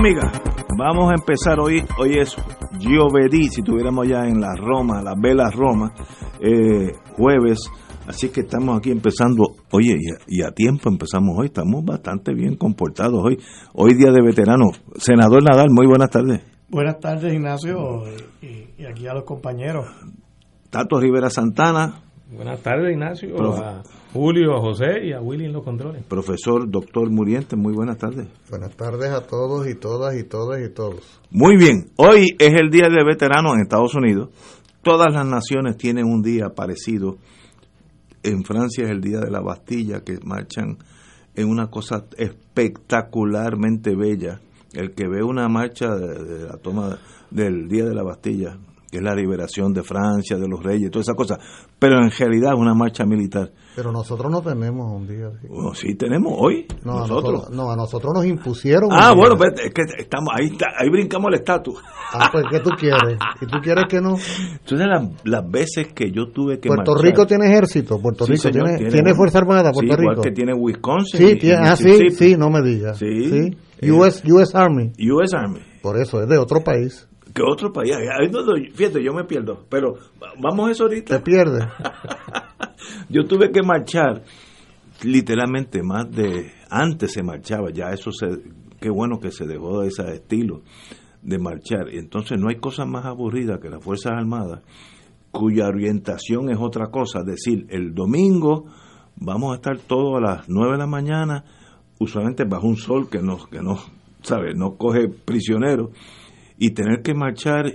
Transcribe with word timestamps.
Amigas, 0.00 0.32
vamos 0.78 1.10
a 1.10 1.14
empezar 1.14 1.60
hoy. 1.60 1.84
Hoy 1.98 2.18
es 2.18 2.34
Giovedì, 2.78 3.48
si 3.50 3.60
tuviéramos 3.60 4.08
ya 4.08 4.26
en 4.26 4.40
la 4.40 4.54
Roma, 4.56 5.02
las 5.02 5.14
velas 5.20 5.54
Roma, 5.54 5.92
eh, 6.40 6.92
jueves. 7.18 7.70
Así 8.06 8.30
que 8.30 8.40
estamos 8.40 8.78
aquí 8.78 8.90
empezando, 8.90 9.56
oye, 9.70 9.98
y 10.00 10.10
a, 10.10 10.16
y 10.26 10.42
a 10.42 10.52
tiempo 10.52 10.88
empezamos 10.88 11.36
hoy, 11.38 11.48
estamos 11.48 11.84
bastante 11.84 12.32
bien 12.32 12.56
comportados 12.56 13.20
hoy. 13.22 13.38
Hoy 13.74 13.92
día 13.92 14.10
de 14.10 14.22
veteranos. 14.22 14.82
Senador 14.96 15.42
Nadal, 15.42 15.68
muy 15.70 15.86
buenas 15.86 16.08
tardes. 16.08 16.40
Buenas 16.70 16.98
tardes, 16.98 17.34
Ignacio, 17.34 18.04
y, 18.40 18.82
y 18.82 18.86
aquí 18.86 19.06
a 19.06 19.12
los 19.12 19.24
compañeros. 19.24 19.84
Tato 20.70 20.98
Rivera 20.98 21.28
Santana, 21.28 22.04
Buenas 22.30 22.60
tardes, 22.62 22.92
Ignacio, 22.92 23.34
Profe. 23.34 23.64
Julio, 24.12 24.56
a 24.56 24.60
José 24.60 25.04
y 25.04 25.12
a 25.12 25.20
Willy 25.20 25.44
en 25.44 25.52
los 25.52 25.62
controles. 25.62 26.02
profesor 26.02 26.68
doctor 26.68 27.08
Muriente, 27.10 27.54
muy 27.54 27.72
buenas 27.72 27.96
tardes. 27.96 28.26
Buenas 28.48 28.76
tardes 28.76 29.10
a 29.10 29.24
todos 29.24 29.68
y 29.68 29.76
todas 29.76 30.18
y 30.18 30.24
todas 30.24 30.60
y 30.60 30.68
todos. 30.68 31.20
Muy 31.30 31.56
bien, 31.56 31.92
hoy 31.94 32.34
es 32.40 32.54
el 32.54 32.70
Día 32.70 32.88
de 32.88 33.04
Veteranos 33.04 33.54
en 33.54 33.60
Estados 33.60 33.94
Unidos. 33.94 34.30
Todas 34.82 35.14
las 35.14 35.24
naciones 35.26 35.76
tienen 35.76 36.06
un 36.06 36.22
día 36.22 36.48
parecido. 36.56 37.18
En 38.24 38.42
Francia 38.42 38.84
es 38.84 38.90
el 38.90 39.00
Día 39.00 39.20
de 39.20 39.30
la 39.30 39.40
Bastilla, 39.40 40.00
que 40.00 40.18
marchan 40.24 40.78
en 41.36 41.48
una 41.48 41.68
cosa 41.68 42.06
espectacularmente 42.16 43.94
bella. 43.94 44.40
El 44.72 44.90
que 44.92 45.06
ve 45.06 45.22
una 45.22 45.48
marcha 45.48 45.94
de, 45.94 46.24
de 46.24 46.46
la 46.46 46.56
toma 46.56 46.98
del 47.30 47.68
Día 47.68 47.84
de 47.84 47.94
la 47.94 48.02
Bastilla, 48.02 48.58
que 48.90 48.98
es 48.98 49.02
la 49.04 49.14
liberación 49.14 49.72
de 49.72 49.82
Francia, 49.82 50.36
de 50.36 50.48
los 50.48 50.62
reyes, 50.62 50.90
toda 50.90 51.02
esa 51.02 51.14
cosa, 51.14 51.38
pero 51.78 52.02
en 52.02 52.10
realidad 52.10 52.54
es 52.54 52.58
una 52.58 52.74
marcha 52.74 53.04
militar. 53.04 53.50
Pero 53.76 53.92
nosotros 53.92 54.30
no 54.32 54.42
tenemos 54.42 54.90
un 54.92 55.06
día 55.06 55.28
así. 55.28 55.46
Bueno, 55.48 55.74
sí 55.74 55.94
tenemos 55.94 56.32
hoy, 56.36 56.66
No, 56.84 56.92
a 56.98 57.00
nosotros. 57.02 57.32
nosotros, 57.32 57.56
no, 57.56 57.70
a 57.70 57.76
nosotros 57.76 58.12
nos 58.14 58.26
impusieron. 58.26 58.90
Ah, 58.92 59.12
bueno, 59.14 59.36
es 59.44 59.72
que 59.72 59.82
estamos 59.98 60.30
ahí, 60.36 60.46
está- 60.48 60.72
ahí 60.76 60.88
brincamos 60.90 61.28
el 61.28 61.34
estatus. 61.38 61.80
Ah, 62.12 62.28
pues, 62.32 62.44
¿qué 62.50 62.58
tú 62.60 62.70
quieres? 62.70 63.16
¿Y 63.40 63.46
tú 63.46 63.58
quieres 63.62 63.84
que 63.88 64.00
no? 64.00 64.16
Tú 64.64 64.76
sabes 64.76 64.86
las, 64.88 65.08
las 65.24 65.48
veces 65.50 65.92
que 65.94 66.10
yo 66.10 66.32
tuve 66.32 66.58
que 66.58 66.66
Puerto 66.68 66.92
marchar. 66.92 67.04
Rico 67.10 67.26
tiene 67.26 67.46
ejército. 67.46 67.98
Puerto 68.00 68.24
Sí, 68.26 68.32
Rico 68.32 68.42
señor, 68.42 68.64
tiene, 68.76 68.90
tiene, 68.90 69.14
Fuerza 69.14 69.38
Armada. 69.38 69.70
Puerto 69.70 69.94
sí, 69.94 70.00
igual 70.00 70.16
Rico. 70.16 70.22
que 70.22 70.32
tiene 70.32 70.52
Wisconsin. 70.52 71.20
Sí, 71.28 71.36
tiene, 71.36 71.68
ah, 71.68 71.76
sí, 71.76 72.10
sí, 72.10 72.36
no 72.36 72.50
me 72.50 72.60
digas. 72.62 72.98
Sí. 72.98 73.56
US, 73.88 74.22
US 74.30 74.54
Army. 74.54 74.90
US 75.12 75.32
Army. 75.32 75.60
Por 75.80 75.96
eso, 75.98 76.20
es 76.22 76.28
de 76.28 76.36
otro 76.38 76.60
país. 76.62 77.06
Que 77.34 77.42
otro 77.42 77.72
país. 77.72 77.92
No- 78.30 78.42
no, 78.42 78.54
fíjate, 78.74 79.02
yo 79.02 79.12
me 79.12 79.24
pierdo. 79.24 79.64
Pero 79.68 79.94
vamos 80.40 80.68
a 80.68 80.72
eso 80.72 80.86
Te 80.88 80.94
ahorita. 80.94 81.22
pierdes. 81.22 81.64
Yo 83.08 83.24
tuve 83.26 83.50
que 83.50 83.62
marchar 83.62 84.22
literalmente 85.02 85.82
más 85.82 86.10
de... 86.10 86.52
Antes 86.70 87.12
se 87.12 87.22
marchaba, 87.22 87.70
ya 87.72 87.90
eso 87.90 88.10
se... 88.12 88.26
Qué 88.80 88.88
bueno 88.90 89.18
que 89.20 89.30
se 89.30 89.46
dejó 89.46 89.80
de 89.82 89.88
ese 89.88 90.02
estilo 90.14 90.62
de 91.22 91.38
marchar. 91.38 91.92
Y 91.92 91.98
entonces 91.98 92.38
no 92.40 92.48
hay 92.48 92.56
cosa 92.56 92.84
más 92.86 93.04
aburrida 93.04 93.58
que 93.60 93.68
las 93.68 93.82
Fuerzas 93.84 94.12
Armadas, 94.12 94.62
cuya 95.30 95.66
orientación 95.68 96.48
es 96.50 96.58
otra 96.58 96.86
cosa. 96.90 97.20
Es 97.20 97.26
decir, 97.26 97.66
el 97.68 97.94
domingo 97.94 98.64
vamos 99.16 99.52
a 99.52 99.56
estar 99.56 99.78
todos 99.78 100.16
a 100.16 100.20
las 100.20 100.48
9 100.48 100.72
de 100.72 100.78
la 100.78 100.86
mañana, 100.86 101.44
usualmente 101.98 102.44
bajo 102.44 102.66
un 102.66 102.76
sol 102.76 103.08
que 103.10 103.20
nos, 103.20 103.46
que 103.48 103.60
no, 103.60 103.78
¿sabe? 104.22 104.54
No 104.54 104.76
coge 104.76 105.08
prisioneros. 105.08 105.90
Y 106.60 106.70
tener 106.70 107.02
que 107.02 107.14
marchar 107.14 107.66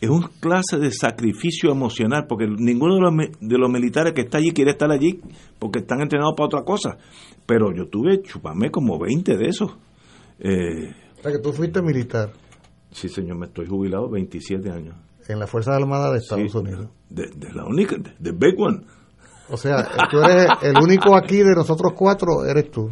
es 0.00 0.10
una 0.10 0.28
clase 0.40 0.76
de 0.78 0.90
sacrificio 0.92 1.70
emocional, 1.70 2.26
porque 2.28 2.46
ninguno 2.46 2.96
de 2.96 3.00
los, 3.00 3.14
de 3.40 3.56
los 3.58 3.70
militares 3.70 4.12
que 4.12 4.22
está 4.22 4.36
allí 4.36 4.50
quiere 4.50 4.72
estar 4.72 4.90
allí, 4.90 5.20
porque 5.58 5.78
están 5.78 6.02
entrenados 6.02 6.34
para 6.36 6.46
otra 6.48 6.62
cosa. 6.64 6.98
Pero 7.46 7.72
yo 7.74 7.88
tuve, 7.88 8.20
chupame 8.22 8.70
como 8.70 8.98
20 8.98 9.36
de 9.38 9.48
esos. 9.48 9.70
Eh, 10.40 10.92
O 11.18 11.22
sea, 11.22 11.32
que 11.32 11.38
tú 11.38 11.52
fuiste 11.54 11.80
militar 11.80 12.30
sí, 12.90 13.08
señor, 13.08 13.38
me 13.38 13.46
estoy 13.46 13.66
jubilado 13.66 14.10
27 14.10 14.70
años. 14.70 14.94
en 15.28 15.38
las 15.38 15.48
Fuerzas 15.50 15.76
Armadas 15.76 16.12
de 16.12 16.18
Estados 16.18 16.50
Sí, 16.52 16.58
Unidos. 16.58 16.88
De, 17.10 17.28
de 17.34 17.52
la 17.52 17.64
única, 17.64 17.96
de, 17.96 18.10
de 18.18 18.32
Big 18.32 18.58
One. 18.58 18.80
O 19.48 19.56
sea, 19.56 19.86
tú 20.10 20.18
eres 20.22 20.48
el 20.62 20.74
único 20.82 21.14
aquí 21.16 21.36
de 21.38 21.54
nosotros 21.54 21.92
cuatro, 21.94 22.44
eres 22.44 22.70
tú. 22.70 22.90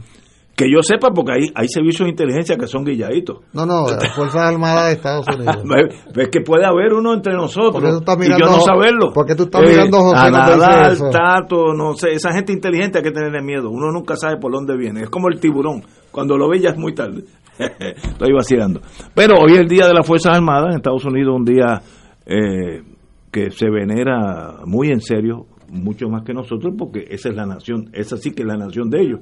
Que 0.56 0.66
yo 0.70 0.82
sepa, 0.82 1.10
porque 1.10 1.32
hay, 1.32 1.42
hay 1.54 1.69
servicios 1.69 2.06
de 2.06 2.10
inteligencia 2.10 2.56
que 2.56 2.69
son 2.69 2.84
guilladitos. 2.84 3.38
No, 3.53 3.66
no, 3.66 3.87
las 3.91 4.15
Fuerzas 4.15 4.42
Armadas 4.42 4.87
de 4.87 4.92
Estados 4.92 5.26
Unidos. 5.28 5.56
Es 6.16 6.28
que 6.28 6.41
puede 6.41 6.65
haber 6.65 6.92
uno 6.94 7.12
entre 7.12 7.34
nosotros 7.34 7.72
¿Por 7.72 7.82
qué 7.82 7.91
tú 7.91 7.98
estás 7.98 8.16
y 8.16 8.19
mirando 8.20 8.47
yo 8.47 8.53
no 8.53 8.60
saberlo. 8.60 9.12
por 9.12 9.26
qué 9.26 9.34
tú 9.34 9.42
estás 9.44 9.62
mirando 9.62 9.97
a 9.98 10.00
José 10.00 10.19
a 10.19 10.31
Nadal, 10.31 10.92
eso? 10.92 11.10
Tato, 11.10 11.75
no 11.75 11.94
sé, 11.94 12.12
esa 12.12 12.32
gente 12.32 12.53
inteligente 12.53 12.98
hay 12.98 13.04
que 13.04 13.10
tenerle 13.10 13.42
miedo. 13.42 13.69
Uno 13.70 13.91
nunca 13.91 14.16
sabe 14.16 14.37
por 14.38 14.53
dónde 14.53 14.76
viene. 14.76 15.03
Es 15.03 15.10
como 15.10 15.28
el 15.28 15.41
tiburón. 15.41 15.82
Cuando 16.10 16.37
lo 16.37 16.48
ve 16.48 16.60
ya 16.60 16.71
es 16.71 16.78
muy 16.78 16.94
tarde. 16.94 17.25
Estoy 17.59 18.32
vacilando. 18.32 18.81
Pero 19.15 19.34
hoy 19.41 19.54
es 19.54 19.59
el 19.59 19.69
Día 19.69 19.86
de 19.86 19.94
las 19.94 20.06
Fuerzas 20.06 20.36
Armadas 20.36 20.71
en 20.71 20.76
Estados 20.76 21.04
Unidos, 21.04 21.34
un 21.36 21.44
día 21.44 21.82
eh, 22.26 22.82
que 23.31 23.50
se 23.50 23.69
venera 23.69 24.60
muy 24.65 24.91
en 24.91 25.00
serio, 25.00 25.47
mucho 25.69 26.09
más 26.09 26.22
que 26.25 26.32
nosotros, 26.32 26.75
porque 26.78 27.04
esa 27.10 27.28
es 27.28 27.34
la 27.34 27.47
nación, 27.47 27.91
esa 27.92 28.16
sí 28.16 28.32
que 28.32 28.42
es 28.42 28.48
la 28.48 28.56
nación 28.56 28.91
de 28.91 29.00
ellos. 29.03 29.21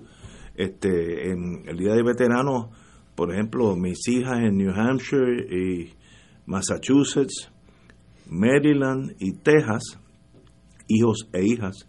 Este, 0.55 1.31
en 1.31 1.63
el 1.69 1.77
Día 1.79 1.95
de 1.95 2.03
Veteranos, 2.03 2.67
por 3.15 3.33
ejemplo, 3.33 3.75
mis 3.77 4.07
hijas 4.09 4.39
en 4.41 4.57
New 4.59 4.73
Hampshire 4.75 5.47
y 5.51 5.93
Massachusetts, 6.47 7.51
Maryland 8.29 9.13
y 9.19 9.33
Texas, 9.33 9.83
hijos 10.89 11.29
e 11.33 11.45
hijas, 11.45 11.87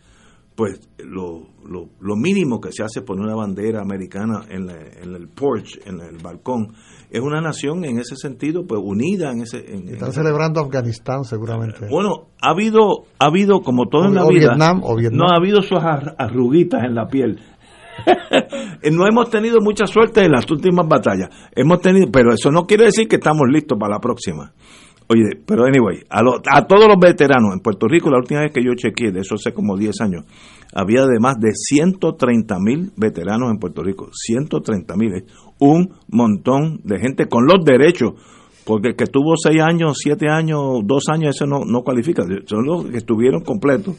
pues 0.55 0.79
lo, 0.99 1.47
lo, 1.67 1.89
lo 1.99 2.15
mínimo 2.15 2.61
que 2.61 2.71
se 2.71 2.83
hace 2.83 3.01
por 3.01 3.19
una 3.19 3.33
bandera 3.35 3.81
americana 3.81 4.45
en, 4.49 4.67
la- 4.67 4.77
en 5.01 5.15
el 5.15 5.27
porch, 5.27 5.79
en 5.87 5.99
el 5.99 6.17
balcón, 6.21 6.73
es 7.09 7.21
una 7.21 7.41
nación 7.41 7.85
en 7.85 7.97
ese 7.99 8.15
sentido, 8.15 8.65
pues 8.67 8.79
unida 8.83 9.31
en 9.31 9.41
ese... 9.41 9.57
en- 9.73 9.87
en 9.87 9.93
Están 9.95 10.09
ese- 10.09 10.21
celebrando 10.21 10.59
Afganistán 10.61 11.23
seguramente. 11.23 11.87
bueno, 11.89 12.27
ha 12.41 12.51
habido, 12.51 13.05
ha 13.17 13.25
habido 13.27 13.61
como 13.61 13.87
todo 13.87 14.05
en 14.05 14.13
la 14.15 14.25
O- 14.25 14.29
vida, 14.29 14.49
Vietnam, 14.49 14.81
o 14.83 14.95
Vietnam. 14.95 15.19
no 15.19 15.33
ha 15.33 15.37
habido 15.37 15.61
sus 15.63 15.79
ar- 15.79 16.15
arruguitas 16.19 16.83
en 16.83 16.93
la 16.95 17.07
piel. 17.07 17.39
no 18.91 19.07
hemos 19.07 19.29
tenido 19.29 19.59
mucha 19.61 19.85
suerte 19.85 20.23
en 20.25 20.31
las 20.31 20.49
últimas 20.49 20.87
batallas. 20.87 21.29
Hemos 21.55 21.81
tenido, 21.81 22.07
pero 22.11 22.33
eso 22.33 22.51
no 22.51 22.65
quiere 22.65 22.85
decir 22.85 23.07
que 23.07 23.15
estamos 23.17 23.43
listos 23.49 23.77
para 23.79 23.95
la 23.95 23.99
próxima. 23.99 24.51
Oye, 25.09 25.41
pero 25.45 25.65
anyway, 25.65 25.99
a, 26.09 26.23
lo- 26.23 26.41
a 26.49 26.65
todos 26.65 26.87
los 26.87 26.97
veteranos 26.97 27.53
en 27.53 27.59
Puerto 27.59 27.87
Rico, 27.87 28.09
la 28.09 28.19
última 28.19 28.41
vez 28.41 28.53
que 28.53 28.63
yo 28.63 28.71
chequeé, 28.73 29.11
de 29.11 29.19
eso 29.19 29.35
hace 29.35 29.51
como 29.53 29.75
10 29.77 29.99
años, 30.01 30.23
había 30.73 31.05
de 31.05 31.19
más 31.19 31.35
de 31.39 31.51
130 31.53 32.55
mil 32.59 32.91
veteranos 32.95 33.51
en 33.51 33.57
Puerto 33.57 33.83
Rico. 33.83 34.07
130 34.13 34.95
mil, 34.95 35.25
un 35.59 35.89
montón 36.09 36.79
de 36.83 36.99
gente 36.99 37.27
con 37.27 37.45
los 37.45 37.63
derechos, 37.65 38.13
porque 38.65 38.89
el 38.89 38.95
que 38.95 39.05
tuvo 39.05 39.35
6 39.35 39.61
años, 39.61 39.97
7 40.01 40.29
años, 40.29 40.61
2 40.85 41.03
años, 41.11 41.35
eso 41.35 41.45
no, 41.45 41.59
no 41.65 41.81
cualifica, 41.81 42.23
son 42.45 42.65
los 42.65 42.85
que 42.85 42.97
estuvieron 42.97 43.41
completos. 43.41 43.95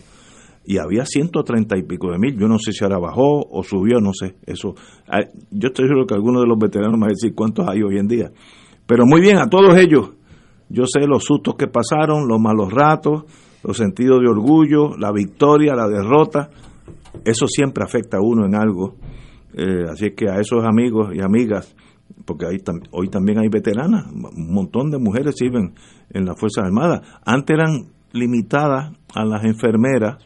Y 0.64 0.78
había 0.78 1.04
130 1.04 1.76
y 1.76 1.82
pico 1.82 2.10
de 2.10 2.18
mil. 2.18 2.38
Yo 2.38 2.48
no 2.48 2.58
sé 2.58 2.72
si 2.72 2.84
ahora 2.84 2.98
bajó 2.98 3.46
o 3.50 3.62
subió, 3.62 4.00
no 4.00 4.12
sé. 4.12 4.36
Eso, 4.46 4.74
ah, 5.08 5.20
yo 5.50 5.68
estoy 5.68 5.86
seguro 5.86 6.06
que 6.06 6.14
algunos 6.14 6.42
de 6.42 6.48
los 6.48 6.58
veteranos 6.58 6.94
me 6.94 7.02
van 7.02 7.10
a 7.10 7.14
decir 7.20 7.34
cuántos 7.34 7.68
hay 7.68 7.82
hoy 7.82 7.98
en 7.98 8.08
día. 8.08 8.30
Pero 8.86 9.04
muy 9.06 9.20
bien, 9.20 9.38
a 9.38 9.48
todos 9.48 9.76
ellos, 9.76 10.10
yo 10.68 10.84
sé 10.86 11.06
los 11.06 11.24
sustos 11.24 11.54
que 11.56 11.66
pasaron, 11.66 12.28
los 12.28 12.40
malos 12.40 12.72
ratos, 12.72 13.24
los 13.62 13.76
sentidos 13.76 14.20
de 14.20 14.28
orgullo, 14.28 14.96
la 14.96 15.12
victoria, 15.12 15.74
la 15.74 15.88
derrota. 15.88 16.50
Eso 17.24 17.46
siempre 17.46 17.84
afecta 17.84 18.18
a 18.18 18.20
uno 18.20 18.46
en 18.46 18.54
algo. 18.54 18.96
Eh, 19.56 19.84
así 19.90 20.10
que 20.10 20.28
a 20.28 20.40
esos 20.40 20.64
amigos 20.64 21.14
y 21.14 21.20
amigas, 21.20 21.74
porque 22.24 22.46
ahí 22.46 22.58
hoy 22.90 23.08
también 23.08 23.38
hay 23.38 23.48
veteranas, 23.48 24.06
un 24.10 24.52
montón 24.52 24.90
de 24.90 24.98
mujeres 24.98 25.36
sirven 25.38 25.74
en 26.10 26.24
las 26.24 26.38
Fuerzas 26.38 26.64
Armadas. 26.64 27.02
Antes 27.24 27.56
eran 27.56 27.86
limitadas 28.12 28.92
a 29.14 29.24
las 29.24 29.44
enfermeras, 29.44 30.18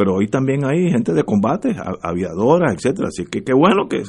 pero 0.00 0.14
hoy 0.14 0.28
también 0.28 0.64
hay 0.64 0.90
gente 0.90 1.12
de 1.12 1.24
combate, 1.24 1.76
aviadoras, 2.00 2.72
etcétera. 2.74 3.08
Así 3.08 3.26
que 3.26 3.44
qué 3.44 3.52
bueno 3.52 3.86
que, 3.86 4.02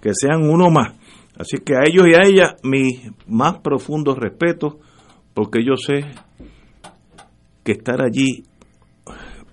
que 0.00 0.12
sean 0.14 0.48
uno 0.48 0.70
más. 0.70 0.94
Así 1.38 1.58
que 1.58 1.74
a 1.76 1.82
ellos 1.84 2.06
y 2.08 2.14
a 2.14 2.22
ellas 2.26 2.54
mi 2.62 3.12
más 3.28 3.58
profundo 3.58 4.14
respeto, 4.14 4.78
porque 5.34 5.62
yo 5.62 5.76
sé 5.76 6.06
que 7.62 7.72
estar 7.72 8.00
allí 8.00 8.44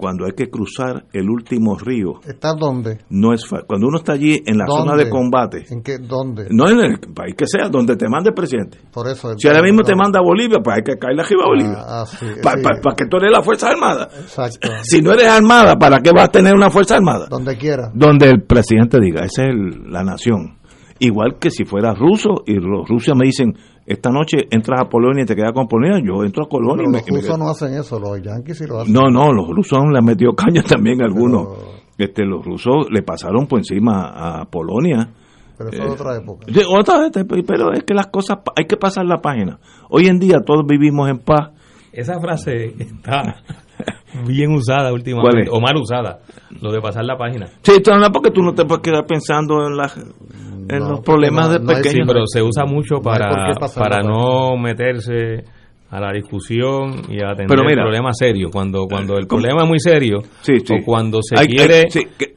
cuando 0.02 0.26
hay 0.26 0.32
que 0.32 0.50
cruzar 0.50 1.06
el 1.14 1.30
último 1.30 1.78
río. 1.78 2.22
¿Está 2.26 2.56
dónde? 2.56 3.02
No 3.12 3.34
es 3.34 3.46
Cuando 3.46 3.88
uno 3.88 4.00
está 4.00 4.14
allí 4.14 4.42
en 4.44 4.58
la 4.58 4.66
zona 4.66 4.96
de 4.96 5.08
combate. 5.08 5.66
¿En 5.70 5.84
qué? 5.84 6.00
¿Dónde? 6.00 6.48
No 6.50 6.68
en 6.68 6.80
el 6.80 7.00
país 7.14 7.36
que 7.38 7.46
sea, 7.46 7.70
donde 7.70 7.96
te 7.96 8.10
mande 8.10 8.30
el 8.30 8.34
presidente. 8.34 8.80
Por 8.92 9.08
eso. 9.08 9.38
Si 9.38 9.48
ahora 9.48 9.62
mismo 9.62 9.84
te 9.84 9.96
manda 9.96 10.20
a 10.20 10.24
Bolivia, 10.24 10.58
pues 10.64 10.78
hay 10.78 10.84
que 10.84 10.98
caerle 10.98 11.22
arriba 11.22 11.44
a 11.44 11.48
Bolivia. 11.48 11.78
Ah, 11.78 12.04
ah 12.04 12.80
para 12.82 12.96
que 12.96 13.06
tú 13.06 13.18
eres 13.18 13.32
la 13.32 13.44
Fuerza 13.44 13.68
Armada. 13.70 14.10
Exacto. 14.20 14.70
Si 14.82 15.02
no 15.02 15.14
eres 15.14 15.28
armada, 15.28 15.78
¿para 15.78 16.00
qué 16.00 16.10
vas 16.12 16.26
a 16.26 16.32
tener 16.32 16.56
una 16.56 16.72
Fuerza 16.72 16.96
Armada? 16.96 17.28
Donde 17.30 17.56
quiera. 17.56 17.92
Donde 17.94 18.28
el 18.30 18.42
presidente 18.42 19.00
diga, 19.00 19.24
esa 19.24 19.44
es 19.44 19.56
la 19.86 20.04
nación. 20.04 20.58
Igual 21.04 21.40
que 21.40 21.50
si 21.50 21.66
fuera 21.66 21.96
ruso 21.96 22.44
y 22.46 22.54
los 22.54 22.88
rusos 22.88 23.16
me 23.18 23.26
dicen, 23.26 23.56
esta 23.88 24.12
noche 24.12 24.38
entras 24.52 24.82
a 24.82 24.86
Polonia 24.88 25.24
y 25.24 25.26
te 25.26 25.36
quedas 25.36 25.52
con 25.52 25.68
Polonia, 25.68 26.00
yo 26.00 26.24
entro 26.24 26.46
a 26.46 26.48
Polonia. 26.48 26.86
los 26.88 27.08
rusos 27.08 27.40
no 27.40 27.50
hacen 27.50 27.74
eso, 27.74 28.00
los 28.00 28.22
yanquis 28.22 28.60
sí 28.60 28.68
lo 28.68 28.82
hacen. 28.82 28.94
No, 28.94 29.10
no, 29.10 29.34
los 29.34 29.50
rusos 29.50 29.80
le 29.92 29.98
han 29.98 30.06
metido 30.06 30.34
caña 30.36 30.62
también 30.62 31.02
algunos. 31.02 31.58
Este, 31.98 32.24
los 32.24 32.46
rusos 32.46 32.86
le 32.92 33.02
pasaron 33.02 33.48
por 33.48 33.58
encima 33.58 34.42
a 34.42 34.46
Polonia. 34.46 35.10
Pero 35.58 35.72
eso 35.72 35.84
es 35.86 35.92
otra 36.00 36.18
época. 36.18 36.46
otra 36.70 37.10
pero 37.48 37.74
es 37.74 37.84
que 37.84 37.96
las 37.96 38.08
cosas 38.08 38.38
hay 38.56 38.66
que 38.66 38.78
pasar 38.78 39.04
la 39.06 39.22
página. 39.22 39.60
Hoy 39.90 40.06
en 40.06 40.20
día 40.20 40.42
todos 40.46 40.68
vivimos 40.68 41.10
en 41.10 41.18
paz. 41.18 41.50
Esa 41.92 42.20
frase 42.20 42.76
está 42.78 43.42
bien 44.26 44.52
usada 44.52 44.92
últimamente, 44.94 45.50
o 45.52 45.60
mal 45.60 45.76
usada, 45.78 46.20
lo 46.62 46.72
de 46.72 46.82
pasar 46.82 47.06
la 47.06 47.18
página. 47.18 47.48
Sí, 47.62 47.74
no, 47.86 48.12
porque 48.12 48.32
tú 48.32 48.42
no 48.42 48.54
te 48.54 48.66
puedes 48.66 48.82
quedar 48.82 49.06
pensando 49.06 49.68
en 49.68 49.78
las 49.78 49.98
en 49.98 50.80
los 50.88 51.02
problemas 51.02 51.52
de 51.52 51.60
pequeños. 51.60 52.08
pero 52.08 52.22
se 52.26 52.42
usa 52.42 52.66
mucho 52.66 53.02
para, 53.02 53.54
para 53.76 54.02
no 54.02 54.56
meterse 54.58 55.44
a 55.92 56.00
la 56.00 56.14
discusión 56.14 57.02
y 57.10 57.22
a 57.22 57.32
atender 57.32 57.60
el 57.60 57.76
problema 57.76 58.14
serio. 58.14 58.50
Cuando 58.50 58.88
cuando 58.88 59.18
el 59.18 59.28
problema 59.28 59.64
es 59.64 59.68
muy 59.68 59.80
serio 59.80 60.20
o 60.20 60.86
cuando 60.86 61.20
se 61.22 61.36
quiere 61.48 61.84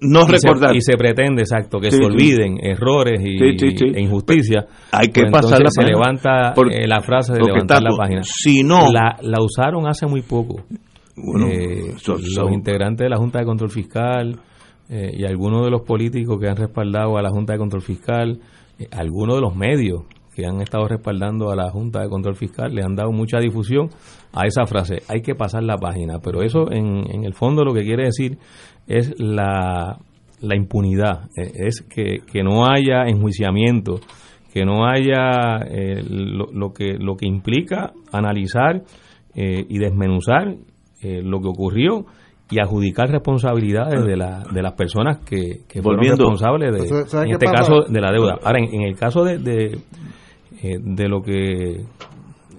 no 0.00 0.26
recordar 0.26 0.74
y 0.74 0.80
se, 0.80 0.96
pretende, 0.96 1.42
exacto, 1.42 1.78
que 1.78 1.92
se 1.92 2.04
olviden 2.04 2.58
errores 2.60 3.20
y, 3.24 3.38
e 3.40 4.00
injusticias, 4.00 4.64
hay 4.90 5.08
que 5.08 5.22
pues 5.22 5.32
pasar 5.32 5.60
la 5.60 5.70
se 5.70 5.84
levanta 5.84 6.52
eh, 6.70 6.88
la 6.88 7.00
frase 7.00 7.34
de 7.34 7.44
levantar 7.44 7.80
la 7.82 7.96
página. 7.96 8.22
Si 8.24 8.64
no, 8.64 8.90
la, 8.92 9.16
la 9.22 9.38
usaron 9.40 9.86
hace 9.86 10.06
muy 10.06 10.22
poco. 10.22 10.64
Eh, 11.16 11.94
los 12.37 12.52
integrantes 12.52 13.05
de 13.05 13.08
la 13.08 13.16
Junta 13.16 13.38
de 13.38 13.44
Control 13.44 13.70
Fiscal, 13.70 14.40
eh, 14.88 15.12
y 15.16 15.25
algunos 15.25 15.64
de 15.64 15.70
los 15.70 15.82
políticos 15.82 16.38
que 16.38 16.49
han 16.49 16.56
respaldado 16.56 17.16
a 17.16 17.22
la 17.22 17.31
Junta 17.31 17.55
de 17.55 17.58
Control 17.58 17.81
Fiscal, 17.81 18.40
eh, 18.78 18.87
algunos 18.90 19.37
de 19.37 19.40
los 19.40 19.56
medios 19.56 20.02
que 20.34 20.44
han 20.44 20.61
estado 20.61 20.87
respaldando 20.88 21.50
a 21.50 21.56
la 21.56 21.70
Junta 21.70 22.00
de 22.00 22.08
Control 22.08 22.34
Fiscal 22.34 22.75
le 22.75 22.82
han 22.82 22.94
dado 22.94 23.11
mucha 23.11 23.38
difusión 23.38 23.88
a 24.32 24.46
esa 24.46 24.66
frase, 24.66 24.99
hay 25.08 25.22
que 25.22 25.34
pasar 25.34 25.62
la 25.62 25.78
página, 25.78 26.19
pero 26.19 26.43
eso 26.43 26.70
en, 26.70 27.05
en 27.11 27.25
el 27.25 27.32
fondo 27.32 27.64
lo 27.64 27.72
que 27.72 27.82
quiere 27.82 28.05
decir 28.05 28.37
es 28.87 29.14
la, 29.19 29.99
la 30.40 30.56
impunidad, 30.56 31.31
eh, 31.37 31.50
es 31.55 31.81
que, 31.82 32.19
que, 32.31 32.43
no 32.43 32.67
haya 32.67 33.05
enjuiciamiento, 33.06 34.00
que 34.52 34.67
no 34.67 34.87
haya 34.87 35.64
lo, 36.08 36.46
lo, 36.52 36.72
que, 36.75 36.99
lo 36.99 37.17
que 37.17 37.26
implica 37.26 37.93
analizar 38.12 38.82
y 39.37 39.78
desmenuzar 39.78 40.55
lo 41.22 41.40
que 41.40 41.48
ocurrió 41.48 42.06
y 42.50 42.60
adjudicar 42.60 43.08
responsabilidades 43.10 44.04
de, 44.04 44.16
la, 44.16 44.44
de 44.52 44.62
las 44.62 44.74
personas 44.74 45.18
que, 45.18 45.62
que 45.68 45.82
fueron 45.82 46.04
responsables 46.04 46.72
de, 46.72 47.22
en 47.22 47.30
este 47.30 47.46
caso 47.46 47.84
de 47.88 48.00
la 48.00 48.12
deuda. 48.12 48.38
Ahora, 48.42 48.58
en, 48.58 48.82
el 48.82 48.96
caso 48.96 49.24
de, 49.24 49.38
de, 49.38 49.78
eh, 50.62 50.78
de 50.78 51.08
lo 51.08 51.22
que 51.22 51.80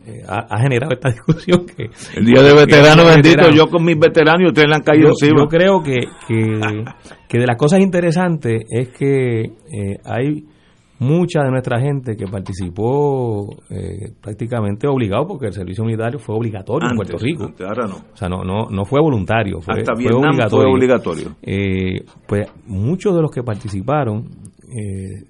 eh, 0.07 0.23
ha, 0.27 0.59
generado 0.59 0.93
esta 0.93 1.09
discusión 1.11 1.65
que 1.65 1.89
el 2.15 2.25
día 2.25 2.41
de 2.41 2.53
veterano 2.53 3.05
bendito 3.05 3.49
yo 3.51 3.67
con 3.67 3.83
mis 3.85 3.97
veteranos 3.97 4.49
ustedes 4.49 4.67
le 4.69 4.75
han 4.75 4.83
caído 4.83 5.09
encima. 5.09 5.41
yo 5.41 5.47
creo 5.47 5.81
que, 5.81 5.99
que, 6.27 6.83
que, 7.27 7.39
de 7.39 7.45
las 7.45 7.57
cosas 7.57 7.79
interesantes 7.79 8.63
es 8.69 8.89
que 8.89 9.41
eh, 9.41 9.97
hay 10.03 10.45
mucha 10.99 11.43
de 11.43 11.51
nuestra 11.51 11.79
gente 11.79 12.15
que 12.15 12.25
participó 12.25 13.57
eh, 13.69 14.13
prácticamente 14.21 14.87
obligado 14.87 15.27
porque 15.27 15.47
el 15.47 15.53
servicio 15.53 15.83
militar 15.83 16.17
fue 16.19 16.35
obligatorio 16.35 16.89
en 16.89 16.95
Puerto 16.95 17.17
Rico. 17.17 17.51
ahora 17.59 17.87
no. 17.87 17.95
O 18.13 18.15
sea, 18.15 18.29
no, 18.29 18.43
no, 18.43 18.69
no 18.69 18.85
fue 18.85 19.01
voluntario, 19.01 19.59
fue, 19.61 19.73
obligatorio. 19.73 20.71
obligatorio. 20.71 21.35
Eh, 21.41 22.05
pues 22.27 22.47
muchos 22.65 23.13
de 23.15 23.21
los 23.21 23.31
que 23.31 23.43
participaron, 23.43 24.29
eh, 24.69 25.25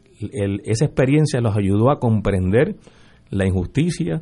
esa 0.64 0.86
experiencia 0.86 1.42
los 1.42 1.56
ayudó 1.58 1.90
a 1.90 2.00
comprender 2.00 2.76
la 3.30 3.46
injusticia 3.46 4.22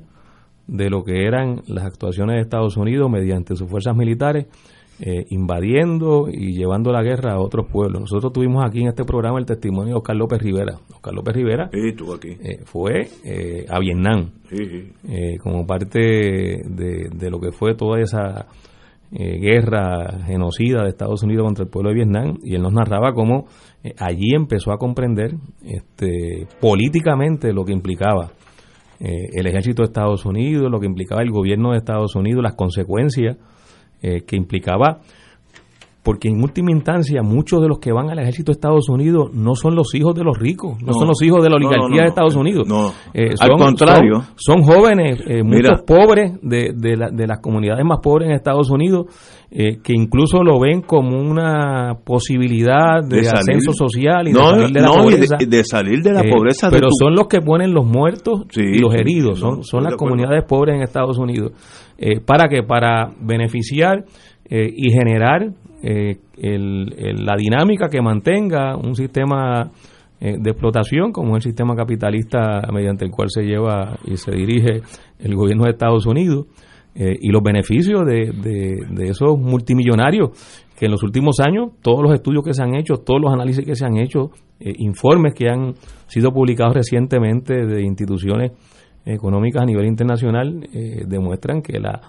de 0.67 0.89
lo 0.89 1.03
que 1.03 1.25
eran 1.25 1.61
las 1.67 1.85
actuaciones 1.85 2.35
de 2.35 2.41
Estados 2.41 2.77
Unidos 2.77 3.09
mediante 3.11 3.55
sus 3.55 3.69
fuerzas 3.69 3.95
militares 3.95 4.47
eh, 5.05 5.25
invadiendo 5.31 6.29
y 6.31 6.53
llevando 6.53 6.93
la 6.93 7.03
guerra 7.03 7.33
a 7.33 7.39
otros 7.41 7.67
pueblos. 7.69 7.99
Nosotros 7.99 8.31
tuvimos 8.31 8.63
aquí 8.63 8.79
en 8.79 8.87
este 8.87 9.03
programa 9.03 9.37
el 9.37 9.45
testimonio 9.45 9.95
de 9.95 9.97
Oscar 9.97 10.15
López 10.15 10.41
Rivera. 10.41 10.75
Oscar 10.93 11.13
López 11.13 11.35
Rivera 11.35 11.69
eh, 11.73 12.59
fue 12.63 13.09
eh, 13.25 13.65
a 13.67 13.79
Vietnam 13.79 14.31
como 15.41 15.67
parte 15.67 15.99
de, 15.99 17.09
de, 17.13 17.29
lo 17.29 17.41
que 17.41 17.51
fue 17.51 17.75
toda 17.75 17.99
esa 17.99 18.47
guerra 19.11 20.21
genocida 20.25 20.83
de 20.83 20.89
Estados 20.89 21.21
Unidos 21.23 21.43
contra 21.47 21.65
el 21.65 21.69
pueblo 21.69 21.89
de 21.89 21.95
Vietnam 21.95 22.37
y 22.41 22.55
él 22.55 22.61
nos 22.61 22.71
narraba 22.71 23.11
cómo 23.13 23.47
allí 23.97 24.33
empezó 24.33 24.71
a 24.71 24.77
comprender 24.77 25.33
este, 25.65 26.47
políticamente 26.61 27.51
lo 27.51 27.65
que 27.65 27.73
implicaba 27.73 28.31
el 28.99 29.47
ejército 29.47 29.81
de 29.81 29.87
Estados 29.87 30.25
Unidos, 30.25 30.71
lo 30.71 30.79
que 30.79 30.85
implicaba 30.85 31.23
el 31.23 31.31
gobierno 31.31 31.71
de 31.71 31.79
Estados 31.79 32.15
Unidos, 32.15 32.41
las 32.41 32.55
consecuencias 32.55 33.35
eh, 34.03 34.21
que 34.27 34.35
implicaba, 34.35 35.01
porque 36.03 36.27
en 36.27 36.43
última 36.43 36.71
instancia 36.71 37.23
muchos 37.23 37.61
de 37.61 37.69
los 37.69 37.79
que 37.79 37.93
van 37.93 38.09
al 38.09 38.19
ejército 38.19 38.51
de 38.51 38.57
Estados 38.57 38.89
Unidos 38.89 39.33
no 39.33 39.55
son 39.55 39.75
los 39.75 39.95
hijos 39.95 40.13
de 40.13 40.23
los 40.23 40.37
ricos, 40.37 40.81
no, 40.83 40.93
son 40.93 41.07
los 41.07 41.21
hijos 41.21 41.41
de 41.41 41.49
la 41.49 41.55
oligarquía 41.55 42.03
de 42.03 42.07
Estados 42.09 42.35
Unidos. 42.35 42.67
Eh, 43.13 43.29
al 43.39 43.51
contrario. 43.57 44.23
Son, 44.35 44.61
jóvenes, 44.61 45.19
eh, 45.25 45.43
muchos 45.43 45.81
pobres 45.87 46.33
de, 46.41 46.73
de, 46.75 47.09
de, 47.11 47.27
las 47.27 47.39
comunidades 47.39 47.85
más 47.85 47.99
pobres 48.03 48.29
en 48.29 48.35
Estados 48.35 48.69
Unidos, 48.69 49.05
que 49.49 49.93
incluso 49.93 50.43
lo 50.43 50.59
ven 50.59 50.81
como 50.81 51.19
una 51.19 51.95
posibilidad 52.03 53.03
de, 53.07 53.19
ascenso 53.29 53.71
social 53.71 54.27
y 54.27 54.31
de 54.31 54.39
salir 54.39 54.71
de 54.71 54.81
la 54.81 54.89
pobreza. 54.89 55.37
De, 55.39 55.63
salir 55.63 56.01
de 56.01 56.11
la 56.11 56.23
pobreza. 56.23 56.69
Pero 56.69 56.87
son 56.91 57.13
los 57.15 57.27
que 57.27 57.39
ponen 57.39 57.73
los 57.73 57.85
muertos 57.85 58.45
y 58.55 58.79
los 58.79 58.93
heridos, 58.93 59.39
son, 59.39 59.63
son 59.63 59.83
las 59.83 59.95
comunidades 59.95 60.43
pobres 60.43 60.75
en 60.75 60.81
Estados 60.81 61.17
Unidos. 61.17 61.53
Eh, 61.97 62.19
¿Para 62.19 62.49
que 62.49 62.63
Para 62.63 63.11
beneficiar 63.21 64.05
eh, 64.45 64.69
y 64.75 64.91
generar 64.91 65.53
eh, 65.83 66.17
la 66.37 67.35
dinámica 67.35 67.89
que 67.89 68.01
mantenga 68.01 68.75
un 68.75 68.95
sistema 68.95 69.69
de 70.19 70.51
explotación 70.51 71.11
como 71.11 71.35
el 71.35 71.41
sistema 71.41 71.75
capitalista 71.75 72.61
mediante 72.71 73.03
el 73.03 73.11
cual 73.11 73.27
se 73.29 73.43
lleva 73.43 73.97
y 74.05 74.15
se 74.15 74.31
dirige 74.31 74.81
el 75.19 75.35
gobierno 75.35 75.65
de 75.65 75.71
Estados 75.71 76.05
Unidos 76.05 76.45
y 76.95 77.27
los 77.27 77.43
beneficios 77.43 78.05
de, 78.05 78.31
de, 78.31 79.09
esos 79.09 79.37
multimillonarios 79.37 80.29
que 80.79 80.85
en 80.85 80.91
los 80.91 81.03
últimos 81.03 81.41
años 81.41 81.71
todos 81.81 82.01
los 82.01 82.13
estudios 82.13 82.45
que 82.45 82.53
se 82.53 82.63
han 82.63 82.73
hecho, 82.73 82.99
todos 83.05 83.19
los 83.19 83.33
análisis 83.33 83.65
que 83.65 83.75
se 83.75 83.85
han 83.85 83.97
hecho, 83.97 84.29
informes 84.61 85.33
que 85.33 85.49
han 85.49 85.73
sido 86.07 86.31
publicados 86.31 86.73
recientemente 86.73 87.65
de 87.65 87.81
instituciones 87.81 88.53
económicas 89.05 89.63
a 89.63 89.65
nivel 89.65 89.85
internacional 89.85 90.67
eh, 90.73 91.03
demuestran 91.07 91.61
que 91.61 91.79
la, 91.79 92.01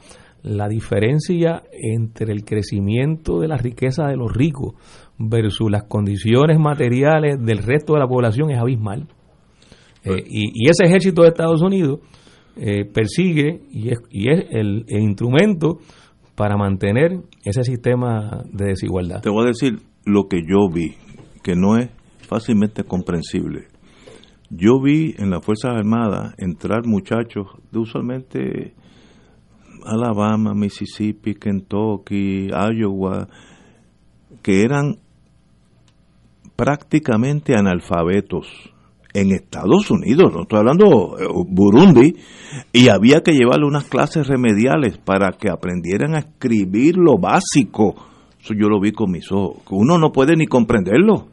la 0.45 0.69
diferencia 0.69 1.63
entre 1.73 2.33
el 2.33 2.45
crecimiento 2.45 3.41
de 3.41 3.49
la 3.49 3.57
riqueza 3.57 4.07
de 4.07 4.17
los 4.17 4.31
ricos 4.33 4.75
versus 5.19 5.71
las 5.71 5.85
condiciones 5.85 6.59
materiales 6.59 7.43
del 7.43 7.59
resto 7.59 7.95
de 7.95 8.01
la 8.01 8.07
población 8.07 8.51
es 8.51 8.59
abismal. 8.59 9.09
Eh, 10.05 10.09
pues 10.09 10.23
y, 10.29 10.69
ese 10.69 10.85
ejército 10.85 11.23
de 11.23 11.29
Estados 11.29 11.63
Unidos 11.63 12.01
eh, 12.57 12.85
persigue 12.85 13.63
y 13.71 13.89
es, 13.89 13.99
y 14.11 14.31
es 14.31 14.45
el, 14.51 14.85
instrumento 14.89 15.79
para 16.35 16.59
mantener 16.59 17.23
ese 17.43 17.65
sistema 17.65 18.43
de 18.53 18.67
desigualdad. 18.67 19.23
Te 19.23 19.31
voy 19.31 19.45
a 19.45 19.49
decir 19.49 19.79
lo 20.05 20.29
que 20.29 20.43
yo 20.43 20.69
vi, 20.71 20.95
que 21.43 21.57
no 21.57 21.79
es 21.79 21.89
fácilmente 22.29 22.85
comprensible. 22.85 23.69
Yo 24.51 24.79
vi 24.79 25.15
en 25.17 25.31
las 25.31 25.43
Fuerzas 25.43 25.73
Armadas 25.73 26.35
entrar 26.37 26.87
muchachos 26.87 27.47
de 27.73 27.79
usualmente 27.79 28.75
Alabama, 29.85 30.55
Mississippi, 30.55 31.35
Kentucky, 31.35 32.49
Iowa, 32.49 33.29
que 34.43 34.63
eran 34.63 34.99
prácticamente 36.57 37.55
analfabetos 37.55 38.47
en 39.15 39.31
Estados 39.31 39.91
Unidos, 39.91 40.33
no 40.33 40.43
estoy 40.43 40.59
hablando 40.59 41.17
eh, 41.19 41.27
Burundi, 41.49 42.17
y 42.73 42.89
había 42.89 43.21
que 43.23 43.33
llevarle 43.33 43.67
unas 43.67 43.85
clases 43.85 44.27
remediales 44.27 44.99
para 44.99 45.31
que 45.31 45.49
aprendieran 45.49 46.15
a 46.17 46.19
escribir 46.19 46.97
lo 46.97 47.17
básico. 47.19 47.95
Eso 48.41 48.55
yo 48.55 48.69
lo 48.69 48.81
vi 48.81 48.91
con 48.93 49.13
mis 49.13 49.31
ojos, 49.31 49.63
uno 49.71 49.99
no 49.99 50.11
puede 50.11 50.37
ni 50.37 50.47
comprenderlo. 50.47 51.29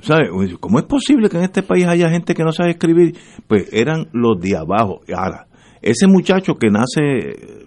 ¿Sabe? 0.00 0.30
¿Cómo 0.60 0.78
es 0.78 0.84
posible 0.84 1.28
que 1.28 1.38
en 1.38 1.42
este 1.42 1.64
país 1.64 1.84
haya 1.86 2.08
gente 2.08 2.32
que 2.32 2.44
no 2.44 2.52
sabe 2.52 2.70
escribir? 2.70 3.16
Pues 3.48 3.68
eran 3.72 4.08
los 4.12 4.40
de 4.40 4.56
abajo. 4.56 5.00
Ahora, 5.12 5.48
ese 5.82 6.06
muchacho 6.06 6.54
que 6.54 6.70
nace, 6.70 7.66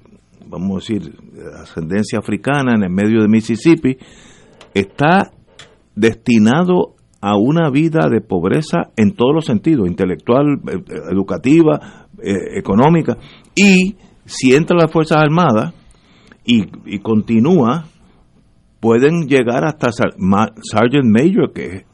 vamos 0.51 0.71
a 0.71 0.93
decir, 0.93 1.15
de 1.31 1.61
ascendencia 1.61 2.19
africana 2.19 2.73
en 2.75 2.83
el 2.83 2.89
medio 2.89 3.21
de 3.21 3.29
Mississippi, 3.29 3.97
está 4.73 5.31
destinado 5.95 6.95
a 7.21 7.37
una 7.37 7.69
vida 7.69 8.09
de 8.09 8.19
pobreza 8.19 8.91
en 8.97 9.13
todos 9.13 9.33
los 9.33 9.45
sentidos, 9.45 9.87
intelectual, 9.87 10.59
eh, 10.67 10.77
educativa, 11.11 12.07
eh, 12.21 12.57
económica, 12.57 13.17
y 13.55 13.95
si 14.25 14.53
entra 14.53 14.77
las 14.77 14.91
Fuerzas 14.91 15.19
Armadas 15.19 15.73
y, 16.43 16.99
continúa, 16.99 17.85
pueden 18.79 19.27
llegar 19.27 19.63
hasta 19.63 19.91
Sergeant 19.91 21.05
Major, 21.05 21.53
que, 21.53 21.85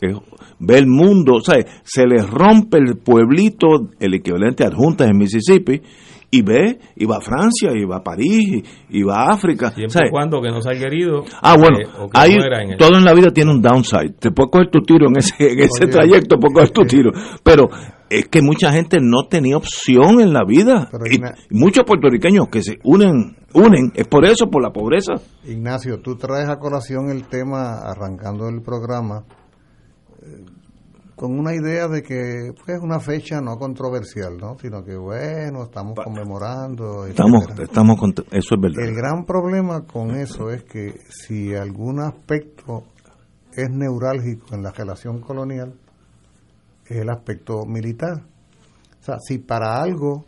ve 0.60 0.78
el 0.78 0.88
mundo, 0.88 1.36
o 1.36 1.42
sea, 1.42 1.58
se 1.84 2.08
les 2.08 2.28
rompe 2.28 2.78
el 2.78 2.98
pueblito, 2.98 3.90
el 4.00 4.16
equivalente 4.16 4.64
a 4.64 4.68
adjuntas 4.68 5.10
en 5.10 5.18
Mississippi, 5.18 5.82
y 6.30 6.42
ve, 6.42 6.80
y 6.96 7.06
va 7.06 7.18
a 7.18 7.22
Francia, 7.22 7.72
y 7.74 7.86
va 7.86 7.98
a 7.98 8.04
París, 8.04 8.64
y, 8.90 9.04
va 9.04 9.24
a 9.24 9.34
África. 9.34 9.72
Siempre 9.72 10.10
cuando 10.12 10.42
que 10.42 10.50
no 10.50 10.58
haya 10.58 10.88
herido. 10.88 11.24
Ah, 11.42 11.56
bueno, 11.58 11.78
todo 12.78 12.98
en 12.98 13.06
la 13.06 13.14
vida 13.14 13.32
tiene 13.32 13.52
un 13.52 13.62
downside. 13.62 14.16
Te 14.20 14.32
puedes 14.32 14.52
coger 14.52 14.70
tu 14.70 14.82
tiro 14.82 15.08
en 15.08 15.18
ese, 15.18 15.34
en 15.40 15.60
ese 15.60 15.88
trayecto, 15.88 16.38
puedes 16.38 16.54
coger 16.54 16.70
tu 16.72 16.82
tiro. 16.88 17.12
Pero 17.44 17.70
es 18.10 18.28
que 18.28 18.42
mucha 18.42 18.72
gente 18.72 18.98
no 19.02 19.28
tenía 19.30 19.58
opción 19.58 20.20
en 20.20 20.34
la 20.34 20.44
vida. 20.46 20.90
y, 21.10 21.20
muchos 21.56 21.86
puertorriqueños 21.86 22.48
que 22.50 22.62
se 22.62 22.80
unen, 22.84 23.38
unen, 23.54 23.92
es 23.96 24.08
por 24.08 24.26
eso, 24.26 24.50
por 24.50 24.62
la 24.62 24.72
pobreza. 24.72 25.14
Ignacio, 25.46 26.02
tú 26.02 26.16
traes 26.16 26.50
a 26.50 26.58
colación 26.58 27.10
el 27.10 27.28
tema, 27.28 27.80
arrancando 27.80 28.50
el 28.50 28.62
programa, 28.62 29.24
con 31.18 31.38
una 31.38 31.56
idea 31.56 31.88
de 31.88 32.04
que 32.04 32.54
pues, 32.54 32.78
es 32.78 32.84
una 32.84 33.00
fecha 33.00 33.42
no 33.42 33.58
controversial, 33.58 34.38
¿no? 34.38 34.56
Sino 34.60 34.84
que, 34.84 34.96
bueno, 34.96 35.64
estamos 35.64 35.96
conmemorando. 35.96 37.08
Estamos, 37.08 37.44
estamos 37.60 37.98
eso 38.30 38.54
es 38.54 38.62
verdad. 38.62 38.88
El 38.88 38.96
gran 38.96 39.26
problema 39.26 39.82
con 39.82 40.12
eso 40.12 40.52
es 40.52 40.64
que 40.64 40.94
si 41.10 41.56
algún 41.56 42.02
aspecto 42.02 42.84
es 43.52 43.68
neurálgico 43.72 44.54
en 44.54 44.62
la 44.62 44.72
relación 44.72 45.20
colonial, 45.20 45.74
es 46.86 46.98
el 46.98 47.10
aspecto 47.10 47.66
militar. 47.66 48.22
O 49.00 49.04
sea, 49.04 49.18
si 49.20 49.40
para 49.40 49.82
algo 49.82 50.24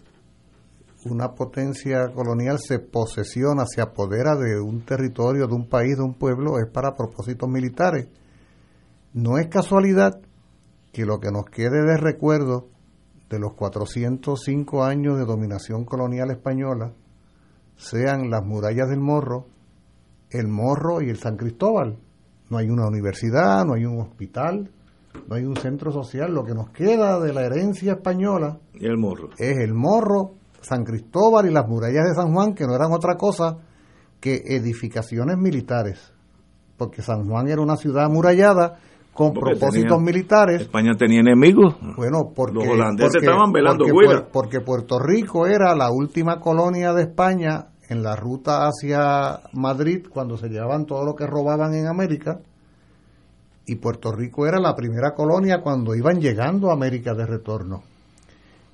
una 1.05 1.35
potencia 1.35 2.07
colonial 2.15 2.57
se 2.57 2.79
posesiona, 2.79 3.65
se 3.67 3.81
apodera 3.81 4.35
de 4.35 4.59
un 4.59 4.81
territorio, 4.81 5.45
de 5.45 5.53
un 5.53 5.69
país, 5.69 5.97
de 5.97 6.03
un 6.03 6.15
pueblo, 6.15 6.57
es 6.57 6.67
para 6.73 6.95
propósitos 6.95 7.47
militares. 7.47 8.07
No 9.13 9.37
es 9.37 9.47
casualidad 9.49 10.19
que 10.91 11.05
lo 11.05 11.19
que 11.19 11.31
nos 11.31 11.45
quede 11.45 11.83
de 11.85 11.97
recuerdo 11.97 12.67
de 13.29 13.39
los 13.39 13.53
405 13.53 14.83
años 14.83 15.17
de 15.17 15.25
dominación 15.25 15.85
colonial 15.85 16.31
española 16.31 16.93
sean 17.77 18.29
las 18.29 18.43
murallas 18.43 18.89
del 18.89 18.99
Morro, 18.99 19.47
el 20.31 20.47
Morro 20.47 21.01
y 21.01 21.09
el 21.09 21.17
San 21.17 21.37
Cristóbal. 21.37 21.97
No 22.49 22.57
hay 22.57 22.69
una 22.69 22.87
universidad, 22.87 23.63
no 23.65 23.75
hay 23.75 23.85
un 23.85 24.01
hospital, 24.01 24.71
no 25.27 25.35
hay 25.35 25.45
un 25.45 25.55
centro 25.55 25.91
social. 25.91 26.33
Lo 26.33 26.43
que 26.43 26.55
nos 26.55 26.71
queda 26.71 27.19
de 27.19 27.33
la 27.33 27.43
herencia 27.43 27.93
española 27.93 28.59
¿Y 28.73 28.85
el 28.85 28.97
morro? 28.97 29.29
es 29.37 29.57
el 29.59 29.73
Morro, 29.73 30.33
San 30.61 30.83
Cristóbal 30.83 31.47
y 31.47 31.53
las 31.53 31.67
murallas 31.67 32.05
de 32.09 32.15
San 32.15 32.33
Juan, 32.33 32.53
que 32.53 32.65
no 32.65 32.75
eran 32.75 32.91
otra 32.91 33.15
cosa 33.15 33.59
que 34.19 34.43
edificaciones 34.47 35.37
militares, 35.37 36.11
porque 36.77 37.01
San 37.01 37.29
Juan 37.29 37.47
era 37.47 37.61
una 37.61 37.77
ciudad 37.77 38.05
amurallada 38.05 38.79
con 39.19 39.33
propósitos 39.33 40.01
militares. 40.01 40.61
España 40.61 40.93
tenía 40.97 41.19
enemigos. 41.19 41.75
Bueno, 41.97 42.31
porque 42.33 42.53
los 42.53 42.67
holandeses 42.69 43.21
estaban 43.21 43.51
velando 43.51 43.83
porque, 43.91 44.23
porque 44.31 44.61
Puerto 44.61 44.97
Rico 44.97 45.45
era 45.45 45.75
la 45.75 45.91
última 45.91 46.39
colonia 46.39 46.93
de 46.93 47.01
España 47.01 47.65
en 47.89 48.01
la 48.01 48.15
ruta 48.15 48.65
hacia 48.65 49.41
Madrid 49.51 50.05
cuando 50.09 50.37
se 50.37 50.47
llevaban 50.47 50.85
todo 50.85 51.03
lo 51.03 51.15
que 51.15 51.27
robaban 51.27 51.73
en 51.73 51.87
América 51.87 52.39
y 53.65 53.75
Puerto 53.75 54.13
Rico 54.13 54.47
era 54.47 54.57
la 54.57 54.73
primera 54.73 55.13
colonia 55.13 55.59
cuando 55.61 55.95
iban 55.95 56.21
llegando 56.21 56.69
a 56.69 56.73
América 56.75 57.13
de 57.13 57.25
retorno. 57.25 57.83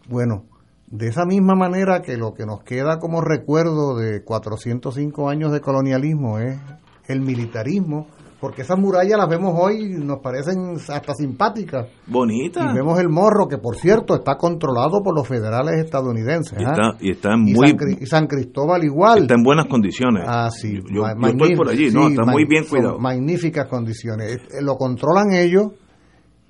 Bueno, 0.08 0.44
de 0.86 1.08
esa 1.08 1.26
misma 1.26 1.56
manera 1.56 2.04
que 2.04 2.18
lo 2.18 2.36
que 2.36 2.46
nos 2.46 2.62
queda 2.62 3.00
como 3.00 3.22
recuerdo 3.22 3.98
de 3.98 4.24
405 4.24 5.28
años 5.28 5.52
de 5.52 5.62
colonialismo 5.62 6.38
es 6.38 6.60
el 7.08 7.22
militarismo, 7.22 8.06
porque 8.46 8.62
esas 8.62 8.78
murallas 8.78 9.18
las 9.18 9.28
vemos 9.28 9.56
hoy 9.58 9.86
y 9.86 10.06
nos 10.06 10.20
parecen 10.20 10.76
hasta 10.76 11.16
simpáticas. 11.16 11.88
Bonitas. 12.06 12.64
Y 12.64 12.76
vemos 12.76 13.00
el 13.00 13.10
morro, 13.10 13.48
que 13.48 13.58
por 13.58 13.76
cierto 13.76 14.14
está 14.14 14.36
controlado 14.36 15.02
por 15.04 15.18
los 15.18 15.28
federales 15.28 15.84
estadounidenses. 15.84 16.56
Y 16.60 16.64
¿ah? 16.64 16.96
está, 17.02 17.36
muy... 17.38 17.76
Y 18.00 18.06
San, 18.06 18.28
Cristóbal 18.28 18.84
igual. 18.84 19.24
Está 19.24 19.34
en 19.34 19.42
buenas 19.42 19.66
condiciones. 19.66 20.26
Ah, 20.28 20.52
sí. 20.52 20.80
Yo, 20.94 21.08
estoy 21.08 21.56
por 21.56 21.70
allí, 21.70 21.90
¿no? 21.90 22.08
Está 22.08 22.24
muy 22.24 22.46
bien 22.46 22.66
cuidado. 22.66 23.00
Magníficas 23.00 23.68
condiciones. 23.68 24.36
Eh, 24.36 24.62
lo 24.62 24.76
controlan 24.76 25.34
ellos 25.34 25.72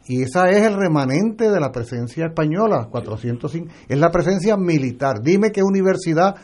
y 0.06 0.24
esa 0.24 0.50
es 0.50 0.64
el 0.64 0.76
remanente 0.76 1.50
de 1.50 1.60
la 1.62 1.72
presencia 1.72 2.26
española, 2.26 2.90
405. 2.92 3.72
Es 3.88 3.98
la 3.98 4.12
presencia 4.12 4.58
militar. 4.58 5.22
Dime 5.24 5.54
qué 5.54 5.64
universidad 5.64 6.36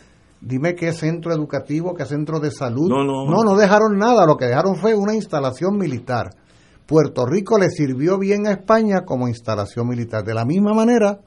Dime 0.42 0.74
qué 0.74 0.92
centro 0.92 1.32
educativo, 1.32 1.94
qué 1.94 2.06
centro 2.06 2.40
de 2.40 2.50
salud. 2.50 2.90
No, 2.90 3.04
no, 3.04 3.26
no, 3.26 3.44
no 3.44 3.56
dejaron 3.56 3.98
nada. 3.98 4.26
Lo 4.26 4.38
que 4.38 4.46
dejaron 4.46 4.76
fue 4.76 4.96
una 4.96 5.14
instalación 5.14 5.78
militar. 5.78 6.32
Puerto 6.88 7.26
Rico 7.26 7.60
le 7.60 7.70
sirvió 7.70 8.18
bien 8.18 8.48
a 8.48 8.52
España 8.52 9.06
como 9.06 9.28
instalación 9.28 9.88
militar. 9.88 10.24
De 10.24 10.34
la 10.34 10.44
misma 10.44 10.74
manera, 10.74 11.20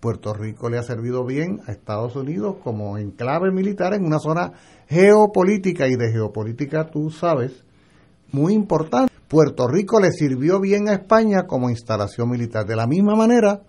Puerto 0.00 0.34
Rico 0.34 0.68
le 0.68 0.78
ha 0.78 0.82
servido 0.82 1.24
bien 1.24 1.60
a 1.66 1.72
Estados 1.72 2.14
Unidos 2.14 2.56
como 2.62 2.98
enclave 2.98 3.50
militar 3.50 3.94
en 3.94 4.04
una 4.04 4.18
zona 4.18 4.52
geopolítica 4.86 5.88
y 5.88 5.96
de 5.96 6.12
geopolítica 6.12 6.90
tú 6.90 7.10
sabes, 7.10 7.64
muy 8.30 8.52
importante. 8.52 9.12
Puerto 9.28 9.66
Rico 9.66 9.98
le 9.98 10.12
sirvió 10.12 10.60
bien 10.60 10.88
a 10.88 10.92
España 10.92 11.46
como 11.46 11.70
instalación 11.70 12.28
militar. 12.28 12.66
De 12.66 12.76
la 12.76 12.86
misma 12.86 13.16
manera, 13.16 13.62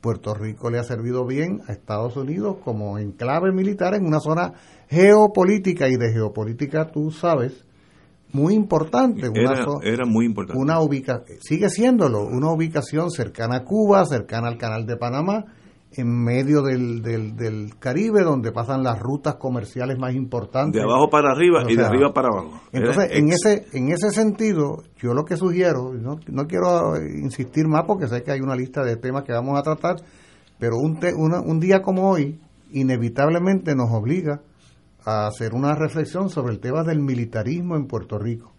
Puerto 0.00 0.34
Rico 0.34 0.70
le 0.70 0.78
ha 0.78 0.84
servido 0.84 1.26
bien 1.26 1.60
a 1.68 1.72
Estados 1.72 2.16
Unidos 2.16 2.56
como 2.64 2.98
enclave 2.98 3.52
militar 3.52 3.94
en 3.94 4.06
una 4.06 4.20
zona 4.20 4.54
geopolítica 4.88 5.88
y 5.88 5.96
de 5.96 6.12
geopolítica, 6.12 6.90
tú 6.90 7.10
sabes, 7.10 7.64
muy 8.32 8.54
importante. 8.54 9.28
Una 9.28 9.66
era, 9.82 10.06
muy 10.06 10.26
importante. 10.26 10.60
Una 10.60 10.80
ubica, 10.80 11.24
sigue 11.40 11.68
siéndolo, 11.68 12.22
una 12.24 12.50
ubicación 12.50 13.10
cercana 13.10 13.56
a 13.56 13.64
Cuba, 13.64 14.04
cercana 14.06 14.48
al 14.48 14.56
Canal 14.56 14.86
de 14.86 14.96
Panamá, 14.96 15.44
en 15.92 16.24
medio 16.24 16.62
del, 16.62 17.02
del, 17.02 17.78
Caribe, 17.78 18.22
donde 18.22 18.52
pasan 18.52 18.84
las 18.84 18.98
rutas 18.98 19.36
comerciales 19.36 19.98
más 19.98 20.14
importantes. 20.14 20.80
De 20.80 20.88
abajo 20.88 21.10
para 21.10 21.32
arriba 21.32 21.64
y 21.68 21.74
de 21.74 21.84
arriba 21.84 22.12
para 22.12 22.28
abajo. 22.28 22.60
Entonces, 22.72 23.10
en 23.12 23.28
ese, 23.30 23.66
en 23.72 23.90
ese 23.90 24.10
sentido, 24.10 24.84
yo 24.98 25.14
lo 25.14 25.24
que 25.24 25.36
sugiero, 25.36 25.92
no, 25.92 26.20
no 26.28 26.46
quiero 26.46 26.96
insistir 26.96 27.66
más 27.66 27.84
porque 27.86 28.06
sé 28.06 28.22
que 28.22 28.30
hay 28.30 28.40
una 28.40 28.54
lista 28.54 28.84
de 28.84 28.96
temas 28.96 29.24
que 29.24 29.32
vamos 29.32 29.58
a 29.58 29.62
tratar, 29.62 29.96
pero 30.58 30.76
un, 30.76 31.00
un 31.16 31.60
día 31.60 31.82
como 31.82 32.08
hoy, 32.08 32.38
inevitablemente 32.70 33.74
nos 33.74 33.90
obliga 33.90 34.42
a 35.04 35.26
hacer 35.26 35.54
una 35.54 35.74
reflexión 35.74 36.30
sobre 36.30 36.52
el 36.52 36.60
tema 36.60 36.84
del 36.84 37.00
militarismo 37.00 37.74
en 37.74 37.86
Puerto 37.86 38.16
Rico. 38.18 38.52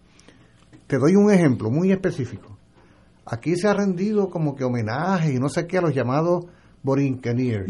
Te 0.86 0.98
doy 0.98 1.16
un 1.16 1.30
ejemplo 1.30 1.70
muy 1.70 1.92
específico. 1.92 2.58
Aquí 3.24 3.56
se 3.56 3.68
ha 3.68 3.72
rendido 3.72 4.28
como 4.28 4.54
que 4.54 4.64
homenaje 4.64 5.32
y 5.32 5.38
no 5.38 5.48
sé 5.48 5.66
qué 5.66 5.78
a 5.78 5.80
los 5.80 5.94
llamados 5.94 6.44
Borinqueniers. 6.82 7.68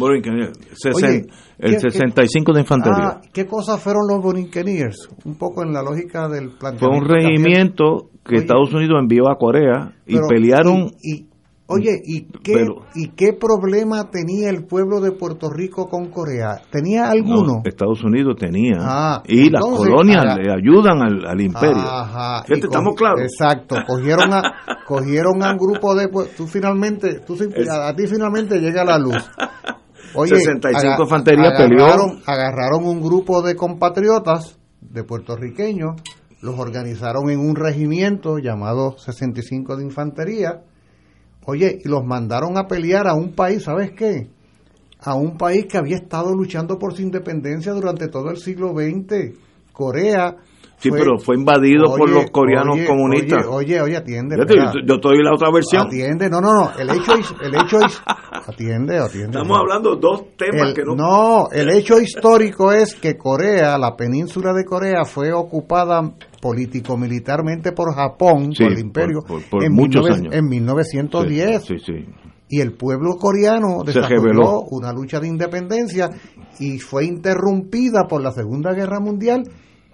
el 1.59 1.81
65 1.81 2.53
de 2.53 2.61
infantería. 2.61 3.09
Ah, 3.09 3.21
¿Qué 3.33 3.47
cosas 3.47 3.81
fueron 3.81 4.03
los 4.09 4.23
Borinqueniers? 4.23 5.09
Un 5.25 5.37
poco 5.37 5.63
en 5.63 5.73
la 5.73 5.83
lógica 5.83 6.29
del 6.29 6.51
planteamiento. 6.59 6.87
Fue 6.87 6.97
un 6.97 7.09
regimiento 7.09 8.11
que 8.25 8.37
Estados 8.37 8.73
Unidos 8.73 8.99
envió 9.01 9.31
a 9.31 9.37
Corea 9.37 9.93
y 10.07 10.17
pelearon. 10.29 10.93
Y, 11.03 11.27
Oye, 11.73 12.01
¿y 12.05 12.23
qué, 12.43 12.53
Pero- 12.55 12.77
¿y 12.95 13.09
qué 13.11 13.33
problema 13.33 14.11
tenía 14.11 14.51
el 14.51 14.65
pueblo 14.67 15.01
de 15.01 15.13
Puerto 15.13 15.51
Rico 15.51 15.89
con 15.89 16.11
Corea? 16.11 16.61
¿Tenía 16.71 17.11
alguno? 17.11 17.55
No, 17.57 17.63
Estados 17.65 18.03
Unidos 18.05 18.37
tenía. 18.39 18.77
Ah, 18.81 19.23
y 19.27 19.51
las 19.51 19.63
colonias 19.63 20.23
haga- 20.25 20.37
le 20.37 20.53
ayudan 20.53 21.03
al, 21.03 21.27
al 21.27 21.41
imperio. 21.41 21.77
Ajá. 21.83 22.45
Estamos 22.49 22.95
claros. 22.97 23.21
Exacto. 23.23 23.77
Cogieron 23.87 24.33
a, 24.33 24.43
cogieron 24.87 25.43
a 25.43 25.53
un 25.53 25.59
grupo 25.59 25.95
de... 25.95 26.09
pues, 26.09 26.35
Tú 26.37 26.47
finalmente, 26.47 27.21
tú, 27.27 27.37
a, 27.71 27.89
a 27.89 27.95
ti 27.97 28.07
finalmente 28.07 28.59
llega 28.61 28.85
la 28.85 28.99
luz. 28.99 29.17
65 30.15 31.03
infantería 31.05 31.53
peleó. 31.57 31.85
agarraron, 31.87 32.19
agarraron 32.27 32.85
un 32.85 33.01
grupo 33.01 33.43
de 33.43 33.57
compatriotas, 33.57 34.59
de 34.81 35.05
puertorriqueños, 35.05 35.93
los 36.43 36.59
organizaron 36.59 37.31
en 37.31 37.39
un 37.41 37.55
regimiento 37.57 38.39
llamado 38.39 38.99
65 38.99 39.77
de 39.77 39.85
Infantería. 39.85 40.63
Oye, 41.45 41.81
y 41.85 41.89
los 41.89 42.05
mandaron 42.05 42.57
a 42.57 42.67
pelear 42.69 43.09
a 43.09 43.15
un 43.15 43.33
país, 43.35 43.65
¿sabes 43.65 43.93
qué? 43.93 44.29
A 45.01 45.15
un 45.15 45.37
país 45.37 45.67
que 45.69 45.79
había 45.79 45.97
estado 45.97 46.35
luchando 46.35 46.79
por 46.79 46.95
su 46.95 47.03
independencia 47.03 47.73
durante 47.73 48.09
todo 48.09 48.31
el 48.31 48.37
siglo 48.37 48.73
XX. 48.73 49.37
Corea. 49.73 50.37
Sí, 50.83 50.91
pero 50.91 51.19
fue 51.19 51.37
invadido 51.37 51.95
por 51.97 52.11
los 52.11 52.31
coreanos 52.31 52.75
oye, 52.77 52.87
comunistas. 52.87 53.47
Oye, 53.49 53.81
oye, 53.81 53.97
atiende. 53.97 54.37
Yo, 54.37 54.45
yo 54.85 55.01
te 55.01 55.09
doy 55.09 55.23
la 55.23 55.33
otra 55.33 55.51
versión. 55.53 55.87
Atiende, 55.87 56.29
no, 56.29 56.41
no, 56.41 56.53
no. 56.53 56.71
El 56.79 56.91
hecho 56.91 57.15
es, 57.15 57.33
el 57.41 57.55
hecho 57.55 57.79
es, 57.87 58.03
atiende, 58.33 58.99
atiende. 58.99 59.39
Estamos 59.39 59.59
hablando 59.59 59.95
de 59.95 60.01
dos 60.01 60.25
temas 60.37 60.69
El- 60.71 60.75
que 60.75 60.83
no. 60.85 60.95
no, 60.97 61.49
el 61.53 61.71
hecho 61.71 62.01
histórico 62.01 62.73
es 62.73 62.95
que 62.97 63.17
Corea, 63.17 63.79
la 63.79 63.95
península 63.97 64.53
de 64.53 64.65
Corea, 64.65 65.05
fue 65.05 65.33
ocupada 65.33 66.03
político-militarmente 66.41 67.73
por 67.73 67.95
Japón, 67.95 68.53
Sí, 68.53 68.65
por 68.65 68.73
el 68.73 68.79
imperio, 68.81 69.21
por- 69.21 69.41
por- 69.43 69.51
por 69.51 69.65
en, 69.65 69.73
muchos 69.73 70.05
19- 70.07 70.15
años. 70.15 70.35
en 70.35 70.49
1910. 70.49 71.63
Sí, 71.65 71.79
sí. 71.79 71.93
Y 72.49 72.61
el 72.61 72.73
pueblo 72.75 73.17
coreano 73.19 73.83
desarrolló 73.85 74.61
una 74.71 74.93
lucha 74.93 75.21
de 75.21 75.29
independencia 75.29 76.11
y 76.59 76.79
fue 76.79 77.07
interrumpida 77.07 78.07
por 78.09 78.23
la 78.23 78.31
Segunda 78.33 78.75
Guerra 78.75 79.01
Mundial 79.01 79.45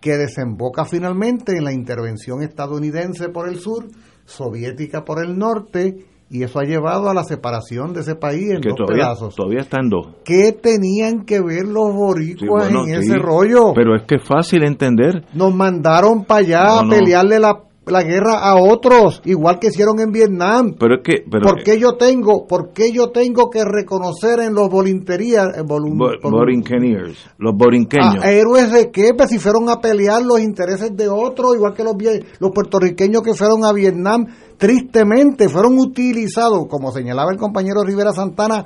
que 0.00 0.16
desemboca 0.16 0.84
finalmente 0.84 1.56
en 1.56 1.64
la 1.64 1.72
intervención 1.72 2.42
estadounidense 2.42 3.28
por 3.28 3.48
el 3.48 3.58
sur, 3.58 3.86
soviética 4.24 5.04
por 5.04 5.24
el 5.24 5.36
norte, 5.38 6.04
y 6.30 6.42
eso 6.42 6.60
ha 6.60 6.64
llevado 6.64 7.08
a 7.08 7.14
la 7.14 7.24
separación 7.24 7.94
de 7.94 8.00
ese 8.00 8.14
país 8.14 8.50
en 8.50 8.60
Que 8.60 8.68
dos 8.68 8.76
todavía, 8.76 9.04
pedazos. 9.06 9.34
todavía 9.34 9.60
está 9.60 9.80
en 9.80 9.88
dos. 9.88 10.08
¿Qué 10.24 10.52
tenían 10.52 11.24
que 11.24 11.40
ver 11.40 11.64
los 11.66 11.94
boricuas 11.94 12.66
Sí, 12.68 12.74
bueno, 12.74 12.86
en 12.86 13.02
sí, 13.02 13.08
ese 13.08 13.18
rollo? 13.18 13.72
Pero 13.74 13.96
es 13.96 14.02
que 14.06 14.16
es 14.16 14.22
fácil 14.24 14.62
entender. 14.64 15.24
Nos 15.32 15.54
mandaron 15.54 16.24
para 16.26 16.40
allá 16.40 16.64
No, 16.64 16.78
a 16.80 16.82
no. 16.84 16.90
pelearle 16.90 17.38
la, 17.38 17.58
la 17.90 18.02
guerra 18.02 18.38
a 18.40 18.56
otros, 18.56 19.20
igual 19.24 19.58
que 19.58 19.68
hicieron 19.68 20.00
en 20.00 20.12
Vietnam. 20.12 20.74
Pero 20.78 20.96
es 20.96 21.00
que. 21.02 21.24
Pero, 21.30 21.42
¿Por 21.46 21.62
qué 21.62 21.78
yo 21.78 21.96
tengo, 21.96 22.46
por 22.46 22.72
qué 22.72 22.92
yo 22.92 23.10
tengo 23.10 23.50
que 23.50 23.64
reconocer 23.64 24.40
en 24.40 24.54
los 24.54 24.68
volunterías, 24.68 25.46
eh, 25.56 25.62
volun- 25.62 25.96
Bo- 25.98 26.10
volun- 26.22 26.30
borinqueniers, 26.30 27.18
los 27.38 27.54
borinqueños. 27.56 28.22
a 28.22 28.30
héroes 28.30 28.70
de 28.72 28.90
qué? 28.90 29.14
Pues 29.14 29.30
si 29.30 29.38
fueron 29.38 29.68
a 29.68 29.80
pelear 29.80 30.22
los 30.22 30.40
intereses 30.40 30.96
de 30.96 31.08
otros, 31.08 31.54
igual 31.54 31.74
que 31.74 31.84
los, 31.84 31.94
los 32.38 32.50
puertorriqueños 32.52 33.22
que 33.22 33.34
fueron 33.34 33.64
a 33.64 33.72
Vietnam, 33.72 34.26
tristemente 34.56 35.48
fueron 35.48 35.78
utilizados, 35.78 36.66
como 36.68 36.92
señalaba 36.92 37.32
el 37.32 37.38
compañero 37.38 37.82
Rivera 37.84 38.12
Santana, 38.12 38.64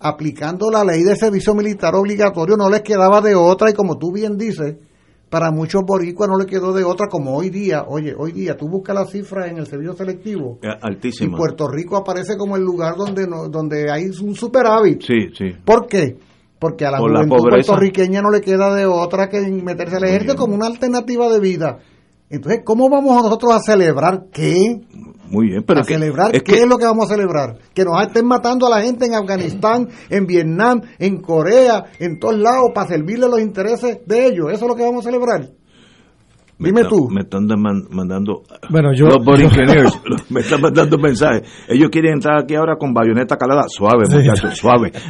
aplicando 0.00 0.70
la 0.70 0.84
ley 0.84 1.02
de 1.02 1.16
servicio 1.16 1.54
militar 1.54 1.94
obligatorio, 1.94 2.56
no 2.56 2.68
les 2.68 2.82
quedaba 2.82 3.20
de 3.20 3.34
otra, 3.34 3.70
y 3.70 3.74
como 3.74 3.96
tú 3.96 4.12
bien 4.12 4.36
dices, 4.36 4.76
para 5.34 5.50
muchos 5.50 5.82
boricuas 5.84 6.28
no 6.30 6.38
les 6.38 6.46
quedó 6.46 6.72
de 6.72 6.84
otra, 6.84 7.08
como 7.10 7.36
hoy 7.36 7.50
día, 7.50 7.82
oye, 7.88 8.14
hoy 8.16 8.30
día 8.30 8.56
tú 8.56 8.68
buscas 8.68 8.94
las 8.94 9.10
cifras 9.10 9.50
en 9.50 9.58
el 9.58 9.66
servicio 9.66 9.92
selectivo, 9.94 10.60
Eh, 10.62 10.68
y. 11.24 11.36
Puerto 11.36 11.66
Rico 11.66 11.96
aparece 11.96 12.36
como 12.36 12.54
el 12.54 12.62
lugar 12.62 12.94
donde 12.96 13.26
no, 13.26 13.48
donde 13.48 13.90
hay 13.90 14.04
un 14.22 14.36
superávit. 14.36 15.02
Sí, 15.02 15.30
sí. 15.36 15.46
¿Por 15.64 15.88
qué? 15.88 16.16
Porque 16.56 16.86
a 16.86 16.92
la 16.92 16.98
Por 16.98 17.10
juventud 17.10 17.36
pobreza. 17.36 17.66
puertorriqueña 17.72 18.22
no 18.22 18.30
le 18.30 18.40
queda 18.40 18.72
de 18.76 18.86
otra 18.86 19.28
que 19.28 19.40
meterse 19.40 19.96
al 19.96 20.04
ejército 20.04 20.36
como 20.36 20.54
una 20.54 20.68
alternativa 20.68 21.28
de 21.28 21.40
vida. 21.40 21.78
Entonces, 22.30 22.62
¿cómo 22.64 22.88
vamos 22.88 23.22
nosotros 23.22 23.52
a 23.54 23.60
celebrar 23.60 24.24
qué? 24.32 24.80
Muy 25.28 25.48
bien, 25.48 25.62
pero 25.66 25.80
a 25.80 25.84
que- 25.84 25.94
celebrar 25.94 26.34
es 26.34 26.42
qué 26.42 26.52
que- 26.54 26.60
es 26.60 26.66
lo 26.66 26.76
que 26.78 26.84
vamos 26.84 27.10
a 27.10 27.14
celebrar? 27.14 27.58
Que 27.74 27.84
nos 27.84 28.00
estén 28.02 28.26
matando 28.26 28.66
a 28.66 28.70
la 28.70 28.82
gente 28.82 29.06
en 29.06 29.14
Afganistán, 29.14 29.88
en 30.10 30.26
Vietnam, 30.26 30.80
en 30.98 31.20
Corea, 31.20 31.84
en 31.98 32.18
todos 32.18 32.36
lados 32.38 32.70
para 32.74 32.88
servirle 32.88 33.28
los 33.28 33.40
intereses 33.40 33.98
de 34.06 34.26
ellos. 34.26 34.46
Eso 34.52 34.64
es 34.64 34.68
lo 34.68 34.74
que 34.76 34.82
vamos 34.84 35.04
a 35.06 35.10
celebrar. 35.10 35.50
Me 36.72 36.80
Dime 36.80 36.88
tú. 36.88 37.08
Me 37.10 37.20
están 37.22 37.46
man- 37.60 37.84
mandando. 37.90 38.42
Bueno, 38.70 38.92
yo- 38.94 39.06
Los 39.08 40.30
me 40.30 40.40
están 40.40 40.60
mandando 40.60 40.98
mensajes. 40.98 41.42
Ellos 41.68 41.90
quieren 41.90 42.14
entrar 42.14 42.42
aquí 42.42 42.54
ahora 42.54 42.76
con 42.76 42.92
bayoneta 42.92 43.36
calada. 43.36 43.64
Suave, 43.68 44.06
Sí. 44.06 44.16
muchachos, 44.16 44.56
suave. 44.56 44.92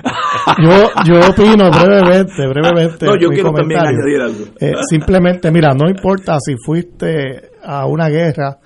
Yo, 0.63 0.89
yo 1.07 1.21
opino 1.31 1.71
brevemente, 1.71 2.47
brevemente. 2.47 3.07
No, 3.07 3.17
yo 3.19 3.29
quiero 3.31 3.51
también 3.53 3.81
añadir 3.81 4.21
algo. 4.21 4.45
Eh, 4.61 4.73
simplemente, 4.89 5.51
mira, 5.51 5.71
no 5.75 5.89
importa 5.89 6.37
si 6.39 6.55
fuiste 6.57 7.51
a 7.63 7.87
una 7.87 8.09
guerra 8.09 8.59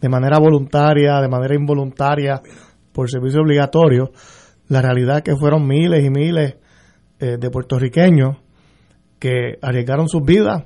de 0.00 0.08
manera 0.08 0.38
voluntaria, 0.38 1.20
de 1.20 1.28
manera 1.28 1.54
involuntaria, 1.54 2.40
por 2.92 3.08
servicio 3.10 3.40
obligatorio, 3.40 4.10
la 4.68 4.82
realidad 4.82 5.18
es 5.18 5.22
que 5.22 5.36
fueron 5.36 5.66
miles 5.66 6.04
y 6.04 6.10
miles 6.10 6.56
eh, 7.18 7.36
de 7.38 7.50
puertorriqueños 7.50 8.36
que 9.18 9.56
arriesgaron 9.62 10.08
sus 10.08 10.22
vidas, 10.22 10.64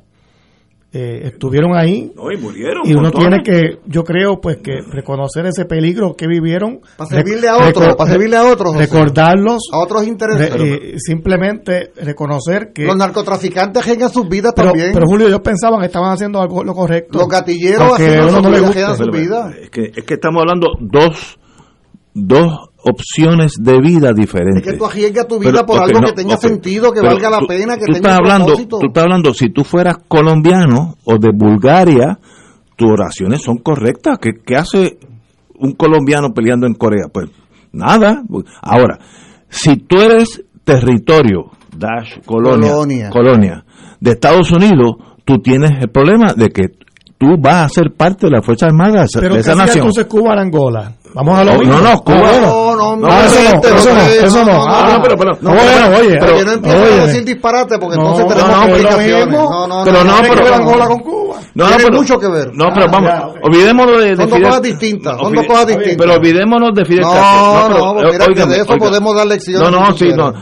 eh, 0.98 1.26
estuvieron 1.28 1.76
ahí 1.76 2.10
No, 2.16 2.30
y 2.32 2.36
murieron. 2.38 2.86
y 2.86 2.92
uno 2.92 3.02
montones. 3.10 3.42
tiene 3.42 3.42
que, 3.42 3.78
yo 3.86 4.02
creo, 4.02 4.40
pues 4.40 4.58
que 4.62 4.80
reconocer 4.90 5.44
ese 5.46 5.64
peligro 5.66 6.14
que 6.16 6.26
vivieron, 6.26 6.80
Para 6.96 7.10
servirle 7.10 7.48
a 7.48 7.56
otros, 7.58 7.96
para 7.96 8.10
servirle 8.10 8.36
a 8.36 8.44
otros. 8.44 8.72
José. 8.72 8.86
recordarlos, 8.86 9.58
a 9.72 9.78
otros 9.78 10.06
intereses. 10.06 10.52
re- 10.54 10.94
simplemente 10.98 11.90
reconocer 12.02 12.72
que 12.74 12.84
los 12.84 12.96
narcotraficantes 12.96 13.82
arriesgan 13.82 14.10
sus 14.10 14.28
vidas 14.28 14.52
pero, 14.56 14.68
también. 14.70 14.90
pero 14.94 15.04
Julio, 15.06 15.26
ellos 15.28 15.40
pensaban 15.40 15.80
que 15.80 15.86
estaban 15.86 16.12
haciendo 16.12 16.40
algo 16.40 16.64
lo 16.64 16.74
correcto. 16.74 17.18
los 17.18 17.28
gatilleros 17.28 17.98
sus 18.96 19.06
no 19.06 19.12
vidas. 19.12 19.54
Es 19.62 19.70
que, 19.70 19.92
es 19.94 20.04
que 20.04 20.14
estamos 20.14 20.40
hablando 20.40 20.68
dos, 20.80 21.38
dos 22.14 22.70
opciones 22.88 23.54
de 23.60 23.80
vida 23.80 24.10
Es 24.10 24.16
diferentes. 24.16 24.62
que 24.62 24.76
tú 24.78 24.86
arriesgas 24.86 25.26
tu 25.26 25.38
vida 25.38 25.50
Pero, 25.52 25.66
por 25.66 25.82
algo 25.82 26.00
no, 26.00 26.06
que 26.08 26.12
tenga 26.12 26.36
sentido, 26.36 26.92
que 26.92 27.00
Pero 27.00 27.12
valga 27.14 27.30
la 27.30 27.38
tú- 27.40 27.46
pena, 27.46 27.74
que 27.76 27.86
tú 27.86 27.92
tenga 27.92 27.96
estás 27.98 28.12
un 28.18 28.24
hablando, 28.24 28.46
propósito. 28.46 28.78
Tú 28.78 28.86
estás 28.86 29.02
hablando, 29.02 29.34
si 29.34 29.48
tú 29.50 29.64
fueras 29.64 29.96
colombiano 30.08 30.94
o 31.04 31.18
de 31.18 31.30
Bulgaria, 31.34 32.18
tus 32.76 32.90
oraciones 32.90 33.42
son 33.42 33.58
correctas. 33.58 34.18
¿Qué, 34.20 34.30
qué 34.44 34.56
hace 34.56 34.98
un 35.58 35.72
colombiano 35.72 36.32
peleando 36.34 36.66
en 36.66 36.74
Corea? 36.74 37.06
Pues 37.12 37.30
nada. 37.72 38.22
Ahora, 38.62 38.98
si 39.48 39.76
tú 39.76 40.00
eres 40.00 40.42
territorio, 40.64 41.50
dash, 41.76 42.18
colonia, 42.24 42.70
Colonia. 42.72 43.10
colonia 43.10 43.64
de 44.00 44.10
Estados 44.12 44.50
Unidos, 44.52 44.96
tú 45.24 45.38
tienes 45.38 45.70
el 45.80 45.88
problema 45.90 46.32
de 46.34 46.50
que 46.50 46.64
tú 47.18 47.28
vas 47.40 47.64
a 47.64 47.68
ser 47.68 47.92
parte 47.96 48.26
de 48.26 48.32
la 48.32 48.42
Fuerza 48.42 48.66
Armada 48.66 49.00
de 49.00 49.04
esa, 49.06 49.20
Pero 49.20 49.34
de 49.34 49.40
¿qué 49.40 49.40
esa 49.40 49.54
nación. 49.54 49.86
entonces 49.86 50.04
Cuba 50.06 50.34
Angola? 50.38 50.92
Vamos 51.16 51.38
a 51.38 51.44
lo 51.44 51.52
No, 51.54 51.58
mismo. 51.60 51.74
no, 51.76 51.80
no, 51.80 51.98
Cuba 52.00 52.18
bueno. 52.18 52.46
No, 52.46 52.76
no, 52.76 52.96
no, 52.96 53.08
eso 53.22 53.40
no, 53.42 54.44
no, 54.44 54.52
no. 54.52 54.64
Ah, 54.68 54.92
no, 54.92 55.02
pero- 55.02 55.16
pero- 55.16 55.32
no, 55.40 55.50
bueno, 55.50 55.96
oye, 55.98 56.16
Pero 56.20 56.38
yo 56.38 56.44
no 56.44 56.52
empiezo 56.52 56.76
a 56.78 57.06
decir 57.06 57.24
disparate 57.24 57.78
porque 57.78 57.96
No, 57.96 58.02
entonces 58.02 58.26
no, 58.26 58.34
tenemos 58.34 58.66
no, 58.68 58.76
pero 58.76 58.98
mismo. 59.26 59.42
No, 59.50 59.66
no, 59.66 59.84
Pero 59.84 60.04
no, 60.04 60.12
tiene 60.12 60.28
pero- 60.28 60.34
que 60.36 60.42
ver 60.42 60.52
Angola 60.54 60.86
con 60.88 60.98
Cuba. 60.98 61.36
Tiene 61.54 61.90
mucho 61.96 62.18
que 62.20 62.28
ver. 62.28 62.50
No, 62.54 62.66
pero 62.74 62.84
Ah, 62.84 62.88
vamos, 62.92 63.34
olvidémonos 63.44 63.96
de, 63.96 64.10
de 64.10 64.16
Son 64.16 64.28
dos 64.28 64.40
cosas 64.40 64.62
distintas, 64.62 65.18
son 65.18 65.32
dos 65.34 65.46
cosas 65.46 65.66
distintas. 65.68 65.96
Pero 65.96 66.12
olvidémonos 66.16 66.74
de 66.74 66.84
Fidel 66.84 67.00
No, 67.00 67.12
Castro. 67.12 67.78
no, 67.78 67.94
pero, 67.96 68.12
mira, 68.12 68.26
que 68.26 68.46
de 68.50 68.56
eso 68.60 68.76
podemos 68.76 69.16
dar 69.16 69.26
lecciones 69.26 69.70
No, 69.70 69.80
no, 69.80 69.96
sí, 69.96 70.08
no. 70.14 70.34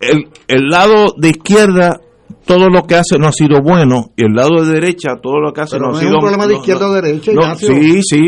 El, 0.00 0.28
el 0.48 0.68
lado 0.70 1.14
de 1.16 1.28
izquierda, 1.28 2.00
todo 2.44 2.68
lo 2.68 2.82
que 2.82 2.96
hace 2.96 3.16
no 3.16 3.28
ha 3.28 3.32
sido 3.32 3.62
bueno, 3.62 4.10
y 4.16 4.24
el 4.24 4.32
lado 4.34 4.64
de 4.64 4.72
derecha, 4.74 5.10
todo 5.22 5.38
lo 5.40 5.52
que 5.52 5.60
hace 5.60 5.76
Pero 5.76 5.86
no, 5.86 5.92
no 5.92 5.98
ha 5.98 6.00
es 6.00 6.06
sido 6.08 6.14
un 6.16 6.20
problema 6.20 6.46
de 6.48 6.54
no, 6.54 6.58
izquierda 6.58 6.86
no, 6.86 6.90
o 6.90 6.94
derecha, 6.94 7.30
no. 7.32 7.54
Sí, 7.54 8.02
sí. 8.02 8.20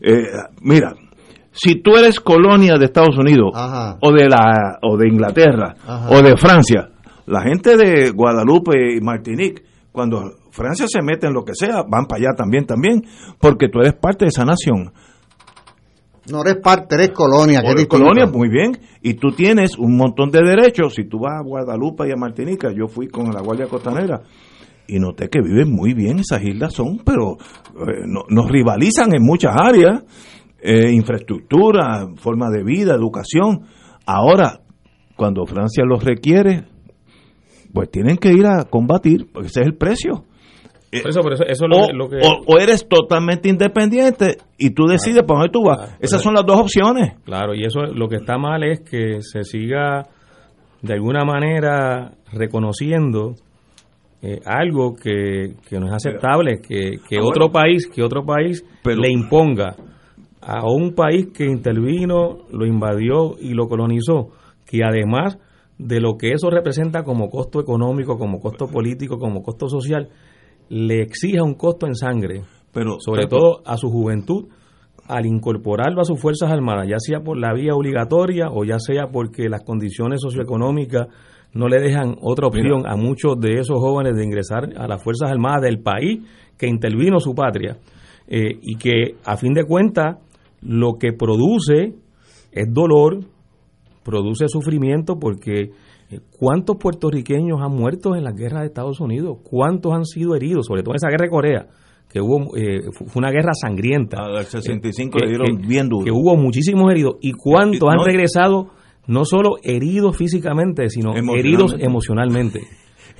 eh, 0.00 0.24
mira, 0.62 0.94
si 1.52 1.76
tú 1.82 1.96
eres 1.96 2.18
colonia 2.20 2.74
de 2.78 2.86
Estados 2.86 3.16
Unidos, 3.18 3.52
Ajá. 3.54 3.98
o 4.00 4.10
de 4.12 4.28
la 4.28 4.78
o 4.82 4.96
de 4.96 5.08
Inglaterra, 5.08 5.74
Ajá. 5.86 6.08
o 6.10 6.22
de 6.22 6.36
Francia, 6.36 6.88
la 7.26 7.42
gente 7.42 7.76
de 7.76 8.10
Guadalupe 8.10 8.96
y 8.96 9.00
Martinique, 9.00 9.62
cuando 9.92 10.32
Francia 10.50 10.86
se 10.88 11.02
mete 11.02 11.26
en 11.26 11.34
lo 11.34 11.44
que 11.44 11.52
sea, 11.54 11.82
van 11.88 12.06
para 12.06 12.20
allá 12.22 12.36
también, 12.36 12.64
también, 12.66 13.02
porque 13.38 13.68
tú 13.68 13.80
eres 13.80 13.94
parte 13.94 14.24
de 14.24 14.30
esa 14.30 14.44
nación. 14.44 14.92
No 16.30 16.40
eres 16.42 16.56
parte, 16.62 16.94
eres 16.94 17.10
colonia. 17.10 17.60
que 17.60 17.66
O 17.66 17.70
es 17.70 17.74
de 17.76 17.80
distinto. 17.82 18.04
colonia, 18.04 18.26
muy 18.26 18.48
bien, 18.48 18.78
y 19.02 19.14
tú 19.14 19.32
tienes 19.32 19.76
un 19.76 19.96
montón 19.96 20.30
de 20.30 20.40
derechos. 20.40 20.94
Si 20.94 21.04
tú 21.08 21.18
vas 21.18 21.32
a 21.40 21.42
Guadalupe 21.44 22.08
y 22.08 22.12
a 22.12 22.16
Martinica, 22.16 22.68
yo 22.72 22.86
fui 22.86 23.08
con 23.08 23.32
la 23.32 23.40
Guardia 23.42 23.66
Costanera 23.66 24.20
y 24.86 24.98
noté 25.00 25.28
que 25.28 25.40
viven 25.40 25.72
muy 25.72 25.94
bien 25.94 26.20
esas 26.20 26.42
islas, 26.42 26.74
son, 26.74 26.98
pero 27.04 27.32
eh, 27.38 28.04
no- 28.06 28.24
nos 28.28 28.48
rivalizan 28.50 29.12
en 29.14 29.22
muchas 29.22 29.54
áreas, 29.56 30.02
eh, 30.62 30.90
infraestructura, 30.92 32.06
forma 32.16 32.48
de 32.50 32.62
vida, 32.64 32.94
educación. 32.94 33.62
Ahora, 34.06 34.60
cuando 35.16 35.44
Francia 35.46 35.84
los 35.86 36.02
requiere, 36.04 36.64
pues 37.72 37.90
tienen 37.90 38.16
que 38.16 38.32
ir 38.32 38.46
a 38.46 38.64
combatir, 38.64 39.26
porque 39.32 39.48
ese 39.48 39.60
es 39.62 39.66
el 39.66 39.74
precio. 39.76 40.24
Eh, 40.92 41.00
Por 41.00 41.10
eso, 41.10 41.20
por 41.22 41.32
eso, 41.32 41.44
eso 41.44 41.64
es 41.70 41.88
o, 41.88 41.92
lo, 41.94 42.08
que... 42.08 42.16
o- 42.16 42.44
o 42.54 42.58
eres 42.58 42.86
totalmente 42.86 43.48
independiente 43.48 44.36
y 44.58 44.70
tú 44.70 44.84
decides 44.86 45.22
para 45.22 45.40
dónde 45.40 45.52
tú 45.52 45.62
vas. 45.64 45.78
Claro. 45.78 45.92
Esas 46.00 46.20
son 46.22 46.34
las 46.34 46.44
dos 46.44 46.60
opciones. 46.60 47.14
Claro, 47.24 47.54
y 47.54 47.64
eso 47.64 47.80
lo 47.80 48.08
que 48.08 48.16
está 48.16 48.36
mal 48.36 48.62
es 48.62 48.80
que 48.80 49.22
se 49.22 49.42
siga 49.42 50.02
de 50.82 50.92
alguna 50.92 51.24
manera 51.24 52.12
reconociendo 52.32 53.36
eh, 54.20 54.40
algo 54.44 54.94
que, 54.94 55.54
que 55.66 55.80
no 55.80 55.86
es 55.86 55.92
aceptable, 55.94 56.60
que, 56.60 56.98
que 57.08 57.16
Ah, 57.16 57.24
otro 57.24 57.48
bueno. 57.48 57.52
país, 57.52 57.88
que 57.88 58.02
otro 58.02 58.22
país 58.24 58.62
Pero- 58.84 59.00
le 59.00 59.10
imponga 59.10 59.74
a 60.42 60.66
un 60.66 60.94
país 60.94 61.28
que 61.32 61.44
intervino, 61.44 62.38
lo 62.50 62.66
invadió 62.66 63.36
y 63.40 63.54
lo 63.54 63.68
colonizó, 63.68 64.30
que 64.66 64.80
además 64.84 65.38
de 65.78 66.00
lo 66.00 66.16
que 66.16 66.32
eso 66.32 66.50
representa 66.50 67.04
como 67.04 67.28
costo 67.30 67.60
económico, 67.60 68.18
como 68.18 68.40
costo 68.40 68.66
político, 68.66 69.18
como 69.18 69.42
costo 69.42 69.68
social, 69.68 70.08
le 70.68 71.02
exija 71.02 71.42
un 71.42 71.54
costo 71.54 71.86
en 71.86 71.94
sangre, 71.94 72.42
Pero 72.72 72.96
sobre 72.98 73.26
pero- 73.26 73.38
todo 73.38 73.62
a 73.64 73.76
su 73.76 73.88
juventud, 73.90 74.48
al 75.08 75.26
incorporarlo 75.26 76.00
a 76.00 76.04
sus 76.04 76.20
Fuerzas 76.20 76.50
Armadas, 76.50 76.86
ya 76.88 76.98
sea 76.98 77.20
por 77.20 77.36
la 77.36 77.52
vía 77.52 77.74
obligatoria 77.74 78.48
o 78.50 78.64
ya 78.64 78.78
sea 78.78 79.08
porque 79.12 79.48
las 79.48 79.62
condiciones 79.64 80.20
socioeconómicas 80.22 81.08
no 81.54 81.68
le 81.68 81.80
dejan 81.80 82.16
otra 82.22 82.46
opción 82.46 82.86
a 82.86 82.96
muchos 82.96 83.38
de 83.40 83.58
esos 83.58 83.78
jóvenes 83.78 84.14
de 84.16 84.24
ingresar 84.24 84.70
a 84.76 84.86
las 84.86 85.02
Fuerzas 85.02 85.30
Armadas 85.30 85.62
del 85.62 85.80
país 85.80 86.22
que 86.56 86.66
intervino 86.68 87.18
su 87.20 87.34
patria 87.34 87.76
eh, 88.28 88.56
y 88.62 88.76
que 88.76 89.16
a 89.24 89.36
fin 89.36 89.52
de 89.52 89.64
cuentas 89.64 90.16
lo 90.62 90.94
que 90.98 91.12
produce 91.12 91.94
es 92.52 92.72
dolor, 92.72 93.20
produce 94.04 94.48
sufrimiento 94.48 95.18
porque 95.18 95.70
eh, 96.10 96.20
¿cuántos 96.38 96.76
puertorriqueños 96.76 97.60
han 97.62 97.72
muerto 97.72 98.14
en 98.16 98.24
las 98.24 98.34
guerras 98.34 98.60
de 98.62 98.66
Estados 98.66 99.00
Unidos? 99.00 99.38
¿Cuántos 99.42 99.92
han 99.92 100.04
sido 100.04 100.34
heridos? 100.34 100.66
Sobre 100.66 100.82
todo 100.82 100.92
en 100.94 100.96
esa 100.96 101.08
guerra 101.08 101.24
de 101.24 101.30
Corea, 101.30 101.66
que 102.08 102.20
hubo 102.20 102.56
eh, 102.56 102.80
fu- 102.92 103.06
fue 103.06 103.20
una 103.20 103.30
guerra 103.30 103.52
sangrienta. 103.54 104.18
Al 104.24 104.44
65 104.44 105.18
que- 105.18 105.24
le 105.24 105.30
dieron 105.30 105.58
que- 105.58 105.66
bien 105.66 105.88
duro. 105.88 106.04
Que 106.04 106.10
hubo 106.12 106.36
muchísimos 106.36 106.90
heridos. 106.90 107.14
¿Y 107.20 107.32
cuántos 107.32 107.88
han 107.88 108.04
regresado 108.04 108.70
no 109.06 109.24
solo 109.24 109.56
heridos 109.62 110.16
físicamente, 110.16 110.88
sino 110.90 111.10
Emocionalmente. 111.16 111.40
heridos 111.40 111.76
emocionalmente? 111.78 112.60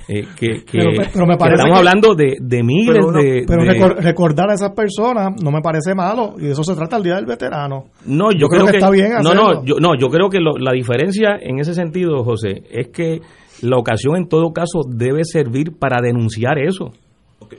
Eh, 0.07 0.25
que, 0.37 0.65
que- 0.65 0.79
Pero 0.79 0.91
me- 0.91 1.07
pero 1.13 1.25
me 1.25 1.33
que 1.33 1.39
parece 1.39 1.55
estamos 1.61 1.73
que- 1.75 1.79
hablando 1.79 2.15
de, 2.15 2.35
de 2.41 2.63
miles 2.63 2.87
Pero 2.93 3.11
de... 3.11 3.43
Pero 3.47 3.63
de- 3.63 3.69
recor- 3.71 3.95
recordar 4.01 4.49
a 4.49 4.53
esas 4.53 4.71
personas 4.71 5.41
no 5.41 5.49
me 5.51 5.61
parece 5.61 5.95
malo 5.95 6.33
y 6.37 6.41
de 6.43 6.51
eso 6.51 6.63
se 6.63 6.75
trata 6.75 6.97
el 6.97 7.03
Día 7.03 7.15
del 7.15 7.25
Veterano. 7.25 7.85
No, 8.05 8.31
yo, 8.31 8.39
Yo 8.39 8.47
creo 8.47 8.65
que 8.65 8.77
está 8.77 8.89
bien 8.89 9.11
no, 9.23 9.33
no, 9.33 9.63
yo, 9.63 9.75
no, 9.79 9.95
yo 9.97 10.09
creo 10.09 10.29
que 10.29 10.39
lo- 10.39 10.57
la 10.57 10.71
diferencia 10.73 11.37
en 11.39 11.59
ese 11.59 11.73
sentido, 11.73 12.23
José, 12.23 12.63
es 12.69 12.89
que 12.89 13.21
la 13.61 13.77
ocasión 13.77 14.17
en 14.17 14.27
todo 14.27 14.51
caso 14.51 14.81
debe 14.85 15.23
servir 15.23 15.77
para 15.79 16.01
denunciar 16.01 16.59
eso, 16.59 16.91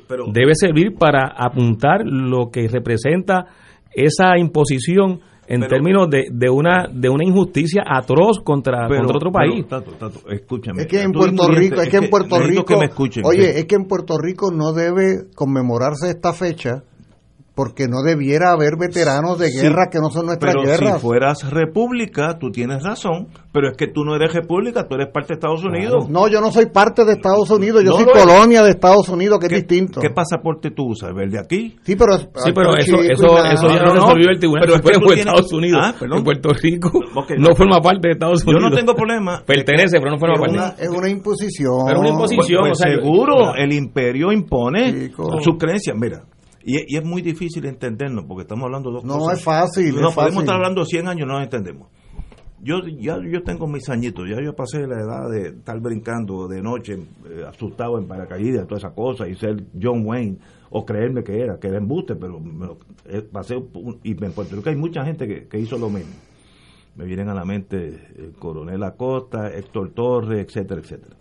pero, 0.07 0.25
debe 0.31 0.53
servir 0.55 0.95
para 0.99 1.33
apuntar 1.37 2.03
lo 2.05 2.51
que 2.51 2.69
representa 2.69 3.47
esa 3.95 4.37
imposición 4.39 5.21
en 5.47 5.61
Pero- 5.61 5.69
términos 5.71 6.11
de, 6.11 6.25
de 6.31 6.51
una 6.51 6.87
de 6.91 7.09
una 7.09 7.25
injusticia 7.25 7.83
atroz 7.87 8.41
contra, 8.45 8.87
pero- 8.89 9.01
contra 9.01 9.17
otro 9.17 9.31
pero, 9.33 9.51
país. 9.53 9.67
Tato, 9.69 9.91
Tato, 9.93 10.31
escúchame. 10.31 10.83
Es 10.83 10.87
que 10.89 11.03
en 11.03 11.13
Puerto 11.13 11.49
Rico, 11.49 11.81
es 11.81 11.89
que 11.89 11.97
en 11.99 12.11
Puerto 12.11 12.39
Rico, 12.41 12.65
que 12.65 12.77
me 12.77 12.85
escuchen. 12.87 13.23
oye, 13.27 13.59
es 13.59 13.65
que 13.67 13.75
en 13.75 13.85
Puerto 13.85 14.17
Rico 14.19 14.51
no 14.51 14.73
debe 14.73 15.27
conmemorarse 15.35 16.09
esta 16.09 16.33
fecha 16.33 16.83
porque 17.55 17.87
no 17.87 18.03
debiera 18.03 18.51
haber 18.51 18.77
veteranos 18.77 19.38
de 19.38 19.49
Sí, 19.49 19.61
guerra 19.61 19.88
que 19.90 19.99
no 20.01 20.11
son 20.11 20.27
nuestras 20.27 20.55
pero 20.55 20.67
guerras. 20.67 20.95
si 20.97 21.01
fueras 21.07 21.51
república, 21.51 22.38
tú 22.38 22.51
tienes 22.51 22.83
razón, 22.83 23.29
pero 23.53 23.69
es 23.71 23.77
que 23.77 23.87
tú 23.87 24.05
no 24.05 24.17
eres 24.17 24.33
república, 24.33 24.87
tú 24.88 24.97
eres 24.97 25.09
parte 25.12 25.29
de 25.29 25.35
Estados 25.35 25.64
Unidos. 25.64 26.09
No, 26.09 26.27
yo 26.29 26.40
no 26.40 26.51
soy 26.51 26.67
parte 26.67 27.05
de 27.05 27.12
Estados 27.12 27.51
Unidos, 27.51 27.83
yo 27.85 27.90
No 27.90 27.97
soy 27.99 28.07
es. 28.12 28.21
colonia 28.23 28.62
de 28.62 28.71
Estados 28.71 29.09
Unidos, 29.09 29.38
que 29.38 29.47
es 29.47 29.51
¿Qué, 29.51 29.57
distinto. 29.59 30.01
¿Qué 30.01 30.11
pasaporte 30.11 30.71
tú 30.73 30.87
usas? 30.90 31.11
¿El 31.17 31.31
de 31.31 31.38
aquí? 31.38 31.77
Sí, 31.85 31.95
pero, 31.97 32.19
Sí, 32.19 32.53
pero 32.55 32.77
eso, 32.77 32.97
chico, 32.97 33.03
eso, 33.03 33.69
ya 33.69 33.77
No, 33.83 33.87
lo 33.87 33.95
no, 33.95 34.01
resolvió 34.07 34.31
el 34.31 34.38
Tribunal 34.38 34.64
pero 34.67 34.75
es 34.77 34.81
que 34.83 34.99
tienes- 34.99 35.19
Estados 35.27 35.53
Unidos. 35.53 35.81
Ah, 35.85 35.95
perdón. 35.99 36.19
en 36.19 36.25
Puerto 36.25 36.49
Rico 36.61 36.90
no 37.38 37.49
no. 37.51 37.55
forma 37.55 37.81
parte 37.81 38.09
de 38.09 38.12
Estados 38.14 38.45
Yo 38.45 38.51
Unidos. 38.51 38.71
no 38.71 38.77
tengo 38.77 38.95
problema. 38.95 39.43
Pertenece, 39.47 39.99
pero 40.01 40.11
no 40.11 40.19
forma 40.19 40.35
es 40.35 40.40
parte. 40.40 40.55
una, 40.57 40.69
es 40.79 40.88
una 40.88 41.09
imposición. 41.09 41.79
Pero 41.87 42.01
una 42.01 42.17
Pues, 42.19 42.33
imposición. 42.33 42.61
pues 42.62 42.73
o 42.73 42.75
sea, 42.83 42.93
seguro, 42.97 43.55
el 43.55 43.73
imperio 43.73 44.33
impone 44.33 45.11
sus 45.40 45.57
creencias. 45.59 45.97
Mira, 45.97 46.23
y, 46.64 46.94
y 46.94 46.96
es 46.98 47.05
muy 47.05 47.22
difícil 47.22 47.64
entendernos 47.66 48.24
porque 48.27 48.42
estamos 48.42 48.64
hablando 48.64 48.90
de 48.90 48.94
dos 48.96 49.05
No 49.05 49.18
cosas. 49.18 49.38
es 49.38 49.44
fácil, 49.44 49.94
No, 50.00 50.09
es 50.09 50.14
podemos 50.14 50.16
fácil. 50.16 50.40
estar 50.40 50.57
hablando 50.57 50.85
100 50.85 51.09
años, 51.09 51.27
no 51.29 51.35
nos 51.35 51.42
entendemos. 51.44 51.88
Yo 52.62 52.77
ya 52.98 53.18
yo 53.31 53.42
tengo 53.42 53.66
mis 53.66 53.88
añitos, 53.90 54.24
ya 54.27 54.42
yo 54.42 54.55
pasé 54.57 54.87
la 54.87 54.98
edad 55.00 55.29
de 55.31 55.48
estar 55.48 55.79
brincando 55.81 56.48
de 56.48 56.62
noche, 56.62 56.94
eh, 56.94 57.44
asustado 57.46 57.98
en 57.98 58.07
paracaídas, 58.07 58.66
todas 58.66 58.83
esas 58.85 58.94
cosas, 58.94 59.29
y 59.29 59.35
ser 59.35 59.64
John 59.81 60.03
Wayne, 60.07 60.38
o 60.70 60.85
creerme 60.87 61.22
que 61.22 61.38
era, 61.42 61.59
que 61.61 61.68
era 61.68 61.77
embuste, 61.77 62.16
pero 62.16 62.40
me 62.40 62.66
lo- 62.66 62.79
eh, 63.05 63.20
pasé, 63.20 63.57
un- 63.57 64.00
y 64.03 64.12
en 64.12 64.33
Puerto 64.33 64.57
Rico 64.57 64.70
hay 64.70 64.77
mucha 64.77 65.05
gente 65.05 65.27
que, 65.29 65.46
que 65.46 65.59
hizo 65.59 65.77
lo 65.77 65.90
mismo. 65.90 66.14
Me 66.96 67.05
vienen 67.05 67.29
a 67.29 67.35
la 67.35 67.44
mente 67.44 67.87
el 68.16 68.33
coronel 68.38 68.83
Acosta, 68.83 69.53
Héctor 69.53 69.90
Torres, 69.90 70.46
etcétera, 70.46 70.81
etcétera 70.81 71.16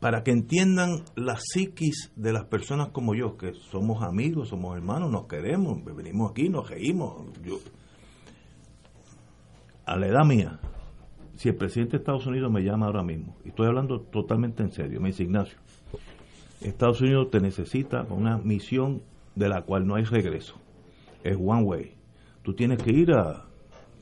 para 0.00 0.22
que 0.22 0.30
entiendan 0.30 1.02
la 1.16 1.36
psiquis 1.36 2.12
de 2.14 2.32
las 2.32 2.44
personas 2.44 2.88
como 2.88 3.14
yo, 3.14 3.36
que 3.36 3.52
somos 3.54 4.02
amigos, 4.02 4.48
somos 4.48 4.76
hermanos, 4.76 5.10
nos 5.10 5.26
queremos, 5.26 5.84
venimos 5.84 6.30
aquí, 6.30 6.48
nos 6.48 6.68
reímos. 6.68 7.26
A 9.84 9.96
la 9.96 10.06
edad 10.06 10.24
mía, 10.24 10.60
si 11.36 11.48
el 11.48 11.56
presidente 11.56 11.92
de 11.92 11.98
Estados 11.98 12.26
Unidos 12.26 12.52
me 12.52 12.62
llama 12.62 12.86
ahora 12.86 13.02
mismo, 13.02 13.36
y 13.44 13.48
estoy 13.48 13.66
hablando 13.66 14.00
totalmente 14.00 14.62
en 14.62 14.70
serio, 14.70 15.00
me 15.00 15.08
dice 15.08 15.24
Ignacio, 15.24 15.58
Estados 16.60 17.00
Unidos 17.00 17.30
te 17.30 17.40
necesita 17.40 18.02
una 18.10 18.38
misión 18.38 19.02
de 19.34 19.48
la 19.48 19.62
cual 19.62 19.86
no 19.86 19.96
hay 19.96 20.04
regreso, 20.04 20.54
es 21.24 21.36
one 21.36 21.62
way. 21.62 21.94
Tú 22.42 22.54
tienes 22.54 22.80
que 22.82 22.92
ir 22.92 23.12
a 23.12 23.44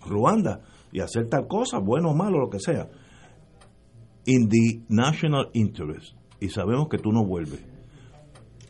Ruanda 0.06 0.60
y 0.92 1.00
hacer 1.00 1.28
tal 1.28 1.46
cosa, 1.46 1.78
bueno 1.78 2.10
o 2.10 2.14
malo, 2.14 2.38
lo 2.38 2.50
que 2.50 2.60
sea 2.60 2.88
in 4.26 4.48
the 4.48 4.80
national 4.88 5.48
interest 5.54 6.14
y 6.40 6.48
sabemos 6.48 6.88
que 6.90 6.98
tú 6.98 7.12
no 7.12 7.24
vuelves, 7.24 7.60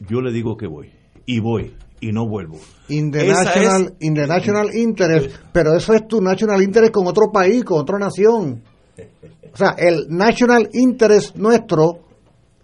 yo 0.08 0.20
le 0.20 0.32
digo 0.32 0.56
que 0.56 0.66
voy 0.66 0.90
y 1.26 1.40
voy 1.40 1.74
y 2.00 2.12
no 2.12 2.28
vuelvo. 2.28 2.58
In 2.88 3.10
the, 3.10 3.26
national, 3.26 3.82
es- 3.86 3.92
in 4.00 4.14
the 4.14 4.26
national 4.26 4.74
interest, 4.74 5.34
pero 5.52 5.74
eso 5.76 5.94
es 5.94 6.06
tu 6.06 6.20
national 6.20 6.62
interest 6.62 6.92
con 6.92 7.06
otro 7.06 7.32
país, 7.32 7.64
con 7.64 7.80
otra 7.80 7.98
nación. 7.98 8.62
O 9.52 9.56
sea, 9.56 9.74
el 9.78 10.06
national 10.10 10.68
interest 10.74 11.34
nuestro 11.36 12.00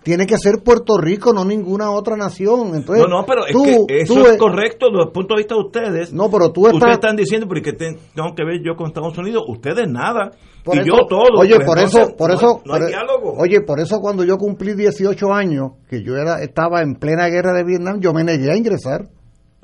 tiene 0.03 0.27
que 0.27 0.37
ser 0.39 0.63
Puerto 0.65 0.99
Rico, 0.99 1.33
no 1.33 1.45
ninguna 1.45 1.91
otra 1.91 2.17
nación. 2.17 2.75
Entonces, 2.75 3.05
no, 3.09 3.21
no, 3.21 3.27
pero 3.27 3.47
es 3.47 3.53
tú- 3.53 3.87
que 3.87 4.01
eso 4.03 4.15
tú 4.15 4.27
es 4.27 4.37
correcto 4.37 4.87
desde 4.91 5.05
el 5.05 5.13
punto 5.13 5.35
de 5.35 5.39
vista 5.39 5.55
de 5.55 5.61
ustedes. 5.61 6.13
No, 6.13 6.31
pero 6.31 6.51
tú 6.53 6.63
Ustedes 6.63 6.75
estás... 6.83 6.95
están 6.95 7.17
diciendo, 7.17 7.47
porque 7.49 7.73
te- 7.73 7.97
tengo 8.15 8.35
que 8.37 8.45
ver 8.45 8.61
yo 8.65 8.75
con 8.77 8.89
Estados 8.89 9.17
Unidos, 9.19 9.45
ustedes 9.49 9.89
nada, 9.89 10.31
Por 10.65 10.77
y 10.77 10.81
eso- 10.81 10.87
yo 10.89 11.07
todo. 11.09 11.39
Oye, 11.39 11.55
pues 11.57 11.67
por 11.67 11.79
entonces, 11.79 12.03
eso, 12.09 12.17
por 12.17 12.29
no- 12.31 12.35
eso, 12.37 12.63
no 12.65 12.75
hay 12.75 12.81
por- 12.81 12.89
diálogo. 12.89 13.35
oye, 13.39 13.61
por 13.61 13.81
eso 13.81 14.01
cuando 14.01 14.25
yo 14.25 14.37
cumplí 14.39 14.75
18 14.75 15.33
años, 15.33 15.73
que 15.89 16.03
yo 16.03 16.17
era, 16.17 16.43
estaba 16.43 16.83
en 16.83 16.95
plena 16.97 17.29
guerra 17.29 17.53
de 17.53 17.65
Vietnam, 17.65 18.01
yo 18.01 18.13
me 18.13 18.25
negué 18.25 18.51
a 18.51 18.57
ingresar. 18.57 19.07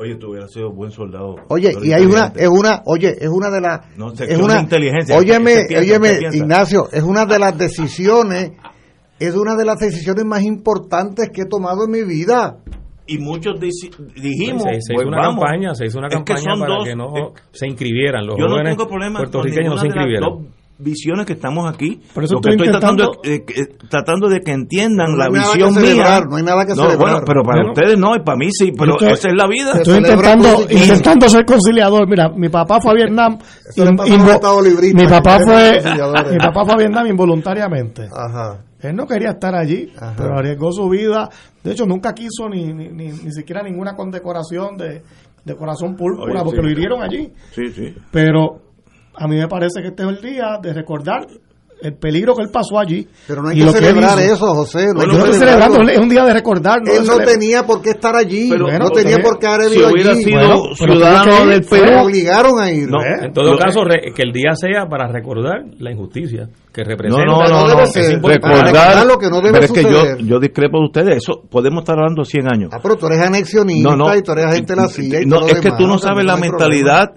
Oye, 0.00 0.14
tú 0.14 0.30
hubieras 0.30 0.52
sido 0.52 0.70
buen 0.70 0.92
soldado. 0.92 1.34
Oye, 1.48 1.72
y 1.82 1.90
hay 1.92 2.06
una, 2.06 2.32
es 2.36 2.46
una, 2.48 2.82
oye, 2.86 3.16
es 3.18 3.28
una 3.28 3.50
de 3.50 3.60
las, 3.60 3.80
No, 3.96 4.12
es 4.12 4.38
una, 4.38 4.60
inteligencia. 4.60 5.16
óyeme. 5.18 5.66
Ignacio, 6.32 6.84
es 6.92 7.02
una 7.02 7.26
de 7.26 7.36
las 7.40 7.58
decisiones, 7.58 8.52
es 9.20 9.34
una 9.34 9.54
de 9.56 9.64
las 9.64 9.78
decisiones 9.78 10.24
más 10.24 10.42
importantes 10.42 11.30
que 11.32 11.42
he 11.42 11.46
tomado 11.46 11.84
en 11.84 11.90
mi 11.90 12.02
vida. 12.04 12.56
Y 13.06 13.18
muchos 13.18 13.58
dijimos, 13.58 14.64
se, 14.64 14.80
se 14.82 14.92
pues 14.94 15.00
hizo 15.00 15.08
una 15.08 15.16
vamos. 15.16 15.42
campaña, 15.42 15.74
se 15.74 15.86
hizo 15.86 15.98
una 15.98 16.08
Es 16.08 16.14
que 16.16 16.24
campaña 16.24 16.50
son 16.54 16.60
para 16.60 16.74
dos, 16.74 16.84
que 16.84 16.94
no 16.94 17.16
eh, 17.16 17.32
se 17.52 17.66
inscribieran 17.66 18.26
los 18.26 18.36
Yo 18.36 18.44
no 18.44 18.50
jóvenes 18.50 18.76
tengo 18.76 18.88
problema 18.88 19.18
con 19.20 19.30
puertorriqueños 19.30 19.70
no 19.74 19.80
se 19.80 19.86
las 19.86 19.96
inscribieran. 19.96 20.28
dos 20.30 20.42
visiones 20.80 21.24
que 21.26 21.32
estamos 21.32 21.66
aquí. 21.74 22.00
Por 22.14 22.22
eso 22.24 22.34
Lo 22.34 22.40
que 22.42 22.50
estoy 22.50 22.68
tratando, 22.68 23.12
de, 23.24 23.44
que- 23.46 23.64
tratando 23.88 24.28
de 24.28 24.40
que 24.40 24.52
entiendan 24.52 25.10
No 25.12 25.16
la 25.16 25.28
visión 25.30 25.74
que 25.74 25.80
mía. 25.80 25.88
celebrar, 25.90 26.22
no 26.28 26.36
hay 26.36 26.42
nada 26.44 26.64
que 26.66 26.74
No, 26.74 26.82
celebrar. 26.82 26.98
bueno, 27.00 27.20
pero 27.26 27.42
para 27.42 27.56
Bueno. 27.62 27.72
ustedes 27.72 27.98
no, 27.98 28.14
y 28.14 28.20
para 28.22 28.36
mí 28.36 28.48
sí, 28.52 28.72
pero 28.78 28.92
estoy- 28.92 29.08
esa 29.12 29.28
es 29.30 29.34
la 29.34 29.48
vida. 29.48 29.72
Estoy 29.72 29.96
intentando, 29.96 30.48
intentando 30.70 31.28
ser 31.30 31.44
conciliador. 31.46 32.06
Mira, 32.06 32.28
mi 32.28 32.50
papá 32.50 32.78
fue 32.80 32.92
a 32.92 32.94
Vietnam. 32.94 33.38
Mi 34.94 35.06
papá 35.06 35.38
fue, 35.44 35.80
mi 36.30 36.38
papá 36.38 36.64
fue 36.64 36.74
a 36.74 36.76
Vietnam 36.76 37.06
involuntariamente. 37.06 38.02
Ajá. 38.14 38.58
Él 38.80 38.94
no 38.94 39.06
quería 39.06 39.30
estar 39.30 39.54
allí, 39.54 39.92
Ajá. 39.96 40.14
pero 40.16 40.38
arriesgó 40.38 40.70
su 40.72 40.88
vida. 40.88 41.28
De 41.64 41.72
hecho, 41.72 41.84
nunca 41.86 42.12
quiso 42.14 42.48
ni, 42.48 42.72
ni, 42.72 42.88
ni, 42.88 43.08
ni 43.08 43.32
siquiera 43.32 43.62
ninguna 43.62 43.94
condecoración 43.96 44.76
de, 44.76 45.02
de 45.44 45.56
corazón 45.56 45.96
púrpura, 45.96 46.42
Oye, 46.42 46.44
porque 46.44 46.60
sí. 46.60 46.62
lo 46.66 46.70
hirieron 46.70 47.02
allí. 47.02 47.32
Sí, 47.52 47.68
sí. 47.70 47.94
Pero 48.12 48.60
a 49.14 49.26
mí 49.26 49.36
me 49.36 49.48
parece 49.48 49.80
que 49.82 49.88
este 49.88 50.02
es 50.04 50.08
el 50.08 50.20
día 50.20 50.58
de 50.62 50.72
recordar 50.72 51.26
el 51.80 51.94
peligro 51.94 52.34
que 52.34 52.42
él 52.42 52.50
pasó 52.50 52.78
allí. 52.78 53.06
Pero 53.26 53.42
no 53.42 53.48
hay 53.50 53.60
y 53.60 53.64
que 53.64 53.70
celebrar 53.70 54.18
eso, 54.18 54.46
José. 54.54 54.86
No 54.88 54.94
Bueno, 54.94 55.12
hay 55.12 55.18
no 55.18 55.24
que 55.24 55.30
estoy 55.30 55.38
celebrarlo. 55.46 55.74
celebrando, 55.76 55.92
es 55.92 55.98
un 55.98 56.08
día 56.08 56.24
de 56.24 56.32
recordar. 56.34 56.78
Él 56.86 57.06
no 57.06 57.18
tenía 57.18 57.62
por 57.66 57.80
qué 57.82 57.90
estar 57.90 58.16
allí. 58.16 58.48
Pero- 58.50 58.66
no 58.78 58.90
tenía 58.90 59.16
pero- 59.16 59.28
por 59.28 59.38
qué 59.38 59.46
haber 59.46 59.68
si 59.68 59.76
vivido 59.76 59.90
hubiera 59.92 60.10
allí. 60.12 60.24
sido 60.24 60.38
Bueno, 60.38 60.74
ciudadano 60.74 61.46
del 61.46 61.62
Perú, 61.64 61.90
Lo 61.92 62.02
obligaron 62.02 62.60
a 62.60 62.70
ir. 62.72 62.88
No, 62.90 63.00
¿eh? 63.02 63.26
En 63.26 63.32
todo 63.32 63.56
caso, 63.58 63.84
re- 63.84 64.12
que 64.14 64.22
el 64.22 64.32
día 64.32 64.50
sea 64.54 64.86
para 64.88 65.06
recordar 65.08 65.62
la 65.78 65.92
injusticia 65.92 66.48
que 66.72 66.84
representa. 66.84 67.24
No, 67.24 67.38
no, 67.38 67.48
no 67.48 67.60
no, 67.62 67.68
debe 67.68 67.80
no, 67.82 67.86
ser. 67.86 68.04
es 68.12 68.18
Para 68.20 68.34
recordar 68.62 69.06
lo 69.06 69.18
que 69.18 69.28
no 69.30 69.36
debe 69.40 69.52
pero 69.52 69.64
es 69.64 69.72
que 69.72 69.82
yo, 69.82 69.88
suceder. 70.00 70.18
yo 70.24 70.40
discrepo 70.40 70.78
de 70.78 70.84
ustedes, 70.86 71.16
eso 71.18 71.42
podemos 71.50 71.82
estar 71.82 71.96
hablando 71.98 72.24
100 72.24 72.46
años. 72.52 72.70
Ah, 72.72 72.78
pero 72.82 72.96
tú 72.96 73.06
eres 73.06 73.20
anexionista 73.20 73.88
No, 73.90 73.96
no, 73.96 74.16
y 74.16 74.22
tú 74.22 74.32
eres 74.32 74.44
agente 74.46 74.74
de 74.74 74.76
la 74.82 74.88
CIA. 74.88 75.22
Y 75.22 75.26
no, 75.26 75.46
es 75.46 75.60
que 75.60 75.70
tú 75.72 75.86
no 75.86 75.98
sabes 75.98 76.24
la 76.24 76.36
mentalidad, 76.36 77.12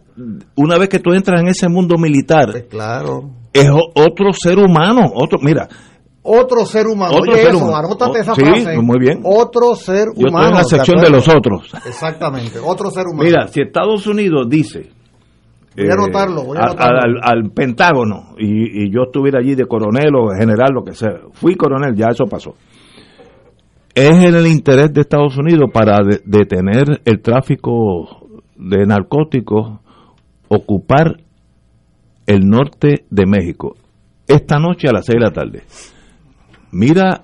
una 0.56 0.78
vez 0.78 0.90
que 0.90 1.00
tú 1.00 1.14
entras 1.14 1.42
en 1.42 1.48
ese 1.48 1.68
mundo 1.68 1.96
militar. 1.98 2.50
Pues 2.52 2.66
claro. 2.70 3.30
Es 3.54 3.70
otro 3.96 4.32
ser 4.34 4.58
humano, 4.60 5.12
otro, 5.14 5.40
mira, 5.42 5.68
Otro 6.24 6.66
ser 6.68 6.86
humano. 6.88 7.16
Otro 7.16 7.34
Oye, 7.34 7.42
ser 7.42 7.50
eso, 7.56 7.66
humano. 7.66 7.78
anótate 7.88 8.20
Oh, 8.20 8.22
esa 8.22 8.36
sí, 8.36 8.42
frase. 8.42 8.78
muy 8.80 9.00
bien. 9.00 9.22
Otro 9.24 9.74
ser 9.76 10.10
yo 10.16 10.28
humano. 10.28 10.38
estoy 10.38 10.52
en 10.52 10.56
la 10.58 10.64
sección 10.64 11.02
de, 11.02 11.10
los 11.10 11.28
otros. 11.28 11.74
Exactamente, 11.88 12.60
otro 12.64 12.92
ser 12.92 13.06
humano. 13.08 13.24
Mira, 13.24 13.48
si 13.48 13.62
Estados 13.62 14.06
Unidos 14.08 14.48
dice 14.50 14.90
Voy 15.76 15.90
a 15.90 15.94
anotarlo, 15.94 16.44
voy 16.44 16.58
a 16.58 16.62
al- 16.62 16.66
anotarlo. 16.70 17.00
al, 17.24 17.38
al 17.46 17.52
Pentágono 17.52 18.36
y, 18.38 18.84
y 18.86 18.92
yo 18.94 19.04
estuviera 19.08 19.40
allí 19.40 19.56
de 19.56 19.66
coronel 19.66 20.12
o 20.16 20.30
general, 20.38 20.70
lo 20.74 20.84
que 20.84 20.94
sea, 20.94 21.14
fui 21.34 21.56
coronel, 21.56 21.96
ya 21.96 22.08
eso 22.12 22.26
pasó. 22.26 22.54
Es 23.96 24.12
en 24.24 24.36
el 24.36 24.48
interés 24.48 24.94
de 24.94 25.02
Estados 25.02 25.38
Unidos 25.38 25.70
para 25.74 26.04
de- 26.04 26.22
detener 26.26 27.02
el 27.06 27.22
tráfico 27.22 28.28
de 28.56 28.86
narcóticos, 28.86 29.80
ocupar 30.50 31.18
el 32.26 32.48
norte 32.48 33.06
de 33.10 33.26
México. 33.26 33.76
Esta 34.28 34.58
noche 34.60 34.88
a 34.88 34.94
las 34.94 35.06
6 35.06 35.16
de 35.20 35.26
la 35.26 35.32
tarde. 35.32 35.64
Mira, 36.72 37.22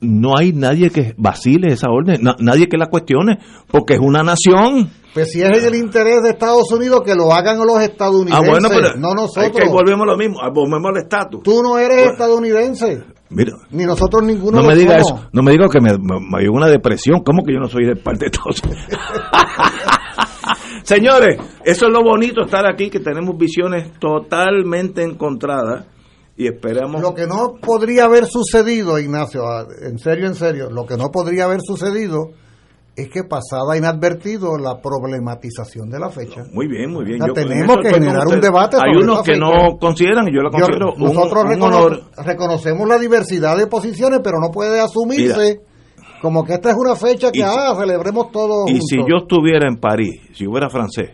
no 0.00 0.36
hay 0.38 0.52
nadie 0.52 0.90
que 0.90 1.14
vacile 1.18 1.72
esa 1.72 1.88
orden, 1.90 2.22
na- 2.22 2.36
nadie 2.38 2.68
que 2.68 2.76
la 2.78 2.86
cuestione, 2.86 3.38
porque 3.70 3.94
es 3.94 4.00
una 4.00 4.22
nación. 4.22 4.90
Pues 5.12 5.32
si 5.32 5.42
es 5.42 5.58
en 5.58 5.64
el 5.64 5.74
interés 5.74 6.22
de 6.22 6.30
Estados 6.30 6.70
Unidos 6.72 7.02
que 7.04 7.14
lo 7.14 7.32
hagan 7.32 7.58
los 7.58 7.80
estadounidenses, 7.80 8.46
Ah, 8.46 8.50
bueno, 8.50 8.68
pero 8.68 8.96
no 8.98 9.08
es 9.10 9.14
nosotros. 9.16 9.50
que 9.58 9.68
volvemos 9.68 10.02
a 10.02 10.12
lo 10.12 10.16
mismo, 10.18 10.36
volvemos 10.54 10.90
al 10.94 10.96
estatus. 11.02 11.42
Tú 11.42 11.62
no 11.62 11.78
eres 11.78 12.10
estadounidense, 12.12 13.02
Mira, 13.30 13.52
ni 13.70 13.84
nosotros 13.84 14.22
ninguno 14.24 14.60
no 14.60 14.68
me 14.68 14.76
diga 14.76 14.98
somos. 15.02 15.20
eso, 15.22 15.30
no 15.32 15.42
me 15.42 15.50
diga 15.52 15.68
que 15.68 15.80
me, 15.80 15.90
me, 15.98 16.20
me 16.30 16.40
dio 16.42 16.52
una 16.52 16.68
depresión, 16.68 17.20
¿cómo 17.24 17.42
que 17.44 17.54
yo 17.54 17.58
no 17.60 17.66
soy 17.68 17.86
de 17.86 17.96
parte 17.96 18.20
de 18.20 18.26
Estados 18.26 18.62
Unidos? 18.62 18.86
Señores, 20.86 21.36
eso 21.64 21.86
es 21.86 21.92
lo 21.92 22.04
bonito 22.04 22.42
estar 22.44 22.64
aquí, 22.64 22.90
que 22.90 23.00
tenemos 23.00 23.36
visiones 23.36 23.90
totalmente 23.98 25.02
encontradas 25.02 25.84
y 26.36 26.46
esperamos... 26.46 27.02
Lo 27.02 27.12
que 27.12 27.26
no 27.26 27.54
podría 27.60 28.04
haber 28.04 28.26
sucedido, 28.26 28.96
Ignacio, 29.00 29.48
ah, 29.48 29.66
en 29.82 29.98
serio, 29.98 30.28
en 30.28 30.36
serio, 30.36 30.70
lo 30.70 30.86
que 30.86 30.96
no 30.96 31.10
podría 31.10 31.46
haber 31.46 31.60
sucedido 31.60 32.30
es 32.94 33.08
que 33.08 33.24
pasaba 33.24 33.76
inadvertido 33.76 34.56
la 34.58 34.80
problematización 34.80 35.90
de 35.90 35.98
la 35.98 36.08
fecha. 36.10 36.44
Muy 36.52 36.68
bien, 36.68 36.92
muy 36.92 37.04
bien. 37.04 37.20
O 37.20 37.24
sea, 37.24 37.34
Yo- 37.34 37.48
tenemos 37.48 37.76
que 37.82 37.90
generar 37.90 38.26
un 38.28 38.40
debate 38.40 38.76
Hay 38.76 38.92
sobre 38.94 39.04
unos 39.04 39.22
que 39.24 39.32
fecha. 39.32 39.44
no 39.44 39.76
consideran, 39.78 40.28
y 40.28 40.34
yo 40.34 40.40
la 40.42 40.50
Yo- 40.50 40.58
considero 40.66 40.92
un- 40.94 41.02
nosotros 41.02 41.44
un, 41.44 41.50
recono- 41.50 41.76
honor. 41.78 42.02
reconocemos 42.24 42.88
la 42.88 42.98
diversidad 42.98 43.56
de 43.58 43.66
posiciones, 43.66 44.20
pero 44.22 44.38
no 44.40 44.52
puede 44.52 44.80
asumirse 44.80 45.62
como 46.22 46.44
que 46.44 46.54
esta 46.54 46.70
es 46.70 46.76
una 46.78 46.96
fecha 46.96 47.30
que 47.32 47.40
Y- 47.40 47.42
ah, 47.42 47.74
celebremos 47.78 48.30
todos 48.32 48.68
Y 48.70 48.72
juntos. 48.72 48.86
si 48.88 48.96
yo 48.98 49.16
estuviera 49.22 49.68
en 49.68 49.76
París, 49.76 50.20
si 50.32 50.44
yo 50.44 50.50
fuera 50.50 50.68
francés, 50.70 51.10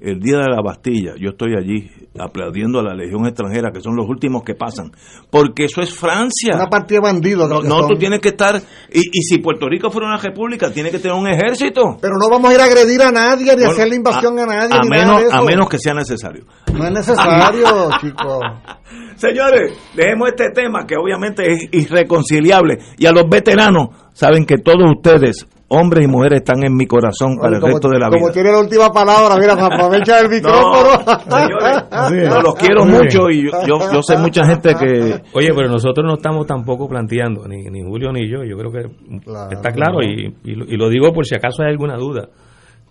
el 0.00 0.18
día 0.18 0.38
de 0.38 0.48
la 0.50 0.60
Bastilla, 0.60 1.12
yo 1.16 1.30
estoy 1.30 1.54
allí 1.56 1.88
aplaudiendo 2.18 2.80
a 2.80 2.82
la 2.82 2.92
Legión 2.92 3.24
extranjera, 3.24 3.70
que 3.72 3.80
son 3.80 3.94
los 3.94 4.04
últimos 4.08 4.42
que 4.42 4.56
pasan, 4.56 4.90
porque 5.30 5.66
eso 5.66 5.80
es 5.80 5.94
Francia. 5.94 6.56
una 6.56 6.66
partida 6.66 6.98
de 6.98 7.02
bandidos, 7.12 7.48
No, 7.64 7.86
tú 7.86 7.94
tienes 7.94 8.18
que 8.20 8.30
estar, 8.30 8.56
y, 8.92 8.98
y 8.98 9.22
si 9.22 9.38
Puerto 9.38 9.68
Rico 9.68 9.90
fuera 9.92 10.08
una 10.08 10.16
república, 10.16 10.72
tiene 10.72 10.90
que 10.90 10.98
tener 10.98 11.16
un 11.16 11.28
ejército. 11.28 11.96
Pero 12.00 12.14
no 12.18 12.28
vamos 12.28 12.50
a 12.50 12.54
ir 12.54 12.60
a 12.60 12.64
agredir 12.64 13.00
a 13.00 13.12
nadie, 13.12 13.52
ni 13.52 13.58
Bueno, 13.58 13.70
hacerle 13.70 13.94
invasión 13.94 14.36
a, 14.40 14.46
nadie, 14.46 14.74
a 14.76 14.80
ni 14.82 14.88
menos, 14.88 15.06
nada 15.06 15.18
de 15.20 15.26
eso. 15.28 15.36
a 15.36 15.42
menos 15.44 15.68
que 15.68 15.78
sea 15.78 15.94
necesario. 15.94 16.44
No 16.74 16.84
es 16.84 16.90
necesario, 16.92 17.66
chicos. 18.00 18.40
Señores, 19.16 19.72
dejemos 19.94 20.30
este 20.30 20.50
tema 20.50 20.84
que 20.84 20.96
obviamente 20.96 21.44
es 21.46 21.68
irreconciliable. 21.70 22.78
Y 22.98 23.06
a 23.06 23.12
los 23.12 23.28
veteranos, 23.28 23.90
saben 24.12 24.44
que 24.46 24.58
todos 24.58 24.90
ustedes, 24.96 25.46
hombres 25.68 26.04
y 26.04 26.08
mujeres, 26.08 26.40
están 26.40 26.62
en 26.64 26.74
mi 26.76 26.86
corazón 26.86 27.36
para 27.40 27.56
el 27.56 27.60
como, 27.60 27.72
resto 27.72 27.88
de 27.88 27.98
la 27.98 28.08
como 28.10 28.26
vida. 28.26 28.32
tiene 28.32 28.52
la 28.52 28.60
última 28.60 28.90
palabra, 28.92 29.36
mira, 29.38 29.54
para 29.56 29.74
aprovechar 29.74 30.24
el 30.24 30.30
micrófono. 30.36 31.04
No, 31.28 32.08
señores, 32.08 32.42
los 32.42 32.54
quiero 32.56 32.84
mucho 32.84 33.30
y 33.30 33.50
yo, 33.66 33.78
yo, 33.92 34.02
sé 34.02 34.16
mucha 34.18 34.44
gente 34.44 34.74
que... 34.74 35.22
Oye, 35.34 35.48
pero 35.54 35.68
nosotros 35.68 36.04
no 36.06 36.14
estamos 36.14 36.46
tampoco 36.46 36.88
planteando, 36.88 37.46
ni, 37.48 37.64
ni 37.64 37.82
Julio 37.82 38.12
ni 38.12 38.28
yo, 38.30 38.44
yo 38.44 38.56
creo 38.56 38.70
que 38.70 39.20
Claro, 39.24 39.50
está 39.50 39.70
claro 39.70 39.98
no. 40.00 40.02
y, 40.02 40.34
y 40.44 40.54
lo, 40.54 40.64
y 40.66 40.76
lo 40.76 40.88
digo 40.88 41.12
por 41.12 41.26
si 41.26 41.34
acaso 41.34 41.62
hay 41.62 41.70
alguna 41.70 41.96
duda, 41.96 42.28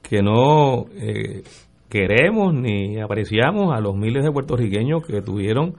que 0.01 0.21
no 0.21 0.85
eh, 0.99 1.43
queremos 1.89 2.53
ni 2.53 2.99
apreciamos 2.99 3.75
a 3.75 3.79
los 3.79 3.95
miles 3.95 4.23
de 4.23 4.31
puertorriqueños 4.31 5.05
que 5.05 5.21
tuvieron 5.21 5.75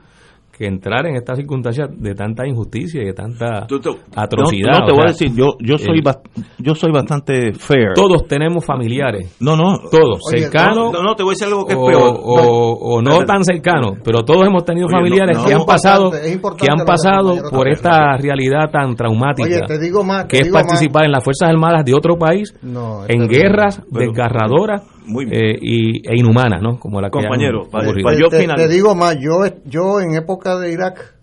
que 0.63 0.67
entrar 0.69 1.05
en 1.07 1.15
estas 1.15 1.37
circunstancias 1.37 1.89
de 1.91 2.15
tanta 2.15 2.47
injusticia 2.47 3.01
y 3.01 3.05
de 3.07 3.13
tanta 3.13 3.67
Tú 3.67 3.79
atrocidad. 4.15 4.71
No, 4.71 4.79
no, 4.79 4.85
te 4.85 4.93
voy 4.93 5.01
a 5.03 5.07
decir, 5.07 5.31
yo, 5.35 5.55
yo, 5.59 5.77
soy, 5.77 5.99
el- 5.99 6.43
yo 6.59 6.73
soy 6.75 6.91
bastante 6.91 7.53
fair. 7.53 7.89
Todos 7.95 8.25
tenemos 8.27 8.65
familiares, 8.65 9.35
No, 9.39 9.55
no. 9.57 9.77
todos, 9.91 10.21
cercanos 10.29 10.91
No, 10.93 11.03
no, 11.03 11.15
te 11.15 11.23
voy 11.23 11.31
a 11.31 11.33
decir 11.33 11.47
algo 11.47 11.65
que 11.65 11.73
es 11.73 11.79
o, 11.79 11.85
peor. 11.85 12.19
o- 12.23 12.95
o 12.95 13.01
no 13.01 13.25
tan 13.25 13.43
cercanos, 13.43 13.97
pero 14.03 14.23
todos 14.23 14.45
hemos 14.47 14.63
tenido 14.63 14.87
Oye, 14.87 14.95
familiares 14.95 15.37
no. 15.37 15.45
que 15.45 15.53
han 15.53 15.65
pasado 15.65 16.11
que 16.11 16.67
han 16.71 16.85
pasado 16.85 17.35
por 17.51 17.67
esta 17.67 18.15
realidad 18.17 18.69
tan 18.71 18.95
traumática 18.95 19.47
Oye, 19.47 19.61
te 19.67 19.79
digo 19.79 20.03
más. 20.03 20.25
que 20.25 20.37
es 20.39 20.51
más. 20.51 20.63
participar 20.63 21.05
en 21.05 21.11
las 21.11 21.23
Fuerzas 21.23 21.49
Armadas 21.49 21.83
de 21.85 21.93
otro 21.93 22.17
país 22.17 22.53
en 22.63 23.27
guerras 23.27 23.81
desgarradoras 23.89 24.83
Muy 25.05 25.25
eh, 25.31 25.57
y, 25.61 26.07
e 26.07 26.17
inhumanas, 26.17 26.61
¿no? 26.61 26.79
Como 26.79 27.01
la 27.01 27.09
que 27.09 27.19
han 27.19 27.23
Compañero, 27.25 27.69
para 27.69 28.17
yo 28.17 28.29
te, 28.29 28.39
final- 28.39 28.57
te 28.57 28.67
digo 28.67 28.95
más, 28.95 29.15
yo, 29.19 29.43
yo 29.65 29.99
en 29.99 30.15
época 30.15 30.57
de 30.57 30.71
Irak, 30.71 31.15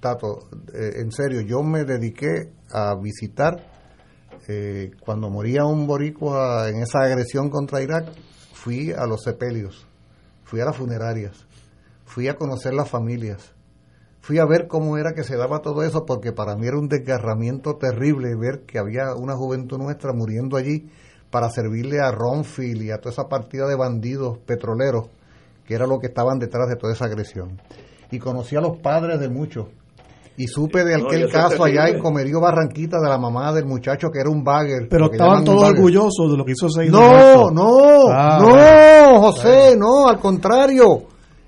Tato, 0.00 0.48
eh, 0.74 1.00
en 1.00 1.10
serio, 1.10 1.40
yo 1.40 1.62
me 1.62 1.84
dediqué 1.84 2.50
a 2.72 2.94
visitar 2.94 3.64
eh, 4.46 4.92
cuando 5.00 5.28
moría 5.28 5.64
un 5.64 5.86
boricua 5.86 6.68
en 6.70 6.82
esa 6.82 7.00
agresión 7.00 7.50
contra 7.50 7.82
Irak, 7.82 8.06
fui 8.52 8.92
a 8.92 9.06
los 9.06 9.22
sepelios, 9.22 9.86
fui 10.44 10.60
a 10.60 10.64
las 10.64 10.76
funerarias, 10.76 11.46
fui 12.04 12.28
a 12.28 12.34
conocer 12.34 12.72
las 12.74 12.88
familias, 12.88 13.54
fui 14.20 14.38
a 14.38 14.46
ver 14.46 14.66
cómo 14.68 14.96
era 14.96 15.12
que 15.14 15.24
se 15.24 15.36
daba 15.36 15.60
todo 15.60 15.82
eso, 15.82 16.06
porque 16.06 16.32
para 16.32 16.56
mí 16.56 16.66
era 16.66 16.78
un 16.78 16.88
desgarramiento 16.88 17.76
terrible 17.76 18.34
ver 18.36 18.64
que 18.66 18.78
había 18.78 19.14
una 19.14 19.34
juventud 19.34 19.78
nuestra 19.78 20.12
muriendo 20.12 20.56
allí 20.56 20.88
para 21.30 21.50
servirle 21.50 22.00
a 22.00 22.10
Ronfield 22.10 22.82
y 22.82 22.90
a 22.90 22.98
toda 22.98 23.12
esa 23.12 23.28
partida 23.28 23.66
de 23.66 23.76
bandidos 23.76 24.38
petroleros, 24.46 25.08
que 25.66 25.74
era 25.74 25.86
lo 25.86 25.98
que 25.98 26.06
estaban 26.08 26.38
detrás 26.38 26.68
de 26.68 26.76
toda 26.76 26.92
esa 26.92 27.04
agresión. 27.06 27.60
Y 28.10 28.18
conocí 28.18 28.56
a 28.56 28.60
los 28.60 28.78
padres 28.78 29.20
de 29.20 29.28
muchos. 29.28 29.66
Y 30.38 30.46
supe 30.46 30.84
de 30.84 30.96
No, 30.96 31.06
aquel 31.06 31.30
caso 31.30 31.64
allá 31.64 31.88
en 31.88 31.98
Comerío 31.98 32.40
Barranquita 32.40 32.98
de 33.00 33.08
la 33.08 33.18
mamá 33.18 33.52
del 33.52 33.66
muchacho 33.66 34.08
que 34.12 34.20
era 34.20 34.30
un 34.30 34.44
bagger. 34.44 34.86
Pero 34.88 35.10
estaban 35.10 35.44
todos 35.44 35.64
orgullosos 35.64 36.30
de 36.30 36.36
lo 36.38 36.44
que 36.44 36.52
hizo 36.52 36.68
Seis 36.70 36.92
de 36.92 36.96
No, 36.96 37.50
no, 37.50 38.08
Ah, 38.08 38.38
no, 38.40 39.20
José, 39.20 39.76
no, 39.76 40.08
al 40.08 40.20
contrario. 40.20 41.02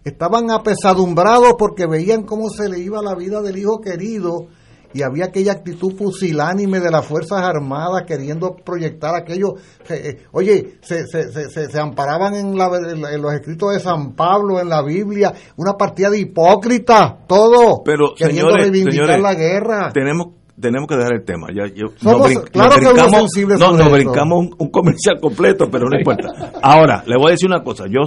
Estaban 0.05 0.51
apesadumbrados 0.51 1.55
porque 1.57 1.87
veían 1.87 2.25
cómo 2.25 2.49
se 2.51 2.69
le 2.69 2.81
iba 2.81 3.01
la 3.01 3.15
vida 3.15 3.41
del 3.43 3.59
hijo 3.59 3.81
querido 3.81 4.47
y 4.93 5.03
había 5.03 5.27
aquella 5.27 5.53
actitud 5.53 5.95
pusilánime 5.97 6.81
de 6.81 6.91
las 6.91 7.07
Fuerzas 7.07 7.43
Armadas 7.43 8.03
queriendo 8.07 8.57
proyectar 8.57 9.15
aquello. 9.15 9.55
Eh, 9.89 10.19
oye, 10.33 10.79
se, 10.83 11.07
se, 11.07 11.31
se, 11.31 11.49
se- 11.49 11.69
se 11.71 11.81
amparaban 11.81 12.35
en, 12.35 12.57
la- 12.57 12.71
en 13.13 13.23
los 13.23 13.33
escritos 13.35 13.73
de 13.73 13.81
San 13.81 14.15
Pablo, 14.15 14.61
en 14.61 14.69
la 14.69 14.83
Biblia, 14.83 15.33
una 15.57 15.75
partida 15.75 16.11
de 16.11 16.19
hipócritas, 16.21 17.27
todo, 17.29 17.83
Pero, 17.85 18.15
queriendo 18.17 18.51
señores, 18.51 18.63
reivindicar 18.71 19.07
señores, 19.07 19.23
la 19.23 19.35
guerra. 19.35 19.93
tenemos 19.93 20.27
tenemos 20.61 20.89
que 20.89 20.97
dejar 20.97 21.15
el 21.15 21.25
tema. 21.25 21.47
Ya, 21.55 21.73
yo, 21.75 21.87
Somos- 22.03 22.35
nos 22.35 22.45
claro 22.51 22.73
somos 22.73 23.31
brincamos, 23.35 23.61
no, 23.61 23.73
nos 23.79 23.93
brincamos 23.93 24.39
un, 24.41 24.55
un 24.59 24.71
comercial 24.71 25.19
completo, 25.19 25.71
pero 25.71 25.89
no 25.89 25.97
importa. 25.99 26.53
Ahora, 26.63 27.03
le 27.07 27.17
voy 27.17 27.29
a 27.29 27.31
decir 27.31 27.49
una 27.49 27.63
cosa. 27.63 27.85
Yo 27.87 28.01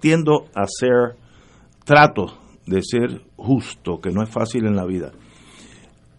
tiendo 0.00 0.46
a 0.54 0.62
hacer 0.62 1.16
trato 1.84 2.26
de 2.66 2.80
ser 2.82 3.22
justo, 3.36 4.00
que 4.00 4.10
no 4.10 4.22
es 4.22 4.28
fácil 4.30 4.66
en 4.66 4.74
la 4.76 4.84
vida. 4.84 5.12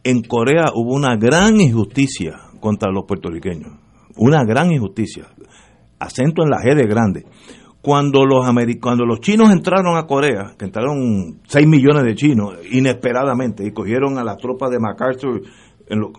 En 0.04 0.22
Corea 0.24 0.66
hubo 0.74 0.94
una 0.96 1.16
gran 1.16 1.60
injusticia 1.62 2.34
contra 2.60 2.92
los 2.92 3.06
puertorriqueños. 3.08 3.74
Una 4.18 4.44
gran 4.44 4.72
injusticia. 4.72 5.28
Acento 6.00 6.44
en 6.44 6.50
la 6.50 6.58
G 6.58 6.76
de 6.76 6.88
grande. 6.88 7.26
Cuando 7.82 8.26
los, 8.26 8.46
cuando 8.80 9.06
los 9.06 9.20
chinos 9.22 9.52
entraron 9.52 9.98
a 9.98 10.06
Corea, 10.06 10.54
que 10.58 10.66
entraron 10.66 11.42
6 11.48 11.68
millones 11.68 12.04
de 12.04 12.16
chinos 12.16 12.56
inesperadamente 12.72 13.66
y 13.66 13.72
cogieron 13.72 14.18
a 14.20 14.24
las 14.24 14.38
tropas 14.38 14.70
de 14.70 14.80
MacArthur 14.80 15.42
en, 15.88 16.00
lo- 16.00 16.12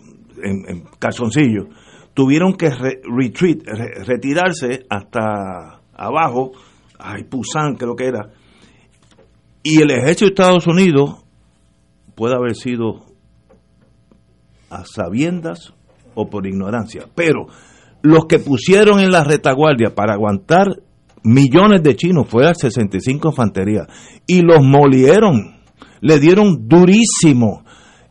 calzoncillos, 0.98 1.66
tuvieron 2.14 2.54
que 2.54 2.68
re- 2.70 3.00
retreat, 3.04 3.58
re- 3.64 4.04
retirarse 4.04 4.86
hasta 4.90 5.82
abajo, 5.94 6.50
ay, 6.98 7.24
Pusan 7.24 7.76
creo 7.76 7.94
que 7.94 8.06
era, 8.06 8.30
y 9.62 9.80
el 9.82 9.90
ejército 9.92 10.24
de 10.24 10.30
Estados 10.30 10.66
Unidos 10.66 11.24
puede 12.16 12.34
haber 12.34 12.56
sido 12.56 13.04
a 14.72 14.84
sabiendas 14.84 15.74
o 16.14 16.28
por 16.28 16.46
ignorancia, 16.46 17.06
pero 17.14 17.46
los 18.02 18.26
que 18.26 18.38
pusieron 18.38 19.00
en 19.00 19.10
la 19.10 19.24
retaguardia 19.24 19.94
para 19.94 20.14
aguantar 20.14 20.66
millones 21.22 21.82
de 21.82 21.94
chinos 21.94 22.26
fue 22.28 22.44
la 22.44 22.54
65 22.54 23.28
Infantería 23.28 23.86
y 24.26 24.40
los 24.40 24.62
molieron, 24.62 25.60
le 26.00 26.18
dieron 26.18 26.68
durísimo. 26.68 27.64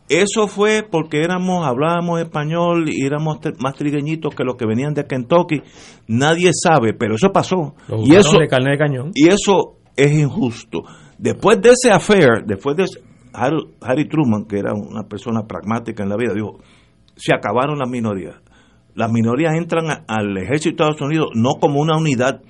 Eso 0.08 0.46
fue 0.46 0.86
porque 0.90 1.22
éramos, 1.22 1.64
hablábamos 1.66 2.20
español 2.20 2.88
y 2.88 3.06
éramos 3.06 3.38
más 3.58 3.74
trigueñitos 3.74 4.34
que 4.34 4.44
los 4.44 4.56
que 4.56 4.66
venían 4.66 4.92
de 4.94 5.06
Kentucky. 5.06 5.62
Nadie 6.06 6.50
sabe, 6.52 6.92
pero 6.92 7.14
eso 7.14 7.30
pasó. 7.32 7.74
y 8.04 8.14
eso, 8.14 8.38
de 8.38 8.48
carne 8.48 8.72
de 8.72 8.78
cañón. 8.78 9.10
y 9.14 9.28
eso 9.28 9.78
es 9.96 10.12
injusto. 10.12 10.82
Después 11.18 11.60
de 11.62 11.70
ese 11.70 11.90
affair, 11.90 12.44
después 12.44 12.76
de 12.76 12.84
Harry 13.32 14.08
Truman, 14.08 14.44
que 14.44 14.58
era 14.58 14.72
una 14.74 15.04
persona 15.04 15.46
pragmática 15.46 16.02
en 16.02 16.08
la 16.08 16.16
vida, 16.16 16.34
dijo, 16.34 16.58
se 17.16 17.34
acabaron 17.34 17.78
las 17.78 17.88
minorías. 17.88 18.36
Las 18.94 19.10
minorías 19.10 19.54
entran 19.54 20.04
al 20.06 20.36
ejército 20.36 20.84
de 20.84 20.90
Estados 20.90 21.00
Unidos 21.00 21.30
no 21.34 21.54
como 21.60 21.80
una 21.80 21.96
unidad, 21.96 22.42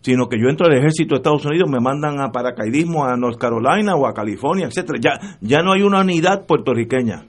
sino 0.00 0.28
que 0.28 0.38
yo 0.40 0.48
entro 0.48 0.66
al 0.66 0.78
ejército 0.78 1.14
de 1.14 1.18
Estados 1.18 1.44
Unidos, 1.44 1.68
me 1.70 1.80
mandan 1.80 2.20
a 2.20 2.30
paracaidismo 2.30 3.04
a 3.04 3.16
North 3.16 3.38
Carolina 3.38 3.94
o 3.94 4.06
a 4.06 4.14
California, 4.14 4.66
etcétera. 4.66 4.98
Ya, 5.00 5.38
ya 5.40 5.62
no 5.62 5.72
hay 5.72 5.82
una 5.82 6.00
unidad 6.00 6.46
puertorriqueña. 6.46 7.26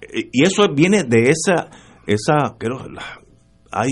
E, 0.00 0.28
y 0.32 0.42
eso 0.42 0.66
viene 0.74 1.04
de 1.04 1.30
esa, 1.30 1.70
esa, 2.06 2.56
creo, 2.58 2.78
hay, 3.70 3.90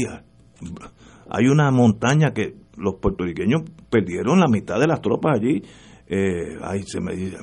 hay 1.31 1.47
una 1.47 1.71
montaña 1.71 2.33
que 2.33 2.57
los 2.77 2.97
puertorriqueños 2.97 3.63
perdieron 3.91 4.41
la 4.41 4.49
mitad 4.49 4.81
de 4.81 4.87
las 4.87 5.01
tropas 5.01 5.39
allí. 5.39 5.63
Eh, 6.09 6.57
ay, 6.63 6.83
se 6.87 7.01
me 7.01 7.15
dice, 7.15 7.37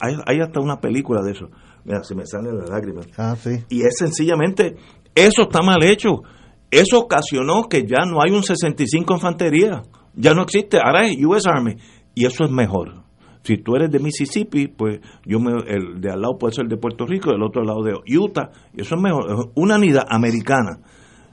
hay, 0.00 0.40
hasta 0.40 0.60
una 0.60 0.80
película 0.80 1.22
de 1.22 1.32
eso. 1.32 1.48
Mira, 1.84 2.02
se 2.04 2.14
me 2.14 2.26
salen 2.26 2.58
las 2.58 2.70
lágrimas. 2.70 3.06
Ah, 3.16 3.36
sí. 3.36 3.64
Y 3.68 3.82
es 3.82 3.96
sencillamente, 3.98 4.76
eso 5.14 5.42
está 5.42 5.62
mal 5.62 5.82
hecho. 5.84 6.22
Eso 6.70 6.98
ocasionó 6.98 7.68
que 7.68 7.86
ya 7.86 8.04
no 8.06 8.18
hay 8.22 8.32
un 8.32 8.42
65 8.42 9.14
infantería 9.14 9.82
ya 10.16 10.34
no 10.34 10.42
existe, 10.42 10.78
ahora 10.82 11.06
es 11.06 11.16
US 11.24 11.46
Army 11.46 11.76
y 12.14 12.24
eso 12.26 12.44
es 12.44 12.50
mejor. 12.50 13.04
Si 13.42 13.58
tú 13.58 13.76
eres 13.76 13.90
de 13.90 14.00
Mississippi, 14.00 14.66
pues 14.66 15.00
yo 15.24 15.38
me, 15.38 15.52
el 15.68 16.00
de 16.00 16.10
al 16.10 16.20
lado 16.20 16.36
puede 16.36 16.54
ser 16.54 16.66
de 16.66 16.76
Puerto 16.78 17.06
Rico, 17.06 17.30
el 17.30 17.42
otro 17.42 17.62
lado 17.62 17.82
de 17.84 17.92
Utah, 18.18 18.50
y 18.74 18.80
eso 18.80 18.96
es 18.96 19.00
mejor, 19.00 19.30
es 19.30 19.46
una 19.54 19.76
unidad 19.76 20.04
americana. 20.08 20.80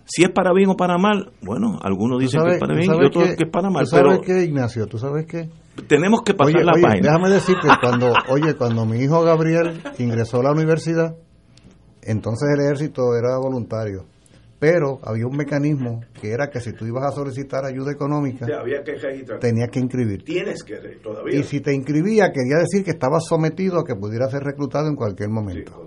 Si 0.05 0.21
es 0.21 0.29
para 0.29 0.53
bien 0.53 0.69
o 0.69 0.75
para 0.75 0.97
mal, 0.97 1.31
bueno, 1.41 1.79
algunos 1.81 2.19
dicen 2.19 2.43
que 2.43 2.55
es 2.55 2.59
para 2.59 2.75
bien 2.75 2.91
y 2.91 3.05
otros 3.05 3.35
que, 3.35 3.45
es 3.45 3.49
para 3.49 3.69
mal. 3.69 3.85
¿tú 3.85 3.91
sabes 3.91 4.19
qué, 4.19 4.43
Ignacio? 4.43 4.85
¿Tú 4.85 4.97
sabes 4.97 5.25
qué? 5.25 5.49
Tenemos 5.87 6.21
que 6.21 6.33
pasar 6.33 6.63
la 6.63 6.73
página. 6.73 7.11
Déjame 7.11 7.29
decirte, 7.29 7.67
cuando, 7.81 8.13
oye, 8.29 8.55
cuando 8.55 8.85
mi 8.85 8.99
hijo 8.99 9.23
Gabriel 9.23 9.81
ingresó 9.97 10.39
a 10.39 10.43
la 10.43 10.51
universidad, 10.51 11.15
entonces 12.01 12.49
el 12.55 12.65
ejército 12.65 13.15
era 13.15 13.37
voluntario 13.37 14.05
pero 14.63 14.97
había 15.03 15.27
un 15.27 15.35
mecanismo 15.35 16.05
que 16.21 16.31
era 16.31 16.49
que 16.49 16.61
si 16.61 16.71
tú 16.71 16.85
ibas 16.85 17.03
a 17.03 17.11
solicitar 17.11 17.65
ayuda 17.65 17.91
económica, 17.91 18.47
tenías 19.41 19.69
que 19.69 19.79
inscribir. 19.81 20.23
Tienes 20.23 20.63
que 20.63 20.77
todavía. 21.03 21.37
Y 21.37 21.43
si 21.43 21.59
te 21.59 21.73
inscribía, 21.73 22.31
quería 22.31 22.59
decir 22.59 22.85
que 22.85 22.91
estabas 22.91 23.25
sometido 23.27 23.77
a 23.77 23.83
que 23.83 23.93
pudiera 23.93 24.29
ser 24.29 24.41
reclutado 24.41 24.87
en 24.87 24.95
cualquier 24.95 25.27
momento. 25.27 25.85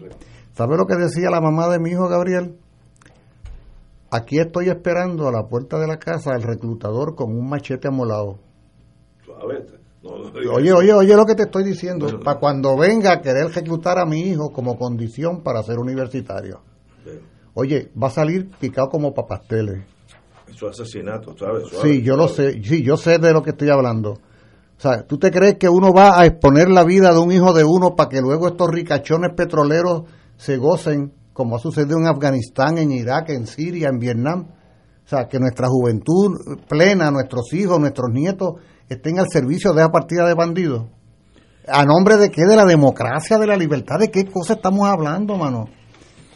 ¿Sabes 0.53 0.77
lo 0.77 0.85
que 0.85 0.95
decía 0.95 1.31
la 1.31 1.41
mamá 1.41 1.71
de 1.71 1.79
mi 1.79 1.93
hijo 1.93 2.07
Gabriel? 2.07 2.59
Aquí 4.11 4.39
estoy 4.39 4.69
esperando 4.69 5.27
a 5.27 5.33
la 5.33 5.45
puerta 5.49 5.79
de 5.79 5.87
la 5.87 5.97
casa 5.97 6.35
al 6.35 6.43
reclutador 6.43 7.15
con 7.15 7.31
un 7.31 7.49
machete 7.49 7.89
amolado. 7.89 8.41
Oye, 10.53 10.73
oye, 10.73 10.93
oye 10.93 11.17
lo 11.17 11.25
que 11.25 11.35
te 11.35 11.45
estoy 11.45 11.65
diciendo. 11.65 12.21
para 12.21 12.39
cuando 12.39 12.77
venga 12.77 13.13
a 13.13 13.21
querer 13.21 13.51
reclutar 13.53 13.99
a 13.99 14.07
mi 14.07 14.21
hijo 14.21 14.51
como 14.51 14.79
condición 14.79 15.43
para 15.43 15.63
ser 15.63 15.79
universitario. 15.79 16.61
Oye, 17.55 17.91
va 18.01 18.09
a 18.09 18.11
salir 18.11 18.51
picado 18.51 18.89
como 18.89 19.15
papasteles. 19.15 19.83
Eso 20.47 20.69
es 20.69 20.81
asesinato, 20.81 21.37
¿sabes? 21.37 21.65
sí, 21.83 22.03
yo 22.03 22.17
lo 22.17 22.29
sé, 22.29 22.63
sí, 22.63 22.83
yo 22.83 22.97
sé 22.97 23.19
de 23.19 23.33
lo 23.33 23.43
que 23.43 23.51
estoy 23.51 23.71
hablando. 23.71 24.13
O 24.13 24.81
sea, 24.81 25.07
¿tú 25.07 25.19
te 25.19 25.31
crees 25.31 25.57
que 25.57 25.69
uno 25.69 25.93
va 25.93 26.21
a 26.21 26.27
exponer 26.27 26.69
la 26.69 26.85
vida 26.85 27.13
de 27.13 27.19
un 27.19 27.33
hijo 27.33 27.55
de 27.55 27.65
uno 27.65 27.97
para 27.97 28.11
que 28.11 28.21
luego 28.21 28.49
estos 28.49 28.69
ricachones 28.69 29.33
petroleros 29.35 30.03
se 30.37 30.59
gocen, 30.59 31.15
como 31.33 31.57
ha 31.57 31.59
sucedido 31.59 31.99
en 31.99 32.07
Afganistán, 32.07 32.77
en 32.77 32.93
Irak, 32.93 33.31
en 33.31 33.47
Siria, 33.47 33.89
en 33.89 33.99
Vietnam? 33.99 34.49
O 35.05 35.09
sea, 35.09 35.27
que 35.29 35.39
nuestra 35.39 35.69
juventud 35.69 36.59
plena, 36.69 37.11
nuestros 37.11 37.53
hijos, 37.55 37.81
nuestros 37.81 38.11
nietos, 38.13 38.55
estén 38.89 39.19
al 39.19 39.27
servicio 39.31 39.73
de 39.73 39.83
esa 39.83 39.91
partida 39.91 40.27
de 40.27 40.35
bandidos. 40.35 40.87
¿A 41.69 41.85
nombre 41.85 42.17
de 42.17 42.31
qué? 42.31 42.43
De 42.45 42.57
la 42.57 42.65
democracia, 42.65 43.39
de 43.39 43.47
la 43.47 43.57
libertad, 43.57 43.99
¿de 43.99 44.11
qué 44.11 44.25
cosa 44.25 44.55
estamos 44.55 44.89
hablando, 44.89 45.37
mano? 45.37 45.69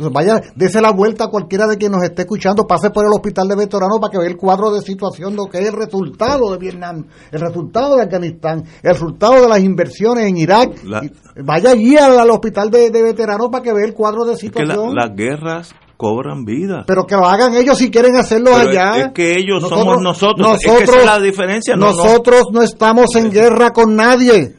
vaya, 0.09 0.41
dése 0.57 0.81
la 0.81 0.93
vuelta 0.93 1.25
a 1.25 1.29
cualquiera 1.29 1.67
de 1.67 1.77
quien 1.77 1.93
nos 1.93 2.03
esté 2.03 2.23
escuchando, 2.23 2.67
pase 2.67 2.91
por 2.91 3.05
el 3.05 3.13
hospital 3.13 3.49
de 3.49 3.57
veteranos 3.57 3.99
para 4.01 4.11
que 4.11 4.19
vea 4.19 4.29
el 4.29 4.37
cuadro 4.37 4.73
de 4.73 4.81
situación, 4.81 5.37
lo 5.37 5.45
que 5.45 5.59
es 5.59 5.67
el 5.67 5.75
resultado 5.75 6.51
de 6.53 6.59
Vietnam, 6.59 7.05
el 7.31 7.41
resultado 7.41 7.97
de 7.97 8.05
Afganistán, 8.05 8.65
el 8.83 8.93
resultado 8.93 9.43
de 9.43 9.49
las 9.49 9.61
inversiones 9.61 10.27
en 10.27 10.39
Irak. 10.39 10.71
vaya 11.45 11.73
allí 11.73 11.97
al, 11.97 12.31
hospital 12.31 12.71
de, 12.71 12.91
veteranos 12.91 13.49
para 13.51 13.63
que 13.63 13.73
vea 13.75 13.85
el 13.85 13.93
cuadro 13.93 14.25
de 14.25 14.37
situación. 14.37 14.95
las 14.95 15.15
guerras 15.15 15.75
cobran 16.01 16.47
vida. 16.47 16.85
Pero 16.87 17.07
que 17.07 17.15
lo 17.15 17.27
hagan 17.27 17.55
ellos 17.55 17.77
si 17.77 17.91
quieren 17.91 18.17
hacerlo 18.17 18.57
allá. 18.57 18.97
Es 18.97 19.13
que 19.13 19.37
ellos 19.37 19.69
somos 19.69 20.01
nosotros. 20.01 20.49
nosotros 20.49 20.81
es 20.81 20.91
que 20.91 21.05
la 21.05 21.21
diferencia. 21.21 21.77
nosotros 21.77 22.45
no 22.51 22.63
estamos 22.63 23.15
en 23.17 23.31
guerra 23.31 23.71
con 23.71 23.95
nadie 23.95 24.55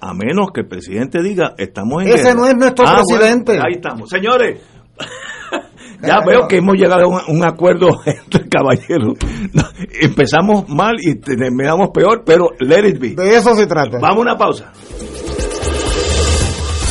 a 0.00 0.12
menos 0.12 0.50
que 0.52 0.60
el 0.60 0.68
presidente 0.68 1.22
diga, 1.22 1.54
estamos 1.56 2.02
en 2.02 2.08
Ese 2.08 2.34
no 2.34 2.46
es 2.46 2.54
nuestro 2.54 2.86
ah, 2.86 3.00
presidente. 3.02 3.52
ahí 3.52 3.74
estamos. 3.76 4.08
Señores, 4.08 4.60
ya 6.02 6.20
veo 6.24 6.46
que 6.48 6.58
hemos 6.58 6.76
llegado 6.76 7.02
a 7.02 7.30
un, 7.30 7.44
acuerdo 7.44 7.88
entre 8.06 8.48
caballeros. 8.48 9.14
empezamos 10.00 10.68
mal 10.68 10.96
y 11.00 11.16
terminamos 11.16 11.90
peor, 11.90 12.22
pero 12.24 12.50
let 12.60 12.88
it 12.88 13.00
be. 13.00 13.14
De 13.14 13.36
eso 13.36 13.54
se 13.54 13.66
trata. 13.66 13.98
Vamos 14.00 14.18
a 14.18 14.20
una 14.20 14.36
pausa. 14.36 14.72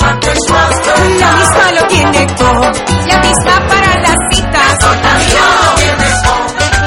La 0.00 0.14
misma 0.16 1.72
lo 1.72 1.86
tiene 1.88 2.26
todo. 2.36 2.60
La 3.06 3.18
misma 3.20 3.66
para 3.68 4.00
las 4.00 4.16
citas. 4.30 4.78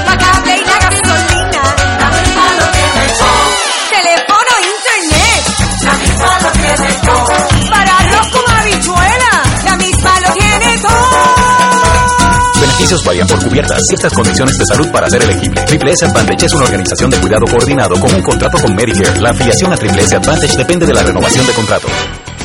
La 0.05 0.17
cable 0.17 0.57
y 0.57 0.65
la 0.65 0.77
gasolina. 0.79 1.63
La 1.99 2.09
misma 2.09 2.45
lo 2.59 2.65
tiene 2.71 3.05
todo. 3.19 3.45
Teléfono, 3.89 4.51
internet. 4.73 5.43
La 5.83 5.93
misma 5.93 6.39
lo 6.41 6.49
tiene 6.51 6.89
todo. 7.05 7.33
Para 7.69 7.97
arroz 7.97 8.27
con 8.31 8.45
habichuela. 8.57 9.33
La 9.65 9.75
misma 9.75 10.19
lo 10.19 10.33
tiene 10.33 10.77
todo. 10.81 12.61
Beneficios 12.61 13.03
varían 13.03 13.27
por 13.27 13.43
cubiertas. 13.43 13.87
Ciertas 13.87 14.13
condiciones 14.13 14.57
de 14.57 14.65
salud 14.65 14.91
para 14.91 15.09
ser 15.09 15.21
elegible. 15.21 15.61
Triple 15.65 15.91
S 15.91 16.05
Advantage 16.05 16.45
es 16.47 16.53
una 16.53 16.65
organización 16.65 17.09
de 17.11 17.17
cuidado 17.17 17.45
coordinado 17.45 17.99
con 17.99 18.13
un 18.13 18.21
contrato 18.23 18.57
con 18.59 18.75
Medicare. 18.75 19.21
La 19.21 19.29
afiliación 19.29 19.71
a 19.71 19.77
Triple 19.77 20.01
S 20.01 20.15
Advantage 20.15 20.57
depende 20.57 20.85
de 20.87 20.93
la 20.93 21.03
renovación 21.03 21.45
de 21.45 21.53
contrato. 21.53 21.87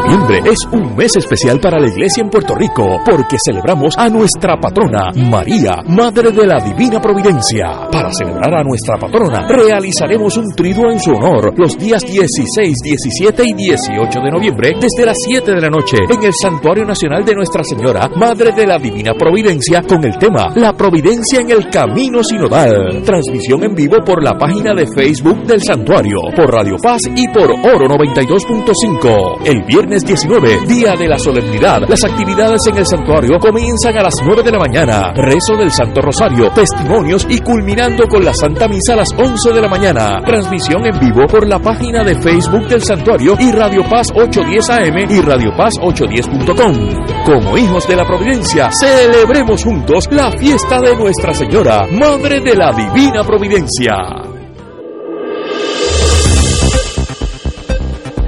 Noviembre 0.00 0.40
es 0.46 0.58
un 0.72 0.96
mes 0.96 1.14
especial 1.16 1.60
para 1.60 1.78
la 1.78 1.86
iglesia 1.86 2.22
en 2.22 2.30
Puerto 2.30 2.54
Rico 2.54 3.00
porque 3.04 3.36
celebramos 3.44 3.94
a 3.98 4.08
nuestra 4.08 4.58
patrona, 4.58 5.10
María, 5.14 5.82
Madre 5.88 6.32
de 6.32 6.46
la 6.46 6.58
Divina 6.58 7.00
Providencia. 7.02 7.86
Para 7.92 8.10
celebrar 8.10 8.54
a 8.54 8.64
nuestra 8.64 8.96
patrona, 8.96 9.46
realizaremos 9.46 10.38
un 10.38 10.54
triduo 10.56 10.90
en 10.90 10.98
su 10.98 11.10
honor 11.10 11.52
los 11.54 11.76
días 11.76 12.02
16, 12.02 12.76
17 12.82 13.42
y 13.44 13.52
18 13.52 14.20
de 14.20 14.30
noviembre 14.30 14.72
desde 14.80 15.04
las 15.04 15.18
7 15.22 15.52
de 15.52 15.60
la 15.60 15.68
noche 15.68 15.98
en 16.08 16.24
el 16.24 16.32
Santuario 16.32 16.86
Nacional 16.86 17.22
de 17.22 17.34
Nuestra 17.34 17.62
Señora, 17.62 18.08
Madre 18.16 18.52
de 18.52 18.66
la 18.66 18.78
Divina 18.78 19.12
Providencia, 19.12 19.82
con 19.82 20.02
el 20.06 20.16
tema 20.16 20.50
La 20.54 20.72
Providencia 20.72 21.40
en 21.40 21.50
el 21.50 21.68
Camino 21.68 22.24
Sinodal. 22.24 23.02
Transmisión 23.04 23.64
en 23.64 23.74
vivo 23.74 23.98
por 24.02 24.24
la 24.24 24.32
página 24.38 24.72
de 24.72 24.86
Facebook 24.86 25.44
del 25.44 25.60
Santuario, 25.60 26.20
por 26.34 26.50
Radio 26.50 26.76
Paz 26.82 27.02
y 27.14 27.28
por 27.28 27.50
Oro 27.50 27.86
92.5. 27.86 29.40
El 29.44 29.62
viernes 29.64 29.89
19, 29.98 30.66
día 30.66 30.94
de 30.94 31.08
la 31.08 31.18
solemnidad. 31.18 31.82
Las 31.88 32.04
actividades 32.04 32.60
en 32.68 32.76
el 32.76 32.86
santuario 32.86 33.38
comienzan 33.40 33.96
a 33.98 34.04
las 34.04 34.14
9 34.24 34.42
de 34.42 34.52
la 34.52 34.58
mañana. 34.58 35.12
Rezo 35.14 35.56
del 35.56 35.72
Santo 35.72 36.00
Rosario, 36.00 36.50
testimonios 36.50 37.26
y 37.28 37.40
culminando 37.40 38.06
con 38.06 38.24
la 38.24 38.32
Santa 38.32 38.68
Misa 38.68 38.92
a 38.92 38.96
las 38.96 39.12
11 39.12 39.52
de 39.52 39.60
la 39.60 39.68
mañana. 39.68 40.22
Transmisión 40.24 40.86
en 40.86 40.98
vivo 41.00 41.26
por 41.26 41.46
la 41.46 41.58
página 41.58 42.04
de 42.04 42.14
Facebook 42.20 42.68
del 42.68 42.82
santuario 42.82 43.34
y 43.38 43.50
Radio 43.50 43.82
Paz 43.90 44.12
810 44.14 44.70
AM 44.70 45.10
y 45.10 45.20
Radio 45.20 45.50
Paz 45.56 45.74
810.com. 45.80 47.24
Como 47.24 47.58
hijos 47.58 47.88
de 47.88 47.96
la 47.96 48.06
Providencia, 48.06 48.70
celebremos 48.70 49.64
juntos 49.64 50.04
la 50.10 50.30
fiesta 50.32 50.80
de 50.80 50.96
Nuestra 50.96 51.34
Señora, 51.34 51.86
Madre 51.90 52.40
de 52.40 52.54
la 52.54 52.72
Divina 52.72 53.24
Providencia. 53.24 54.39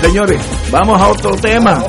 Señores, 0.00 0.40
vamos 0.70 1.00
a 1.00 1.08
otro 1.08 1.34
tema. 1.36 1.82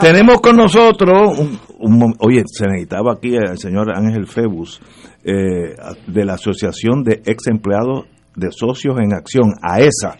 Tenemos 0.00 0.40
con 0.40 0.56
nosotros, 0.56 1.38
un, 1.78 2.14
oye, 2.20 2.42
se 2.46 2.66
necesitaba 2.66 3.14
aquí 3.14 3.34
el 3.34 3.58
señor 3.58 3.96
Ángel 3.96 4.26
Febus, 4.26 4.80
eh, 5.24 5.74
de 6.06 6.24
la 6.24 6.34
Asociación 6.34 7.02
de 7.02 7.22
Ex 7.24 7.46
Empleados 7.48 8.04
de 8.34 8.50
Socios 8.50 8.98
en 9.00 9.14
Acción, 9.14 9.54
AESA. 9.62 10.16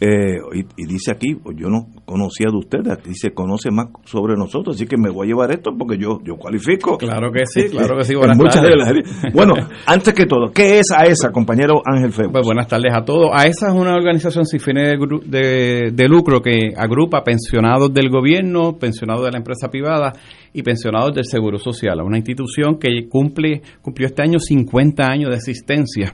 Eh, 0.00 0.38
y, 0.54 0.82
y 0.82 0.86
dice 0.86 1.12
aquí, 1.12 1.34
pues 1.34 1.56
yo 1.58 1.68
no 1.68 1.86
conocía 2.04 2.48
de 2.50 2.56
ustedes, 2.58 3.02
dice, 3.04 3.32
conoce 3.32 3.70
más 3.70 3.88
sobre 4.04 4.34
nosotros, 4.36 4.76
así 4.76 4.86
que 4.86 4.96
me 4.96 5.10
voy 5.10 5.26
a 5.26 5.28
llevar 5.30 5.50
esto 5.52 5.70
porque 5.78 5.96
yo, 5.98 6.20
yo 6.24 6.36
cualifico. 6.36 6.98
Claro 6.98 7.30
que 7.32 7.46
sí, 7.46 7.68
claro 7.70 7.96
que 7.96 8.04
sí. 8.04 8.12
En 8.14 8.18
Buenas 8.20 8.36
muchas 8.36 8.62
tardes. 8.62 9.32
Bueno, 9.34 9.54
antes 9.86 10.14
que 10.14 10.26
todo, 10.26 10.50
¿qué 10.52 10.78
es 10.80 10.86
AESA, 10.96 11.30
compañero 11.32 11.82
Ángel 11.84 12.12
Febus? 12.12 12.32
Pues 12.32 12.44
buenas 12.44 12.68
tardes 12.68 12.92
a 12.94 13.04
todos. 13.04 13.30
AESA 13.32 13.68
es 13.68 13.74
una 13.74 13.94
organización 13.94 14.44
sin 14.46 14.60
fines 14.60 14.98
de, 14.98 15.18
de- 15.26 15.90
de 15.92 16.08
lucro 16.08 16.40
que 16.40 16.72
agrupa 16.76 17.22
pensionados 17.24 17.92
del 17.92 18.08
gobierno, 18.10 18.76
pensionados 18.78 19.24
de 19.24 19.30
la 19.32 19.38
empresa 19.38 19.68
privada 19.68 20.12
y 20.52 20.62
pensionados 20.62 21.14
del 21.14 21.24
Seguro 21.24 21.58
Social. 21.58 21.98
Es 22.00 22.06
una 22.06 22.18
institución 22.18 22.78
que 22.78 23.08
cumple 23.08 23.62
cumplió 23.82 24.06
este 24.06 24.22
año 24.22 24.38
50 24.38 25.04
años 25.04 25.30
de 25.30 25.36
existencia 25.36 26.12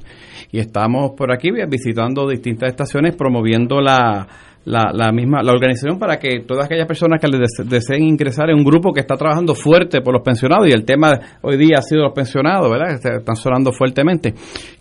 y 0.51 0.59
estamos 0.59 1.13
por 1.17 1.33
aquí 1.33 1.51
visitando 1.69 2.29
distintas 2.29 2.71
estaciones 2.71 3.15
promoviendo 3.17 3.81
la 3.81 4.27
la, 4.65 4.91
la 4.93 5.11
misma 5.11 5.43
la 5.43 5.53
organización 5.53 5.99
para 5.99 6.19
que 6.19 6.41
todas 6.47 6.67
aquellas 6.67 6.87
personas 6.87 7.19
que 7.21 7.29
les 7.29 7.41
dese- 7.41 7.65
deseen 7.65 8.03
ingresar 8.03 8.51
en 8.51 8.57
un 8.57 8.65
grupo 8.65 8.93
que 8.93 9.01
está 9.01 9.17
trabajando 9.17 9.55
fuerte 9.55 10.01
por 10.03 10.13
los 10.13 10.23
pensionados 10.23 10.69
y 10.69 10.73
el 10.73 10.85
tema 10.85 11.19
hoy 11.43 11.57
día 11.57 11.79
ha 11.79 11.83
sido 11.83 12.03
los 12.03 12.13
pensionados, 12.13 12.71
¿verdad? 12.71 13.01
Que 13.01 13.17
están 13.19 13.37
sonando 13.37 13.73
fuertemente, 13.73 14.35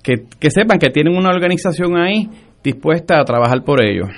que, 0.04 0.26
que 0.40 0.52
sepan 0.52 0.80
que 0.80 0.90
tienen 0.90 1.16
una 1.16 1.30
organización 1.30 1.98
ahí 1.98 2.28
dispuesta 2.64 3.20
a 3.20 3.24
trabajar 3.24 3.64
por 3.64 3.82
ellos. 3.84 4.10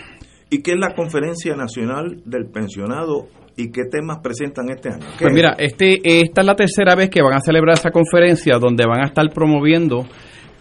¿Y 0.49 0.62
qué 0.64 0.72
es 0.72 0.80
la 0.80 0.93
Conferencia 0.95 1.55
Nacional 1.55 2.22
del 2.26 2.47
Pensionado 2.51 3.28
y 3.55 3.72
qué 3.72 3.84
temas 3.89 4.18
presentan 4.24 4.70
este 4.70 4.89
año? 4.89 5.05
¿Qué 5.18 5.26
Pues 5.26 5.30
es? 5.30 5.34
mira, 5.36 5.55
este, 5.59 5.99
esta 6.22 6.41
es 6.41 6.47
la 6.47 6.55
tercera 6.55 6.95
vez 6.95 7.09
que 7.09 7.22
van 7.22 7.36
a 7.36 7.39
celebrar 7.39 7.76
esa 7.78 7.91
conferencia 7.91 8.57
donde 8.59 8.86
van 8.86 9.01
a 9.01 9.05
estar 9.05 9.30
promoviendo 9.30 10.05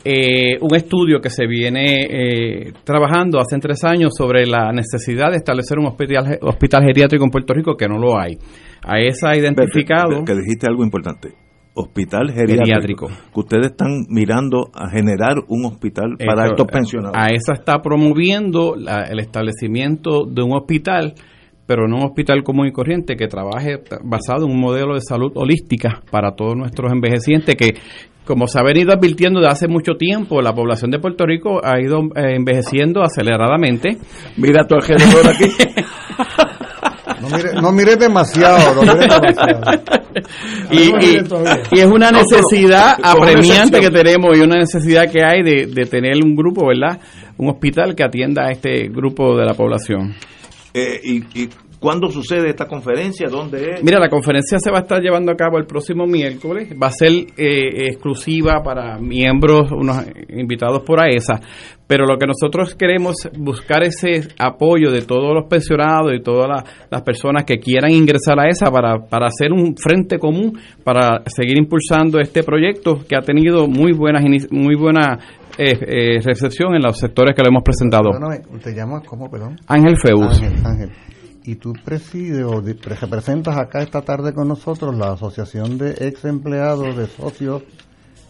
eh, 0.05 0.57
un 0.61 0.75
estudio 0.75 1.21
que 1.21 1.29
se 1.31 1.47
viene 1.47 2.07
eh, 2.09 2.73
trabajando 2.85 3.39
hace 3.39 3.59
tres 3.59 3.85
años 3.85 4.13
sobre 4.17 4.47
la 4.47 4.73
necesidad 4.73 5.31
de 5.31 5.37
establecer 5.37 5.79
un 5.79 5.87
hospital, 5.87 6.39
hospital 6.43 6.85
geriátrico 6.85 7.25
en 7.25 7.31
Puerto 7.31 7.53
Rico 7.55 7.77
que 7.77 7.87
no 7.87 7.99
lo 7.99 8.19
hay. 8.19 8.39
A 8.83 8.99
esa 8.99 9.31
ha 9.31 9.37
identificado... 9.37 10.25
Que 10.25 10.35
dijiste 10.35 10.67
algo 10.67 10.83
importante. 10.85 11.35
Hospital 11.75 12.31
geriátrico. 12.31 12.65
Geriátrico. 12.65 13.07
Que 13.33 13.41
ustedes 13.41 13.67
están 13.67 14.07
mirando 14.09 14.71
a 14.75 14.89
generar 14.91 15.37
un 15.49 15.67
hospital 15.67 16.17
para 16.19 16.45
Esto, 16.45 16.63
estos 16.63 16.67
pensionados. 16.67 17.17
A 17.17 17.29
esa 17.29 17.53
está 17.53 17.81
promoviendo 17.81 18.75
la- 18.77 19.05
el 19.05 19.21
establecimiento 19.21 20.25
de 20.27 20.43
un 20.43 20.53
hospital, 20.53 21.15
pero 21.67 21.87
no 21.87 21.99
un 21.99 22.05
hospital 22.05 22.43
común 22.43 22.67
y 22.67 22.73
corriente, 22.73 23.17
que 23.17 23.29
trabaje 23.29 23.79
basado 24.03 24.47
en 24.47 24.53
un 24.53 24.61
modelo 24.61 24.95
de 24.95 25.01
salud 25.01 25.31
holística 25.37 26.01
para 26.11 26.35
todos 26.35 26.57
nuestros 26.57 26.91
envejecientes, 26.93 27.55
que 27.55 27.75
como 28.31 28.47
se 28.47 28.61
ha 28.61 28.63
venido 28.63 28.93
advirtiendo 28.93 29.41
de 29.41 29.49
hace 29.49 29.67
mucho 29.67 29.95
tiempo, 29.95 30.41
la 30.41 30.55
población 30.55 30.93
de 30.93 31.01
Puerto 31.01 31.27
Rico 31.27 31.61
ha 31.65 31.81
ido 31.81 31.99
eh, 32.15 32.37
envejeciendo 32.37 33.03
aceleradamente. 33.03 33.99
Mira 34.37 34.65
tu 34.69 34.77
alrededor 34.77 35.27
aquí. 35.27 35.51
No 37.21 37.29
mire, 37.37 37.53
no 37.61 37.73
mire 37.73 37.97
demasiado, 37.97 38.73
no 38.85 38.95
mire 38.95 39.07
demasiado. 39.09 39.83
y, 40.71 40.79
y- 40.79 41.21
y 41.73 41.81
es 41.81 41.87
una 41.87 42.11
necesidad 42.13 42.97
apremiante 43.03 43.81
que 43.81 43.91
tenemos 43.91 44.39
y 44.39 44.41
una 44.43 44.57
necesidad 44.59 45.11
que 45.11 45.25
hay 45.25 45.43
de, 45.43 45.67
de 45.67 45.87
tener 45.87 46.15
un 46.25 46.37
grupo, 46.37 46.69
¿verdad? 46.69 47.01
Un 47.37 47.49
hospital 47.51 47.95
que 47.97 48.05
atienda 48.05 48.47
a 48.47 48.53
este 48.53 48.89
grupo 48.89 49.37
de 49.37 49.45
la 49.45 49.55
población. 49.55 50.15
Eh, 50.73 51.01
y, 51.03 51.17
¿Y 51.43 51.49
cuándo 51.81 52.09
sucede 52.09 52.51
esta 52.51 52.67
conferencia? 52.67 53.29
¿Dónde 53.29 53.71
es? 53.73 53.83
Mira, 53.83 53.99
la 53.99 54.09
conferencia 54.09 54.59
se 54.61 54.71
va 54.71 54.79
a 54.79 54.83
estar 54.83 55.01
llevando 55.01 55.33
a 55.33 55.35
cabo 55.37 55.59
el 55.59 55.67
próximo 55.67 56.07
miércoles. 56.07 56.69
Va 56.81 56.89
a 56.89 56.91
ser 56.93 57.11
eh, 57.37 57.87
exclusiva 57.89 58.63
para 58.63 58.99
miembros, 58.99 59.73
unos 59.73 60.05
invitados 60.29 60.83
por 60.85 61.01
AESA. 61.01 61.41
Pero 61.87 62.07
lo 62.07 62.17
que 62.19 62.27
nosotros 62.27 62.77
queremos 62.77 63.17
es 63.27 63.33
buscar 63.37 63.83
ese 63.83 64.29
apoyo 64.39 64.93
de 64.93 65.03
todos 65.03 65.35
los 65.35 65.47
pensionados 65.49 66.13
y 66.15 66.23
todas 66.23 66.47
la- 66.49 66.65
las 66.89 67.03
personas 67.03 67.43
que 67.45 67.59
quieran 67.59 67.91
ingresar 67.91 68.39
a 68.39 68.49
ESA 68.49 68.71
para, 68.71 68.99
para 69.09 69.27
hacer 69.27 69.51
un 69.53 69.75
frente 69.77 70.19
común, 70.19 70.57
para 70.85 71.23
seguir 71.27 71.59
impulsando 71.59 72.21
este 72.21 72.45
proyecto 72.45 73.01
que 73.09 73.17
ha 73.17 73.23
tenido 73.23 73.67
muy 73.67 73.93
buenas 73.93 74.23
muy 74.53 74.77
buena 74.77 75.19
eh, 75.59 75.73
eh, 75.81 76.21
recepción 76.25 76.75
en 76.77 76.83
los 76.83 76.97
sectores 76.97 77.35
que 77.35 77.43
lo 77.43 77.49
hemos 77.49 77.65
presentado. 77.65 78.11
Perdóname, 78.13 78.43
¿te 78.63 78.73
llamas 78.73 79.03
cómo, 79.07 79.29
perdón? 79.29 79.57
Ángel 79.67 79.97
Feus. 79.99 80.41
Ángel, 80.41 80.65
Ángel. 80.65 80.91
Y 81.45 81.57
tú 81.57 81.73
presides 81.85 82.45
o 82.45 82.61
representas 82.61 83.57
acá 83.57 83.83
esta 83.83 84.03
tarde 84.03 84.35
con 84.35 84.49
nosotros 84.49 84.95
la 84.97 85.13
Asociación 85.13 85.79
de 85.79 85.93
Ex 85.99 86.25
Empleados 86.25 86.97
de 86.97 87.07
Socios 87.07 87.63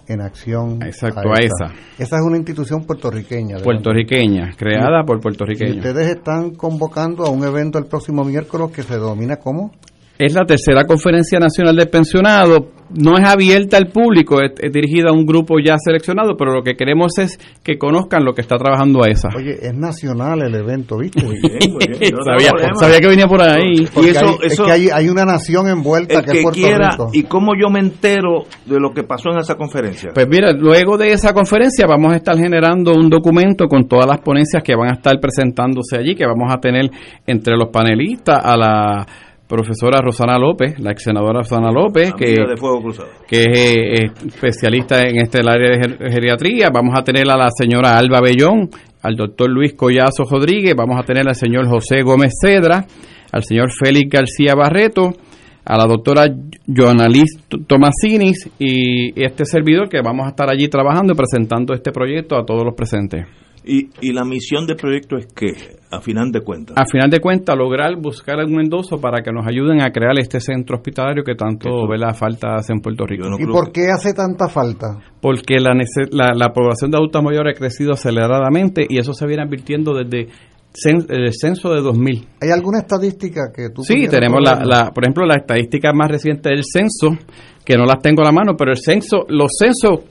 en 0.07 0.21
Acción. 0.21 0.83
Exacto, 0.83 1.21
AESA. 1.33 1.67
AESA. 1.67 1.75
Esa 1.99 2.17
es 2.17 2.23
una 2.23 2.37
institución 2.37 2.85
puertorriqueña. 2.85 3.57
¿verdad? 3.57 3.65
Puertorriqueña, 3.65 4.53
creada 4.57 5.05
por 5.05 5.19
Y 5.19 5.21
puertorriqueños. 5.21 5.77
ustedes 5.77 6.09
están 6.09 6.51
convocando 6.55 7.25
a 7.25 7.31
un 7.31 7.45
evento 7.45 7.79
el 7.79 7.87
próximo 7.87 8.25
miércoles 8.25 8.71
que 8.75 8.83
se 8.83 8.95
denomina 8.95 9.37
¿cómo? 9.37 9.73
Es 10.19 10.35
la 10.35 10.45
tercera 10.45 10.85
conferencia 10.85 11.39
nacional 11.39 11.77
de 11.77 11.87
pensionados 11.87 12.65
no 12.95 13.17
es 13.19 13.29
abierta 13.29 13.77
al 13.77 13.89
público, 13.89 14.41
es, 14.43 14.53
es 14.61 14.73
dirigida 14.73 15.11
a 15.11 15.13
un 15.13 15.25
grupo 15.27 15.57
ya 15.65 15.77
seleccionado, 15.79 16.37
pero 16.37 16.53
lo 16.55 16.63
que 16.63 16.75
queremos 16.75 17.19
es 17.19 17.39
que 17.63 17.79
conozcan 17.79 18.25
lo 18.25 18.33
que 18.35 18.41
está 18.41 18.57
trabajando 18.57 19.03
AESA. 19.05 19.29
Oye, 19.37 19.57
es 19.63 19.75
nacional 19.75 20.43
el 20.43 20.55
evento, 20.55 20.99
¿viste? 20.99 21.21
sabía, 22.25 22.51
sabía 22.79 23.01
que 23.01 23.07
venía 23.07 23.27
por 23.27 23.41
ahí. 23.41 23.87
Porque 23.93 24.09
Y 24.11 24.13
eso- 24.13 24.27
hay- 24.27 24.37
es 24.47 24.53
eso- 24.53 24.65
que 24.65 24.73
hay, 24.73 24.89
hay 24.93 25.09
una 25.09 25.25
nación 25.25 25.69
envuelta 25.69 26.19
El 26.21 26.25
que, 26.25 26.31
que 26.33 26.39
es 26.39 26.43
Puerto 26.45 26.61
quiera, 26.61 26.91
Rico. 26.93 27.11
y 27.13 27.23
cómo 27.25 27.53
yo 27.61 27.71
me 27.71 27.81
entero 27.81 28.45
de 28.67 28.81
lo 28.81 28.93
que 28.93 29.03
pasó 29.05 29.31
en 29.31 29.39
esa 29.39 29.55
conferencia. 29.57 30.11
Pues 30.15 30.27
mira, 30.29 30.53
luego 30.53 30.97
de 30.99 31.13
esa 31.13 31.33
conferencia 31.33 31.87
vamos 31.87 32.13
a 32.13 32.17
estar 32.17 32.37
generando 32.37 32.93
un 32.93 33.09
documento 33.09 33.67
con 33.67 33.87
todas 33.89 34.07
las 34.07 34.21
ponencias 34.21 34.63
que 34.63 34.75
van 34.75 34.91
a 34.91 34.95
estar 34.95 35.19
presentándose 35.21 35.97
allí, 35.97 36.15
que 36.15 36.27
vamos 36.27 36.53
a 36.53 36.59
tener 36.61 36.91
entre 37.27 37.57
los 37.57 37.69
panelistas 37.71 38.41
a 38.45 38.57
la 38.57 39.07
profesora 39.51 40.01
Rosana 40.01 40.39
López, 40.39 40.79
la 40.79 40.93
ex 40.93 41.03
senadora 41.03 41.41
Rosana 41.41 41.71
López, 41.73 42.13
que, 42.17 42.35
que 43.29 43.43
es 43.43 43.49
eh, 43.59 44.05
eh, 44.05 44.11
especialista 44.29 45.03
en 45.03 45.17
este 45.21 45.41
el 45.41 45.49
área 45.49 45.71
de 45.71 45.79
ger- 45.81 46.13
geriatría. 46.13 46.71
Vamos 46.73 46.95
a 46.97 47.03
tener 47.03 47.29
a 47.29 47.37
la 47.37 47.49
señora 47.51 47.99
Alba 47.99 48.21
Bellón, 48.21 48.71
al 49.03 49.17
doctor 49.17 49.51
Luis 49.51 49.75
Collazo 49.75 50.25
Rodríguez, 50.31 50.75
vamos 50.77 50.97
a 50.99 51.03
tener 51.03 51.29
al 51.29 51.35
señor 51.35 51.67
José 51.69 52.03
Gómez 52.03 52.33
Cedra, 52.41 52.87
al 53.33 53.43
señor 53.43 53.69
Félix 53.77 54.09
García 54.09 54.55
Barreto, 54.55 55.11
a 55.65 55.77
la 55.77 55.87
doctora 55.87 56.25
Joanalis 56.67 57.39
Tomasinis 57.67 58.49
y 58.59 59.13
este 59.23 59.45
servidor 59.45 59.89
que 59.89 60.01
vamos 60.03 60.27
a 60.27 60.31
estar 60.31 60.49
allí 60.51 60.69
trabajando 60.69 61.13
y 61.13 61.17
presentando 61.17 61.75
este 61.75 61.93
proyecto 61.93 62.37
a 62.37 62.45
todos 62.47 62.65
los 62.65 62.75
presentes. 62.75 63.27
Y, 63.65 63.89
y 64.01 64.13
la 64.13 64.25
misión 64.25 64.67
del 64.67 64.77
proyecto 64.77 65.17
es 65.19 65.27
que, 65.35 65.49
a 65.91 66.01
final 66.01 66.31
de 66.33 66.41
cuentas, 66.41 66.77
A 66.79 66.85
final 66.91 67.11
de 67.11 67.21
cuentas, 67.21 67.55
lograr 67.57 67.95
buscar 68.01 68.37
un 68.45 68.59
endoso 68.61 68.99
para 68.99 69.23
que 69.23 69.31
nos 69.33 69.47
ayuden 69.47 69.83
a 69.83 69.91
crear 69.91 70.19
este 70.19 70.41
centro 70.41 70.77
hospitalario 70.77 71.23
que 71.23 71.35
tanto 71.35 71.87
¿verdad? 71.89 72.15
falta 72.17 72.55
hace 72.55 72.73
en 72.73 72.81
Puerto 72.81 73.05
Rico. 73.07 73.27
¿Y 73.39 73.45
por 73.47 73.71
qué 73.71 73.89
hace 73.95 74.15
tanta 74.15 74.49
falta? 74.49 74.99
porque 75.21 75.61
la, 75.61 75.73
nece- 75.75 76.09
la, 76.11 76.33
la 76.35 76.53
población 76.55 76.91
de 76.91 76.97
adultos 76.97 77.23
mayores 77.23 77.55
ha 77.55 77.59
crecido 77.59 77.93
aceleradamente 77.93 78.87
y 78.89 78.99
eso 78.99 79.13
se 79.13 79.27
viene 79.27 79.43
advirtiendo 79.43 79.93
desde 79.95 80.29
el 81.09 81.33
censo 81.35 81.75
de 81.75 81.83
2000. 81.83 82.27
¿Hay 82.41 82.51
alguna 82.51 82.79
estadística 82.79 83.51
que 83.55 83.71
tú 83.75 83.83
Sí, 83.83 84.07
tenemos 84.09 84.41
la, 84.43 84.63
la- 84.65 84.91
por 84.93 85.05
ejemplo, 85.05 85.27
la 85.27 85.35
estadística 85.37 85.93
más 85.93 86.09
reciente 86.11 86.49
del 86.49 86.63
censo, 86.65 87.11
que 87.65 87.77
no 87.77 87.85
las 87.85 88.01
tengo 88.01 88.23
a 88.23 88.27
la 88.27 88.33
mano, 88.33 88.55
pero 88.57 88.71
el 88.71 88.79
censo, 88.79 89.25
los 89.29 89.51
censos 89.59 90.05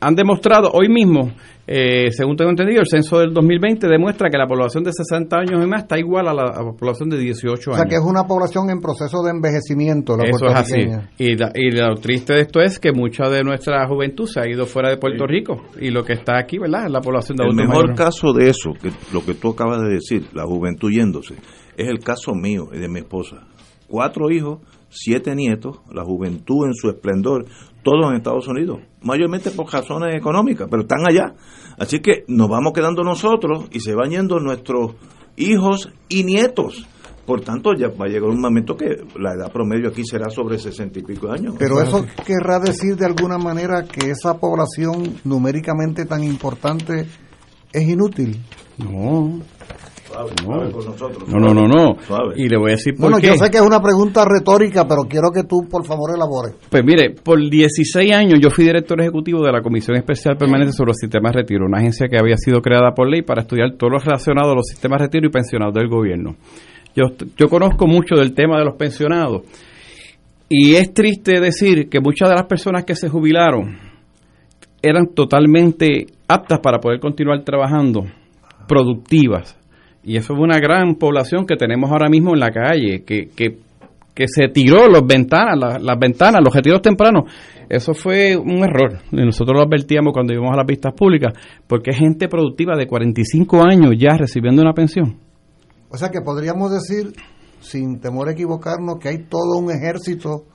han 0.00 0.14
demostrado 0.14 0.70
hoy 0.72 0.88
mismo, 0.88 1.30
eh, 1.66 2.10
según 2.10 2.34
tengo 2.36 2.50
entendido, 2.50 2.80
el 2.80 2.86
censo 2.88 3.18
del 3.18 3.32
2020 3.34 3.86
demuestra 3.86 4.28
que 4.30 4.38
la 4.38 4.46
población 4.46 4.82
de 4.82 4.92
60 4.92 5.36
años 5.36 5.62
y 5.62 5.66
más 5.68 5.82
está 5.82 5.98
igual 5.98 6.26
a 6.26 6.34
la, 6.34 6.42
a 6.44 6.62
la 6.64 6.72
población 6.72 7.10
de 7.10 7.18
18 7.18 7.70
O 7.70 7.74
años. 7.74 7.76
sea, 7.82 7.88
que 7.88 7.94
es 7.96 8.02
una 8.04 8.24
población 8.24 8.70
en 8.70 8.80
proceso 8.80 9.22
de 9.22 9.30
envejecimiento, 9.30 10.16
la 10.16 10.24
Eso 10.24 10.46
es 10.46 10.54
así. 10.54 10.80
Y, 11.18 11.36
la- 11.36 11.52
y 11.54 11.70
lo 11.70 11.94
triste 11.96 12.32
de 12.32 12.40
esto 12.40 12.60
es 12.60 12.78
que 12.80 12.92
mucha 12.92 13.28
de 13.28 13.44
nuestra 13.44 13.86
juventud 13.86 14.26
se 14.26 14.40
ha 14.40 14.48
ido 14.48 14.66
fuera 14.66 14.88
de 14.88 14.96
Puerto 14.96 15.26
Rico 15.26 15.62
y 15.80 15.90
lo 15.90 16.02
que 16.02 16.14
está 16.14 16.38
aquí, 16.38 16.58
¿verdad? 16.58 16.86
Es 16.86 16.92
la 16.92 17.00
población 17.02 17.36
de 17.36 17.44
el 17.44 17.54
mejor 17.54 17.88
mayores. 17.88 17.96
caso 17.98 18.32
de 18.32 18.48
eso, 18.48 18.72
que 18.80 18.90
lo 19.12 19.24
que 19.24 19.34
tú 19.34 19.50
acabas 19.50 19.82
de 19.82 19.90
decir, 19.90 20.24
la 20.32 20.44
juventud 20.46 20.90
yéndose, 20.90 21.34
es 21.76 21.88
el 21.88 21.98
caso 22.00 22.32
mío 22.34 22.68
y 22.72 22.78
de 22.78 22.88
mi 22.88 23.00
esposa. 23.00 23.46
Cuatro 23.86 24.30
hijos, 24.30 24.60
siete 24.90 25.34
nietos, 25.34 25.80
la 25.90 26.04
juventud 26.04 26.66
en 26.66 26.74
su 26.74 26.90
esplendor, 26.90 27.46
todos 27.82 28.10
en 28.10 28.16
Estados 28.16 28.46
Unidos, 28.48 28.80
mayormente 29.02 29.50
por 29.50 29.72
razones 29.72 30.14
económicas, 30.14 30.68
pero 30.70 30.82
están 30.82 31.08
allá. 31.08 31.34
Así 31.78 32.00
que 32.00 32.24
nos 32.28 32.48
vamos 32.48 32.72
quedando 32.74 33.02
nosotros 33.02 33.68
y 33.72 33.80
se 33.80 33.94
van 33.94 34.10
yendo 34.10 34.38
nuestros 34.38 34.96
hijos 35.36 35.90
y 36.08 36.24
nietos. 36.24 36.86
Por 37.24 37.42
tanto, 37.42 37.74
ya 37.74 37.88
va 37.88 38.06
a 38.06 38.08
llegar 38.08 38.28
un 38.28 38.40
momento 38.40 38.76
que 38.76 39.04
la 39.16 39.34
edad 39.34 39.52
promedio 39.52 39.90
aquí 39.90 40.04
será 40.04 40.30
sobre 40.30 40.58
sesenta 40.58 40.98
y 40.98 41.02
pico 41.02 41.28
de 41.28 41.34
años. 41.34 41.54
Pero 41.58 41.80
eso 41.80 42.04
querrá 42.26 42.58
decir 42.58 42.96
de 42.96 43.06
alguna 43.06 43.38
manera 43.38 43.84
que 43.84 44.10
esa 44.10 44.38
población 44.38 45.20
numéricamente 45.22 46.06
tan 46.06 46.24
importante 46.24 47.06
es 47.72 47.88
inútil. 47.88 48.40
No. 48.78 49.40
Suave, 50.10 50.30
suave 50.42 50.72
con 50.72 50.84
nosotros, 50.86 51.28
No, 51.28 51.38
no, 51.38 51.54
no, 51.54 51.68
no. 51.68 51.96
Suave. 52.02 52.34
Y 52.36 52.48
le 52.48 52.56
voy 52.56 52.70
a 52.70 52.74
decir 52.74 52.94
por 52.94 53.02
Bueno, 53.10 53.18
qué. 53.18 53.28
yo 53.28 53.34
sé 53.36 53.50
que 53.50 53.58
es 53.58 53.62
una 53.62 53.80
pregunta 53.80 54.24
retórica, 54.24 54.86
pero 54.88 55.02
quiero 55.08 55.30
que 55.30 55.44
tú, 55.44 55.68
por 55.70 55.84
favor, 55.84 56.10
elabores. 56.14 56.54
Pues 56.68 56.84
mire, 56.84 57.10
por 57.22 57.38
16 57.38 58.12
años 58.12 58.40
yo 58.42 58.50
fui 58.50 58.64
director 58.64 59.00
ejecutivo 59.00 59.44
de 59.44 59.52
la 59.52 59.62
Comisión 59.62 59.96
Especial 59.96 60.36
Permanente 60.36 60.72
sobre 60.72 60.88
los 60.88 60.96
Sistemas 60.96 61.32
de 61.32 61.42
Retiro, 61.42 61.66
una 61.66 61.78
agencia 61.78 62.08
que 62.08 62.18
había 62.18 62.36
sido 62.36 62.60
creada 62.60 62.92
por 62.94 63.08
ley 63.08 63.22
para 63.22 63.42
estudiar 63.42 63.76
todo 63.76 63.90
lo 63.90 63.98
relacionado 63.98 64.52
a 64.52 64.54
los 64.56 64.66
sistemas 64.66 64.98
de 64.98 65.06
retiro 65.06 65.26
y 65.28 65.30
pensionados 65.30 65.74
del 65.74 65.88
gobierno. 65.88 66.34
Yo, 66.96 67.04
yo 67.36 67.48
conozco 67.48 67.86
mucho 67.86 68.16
del 68.16 68.34
tema 68.34 68.58
de 68.58 68.64
los 68.64 68.74
pensionados 68.74 69.42
y 70.48 70.74
es 70.74 70.92
triste 70.92 71.38
decir 71.40 71.88
que 71.88 72.00
muchas 72.00 72.28
de 72.28 72.34
las 72.34 72.46
personas 72.46 72.84
que 72.84 72.96
se 72.96 73.08
jubilaron 73.08 73.78
eran 74.82 75.06
totalmente 75.14 76.06
aptas 76.26 76.58
para 76.60 76.78
poder 76.78 76.98
continuar 76.98 77.44
trabajando, 77.44 78.04
productivas. 78.66 79.56
Y 80.02 80.16
eso 80.16 80.32
es 80.32 80.38
una 80.38 80.58
gran 80.58 80.94
población 80.94 81.46
que 81.46 81.56
tenemos 81.56 81.90
ahora 81.90 82.08
mismo 82.08 82.32
en 82.32 82.40
la 82.40 82.50
calle, 82.50 83.04
que, 83.04 83.28
que, 83.28 83.58
que 84.14 84.24
se 84.26 84.48
tiró 84.48 84.88
las 84.88 85.06
ventanas, 85.06 85.58
las, 85.58 85.82
las 85.82 85.98
ventanas, 85.98 86.40
los 86.42 86.54
retiros 86.54 86.80
tempranos. 86.80 87.24
Eso 87.68 87.94
fue 87.94 88.36
un 88.36 88.64
error. 88.64 88.98
Nosotros 89.12 89.56
lo 89.56 89.64
advertíamos 89.64 90.12
cuando 90.12 90.32
íbamos 90.32 90.52
a 90.52 90.56
las 90.56 90.66
vistas 90.66 90.92
públicas, 90.94 91.34
porque 91.66 91.90
es 91.90 91.98
gente 91.98 92.28
productiva 92.28 92.76
de 92.76 92.86
45 92.86 93.62
años 93.62 93.94
ya 93.96 94.16
recibiendo 94.16 94.62
una 94.62 94.72
pensión. 94.72 95.18
O 95.88 95.96
sea 95.96 96.08
que 96.08 96.20
podríamos 96.20 96.72
decir, 96.72 97.12
sin 97.60 98.00
temor 98.00 98.28
a 98.28 98.32
equivocarnos, 98.32 98.98
que 98.98 99.08
hay 99.08 99.18
todo 99.28 99.58
un 99.58 99.70
ejército 99.70 100.46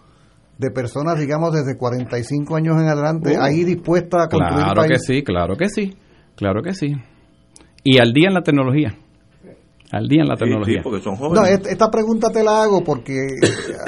de 0.57 0.71
personas, 0.71 1.19
digamos, 1.19 1.53
desde 1.53 1.77
45 1.77 2.55
años 2.55 2.81
en 2.81 2.87
adelante, 2.87 3.37
Uh, 3.37 3.41
ahí 3.41 3.63
dispuestas 3.63 4.25
a 4.25 4.29
construir 4.29 4.73
Claro 4.73 4.87
que 4.87 4.99
sí, 4.99 5.23
claro 5.23 5.55
que 5.55 5.69
sí, 5.69 5.95
claro 6.35 6.61
que 6.61 6.73
sí. 6.73 6.95
Y 7.83 7.99
al 7.99 8.13
día 8.13 8.29
en 8.29 8.33
la 8.33 8.41
tecnología. 8.41 8.95
Al 9.91 10.07
día 10.07 10.23
en 10.23 10.27
la 10.27 10.35
tecnología. 10.35 10.81
porque 10.83 11.01
son 11.01 11.15
No, 11.33 11.45
est- 11.45 11.67
esta 11.67 11.89
pregunta 11.91 12.29
te 12.29 12.43
la 12.43 12.63
hago 12.63 12.83
porque 12.83 13.13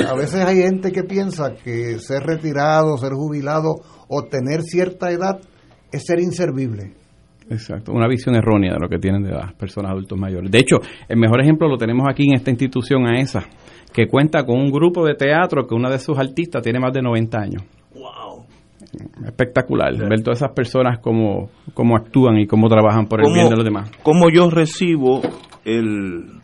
a 0.07 0.13
veces 0.15 0.45
hay 0.45 0.57
gente 0.61 0.91
que 0.91 1.03
piensa 1.03 1.53
que 1.55 1.97
ser 1.99 2.23
retirado, 2.23 2.97
ser 2.97 3.13
jubilado 3.13 3.75
o 4.07 4.23
tener 4.23 4.61
cierta 4.61 5.11
edad 5.11 5.39
es 5.91 6.03
ser 6.05 6.19
inservible. 6.19 6.93
Exacto, 7.49 7.93
una 7.93 8.07
visión 8.07 8.35
errónea 8.35 8.73
de 8.73 8.79
lo 8.79 8.89
que 8.89 8.99
tienen 8.99 9.23
de 9.23 9.31
las 9.31 9.53
personas 9.53 9.91
adultos 9.91 10.17
mayores. 10.19 10.51
De 10.51 10.59
hecho, 10.59 10.77
el 11.07 11.17
mejor 11.17 11.41
ejemplo 11.41 11.67
lo 11.67 11.77
tenemos 11.77 12.05
aquí 12.09 12.25
en 12.27 12.35
esta 12.35 12.51
institución 12.51 13.07
AESA, 13.07 13.43
que 13.93 14.05
cuenta 14.07 14.45
con 14.45 14.59
un 14.59 14.69
grupo 14.69 15.05
de 15.05 15.15
teatro 15.15 15.65
que 15.65 15.73
una 15.73 15.89
de 15.89 15.97
sus 15.99 16.17
artistas 16.19 16.61
tiene 16.61 16.79
más 16.79 16.91
de 16.93 17.01
90 17.01 17.37
años. 17.39 17.63
Wow. 17.95 18.45
Espectacular, 19.25 19.95
ver 19.97 20.21
todas 20.23 20.39
esas 20.39 20.51
personas 20.53 20.99
cómo, 20.99 21.49
cómo 21.73 21.95
actúan 21.95 22.37
y 22.37 22.47
cómo 22.47 22.67
trabajan 22.67 23.05
por 23.07 23.21
el 23.25 23.33
bien 23.33 23.49
de 23.49 23.55
los 23.55 23.63
demás. 23.65 23.91
¿Cómo 24.03 24.29
yo 24.29 24.49
recibo 24.49 25.21
el 25.67 26.41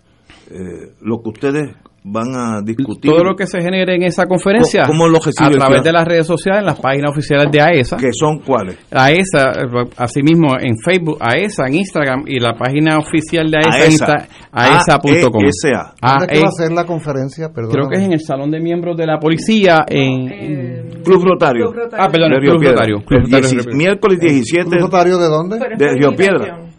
eh, 0.51 0.91
lo 1.01 1.21
que 1.23 1.29
ustedes 1.29 1.75
van 2.05 2.35
a 2.35 2.61
discutir? 2.61 3.09
Todo 3.09 3.23
lo 3.23 3.35
que 3.35 3.47
se 3.47 3.61
genere 3.61 3.95
en 3.95 4.03
esa 4.03 4.25
conferencia, 4.25 4.83
¿Cómo 4.85 5.07
lo 5.07 5.19
recibe 5.19 5.55
a 5.55 5.57
través 5.57 5.83
de 5.83 5.91
las 5.93 6.05
redes 6.05 6.27
sociales, 6.27 6.59
en 6.59 6.65
las 6.65 6.79
páginas 6.79 7.11
oficiales 7.11 7.49
de 7.49 7.61
AESA. 7.61 7.95
¿Que 7.95 8.11
son 8.11 8.39
cuáles? 8.39 8.77
AESA, 8.91 9.51
eh, 9.51 9.89
asimismo 9.97 10.57
en 10.59 10.75
Facebook, 10.77 11.17
AESA 11.21 11.67
en 11.67 11.75
Instagram 11.75 12.23
y 12.27 12.39
la 12.39 12.55
página 12.55 12.97
oficial 12.97 13.49
de 13.49 13.57
AESA. 13.57 13.87
Insta- 13.87 14.27
aesa.com. 14.51 15.43
AESA. 15.43 15.95
¿Dónde 16.01 16.39
va 16.41 16.47
a 16.47 16.51
ser 16.51 16.71
la 16.73 16.85
conferencia? 16.85 17.49
Creo 17.53 17.89
que 17.89 17.97
es 17.97 18.03
en 18.03 18.13
el 18.13 18.19
Salón 18.21 18.51
de 18.51 18.59
Miembros 18.59 18.97
de 18.97 19.05
la 19.07 19.17
Policía 19.17 19.85
en... 19.87 21.01
Club 21.03 21.23
Rotario. 21.23 21.71
Ah, 21.97 22.09
perdón, 22.09 22.31
Club. 22.39 22.63
Rotario. 22.63 22.97
Club 23.05 23.21
Rotario 23.31 23.75
miércoles 23.75 24.19
17 24.19 24.69
¿Un 24.75 24.81
notario 24.81 25.17
de 25.17 25.27
dónde? 25.27 25.57
de 25.77 25.93
Río 25.95 26.11
Piedra. 26.15 26.72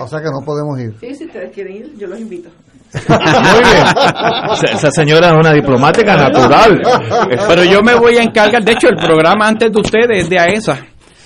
O 0.00 0.08
sea 0.08 0.20
que 0.20 0.30
no 0.30 0.44
podemos 0.44 0.78
ir. 0.80 0.94
Sí, 1.00 1.14
si 1.14 1.24
ustedes 1.26 1.52
quieren 1.52 1.76
ir, 1.76 1.96
yo 1.96 2.06
los 2.06 2.20
invito. 2.20 2.48
Muy 3.08 3.62
bien. 3.64 3.84
Esa, 4.52 4.66
esa 4.74 4.90
señora 4.90 5.28
es 5.28 5.34
una 5.34 5.52
diplomática 5.52 6.16
natural. 6.16 6.80
Pero 7.48 7.64
yo 7.64 7.82
me 7.82 7.94
voy 7.94 8.16
a 8.16 8.22
encargar, 8.22 8.64
de 8.64 8.72
hecho 8.72 8.88
el 8.88 8.96
programa 8.96 9.46
antes 9.46 9.70
de 9.70 9.78
ustedes 9.80 10.22
es 10.24 10.30
de 10.30 10.38
AESA. 10.38 10.78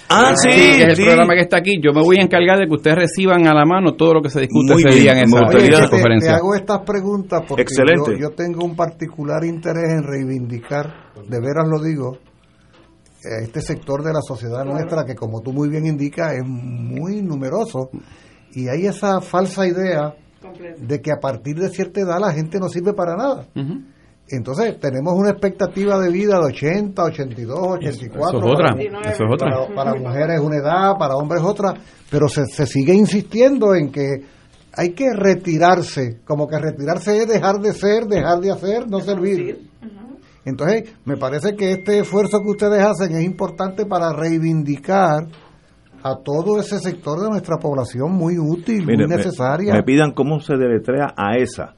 Ah, 0.08 0.34
sí, 0.36 0.48
que 0.48 0.82
es 0.82 0.88
el 0.88 0.96
sí. 0.96 1.04
programa 1.04 1.34
que 1.34 1.40
está 1.40 1.58
aquí. 1.58 1.80
Yo 1.80 1.92
me 1.92 2.02
voy 2.02 2.18
a 2.18 2.22
encargar 2.22 2.58
de 2.58 2.66
que 2.66 2.74
ustedes 2.74 2.96
reciban 2.96 3.46
a 3.46 3.54
la 3.54 3.64
mano 3.64 3.94
todo 3.94 4.14
lo 4.14 4.20
que 4.20 4.28
se 4.28 4.40
discute 4.40 4.74
Muy 4.74 4.82
ese 4.82 4.90
bien, 4.90 5.02
día 5.02 5.12
en 5.12 5.28
esa, 5.28 5.36
Oye, 5.38 5.68
te, 5.70 5.76
te 5.82 5.88
conferencia. 5.88 6.36
hago 6.36 6.54
estas 6.54 6.80
preguntas 6.80 7.42
porque 7.48 7.62
Excelente. 7.62 8.12
Yo, 8.12 8.28
yo 8.28 8.30
tengo 8.34 8.64
un 8.64 8.76
particular 8.76 9.44
interés 9.44 9.90
en 9.96 10.02
reivindicar, 10.02 11.12
de 11.26 11.40
veras 11.40 11.66
lo 11.66 11.80
digo, 11.80 12.18
este 13.22 13.60
sector 13.62 14.02
de 14.02 14.12
la 14.12 14.20
sociedad 14.20 14.64
nuestra 14.64 15.04
que 15.04 15.14
como 15.14 15.40
tú 15.40 15.52
muy 15.52 15.68
bien 15.70 15.86
indicas 15.86 16.32
es 16.32 16.44
muy 16.44 17.22
numeroso 17.22 17.88
y 18.52 18.68
hay 18.68 18.86
esa 18.86 19.20
falsa 19.20 19.66
idea 19.66 20.14
de 20.78 21.00
que 21.00 21.10
a 21.12 21.20
partir 21.20 21.56
de 21.56 21.68
cierta 21.70 22.00
edad 22.00 22.18
la 22.20 22.32
gente 22.32 22.58
no 22.58 22.68
sirve 22.68 22.92
para 22.92 23.16
nada. 23.16 23.46
Entonces 24.28 24.78
tenemos 24.80 25.14
una 25.14 25.30
expectativa 25.30 25.98
de 25.98 26.10
vida 26.10 26.38
de 26.38 26.46
80, 26.46 27.02
82, 27.02 27.58
84. 27.58 28.38
Eso 28.38 28.38
es 28.38 28.52
otra, 28.52 28.68
para- 28.70 29.12
eso 29.12 29.24
es 29.24 29.30
otra. 29.34 29.50
Para, 29.50 29.74
para 29.74 29.94
mujeres 29.94 30.40
una 30.40 30.56
edad, 30.56 30.96
para 30.98 31.16
hombres 31.16 31.42
otra, 31.42 31.74
pero 32.10 32.28
se, 32.28 32.46
se 32.46 32.66
sigue 32.66 32.94
insistiendo 32.94 33.74
en 33.74 33.90
que 33.90 34.22
hay 34.74 34.90
que 34.94 35.12
retirarse, 35.14 36.20
como 36.24 36.46
que 36.48 36.58
retirarse 36.58 37.18
es 37.18 37.28
dejar 37.28 37.58
de 37.60 37.72
ser, 37.74 38.06
dejar 38.06 38.38
de 38.40 38.52
hacer, 38.52 38.88
no 38.88 39.00
servir. 39.00 39.68
Entonces, 40.44 40.94
me 41.04 41.16
parece 41.16 41.54
que 41.54 41.70
este 41.72 42.00
esfuerzo 42.00 42.40
que 42.42 42.50
ustedes 42.50 42.82
hacen 42.82 43.14
es 43.14 43.22
importante 43.24 43.86
para 43.86 44.12
reivindicar 44.12 45.26
a 46.02 46.16
todo 46.16 46.58
ese 46.58 46.78
sector 46.78 47.20
de 47.20 47.28
nuestra 47.30 47.56
población 47.58 48.12
muy 48.12 48.38
útil, 48.38 48.84
Mire, 48.86 49.06
muy 49.06 49.16
necesaria. 49.16 49.72
Me, 49.74 49.82
pidan 49.82 50.12
cómo 50.12 50.40
se 50.40 50.56
deletrea 50.56 51.14
a 51.16 51.36
esa. 51.36 51.74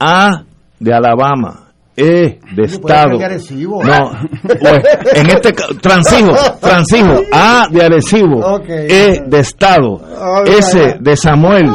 A 0.00 0.42
de 0.78 0.94
Alabama. 0.94 1.64
E 1.96 2.38
de 2.54 2.62
Estado. 2.62 3.18
Arecibo. 3.20 3.82
No, 3.82 4.10
pues, 4.44 4.82
en 5.16 5.30
este 5.30 5.52
ca- 5.52 5.66
transijo, 5.82 6.32
transijo. 6.60 7.14
A 7.32 7.66
de 7.72 7.82
Arecibo. 7.84 8.60
E 8.68 9.24
de 9.26 9.40
Estado. 9.40 10.00
S 10.46 10.96
de 11.00 11.16
Samuel. 11.16 11.68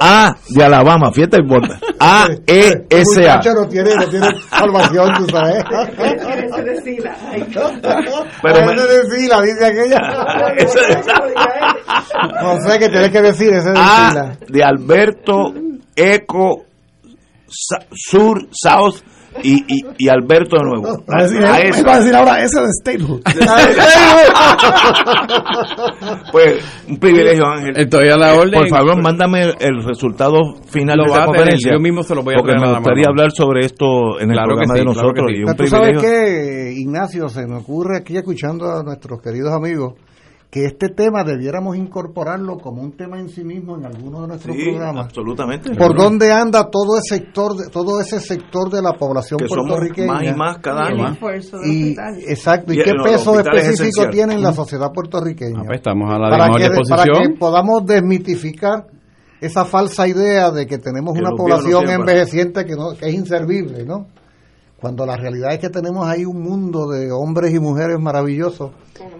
A 0.00 0.34
de 0.48 0.64
Alabama. 0.64 1.12
Fíjate, 1.12 1.42
por- 1.42 1.62
A 2.00 2.26
E 2.46 2.86
S 2.88 3.28
A. 3.28 3.40
no 3.54 3.68
tiene, 3.68 3.94
no 3.96 4.06
tiene 4.08 4.28
salvación, 4.50 5.10
tú 5.18 5.26
sabes. 5.30 5.62
Pero 8.42 8.56
Ese 8.56 8.66
me- 8.66 8.82
de 8.82 9.16
fila, 9.16 9.42
dice 9.42 9.66
aquella. 9.66 10.00
no 12.42 12.60
sé 12.62 12.78
qué 12.78 12.88
tienes 12.88 13.10
que 13.10 13.20
decir, 13.22 13.52
ese 13.52 13.70
de 13.70 13.76
fila. 13.76 14.36
de 14.48 14.64
Alberto 14.64 15.52
Eco 15.94 16.64
Sur 17.92 18.48
South 18.52 18.96
y, 19.42 19.54
y, 19.66 19.80
y 19.98 20.08
Alberto 20.08 20.56
de 20.56 20.64
nuevo. 20.64 21.02
Va 21.10 21.18
a 21.20 21.22
decir, 21.22 21.44
A 21.44 21.60
él 21.60 21.68
esa. 21.70 21.82
va 21.86 21.94
a 21.94 21.98
decir 22.00 22.14
ahora 22.14 22.42
ese 22.42 22.60
de 22.60 22.66
Statehood. 22.80 23.20
Pues 26.32 26.62
un 26.88 26.96
privilegio, 26.98 27.46
Ángel. 27.46 27.76
Estoy 27.76 28.08
a 28.08 28.16
la 28.16 28.34
orden. 28.34 28.52
Por 28.60 28.68
favor, 28.68 29.02
mándame 29.02 29.42
el, 29.42 29.54
el 29.60 29.84
resultado 29.84 30.38
final 30.68 30.98
Lo 30.98 31.04
de 31.04 31.10
voy 31.10 31.18
esta 31.18 31.22
a 31.22 31.26
tener, 31.26 31.36
conferencia. 31.38 31.72
yo 31.72 31.80
mismo 31.80 32.02
se 32.02 32.14
lo 32.14 32.22
voy 32.22 32.34
a 32.34 32.38
Porque 32.38 32.54
me 32.54 32.66
la 32.66 32.78
gustaría 32.78 33.06
hablar 33.08 33.30
sobre 33.32 33.66
esto 33.66 34.18
en 34.20 34.30
el 34.30 34.36
Claro 34.36 34.48
programa 34.48 34.74
sí, 34.74 34.78
de 34.80 34.84
claro 34.84 35.00
nosotros. 35.00 35.26
que 35.26 35.32
sí. 35.34 35.38
y 35.40 35.42
un 35.44 35.54
Pero 35.56 35.64
tú 35.64 35.66
sabes 35.70 36.02
que, 36.02 36.72
Ignacio, 36.76 37.28
se 37.28 37.46
me 37.46 37.56
ocurre 37.56 37.98
aquí 37.98 38.16
escuchando 38.16 38.70
a 38.70 38.82
nuestros 38.82 39.20
queridos 39.20 39.52
amigos 39.52 39.94
que 40.50 40.64
este 40.64 40.88
tema 40.88 41.22
debiéramos 41.22 41.76
incorporarlo 41.76 42.58
como 42.58 42.82
un 42.82 42.96
tema 42.96 43.20
en 43.20 43.28
sí 43.28 43.44
mismo 43.44 43.76
en 43.76 43.86
alguno 43.86 44.22
de 44.22 44.28
nuestros 44.28 44.56
Sí, 44.56 44.64
programas. 44.64 45.06
absolutamente. 45.06 45.74
¿Por 45.76 45.96
dónde 45.96 46.32
anda 46.32 46.68
todo 46.68 46.98
ese 46.98 47.18
sector, 47.18 47.56
de, 47.56 47.70
todo 47.70 48.00
ese 48.00 48.18
sector 48.18 48.68
de 48.68 48.82
la 48.82 48.94
población 48.94 49.38
Que 49.38 49.46
somos 49.46 49.68
puertorriqueña? 49.68 50.12
más 50.12 50.22
y 50.24 50.34
más 50.34 50.58
cada 50.58 50.86
año. 50.86 51.16
Y, 51.64 51.94
exacto, 52.28 52.72
¿y 52.72 52.80
Y 52.80 52.82
qué 52.82 52.92
peso 53.04 53.38
específico 53.38 54.08
tiene 54.10 54.34
en 54.34 54.42
la 54.42 54.52
sociedad 54.52 54.90
puertorriqueña? 54.92 55.60
Ah, 55.60 55.64
pues 55.66 55.78
estamos 55.78 56.12
a 56.12 56.18
la 56.18 56.30
para, 56.30 56.46
que, 56.56 56.68
para 56.88 57.04
que 57.04 57.28
podamos 57.38 57.86
desmitificar 57.86 58.86
esa 59.40 59.64
falsa 59.64 60.08
idea 60.08 60.50
de 60.50 60.66
que 60.66 60.78
tenemos 60.78 61.14
Que 61.14 61.20
una 61.20 61.30
no 61.30 61.36
población 61.36 61.88
envejeciente 61.88 62.64
que, 62.64 62.74
no, 62.74 62.96
que 62.98 63.06
es 63.08 63.14
inservible, 63.14 63.84
¿no? 63.84 64.06
Cuando 64.80 65.04
la 65.04 65.16
realidad 65.16 65.52
es 65.52 65.58
que 65.58 65.68
tenemos 65.68 66.06
ahí 66.06 66.24
un 66.24 66.40
mundo 66.42 66.88
de 66.88 67.12
hombres 67.12 67.52
y 67.52 67.60
mujeres 67.60 67.98
maravillosos 68.00 68.70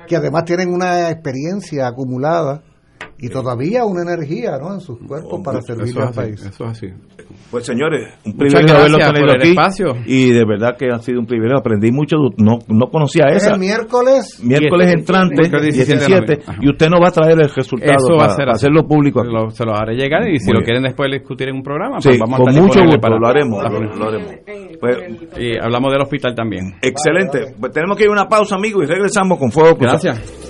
que 0.07 0.17
además 0.17 0.45
tienen 0.45 0.73
una 0.73 1.11
experiencia 1.11 1.87
acumulada 1.87 2.63
y 3.21 3.29
todavía 3.29 3.85
una 3.85 4.03
energía 4.03 4.59
¿no? 4.59 4.75
en 4.75 4.81
sus 4.81 4.99
cuerpos 5.07 5.41
para 5.45 5.59
Eso 5.59 5.67
servirle 5.69 5.91
es 5.91 5.97
al 5.97 6.03
así, 6.09 6.17
país. 6.21 6.41
eso 6.47 6.65
es 6.65 6.71
así. 6.71 6.87
Pues 7.51 7.67
señores, 7.67 8.09
un 8.25 8.33
Muchas 8.37 8.39
privilegio 8.55 8.77
haberlo 8.77 8.99
tenido 8.99 9.33
aquí. 9.35 9.49
espacio. 9.51 9.87
Y 10.07 10.31
de 10.33 10.45
verdad 10.45 10.77
que 10.79 10.87
ha 10.93 10.99
sido 10.99 11.21
un 11.21 11.27
privilegio. 11.27 11.59
Aprendí 11.59 11.91
mucho. 11.93 12.17
No, 12.39 12.59
no 12.69 12.87
conocía 12.91 13.27
Es 13.29 13.43
esa. 13.45 13.55
el 13.55 13.61
miércoles 13.61 14.41
Miércoles 14.43 14.93
entrante, 14.93 15.35
miércoles 15.37 15.75
17 15.75 15.93
de 15.93 16.07
17, 16.07 16.21
noviembre. 16.21 16.45
Ajá. 16.47 16.59
y 16.63 16.69
usted 16.71 16.89
no 16.89 17.01
va 17.01 17.09
a 17.09 17.11
traer 17.13 17.41
el 17.41 17.51
resultado 17.51 17.93
Eso 17.93 18.13
va 18.13 18.19
para, 18.19 18.33
a 18.33 18.37
ser 18.37 18.45
para 18.47 18.53
hacerlo 18.55 18.87
público. 18.87 19.21
aquí. 19.21 19.31
Lo- 19.33 19.51
se 19.51 19.65
los 19.65 19.79
haré 19.79 19.95
llegar 19.97 20.29
y 20.29 20.39
si 20.39 20.47
Muy 20.47 20.55
lo 20.55 20.59
bien. 20.61 20.65
quieren 20.65 20.83
después 20.85 21.11
discutir 21.13 21.49
en 21.49 21.57
un 21.57 21.63
programa, 21.63 22.01
Sí, 22.01 22.09
pues 22.11 22.21
vamos 22.21 22.35
a 22.35 22.43
con 22.43 22.49
estar 22.51 22.63
mucho 22.65 22.81
gusto, 22.85 23.01
para- 23.01 23.19
lo 23.19 23.27
haremos. 23.27 23.63
para- 23.63 23.97
Lo 23.97 24.09
haremos. 24.09 24.33
Pues, 24.81 24.97
Y 25.39 25.59
hablamos 25.61 25.93
del 25.93 26.03
hospital 26.03 26.35
también. 26.35 26.75
excelente. 26.81 27.55
Pues 27.59 27.73
tenemos 27.73 27.97
que 27.97 28.05
ir 28.05 28.09
a 28.11 28.13
una 28.13 28.29
pausa, 28.29 28.55
amigos, 28.57 28.85
y 28.85 28.87
regresamos 28.87 29.39
con 29.39 29.51
Fuego. 29.51 29.77
Gracias. 29.79 30.50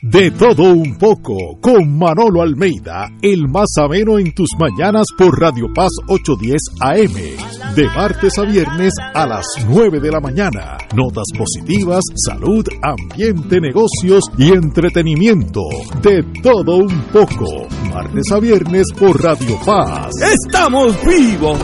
De 0.00 0.30
todo 0.30 0.62
un 0.74 0.96
poco, 0.96 1.58
con 1.60 1.98
Manolo 1.98 2.40
Almeida, 2.40 3.08
el 3.20 3.48
más 3.48 3.66
ameno 3.82 4.16
en 4.16 4.32
tus 4.32 4.48
mañanas 4.56 5.06
por 5.18 5.40
Radio 5.40 5.66
Paz 5.74 5.90
810 6.06 6.60
AM. 6.80 7.74
De 7.74 7.84
martes 7.96 8.38
a 8.38 8.42
viernes 8.42 8.94
a 9.12 9.26
las 9.26 9.44
9 9.68 9.98
de 9.98 10.12
la 10.12 10.20
mañana. 10.20 10.78
Notas 10.94 11.26
positivas, 11.36 12.04
salud, 12.14 12.64
ambiente, 12.80 13.60
negocios 13.60 14.22
y 14.38 14.52
entretenimiento. 14.52 15.62
De 16.00 16.22
todo 16.44 16.76
un 16.76 17.02
poco. 17.12 17.66
Martes 17.92 18.30
a 18.30 18.38
viernes 18.38 18.86
por 18.96 19.20
Radio 19.20 19.58
Paz. 19.66 20.12
¡Estamos 20.22 20.96
vivos! 21.04 21.58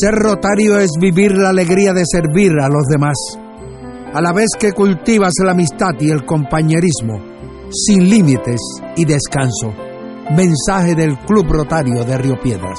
Ser 0.00 0.14
rotario 0.14 0.78
es 0.78 0.90
vivir 1.00 1.32
la 1.32 1.48
alegría 1.48 1.92
de 1.92 2.04
servir 2.06 2.52
a 2.60 2.68
los 2.68 2.86
demás, 2.88 3.16
a 4.14 4.20
la 4.20 4.32
vez 4.32 4.50
que 4.58 4.72
cultivas 4.72 5.32
la 5.44 5.50
amistad 5.50 5.94
y 6.00 6.10
el 6.10 6.24
compañerismo, 6.24 7.35
sin 7.70 8.08
límites 8.08 8.60
y 8.96 9.04
descanso. 9.04 9.72
Mensaje 10.30 10.94
del 10.94 11.16
Club 11.18 11.46
Rotario 11.48 12.04
de 12.04 12.18
Río 12.18 12.34
Piedras. 12.42 12.78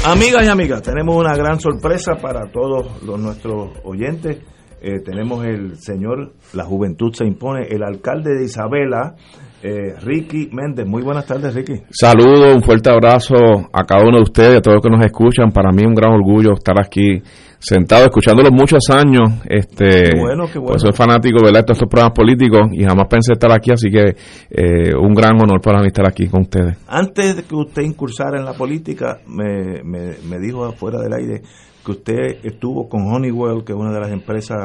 Amigas 0.07 0.45
y 0.45 0.49
amigas, 0.49 0.83
tenemos 0.83 1.17
una 1.17 1.35
gran 1.35 1.59
sorpresa 1.59 2.17
para 2.21 2.53
todos 2.53 3.03
los 3.03 3.19
nuestros 3.19 3.71
oyentes. 3.85 4.37
Eh, 4.83 5.01
tenemos 5.03 5.43
el 5.47 5.79
señor 5.79 6.35
La 6.53 6.65
Juventud 6.65 7.11
se 7.15 7.25
impone, 7.25 7.69
el 7.71 7.83
alcalde 7.83 8.35
de 8.35 8.45
Isabela, 8.45 9.15
eh, 9.63 9.95
Ricky 10.03 10.51
Méndez. 10.53 10.87
Muy 10.87 11.03
buenas 11.03 11.25
tardes, 11.25 11.55
Ricky. 11.55 11.81
Saludos, 11.89 12.55
un 12.55 12.63
fuerte 12.63 12.91
abrazo 12.91 13.35
a 13.73 13.85
cada 13.85 14.05
uno 14.07 14.19
de 14.19 14.25
ustedes, 14.25 14.59
a 14.59 14.61
todos 14.61 14.75
los 14.75 14.83
que 14.83 14.91
nos 14.91 15.07
escuchan. 15.07 15.51
Para 15.53 15.71
mí 15.73 15.87
un 15.87 15.95
gran 15.95 16.13
orgullo 16.13 16.53
estar 16.53 16.79
aquí 16.79 17.23
sentado 17.65 18.05
escuchándolo 18.05 18.51
muchos 18.51 18.91
años. 18.91 19.41
Este, 19.49 20.13
Qué 20.13 20.21
bueno, 20.21 20.45
qué 20.47 20.59
bueno. 20.59 20.73
Pues 20.73 20.83
soy 20.83 20.93
fanático 20.93 21.43
¿verdad? 21.43 21.65
de 21.65 21.73
estos 21.73 21.89
programas 21.89 22.15
políticos 22.15 22.61
y 22.73 22.85
jamás 22.85 23.07
pensé 23.09 23.33
estar 23.33 23.51
aquí, 23.51 23.71
así 23.71 23.91
que 23.91 24.17
eh, 24.51 24.95
un 24.95 25.15
gran 25.15 25.41
honor 25.41 25.61
para 25.61 25.81
mí 25.81 25.87
estar 25.87 26.07
aquí 26.07 26.29
con 26.29 26.43
ustedes. 26.43 26.77
Antes 26.87 27.37
de 27.37 27.43
que 27.43 27.55
usted 27.55 27.83
incursara 27.83 28.39
en 28.39 28.45
la 28.45 28.53
política, 28.53 29.21
me, 29.27 29.83
me, 29.83 30.17
me 30.29 30.39
dijo 30.39 30.65
afuera 30.65 31.01
del 31.01 31.15
aire 31.15 31.43
que 31.85 31.91
usted 31.91 32.39
estuvo 32.45 32.89
con 32.89 33.03
Honeywell, 33.13 33.65
que 33.65 33.73
es 33.73 33.79
una 33.79 33.93
de 33.93 34.01
las 34.01 34.11
empresas 34.11 34.59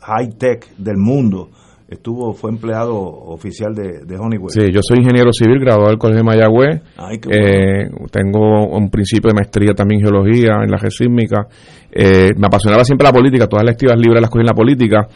high-tech 0.00 0.76
del 0.76 0.96
mundo. 0.96 1.50
Estuvo, 1.86 2.32
fue 2.32 2.50
empleado 2.50 2.96
oficial 2.96 3.74
de, 3.74 4.04
de 4.06 4.16
Honeywell. 4.16 4.50
Sí, 4.50 4.72
yo 4.72 4.80
soy 4.82 5.00
ingeniero 5.00 5.32
civil, 5.32 5.60
graduado 5.60 5.90
del 5.90 5.98
Colegio 5.98 6.22
de 6.22 6.24
Mayagüez. 6.24 6.82
Ay, 6.96 7.20
Eh, 7.30 7.90
tengo 8.10 8.66
un 8.68 8.88
principio 8.88 9.28
de 9.28 9.34
maestría 9.34 9.74
también 9.74 10.00
en 10.00 10.06
geología, 10.06 10.62
en 10.62 10.70
la 10.70 10.78
geosísmica. 10.78 11.46
Eh, 11.92 12.30
me 12.36 12.46
apasionaba 12.46 12.84
siempre 12.84 13.06
la 13.06 13.12
política, 13.12 13.46
todas 13.46 13.64
las 13.64 13.74
actividades 13.74 14.00
libres 14.00 14.20
las 14.22 14.30
cogí 14.30 14.40
en 14.40 14.46
la 14.46 14.54
política. 14.54 15.08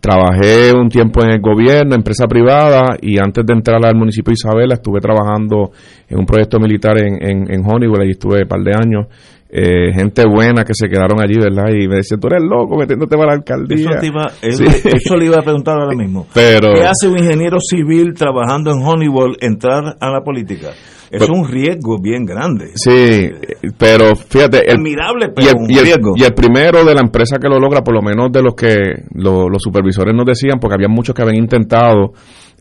Trabajé 0.00 0.72
un 0.74 0.88
tiempo 0.88 1.22
en 1.24 1.30
el 1.32 1.40
gobierno, 1.40 1.94
empresa 1.94 2.26
privada, 2.26 2.96
y 3.02 3.18
antes 3.18 3.44
de 3.44 3.52
entrar 3.52 3.84
al 3.84 3.96
municipio 3.96 4.30
de 4.30 4.34
Isabela 4.34 4.74
estuve 4.74 5.00
trabajando 5.00 5.72
en 6.08 6.18
un 6.18 6.26
proyecto 6.26 6.58
militar 6.58 6.96
en, 6.98 7.14
en, 7.22 7.52
en 7.52 7.60
Honeywell, 7.66 8.02
allí 8.02 8.12
estuve 8.12 8.42
un 8.42 8.48
par 8.48 8.60
de 8.60 8.72
años. 8.74 9.06
Eh, 9.52 9.92
gente 9.92 10.22
buena 10.32 10.62
que 10.62 10.72
se 10.74 10.88
quedaron 10.88 11.20
allí, 11.20 11.34
¿verdad? 11.36 11.70
Y 11.74 11.88
me 11.88 11.96
decían, 11.96 12.20
tú 12.20 12.28
eres 12.28 12.40
loco 12.40 12.76
metiéndote 12.78 13.16
para 13.16 13.32
la 13.32 13.38
alcaldía. 13.38 13.90
Eso, 13.90 14.00
te 14.00 14.06
iba, 14.06 14.28
Sí. 14.40 14.64
eso, 14.64 14.88
eso 14.94 15.16
le 15.16 15.26
iba 15.26 15.38
a 15.38 15.42
preguntar 15.42 15.76
ahora 15.80 15.96
mismo. 15.96 16.28
Pero- 16.32 16.72
¿Qué 16.72 16.84
hace 16.84 17.08
un 17.08 17.18
ingeniero 17.18 17.58
civil 17.58 18.14
trabajando 18.14 18.70
en 18.70 18.78
Honeywell 18.86 19.36
entrar 19.40 19.96
a 20.00 20.10
la 20.10 20.20
política? 20.22 20.68
Es 21.10 21.18
Pero- 21.20 21.34
un 21.34 21.48
riesgo 21.48 21.98
bien 22.00 22.24
grande. 22.24 22.70
Sí, 22.76 23.30
pero 23.76 24.14
fíjate. 24.14 24.58
El, 24.70 24.76
Admirable, 24.76 25.26
y 25.26 25.34
pero 25.34 25.48
el, 25.50 25.56
un 25.56 25.70
y 25.70 25.74
el- 25.78 25.84
riesgo. 25.84 26.12
y 26.16 26.22
el 26.22 26.34
primero 26.34 26.84
de 26.84 26.94
la 26.94 27.00
empresa 27.00 27.38
que 27.38 27.48
lo 27.48 27.58
logra, 27.58 27.82
por 27.82 27.94
lo 27.94 28.00
menos 28.02 28.30
de 28.30 28.42
los 28.42 28.54
que 28.54 28.76
lo- 29.14 29.48
los 29.48 29.60
supervisores 29.60 30.14
nos 30.14 30.24
decían, 30.24 30.58
porque 30.60 30.74
había 30.74 30.88
muchos 30.88 31.12
que 31.14 31.22
habían 31.22 31.36
intentado, 31.42 32.12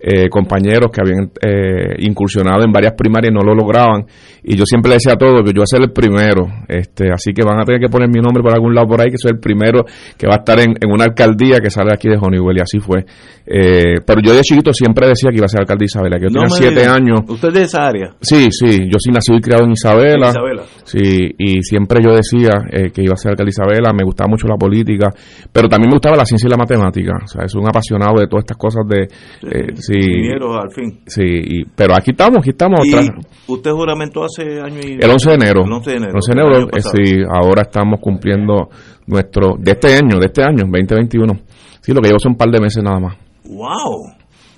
eh, 0.02 0.30
compañeros 0.30 0.90
que 0.92 1.02
habían 1.02 1.32
eh, 1.42 1.96
incursionado 2.00 2.64
en 2.64 2.72
varias 2.72 2.94
primarias 2.94 3.32
y 3.32 3.34
no 3.36 3.42
lo 3.42 3.54
lograban. 3.56 4.06
Y 4.44 4.56
yo 4.56 4.64
siempre 4.66 4.90
le 4.90 4.96
decía 4.96 5.14
a 5.14 5.18
todos 5.18 5.42
que 5.44 5.50
yo 5.52 5.60
voy 5.60 5.64
a 5.64 5.66
ser 5.78 5.82
el 5.82 5.92
primero. 5.92 6.48
este 6.68 7.12
Así 7.12 7.34
que 7.34 7.44
van 7.44 7.60
a 7.60 7.66
tener 7.66 7.82
que 7.82 7.90
poner 7.90 8.08
mi 8.10 8.20
nombre 8.22 8.42
por 8.42 8.54
algún 8.54 8.74
lado 8.74 8.88
por 8.88 9.02
ahí, 9.02 9.10
que 9.12 9.18
soy 9.18 9.32
el 9.34 9.40
primero 9.40 9.84
que 10.18 10.28
va 10.28 10.36
a 10.36 10.38
estar 10.40 10.60
en, 10.60 10.72
en 10.80 10.92
una 10.92 11.04
alcaldía 11.06 11.60
que 11.60 11.70
sale 11.70 11.92
aquí 11.94 12.08
de 12.08 12.18
Honeywell. 12.20 12.58
Y 12.58 12.62
así 12.62 12.80
fue. 12.80 13.06
Eh, 13.46 13.96
pero 14.06 14.22
yo 14.22 14.34
de 14.34 14.42
chiquito 14.42 14.72
siempre 14.74 15.08
decía 15.08 15.30
que 15.32 15.38
iba 15.38 15.46
a 15.46 15.50
ser 15.50 15.62
alcalde 15.62 15.82
de 15.84 15.86
Isabela, 15.86 16.18
que 16.18 16.26
yo 16.26 16.40
No 16.42 16.42
tenía 16.48 16.56
siete 16.58 16.80
diga. 16.82 16.94
años. 16.96 17.20
¿Usted 17.28 17.48
es 17.50 17.54
de 17.54 17.62
esa 17.64 17.88
área? 17.88 18.10
Sí, 18.22 18.48
sí, 18.52 18.88
yo 18.92 18.98
sí 19.00 19.12
nací 19.12 19.34
y 19.36 19.42
criado 19.42 19.66
en 19.66 19.72
Isabela. 19.72 20.30
Isabela. 20.30 20.64
Sí, 20.84 21.32
y 21.38 21.62
siempre 21.62 22.00
yo 22.04 22.12
decía 22.16 22.52
eh, 22.72 22.92
que 22.92 23.04
iba 23.04 23.14
a 23.14 23.18
ser 23.18 23.32
alcalde 23.32 23.52
de 23.52 23.56
Isabela, 23.62 23.92
me 23.94 24.04
gustaba 24.04 24.28
mucho 24.30 24.48
la 24.48 24.56
política, 24.56 25.10
pero 25.52 25.68
también 25.68 25.90
me 25.90 25.96
gustaba 25.96 26.16
la 26.16 26.26
ciencia 26.26 26.48
y 26.48 26.52
la 26.52 26.58
matemática. 26.58 27.14
O 27.24 27.28
sea, 27.28 27.44
es 27.46 27.54
un 27.56 27.68
apasionado 27.68 28.20
de 28.20 28.28
todas 28.28 28.44
estas 28.44 28.58
cosas 28.58 28.84
de... 28.88 29.02
eh, 29.04 29.74
sí, 29.94 30.00
Ingeniero 30.00 30.60
al 30.62 30.72
fin. 30.72 31.00
sí 31.08 31.24
y- 31.26 31.66
pero 31.66 31.96
aquí 31.96 32.12
estamos, 32.12 32.38
aquí 32.40 32.50
estamos. 32.52 32.80
¿Y 32.86 32.94
otra- 32.94 33.16
usted 33.48 33.72
juramentó 33.72 34.24
hace 34.24 34.62
año 34.62 34.80
y... 34.84 34.94
el 35.04 35.10
11 35.10 35.30
de 35.30 35.36
enero. 35.36 35.64
El 35.66 35.72
11 35.74 35.90
de 35.92 35.98
enero. 35.98 36.12
El 36.12 36.16
11 36.16 36.34
de 36.34 36.40
enero, 36.42 36.56
año 36.58 36.68
eh, 36.68 36.82
sí, 36.82 37.16
ahora 37.42 37.62
estamos 37.64 38.00
cumpliendo 38.02 38.70
nuestro... 39.08 39.56
De 39.60 39.72
este 39.72 39.96
año, 39.96 40.20
de 40.20 40.26
este 40.28 40.44
año, 40.44 40.64
2021. 40.66 41.34
Sí, 41.82 41.94
lo 41.94 42.02
que 42.02 42.08
llevo 42.08 42.20
son 42.20 42.34
un 42.34 42.38
par 42.38 42.50
de 42.50 42.60
meses 42.62 42.84
nada 42.84 43.00
más. 43.00 43.16
¡Wow! 43.46 44.14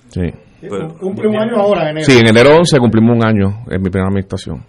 Sí. 0.09 0.21
Cumple 0.99 1.27
un 1.27 1.35
año 1.37 1.55
ahora, 1.57 1.83
en 1.83 1.89
enero. 1.97 2.05
Sí, 2.05 2.19
en 2.19 2.27
enero 2.27 2.55
11 2.57 2.77
cumplimos 2.79 3.15
un 3.15 3.25
año 3.25 3.63
en 3.69 3.81
mi 3.81 3.89
primera 3.89 4.07
administración. 4.09 4.63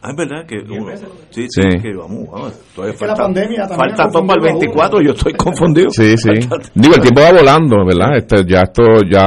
Ah, 0.00 0.10
es 0.10 0.16
verdad 0.16 0.46
que 0.46 0.58
uno, 0.60 0.96
sí, 1.30 1.46
sí, 1.50 1.60
Sí. 1.60 1.78
que 1.82 1.92
vamos, 1.92 2.28
vamos, 2.30 2.52
todavía 2.72 2.94
Es 2.94 3.00
que 3.00 3.06
la 3.08 3.14
pandemia 3.16 3.66
también 3.66 3.96
falta 3.96 4.08
todo 4.12 4.26
para 4.28 4.34
el 4.46 4.52
confundido 4.52 4.56
a 4.56 4.58
24, 4.60 5.00
yo 5.02 5.10
estoy 5.10 5.32
confundido. 5.36 5.90
Sí, 5.90 6.16
sí. 6.16 6.30
Falta- 6.48 6.70
Digo, 6.74 6.94
el 6.94 7.00
tiempo 7.00 7.20
va 7.20 7.32
volando, 7.32 7.76
¿verdad? 7.84 8.16
Este, 8.16 8.44
ya 8.46 8.60
esto 8.62 8.82
ya 9.10 9.26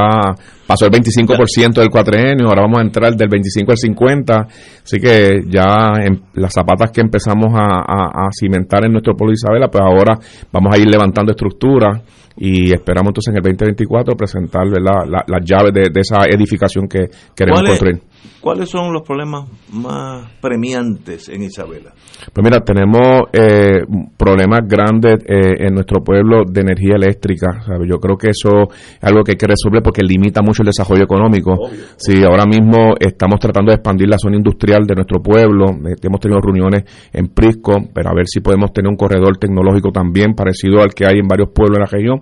pasó 0.71 0.85
el 0.85 0.91
25% 0.91 1.73
del 1.81 1.89
cuatrenio, 1.89 2.47
ahora 2.47 2.61
vamos 2.61 2.79
a 2.79 2.81
entrar 2.83 3.13
del 3.15 3.27
25 3.27 3.71
al 3.71 3.77
50, 3.77 4.47
así 4.83 4.99
que 4.99 5.41
ya 5.47 5.93
en 6.03 6.21
las 6.35 6.53
zapatas 6.53 6.91
que 6.91 7.01
empezamos 7.01 7.49
a, 7.53 7.79
a- 7.79 8.27
a 8.27 8.29
cimentar 8.31 8.85
en 8.85 8.93
nuestro 8.93 9.13
pueblo 9.15 9.31
de 9.31 9.35
Isabela, 9.35 9.67
pues 9.69 9.83
ahora 9.83 10.17
vamos 10.51 10.73
a 10.73 10.77
ir 10.79 10.87
levantando 10.89 11.31
estructuras 11.31 12.01
y 12.37 12.73
esperamos 12.73 13.09
entonces 13.09 13.31
en 13.33 13.37
el 13.37 13.43
2024 13.43 14.15
presentar 14.15 14.63
¿verdad? 14.69 15.03
La- 15.07 15.25
las 15.27 15.43
llaves 15.45 15.73
de, 15.73 15.89
de 15.93 15.99
esa 15.99 16.23
edificación 16.29 16.87
que 16.87 17.09
queremos 17.35 17.61
¿Cuáles- 17.61 17.79
construir. 17.79 18.01
¿Cuáles 18.39 18.69
son 18.69 18.91
los 18.91 19.03
problemas 19.03 19.47
más 19.71 20.31
premiantes 20.41 21.29
en 21.29 21.43
Isabela? 21.43 21.91
Pues 22.33 22.43
mira, 22.43 22.59
tenemos 22.61 23.23
eh, 23.33 23.81
problemas 24.17 24.61
grandes 24.67 25.23
eh, 25.27 25.65
en 25.67 25.73
nuestro 25.75 26.03
pueblo 26.03 26.43
de 26.47 26.61
energía 26.61 26.95
eléctrica. 26.95 27.61
¿sabe? 27.65 27.87
Yo 27.87 27.97
creo 27.99 28.17
que 28.17 28.29
eso 28.29 28.69
es 28.71 29.03
algo 29.03 29.23
que 29.23 29.31
hay 29.33 29.37
que 29.37 29.47
resolver 29.47 29.81
porque 29.83 30.01
limita 30.03 30.41
mucho 30.41 30.61
el 30.63 30.67
desarrollo 30.67 31.03
económico. 31.03 31.55
Sí, 31.97 32.23
ahora 32.23 32.45
mismo 32.45 32.93
estamos 32.99 33.39
tratando 33.39 33.71
de 33.71 33.75
expandir 33.75 34.07
la 34.07 34.17
zona 34.17 34.37
industrial 34.37 34.85
de 34.85 34.95
nuestro 34.95 35.21
pueblo. 35.21 35.65
Eh, 35.87 35.95
hemos 36.01 36.19
tenido 36.19 36.39
reuniones 36.41 36.83
en 37.13 37.27
Prisco, 37.29 37.77
pero 37.93 38.09
a 38.09 38.13
ver 38.13 38.25
si 38.27 38.39
podemos 38.39 38.71
tener 38.73 38.89
un 38.89 38.97
corredor 38.97 39.37
tecnológico 39.37 39.91
también 39.91 40.33
parecido 40.33 40.81
al 40.81 40.93
que 40.93 41.05
hay 41.05 41.19
en 41.19 41.27
varios 41.27 41.49
pueblos 41.53 41.77
de 41.77 41.83
la 41.83 41.89
región. 41.89 42.21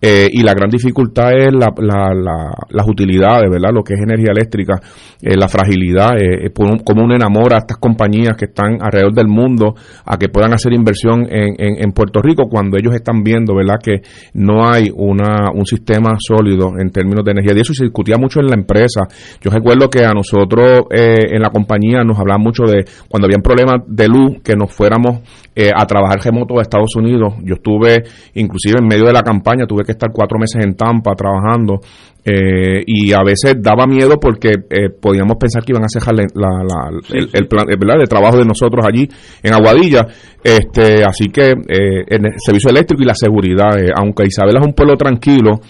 Eh, 0.00 0.28
y 0.32 0.42
la 0.42 0.54
gran 0.54 0.70
dificultad 0.70 1.30
es 1.36 1.52
la- 1.52 1.72
la- 1.78 2.14
la- 2.14 2.54
las 2.70 2.88
utilidades, 2.88 3.50
¿verdad? 3.50 3.70
Lo 3.72 3.82
que 3.82 3.94
es 3.94 4.00
energía 4.00 4.30
eléctrica, 4.32 4.80
eh, 5.22 5.36
la 5.40 5.48
fragilidad, 5.48 6.16
eh, 6.18 6.46
eh, 6.46 6.50
cómo 6.84 7.02
uno 7.04 7.14
enamora 7.16 7.56
a 7.56 7.58
estas 7.60 7.78
compañías 7.78 8.36
que 8.36 8.44
están 8.44 8.78
alrededor 8.80 9.14
del 9.14 9.26
mundo 9.28 9.74
a 10.04 10.16
que 10.16 10.28
puedan 10.28 10.52
hacer 10.52 10.72
inversión 10.72 11.26
en, 11.28 11.54
en- 11.58 11.82
en 11.82 11.92
Puerto 11.92 12.20
Rico 12.22 12.44
cuando 12.48 12.76
ellos 12.78 12.94
están 12.94 13.22
viendo, 13.22 13.54
¿verdad? 13.54 13.76
Que 13.82 14.02
no 14.34 14.68
hay 14.68 14.90
una, 14.94 15.50
un 15.54 15.66
sistema 15.66 16.10
sólido 16.18 16.72
en 16.78 16.90
términos 16.90 17.24
de 17.24 17.32
energía. 17.32 17.54
Y 17.56 17.60
eso 17.60 17.74
se 17.74 17.84
discutía 17.84 18.16
mucho 18.18 18.40
en 18.40 18.46
la 18.46 18.54
empresa. 18.54 19.02
Yo 19.40 19.50
recuerdo 19.50 19.88
que 19.88 20.04
a 20.04 20.12
nosotros 20.12 20.82
eh, 20.90 21.16
en 21.34 21.40
la 21.42 21.50
compañía 21.50 22.04
nos 22.04 22.18
hablaban 22.18 22.42
mucho 22.42 22.64
de 22.64 22.84
cuando 23.08 23.26
habían 23.26 23.42
problemas 23.42 23.78
de 23.86 24.06
luz, 24.08 24.42
que 24.44 24.54
nos 24.54 24.70
fuéramos 24.72 25.20
eh, 25.54 25.70
a 25.74 25.84
trabajar 25.86 26.20
remoto 26.22 26.58
a 26.58 26.62
Estados 26.62 26.94
Unidos. 26.96 27.34
Yo 27.42 27.54
estuve, 27.54 28.02
inclusive 28.34 28.78
en 28.80 28.86
medio 28.86 29.06
de 29.06 29.12
la 29.12 29.22
campaña, 29.22 29.66
tuve 29.66 29.84
que 29.84 29.92
estar 29.92 30.10
cuatro 30.12 30.38
meses 30.38 30.64
en 30.64 30.74
Tampa 30.74 31.14
trabajando. 31.14 31.80
eh, 32.22 32.82
y 32.86 33.12
a 33.14 33.22
veces 33.24 33.54
daba 33.62 33.86
miedo 33.86 34.20
porque 34.20 34.50
eh, 34.68 34.90
podíamos 35.00 35.36
pensar 35.40 35.64
que 35.64 35.72
iban 35.72 35.84
a 35.84 35.88
cejar 35.88 36.14
la- 36.14 36.26
la- 36.34 36.62
la- 36.62 37.00
el, 37.18 37.30
el 37.32 37.48
plan 37.48 37.64
eh, 37.70 37.76
¿verdad? 37.80 37.98
de 37.98 38.04
trabajo 38.06 38.36
de 38.36 38.44
nosotros 38.44 38.84
allí 38.86 39.08
en 39.42 39.54
Aguadilla 39.54 40.06
este 40.44 41.02
así 41.02 41.30
que 41.32 41.52
eh, 41.52 42.04
el 42.08 42.20
servicio 42.36 42.70
eléctrico 42.70 43.02
y 43.02 43.06
la 43.06 43.14
seguridad 43.14 43.78
eh, 43.78 43.88
aunque 43.96 44.26
Isabela 44.26 44.60
es 44.60 44.66
un 44.66 44.74
pueblo 44.74 44.96
tranquilo 44.98 45.60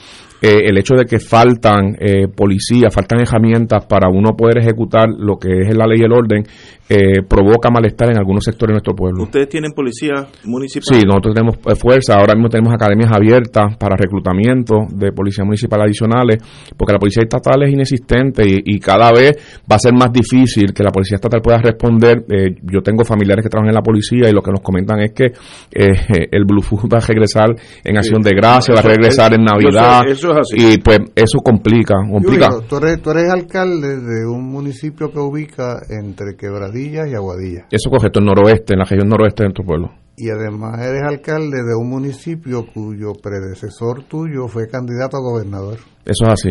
eh, 0.43 0.62
el 0.66 0.78
hecho 0.78 0.95
de 0.95 1.05
que 1.05 1.18
faltan 1.18 1.97
eh, 2.01 2.26
policías, 2.34 2.93
faltan 2.95 3.20
herramientas 3.20 3.84
para 3.86 4.09
uno 4.09 4.30
poder 4.36 4.59
ejecutar 4.59 5.09
lo 5.09 5.36
que 5.36 5.49
es 5.68 5.76
la 5.76 5.86
ley 5.86 5.99
y 6.01 6.05
el 6.05 6.12
orden, 6.12 6.45
eh, 6.88 7.22
provoca 7.28 7.70
malestar 7.70 8.11
en 8.11 8.18
algunos 8.18 8.43
sectores 8.43 8.70
de 8.70 8.74
nuestro 8.74 8.95
pueblo. 8.97 9.22
¿Ustedes 9.22 9.49
tienen 9.49 9.70
policía 9.72 10.26
municipal? 10.45 10.82
Sí, 10.99 11.05
nosotros 11.07 11.34
tenemos 11.34 11.57
eh, 11.66 11.76
fuerza, 11.76 12.14
ahora 12.16 12.34
mismo 12.34 12.49
tenemos 12.49 12.72
academias 12.74 13.12
abiertas 13.12 13.76
para 13.78 13.95
reclutamiento 13.97 14.86
de 14.93 15.12
policía 15.12 15.45
municipal 15.45 15.80
adicionales, 15.82 16.38
porque 16.76 16.93
la 16.93 16.99
policía 16.99 17.22
estatal 17.22 17.62
es 17.62 17.72
inexistente 17.72 18.43
y, 18.45 18.61
y 18.74 18.78
cada 18.80 19.12
vez 19.12 19.36
va 19.70 19.76
a 19.76 19.78
ser 19.78 19.93
más 19.93 20.12
difícil 20.12 20.72
que 20.72 20.82
la 20.82 20.91
policía 20.91 21.14
estatal 21.16 21.41
pueda 21.41 21.59
responder. 21.59 22.24
Eh, 22.28 22.57
yo 22.62 22.80
tengo 22.82 23.05
familiares 23.05 23.45
que 23.45 23.49
trabajan 23.51 23.68
en 23.70 23.74
la 23.76 23.82
policía 23.82 24.28
y 24.28 24.32
lo 24.32 24.43
que 24.43 24.51
nos 24.51 24.61
comentan 24.61 24.99
es 25.01 25.12
que 25.12 25.26
eh, 25.26 26.26
el 26.32 26.45
Blue 26.45 26.62
Food 26.62 26.88
va 26.93 26.99
a 26.99 27.07
regresar 27.07 27.55
en 27.84 27.97
acción 27.99 28.20
de 28.20 28.30
gracia, 28.34 28.74
va 28.74 28.80
a 28.80 28.82
Eso- 28.82 28.88
regresar 28.88 29.32
en 29.34 29.43
eso- 29.43 29.55
Navidad 29.55 30.03
eso 30.31 30.41
es 30.41 30.53
así. 30.53 30.74
y 30.74 30.78
pues 30.78 30.99
eso 31.14 31.39
complica, 31.39 31.95
complica. 32.11 32.51
Julio, 32.51 32.66
tú, 32.68 32.76
eres, 32.76 33.03
tú 33.03 33.11
eres 33.11 33.31
alcalde 33.31 33.97
de 34.01 34.26
un 34.26 34.45
municipio 34.45 35.11
que 35.11 35.18
ubica 35.18 35.81
entre 35.89 36.37
Quebradillas 36.37 37.09
y 37.09 37.14
Aguadilla. 37.14 37.66
Eso 37.70 37.91
correcto, 37.91 38.20
el 38.20 38.26
noroeste, 38.26 38.74
en 38.74 38.78
la 38.81 38.85
región 38.85 39.09
noroeste 39.09 39.43
de 39.43 39.49
nuestro 39.49 39.64
pueblo. 39.64 39.91
Y 40.16 40.28
además 40.28 40.78
eres 40.81 41.03
alcalde 41.03 41.59
de 41.59 41.74
un 41.74 41.89
municipio 41.89 42.66
cuyo 42.72 43.12
predecesor 43.14 44.05
tuyo 44.05 44.49
fue 44.49 44.68
candidato 44.68 45.16
a 45.16 45.20
gobernador. 45.20 45.78
Eso 46.05 46.24
es 46.24 46.28
así. 46.28 46.51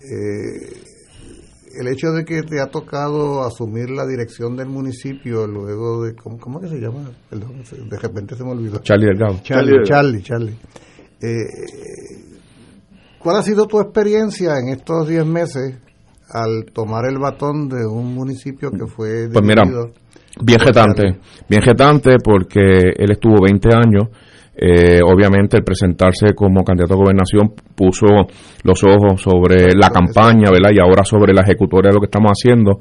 Eh, 0.00 0.88
el 1.80 1.88
hecho 1.88 2.10
de 2.12 2.24
que 2.24 2.42
te 2.42 2.60
ha 2.60 2.66
tocado 2.66 3.42
asumir 3.44 3.90
la 3.90 4.06
dirección 4.06 4.56
del 4.56 4.68
municipio 4.68 5.46
luego 5.46 6.04
de... 6.04 6.14
¿Cómo, 6.14 6.38
cómo 6.38 6.60
que 6.60 6.68
se 6.68 6.78
llama? 6.78 7.10
Perdón, 7.30 7.62
de 7.88 7.98
repente 7.98 8.36
se 8.36 8.44
me 8.44 8.50
olvidó. 8.50 8.78
Charlie 8.80 9.06
Delgado. 9.06 9.40
Charlie, 9.42 9.84
Charlie, 9.84 10.22
Charlie. 10.22 10.56
Eh, 11.20 11.46
¿Cuál 13.18 13.36
ha 13.36 13.42
sido 13.42 13.66
tu 13.66 13.80
experiencia 13.80 14.52
en 14.58 14.68
estos 14.68 15.08
10 15.08 15.26
meses 15.26 15.76
al 16.30 16.66
tomar 16.72 17.06
el 17.06 17.18
batón 17.18 17.68
de 17.68 17.86
un 17.86 18.14
municipio 18.14 18.70
que 18.70 18.86
fue 18.86 19.28
Pues 19.32 19.44
mira, 19.44 19.64
bien 19.64 20.58
por 20.58 20.66
jetante, 20.66 21.18
bien 21.48 21.62
jetante 21.62 22.16
porque 22.22 22.92
él 22.96 23.10
estuvo 23.10 23.42
20 23.42 23.68
años 23.74 24.08
Eh, 24.60 24.98
obviamente 25.04 25.56
el 25.56 25.62
presentarse 25.62 26.34
como 26.34 26.64
candidato 26.64 26.94
a 26.94 26.96
gobernación 26.96 27.52
puso 27.76 28.06
los 28.64 28.82
ojos 28.82 29.22
sobre 29.22 29.72
la 29.72 29.88
campaña, 29.88 30.50
¿verdad? 30.50 30.70
Y 30.74 30.80
ahora 30.80 31.04
sobre 31.04 31.32
la 31.32 31.42
ejecutoria 31.42 31.90
de 31.90 31.94
lo 31.94 32.00
que 32.00 32.06
estamos 32.06 32.32
haciendo, 32.32 32.80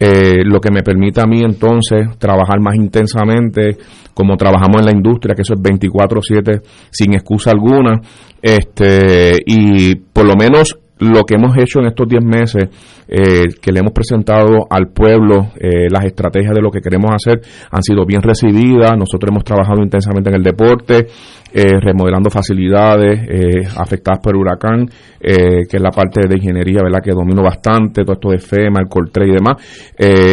eh, 0.00 0.42
lo 0.42 0.58
que 0.58 0.70
me 0.70 0.82
permite 0.82 1.20
a 1.20 1.26
mí 1.26 1.42
entonces 1.42 2.16
trabajar 2.18 2.60
más 2.60 2.76
intensamente 2.76 3.76
como 4.14 4.38
trabajamos 4.38 4.80
en 4.80 4.86
la 4.86 4.92
industria, 4.92 5.34
que 5.34 5.42
eso 5.42 5.52
es 5.52 5.60
24/7 5.60 6.62
sin 6.90 7.12
excusa 7.12 7.50
alguna, 7.50 8.00
este 8.42 9.38
y 9.46 9.94
por 9.96 10.26
lo 10.26 10.34
menos 10.36 10.78
lo 11.00 11.22
que 11.24 11.34
hemos 11.34 11.56
hecho 11.56 11.80
en 11.80 11.86
estos 11.86 12.08
10 12.08 12.24
meses, 12.24 12.68
eh, 13.06 13.46
que 13.60 13.72
le 13.72 13.80
hemos 13.80 13.92
presentado 13.92 14.66
al 14.68 14.88
pueblo 14.88 15.52
eh, 15.56 15.86
las 15.90 16.04
estrategias 16.04 16.54
de 16.54 16.60
lo 16.60 16.70
que 16.70 16.80
queremos 16.80 17.10
hacer, 17.12 17.40
han 17.70 17.82
sido 17.82 18.04
bien 18.04 18.22
recibidas. 18.22 18.96
Nosotros 18.98 19.30
hemos 19.30 19.44
trabajado 19.44 19.82
intensamente 19.82 20.30
en 20.30 20.36
el 20.36 20.42
deporte, 20.42 21.06
eh, 21.52 21.80
remodelando 21.80 22.30
facilidades 22.30 23.68
afectadas 23.76 24.20
por 24.22 24.34
el 24.34 24.40
huracán, 24.40 24.86
que 25.20 25.76
es 25.76 25.80
la 25.80 25.90
parte 25.90 26.28
de 26.28 26.36
ingeniería, 26.36 26.80
¿verdad? 26.82 27.00
Que 27.02 27.12
domino 27.12 27.42
bastante, 27.42 28.02
todo 28.02 28.12
esto 28.12 28.30
de 28.30 28.38
FEMA, 28.38 28.80
el 28.80 28.88
Coltre 28.88 29.26
y 29.26 29.32
demás. 29.32 29.56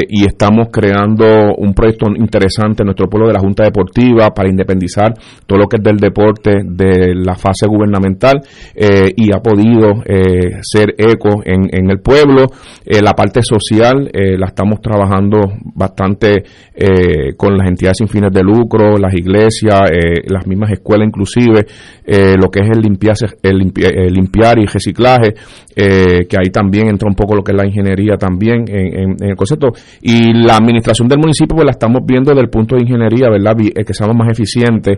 y 0.08 0.26
estamos 0.26 0.68
creando 0.72 1.56
un 1.58 1.74
proyecto 1.74 2.08
interesante 2.16 2.84
en 2.84 2.88
nuestro 2.88 3.08
pueblo 3.08 3.28
de 3.28 3.34
la 3.34 3.40
Junta 3.40 3.64
Deportiva 3.64 4.30
para 4.32 4.50
independizar 4.50 5.14
todo 5.46 5.60
lo 5.60 5.68
que 5.68 5.78
es 5.78 5.84
del 5.84 5.98
deporte 5.98 6.62
de 6.64 7.16
la 7.16 7.36
fase 7.36 7.68
gubernamental 7.68 8.42
y 8.76 9.32
ha 9.34 9.40
podido 9.40 10.04
ser 10.62 10.96
eco 10.98 11.42
en, 11.44 11.90
el 11.90 12.00
pueblo. 12.00 12.48
Eh, 12.86 13.02
la 13.02 13.14
parte 13.14 13.42
social 13.42 14.10
eh, 14.14 14.38
la 14.38 14.48
estamos 14.48 14.82
trabajando 14.82 15.40
bastante 15.74 16.44
eh, 16.74 17.34
con 17.38 17.58
las 17.58 17.68
entidades 17.68 17.98
sin 17.98 18.08
fines 18.08 18.32
de 18.32 18.42
lucro, 18.42 18.98
las 18.98 19.14
iglesias, 19.14 19.82
las 20.28 20.48
mismas 20.48 20.72
escuelas 20.72 21.05
inclusive, 21.06 21.66
lo 22.06 22.50
que 22.50 22.60
es 22.60 22.70
el, 22.72 22.82
limpiarse, 22.82 23.28
el, 23.42 23.58
limpiar 23.58 24.60
y 24.60 24.66
reciclaje, 24.66 25.36
que 25.76 26.38
ahí 26.38 26.50
también 26.52 26.88
entra 26.88 27.08
un 27.08 27.16
poco 27.16 27.36
lo 27.36 27.44
que 27.44 27.52
es 27.52 27.58
la 27.58 27.66
ingeniería 27.66 28.16
también 28.18 28.66
en, 28.68 29.16
el 29.20 29.36
concepto. 29.36 29.68
Y 30.02 30.34
la 30.34 30.58
administración 30.58 31.08
del 31.08 31.20
municipio 31.20 31.56
pues 31.56 31.66
la 31.66 31.72
estamos 31.72 32.02
viendo 32.06 32.32
desde 32.32 32.44
el 32.44 32.50
punto 32.50 32.76
de 32.76 32.84
ingeniería, 32.84 33.30
¿verdad? 33.30 33.56
que 33.58 33.94
seamos 33.94 34.16
más 34.16 34.30
eficientes, 34.30 34.98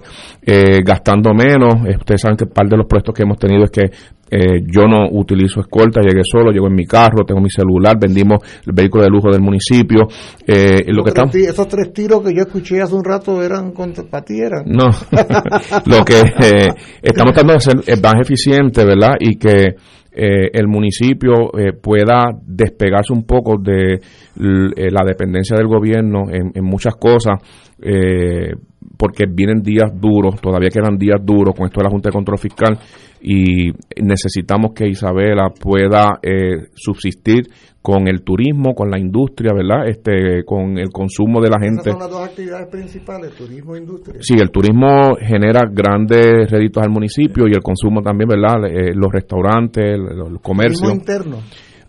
gastando 0.86 1.34
menos. 1.34 1.76
Ustedes 2.00 2.22
saben 2.22 2.38
que 2.38 2.46
parte 2.46 2.72
de 2.72 2.78
los 2.78 2.88
proyectos 2.88 3.16
que 3.16 3.24
hemos 3.24 3.38
tenido 3.38 3.64
es 3.64 3.72
que 3.72 3.92
eh, 4.30 4.62
yo 4.66 4.88
no 4.88 5.08
utilizo 5.12 5.62
escolta, 5.62 6.02
llegué 6.02 6.22
solo, 6.24 6.52
llego 6.52 6.68
en 6.68 6.76
mi 6.76 6.86
carro, 6.86 7.24
tengo 7.26 7.40
mi 7.40 7.50
celular, 7.50 7.98
vendimos 8.00 8.40
el 8.66 8.74
vehículo 8.74 9.04
de 9.04 9.10
lujo 9.10 9.32
del 9.32 9.42
municipio. 9.42 10.08
Eh, 10.46 10.84
lo 10.88 11.04
que 11.04 11.10
estamos... 11.10 11.36
Esos 11.36 11.68
tres 11.68 11.94
tiros 11.94 12.22
que 12.24 12.34
yo 12.34 12.42
escuché 12.42 12.82
hace 12.82 12.94
un 12.94 13.04
rato 13.04 13.42
eran 13.42 13.72
contra 13.72 14.04
para 14.04 14.26
No, 14.66 14.90
lo 15.86 16.04
que 16.04 16.20
eh, 16.20 16.70
estamos 17.02 17.34
tratando 17.34 17.54
de 17.54 17.58
hacer 17.58 17.76
es 17.86 18.02
más 18.02 18.16
eficiente, 18.22 18.84
¿verdad? 18.84 19.16
Y 19.20 19.38
que 19.38 19.76
el 20.18 20.68
municipio 20.68 21.52
pueda 21.82 22.32
despegarse 22.44 23.14
un 23.14 23.24
poco 23.24 23.58
de 23.58 24.00
la 24.36 25.04
dependencia 25.06 25.56
del 25.56 25.68
gobierno 25.68 26.32
en, 26.32 26.52
en 26.56 26.64
muchas 26.64 26.96
cosas 26.96 27.40
porque 28.98 29.26
vienen 29.30 29.62
días 29.62 29.92
duros, 29.94 30.40
todavía 30.42 30.70
quedan 30.70 30.98
días 30.98 31.20
duros 31.24 31.56
con 31.56 31.66
esto 31.68 31.80
de 31.80 31.86
la 31.86 31.90
Junta 31.90 32.10
de 32.10 32.14
Control 32.14 32.38
Fiscal 32.38 32.80
y 33.22 33.72
necesitamos 34.02 34.74
que 34.74 34.88
Isabela 34.88 35.50
pueda 35.50 36.20
eh, 36.22 36.68
subsistir 36.76 37.48
con 37.82 38.08
el 38.08 38.22
turismo, 38.22 38.74
con 38.76 38.90
la 38.90 39.00
industria, 39.00 39.54
¿verdad? 39.54 39.88
Este, 39.88 40.44
con 40.44 40.78
el 40.78 40.90
consumo 40.90 41.40
de 41.40 41.50
la 41.50 41.58
gente. 41.58 41.90
Esas 41.90 41.94
son 41.94 42.02
las 42.02 42.12
dos 42.12 42.28
actividades 42.28 42.68
principales, 42.68 43.34
turismo 43.34 43.76
e 43.76 43.80
industria. 43.80 44.20
Sí, 44.20 44.36
el 44.38 44.52
turismo 44.52 45.16
genera 45.22 45.62
grandes 45.72 46.52
réditos 46.52 46.84
al 46.84 46.90
municipio 46.90 47.46
y 47.48 47.52
el 47.52 47.62
consumo 47.62 48.02
también, 48.02 48.28
¿verdad? 48.28 48.66
Eh, 48.68 48.94
los 48.94 49.10
restaurantes, 49.12 49.98
los 49.98 50.42
comercios. 50.42 50.82
Turismo 50.82 51.00
interno. 51.00 51.38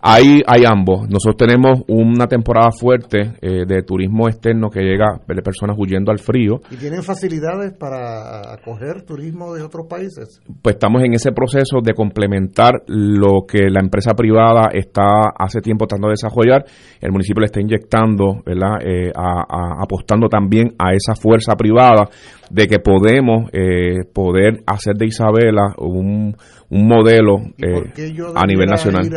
Hay, 0.01 0.41
hay 0.47 0.63
ambos. 0.65 1.09
Nosotros 1.09 1.35
tenemos 1.37 1.81
una 1.87 2.27
temporada 2.27 2.71
fuerte 2.71 3.33
eh, 3.41 3.65
de 3.67 3.83
turismo 3.83 4.29
externo 4.29 4.69
que 4.69 4.81
llega 4.81 5.19
de 5.27 5.41
personas 5.41 5.75
huyendo 5.77 6.11
al 6.11 6.19
frío. 6.19 6.61
¿Y 6.71 6.77
tienen 6.77 7.03
facilidades 7.03 7.73
para 7.73 8.53
acoger 8.53 9.03
turismo 9.03 9.53
de 9.53 9.61
otros 9.61 9.87
países? 9.87 10.41
Pues 10.61 10.75
estamos 10.75 11.03
en 11.03 11.13
ese 11.13 11.31
proceso 11.31 11.79
de 11.83 11.93
complementar 11.93 12.83
lo 12.87 13.45
que 13.45 13.69
la 13.69 13.81
empresa 13.81 14.13
privada 14.13 14.69
está 14.73 15.33
hace 15.37 15.59
tiempo 15.59 15.85
tratando 15.85 16.07
de 16.07 16.13
desarrollar. 16.13 16.65
El 17.01 17.11
municipio 17.11 17.41
le 17.41 17.47
está 17.47 17.59
inyectando, 17.59 18.41
¿verdad? 18.45 18.77
Eh, 18.85 19.11
apostando 19.15 20.29
también 20.29 20.75
a 20.79 20.93
esa 20.93 21.15
fuerza 21.15 21.55
privada 21.55 22.07
de 22.49 22.67
que 22.67 22.79
podemos 22.79 23.49
eh, 23.51 24.05
poder 24.13 24.61
hacer 24.65 24.95
de 24.95 25.07
Isabela 25.07 25.73
un, 25.77 26.35
un 26.69 26.87
modelo 26.87 27.37
a 28.35 28.45
nivel 28.45 28.69
nacional. 28.69 29.09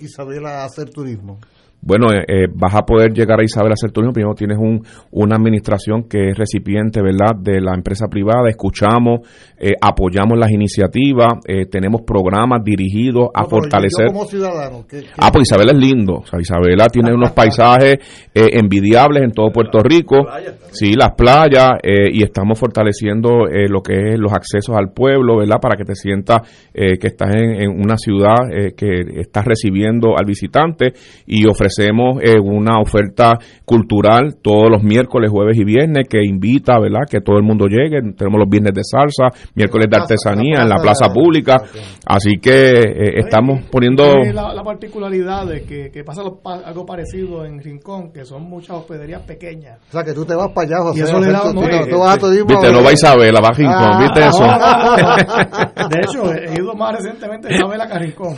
Isabela 0.00 0.62
a 0.62 0.64
hacer 0.64 0.90
turismo? 0.90 1.40
Bueno, 1.82 2.12
eh, 2.12 2.24
eh, 2.26 2.46
vas 2.52 2.74
a 2.74 2.82
poder 2.82 3.12
llegar 3.12 3.38
a 3.38 3.44
Isabel 3.44 3.70
a 3.70 3.74
hacer 3.74 3.92
turismo. 3.92 4.12
Primero 4.12 4.34
tienes 4.34 4.58
un, 4.58 4.82
una 5.12 5.36
administración 5.36 6.08
que 6.08 6.30
es 6.30 6.36
recipiente, 6.36 7.00
¿verdad?, 7.00 7.36
de 7.38 7.60
la 7.60 7.74
empresa 7.74 8.08
privada. 8.08 8.48
Escuchamos, 8.48 9.20
eh, 9.58 9.74
apoyamos 9.80 10.36
las 10.36 10.50
iniciativas, 10.50 11.34
tenemos 11.70 12.02
programas 12.02 12.64
dirigidos 12.64 13.28
a 13.32 13.44
fortalecer. 13.44 14.06
como 14.08 14.24
ciudadano, 14.24 14.84
Ah, 15.18 15.30
pues 15.32 15.48
Isabela 15.48 15.72
es 15.72 15.78
lindo. 15.78 16.14
O 16.14 16.26
sea, 16.26 16.40
Isabela 16.40 16.88
tiene 16.88 17.12
unos 17.14 17.30
paisajes 17.32 17.98
envidiables 18.34 19.22
en 19.22 19.30
todo 19.32 19.50
Puerto 19.50 19.78
Rico. 19.78 20.26
Sí, 20.72 20.94
las 20.94 21.12
playas. 21.12 21.70
y 21.84 22.22
estamos 22.22 22.58
fortaleciendo 22.58 23.46
lo 23.68 23.80
que 23.80 24.12
es 24.14 24.18
los 24.18 24.32
accesos 24.32 24.76
al 24.76 24.92
pueblo, 24.92 25.38
¿verdad?, 25.38 25.58
para 25.60 25.76
que 25.76 25.84
te 25.84 25.94
sientas 25.94 26.40
que 26.72 26.98
estás 27.06 27.34
en, 27.34 27.62
en 27.62 27.70
una 27.70 27.96
ciudad 27.96 28.36
que 28.76 29.20
estás 29.20 29.44
recibiendo 29.44 30.16
al 30.18 30.24
visitante 30.26 30.92
y 31.26 31.46
ofrecer 31.46 31.65
hacemos 31.66 32.18
eh, 32.22 32.38
una 32.40 32.80
oferta 32.80 33.38
cultural 33.64 34.36
todos 34.42 34.70
los 34.70 34.82
miércoles, 34.82 35.30
jueves 35.30 35.56
y 35.58 35.64
viernes 35.64 36.06
que 36.08 36.24
invita, 36.24 36.78
¿verdad? 36.78 37.02
Que 37.08 37.20
todo 37.20 37.36
el 37.36 37.42
mundo 37.42 37.66
llegue. 37.66 38.00
Tenemos 38.16 38.40
los 38.40 38.48
viernes 38.48 38.72
de 38.74 38.82
salsa, 38.84 39.36
miércoles 39.54 39.86
de 39.90 39.96
artesanía 39.96 40.62
en 40.62 40.68
la 40.68 40.76
plaza 40.76 41.12
pública. 41.12 41.62
Así 42.06 42.38
que 42.40 42.78
eh, 42.80 43.18
estamos 43.18 43.64
poniendo... 43.70 44.04
La, 44.32 44.66
particularidad 44.66 45.46
de 45.46 45.62
que, 45.62 46.02
pasa 46.04 46.22
algo 46.64 46.84
parecido 46.84 47.44
en 47.44 47.60
Rincón, 47.60 48.12
que 48.12 48.24
son 48.24 48.42
muchas 48.42 48.76
hospederías 48.76 49.22
pequeñas. 49.22 49.78
O 49.88 49.92
sea, 49.92 50.02
que 50.02 50.12
tú 50.12 50.24
te 50.24 50.34
vas 50.34 50.48
para 50.52 50.66
allá, 50.66 50.82
José. 50.82 51.00
Y 51.00 51.02
eso 51.02 51.20
le 51.20 51.28
da, 51.28 51.44
no, 51.44 51.52
tú, 51.52 51.98
vas 51.98 52.22
a 52.22 52.28
Viste, 52.28 52.72
no 52.72 52.82
va 52.82 52.92
Isabela, 52.92 53.40
va 53.40 53.48
a 53.48 53.52
Rincón, 53.52 53.76
ah, 53.76 54.00
¿viste 54.00 54.26
eso? 54.26 54.44
de 55.88 55.98
hecho, 56.00 56.32
he 56.32 56.60
ido 56.60 56.74
más 56.74 56.96
recientemente 56.96 57.48
a 57.48 57.56
Isabela 57.56 57.86
que 57.86 57.92
a 57.92 57.98
Rincón, 57.98 58.36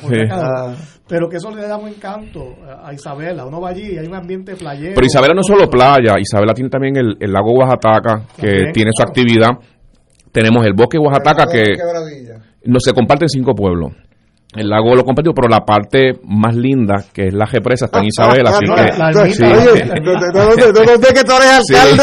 pero 1.09 1.29
que 1.29 1.37
eso 1.39 1.51
le 1.51 1.67
da 1.67 1.77
un 1.77 1.89
encanto 1.89 2.57
a 2.83 2.93
Isabela. 2.93 3.47
Uno 3.47 3.61
va 3.61 3.71
allí 3.71 3.95
y 3.95 3.99
hay 3.99 4.07
un 4.07 4.15
ambiente 4.15 4.55
playero. 4.55 4.95
Pero 4.95 5.07
Isabela 5.07 5.35
no 5.35 5.41
es 5.41 5.47
solo 5.47 5.69
playa, 5.69 6.19
Isabela 6.21 6.53
tiene 6.53 6.71
también 6.71 6.97
el, 6.97 7.33
lago 7.33 7.53
Oaxaca, 7.53 8.27
que 8.37 8.71
tiene 8.73 8.91
su 8.93 9.03
actividad. 9.03 9.51
Tenemos 10.31 10.65
el 10.67 10.75
bosque 10.75 10.99
Oaxaca, 10.99 11.47
que 11.51 11.75
no 12.65 12.79
se 12.81 12.93
comparten 12.93 13.29
cinco 13.29 13.55
pueblos. 13.55 13.93
El 14.57 14.71
lago 14.71 14.95
lo 14.95 15.05
compartió, 15.05 15.35
pero 15.35 15.47
la 15.47 15.61
parte 15.61 16.13
más 16.25 16.57
linda, 16.57 17.05
que 17.13 17.27
es 17.27 17.35
la 17.35 17.45
represa, 17.45 17.85
está 17.85 17.99
en 17.99 18.07
Isabel, 18.07 18.47
así 18.47 18.65
que... 18.65 18.73
No 19.13 19.27
sé 20.97 21.13
que 21.13 21.23
tú 21.23 21.33
eres 21.37 21.61
alcalde. 21.69 22.03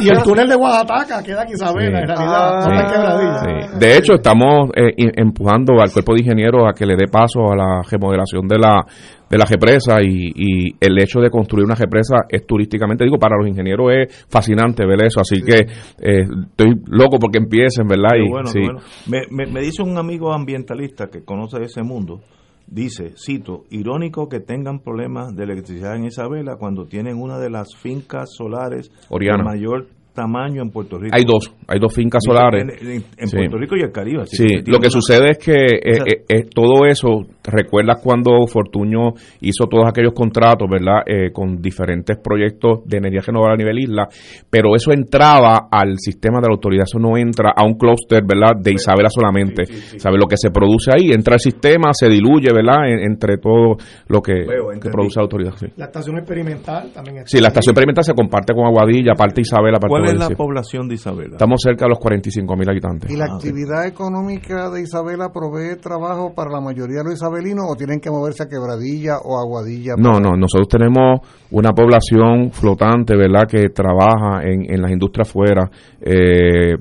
y, 0.02 0.08
el, 0.08 0.22
túnel 0.22 0.48
de 0.48 0.56
Oaxaca 0.56 1.22
queda 1.22 1.42
en 1.42 1.50
Isabel, 1.50 1.94
en 1.94 2.06
realidad. 2.06 2.60
Ah, 2.64 3.78
de 3.78 3.98
hecho, 3.98 4.14
estamos 4.14 4.70
eh, 4.74 4.94
empujando 4.96 5.82
al 5.82 5.92
cuerpo 5.92 6.14
de 6.14 6.20
ingenieros 6.20 6.62
a 6.66 6.72
que 6.72 6.86
le 6.86 6.96
dé 6.96 7.08
paso 7.08 7.52
a 7.52 7.56
la 7.56 7.82
remodelación 7.82 8.48
de 8.48 8.58
la 8.58 8.82
de 9.28 9.38
la 9.38 9.44
represa 9.44 10.02
y, 10.02 10.30
y, 10.34 10.76
el 10.80 10.98
hecho 10.98 11.20
de 11.20 11.30
construir 11.30 11.64
una 11.64 11.74
represa 11.74 12.26
es 12.28 12.46
turísticamente, 12.46 13.04
digo, 13.04 13.18
para 13.18 13.36
los 13.36 13.48
ingenieros 13.48 13.92
es 13.92 14.26
fascinante 14.28 14.86
ver 14.86 15.04
eso, 15.04 15.20
así 15.20 15.42
que 15.42 15.66
eh, 16.00 16.26
estoy 16.50 16.80
loco 16.86 17.18
porque 17.18 17.38
empiecen, 17.38 17.86
¿verdad? 17.88 18.16
y, 18.16 18.28
bueno, 18.28 18.80
Me, 19.06 19.46
me, 19.46 19.60
dice 19.60 19.82
un 19.82 19.98
amigo 19.98 20.32
ambientalista 20.32 21.08
que 21.08 21.24
conoce 21.24 21.62
ese 21.62 21.82
mundo, 21.82 22.20
dice, 22.66 23.14
cito, 23.16 23.64
irónico 23.70 24.28
que 24.28 24.40
tengan 24.40 24.80
problemas 24.80 25.34
de 25.34 25.44
electricidad 25.44 25.96
en 25.96 26.04
Isabela 26.04 26.56
cuando 26.56 26.86
tienen 26.86 27.16
una 27.16 27.38
de 27.38 27.50
las 27.50 27.74
fincas 27.76 28.30
solares 28.36 28.90
de 29.10 29.42
mayor 29.42 29.88
tamaño 30.16 30.62
en 30.62 30.70
Puerto 30.70 30.98
Rico. 30.98 31.14
Hay 31.14 31.24
dos, 31.24 31.52
hay 31.68 31.78
dos 31.78 31.94
fincas 31.94 32.22
solares. 32.24 32.64
En, 32.64 33.30
Puerto 33.30 33.58
Rico 33.58 33.76
y 33.76 33.82
el 33.82 33.92
Caribe. 33.92 34.26
sí, 34.26 34.62
lo 34.66 34.78
que 34.78 34.90
sucede 34.90 35.30
es 35.30 35.38
que 35.38 35.52
eh, 35.52 36.24
eh, 36.28 36.44
todo 36.52 36.86
eso, 36.86 37.26
recuerdas 37.44 38.00
cuando 38.02 38.46
Fortuño 38.46 39.12
hizo 39.40 39.66
todos 39.70 39.84
aquellos 39.86 40.14
contratos, 40.14 40.68
¿verdad? 40.68 41.02
Eh, 41.06 41.30
con 41.32 41.60
diferentes 41.60 42.16
proyectos 42.18 42.80
de 42.86 42.96
energía 42.96 43.20
renovable 43.20 43.54
a 43.54 43.56
nivel 43.58 43.78
isla, 43.78 44.08
pero 44.50 44.74
eso 44.74 44.92
entraba 44.92 45.68
al 45.70 45.98
sistema 45.98 46.40
de 46.40 46.48
la 46.48 46.54
autoridad, 46.54 46.84
eso 46.88 46.98
no 46.98 47.16
entra 47.16 47.52
a 47.54 47.64
un 47.64 47.74
clúster, 47.74 48.24
¿verdad? 48.26 48.56
De 48.58 48.72
Isabela 48.72 49.10
solamente. 49.10 49.64
¿Sabe 49.98 50.16
lo 50.16 50.26
que 50.26 50.36
se 50.36 50.50
produce 50.50 50.90
ahí? 50.96 51.10
Entra 51.12 51.34
al 51.34 51.40
sistema, 51.40 51.90
se 51.92 52.08
diluye, 52.08 52.48
¿verdad? 52.52 52.88
entre 52.88 53.36
todo 53.36 53.76
lo 54.08 54.22
que, 54.22 54.46
produce 54.90 55.18
la 55.18 55.22
autoridad. 55.22 55.54
La 55.76 55.86
estación 55.86 56.16
experimental 56.16 56.90
también 56.92 57.26
Sí, 57.26 57.40
la 57.40 57.48
estación 57.48 57.72
experimental 57.72 58.04
se 58.04 58.14
comparte 58.14 58.54
con 58.54 58.64
Aguadilla, 58.64 59.12
aparte 59.12 59.42
Isabela, 59.42 59.76
aparte 59.76 60.05
¿Cuál 60.06 60.14
es 60.14 60.20
la 60.20 60.24
decir. 60.26 60.36
población 60.36 60.88
de 60.88 60.94
Isabela? 60.94 61.32
Estamos 61.32 61.60
cerca 61.62 61.84
de 61.84 61.90
los 61.90 61.98
45 61.98 62.56
mil 62.56 62.68
habitantes. 62.68 63.10
¿Y 63.10 63.16
la 63.16 63.26
actividad 63.26 63.86
económica 63.86 64.70
de 64.70 64.82
Isabela 64.82 65.30
provee 65.32 65.76
trabajo 65.80 66.32
para 66.34 66.50
la 66.50 66.60
mayoría 66.60 66.98
de 66.98 67.04
los 67.04 67.14
isabelinos 67.14 67.66
o 67.68 67.74
tienen 67.76 68.00
que 68.00 68.10
moverse 68.10 68.44
a 68.44 68.46
Quebradilla 68.48 69.18
o 69.24 69.38
Aguadilla? 69.38 69.94
No, 69.96 70.20
no, 70.20 70.36
nosotros 70.36 70.68
tenemos 70.68 71.20
una 71.50 71.72
población 71.72 72.50
flotante, 72.52 73.16
¿verdad?, 73.16 73.46
que 73.48 73.68
trabaja 73.70 74.42
en, 74.42 74.72
en 74.72 74.82
las 74.82 74.90
industrias 74.90 75.30
fuera. 75.30 75.70
Eh, 76.00 76.74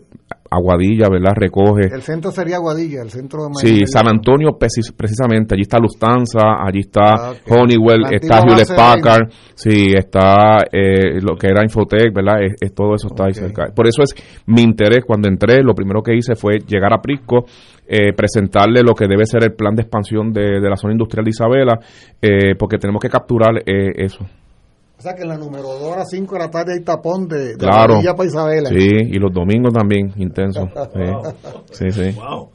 Aguadilla, 0.49 1.07
¿verdad?, 1.09 1.33
recoge. 1.35 1.87
El 1.93 2.01
centro 2.01 2.31
sería 2.31 2.57
Aguadilla, 2.57 3.01
el 3.01 3.09
centro 3.09 3.43
de 3.43 3.49
Sí, 3.55 3.65
mayoría. 3.67 3.87
San 3.87 4.07
Antonio 4.07 4.49
precis- 4.59 4.91
precisamente, 4.95 5.55
allí 5.55 5.63
está 5.63 5.79
Lufthansa, 5.79 6.63
allí 6.65 6.79
está 6.81 7.01
Ah. 7.15 7.33
Honeywell, 7.49 8.01
La 8.01 8.09
está 8.11 8.39
Hewlett 8.39 8.75
Packard, 8.75 9.29
sí, 9.55 9.87
está 9.95 10.57
eh, 10.71 11.19
lo 11.21 11.35
que 11.35 11.47
era 11.47 11.63
Infotech, 11.63 12.13
¿verdad? 12.13 12.43
Es, 12.43 12.53
es- 12.61 12.73
todo 12.75 12.93
eso 12.95 13.07
está 13.07 13.25
ahí 13.25 13.33
cerca. 13.33 13.65
Por 13.75 13.87
eso 13.87 14.03
es 14.03 14.13
mi 14.45 14.61
interés 14.61 15.03
cuando 15.05 15.27
entré, 15.27 15.63
lo 15.63 15.73
primero 15.73 16.01
que 16.01 16.15
hice 16.15 16.35
fue 16.35 16.59
llegar 16.67 16.93
a 16.93 17.01
Prisco, 17.01 17.45
eh, 17.87 18.13
presentarle 18.15 18.81
lo 18.81 18.93
que 18.93 19.07
debe 19.07 19.25
ser 19.25 19.43
el 19.43 19.53
plan 19.53 19.75
de 19.75 19.81
expansión 19.83 20.31
de, 20.31 20.59
de 20.59 20.69
la 20.69 20.75
zona 20.75 20.93
industrial 20.93 21.23
de 21.25 21.29
Isabela, 21.29 21.79
eh, 22.21 22.55
porque 22.57 22.77
tenemos 22.77 23.01
que 23.01 23.09
capturar 23.09 23.57
eh, 23.65 23.91
eso. 23.97 24.25
O 24.97 25.01
sea 25.01 25.13
que 25.13 25.23
en 25.23 25.27
la 25.29 25.37
número 25.37 25.63
2 25.63 25.93
a 25.93 25.97
las 25.99 26.09
5 26.09 26.33
de 26.35 26.39
la 26.39 26.49
tarde 26.49 26.73
hay 26.73 26.83
tapón 26.83 27.27
de, 27.27 27.49
de 27.49 27.57
Claro. 27.57 27.95
Aguadilla 27.95 28.13
para 28.15 28.29
Isabela. 28.29 28.69
Sí, 28.69 28.87
y 29.11 29.19
los 29.19 29.31
domingos 29.33 29.73
también, 29.73 30.13
intenso. 30.17 30.67
Sí, 31.71 31.91
sí. 31.91 32.11
sí. 32.11 32.17
Wow. 32.17 32.49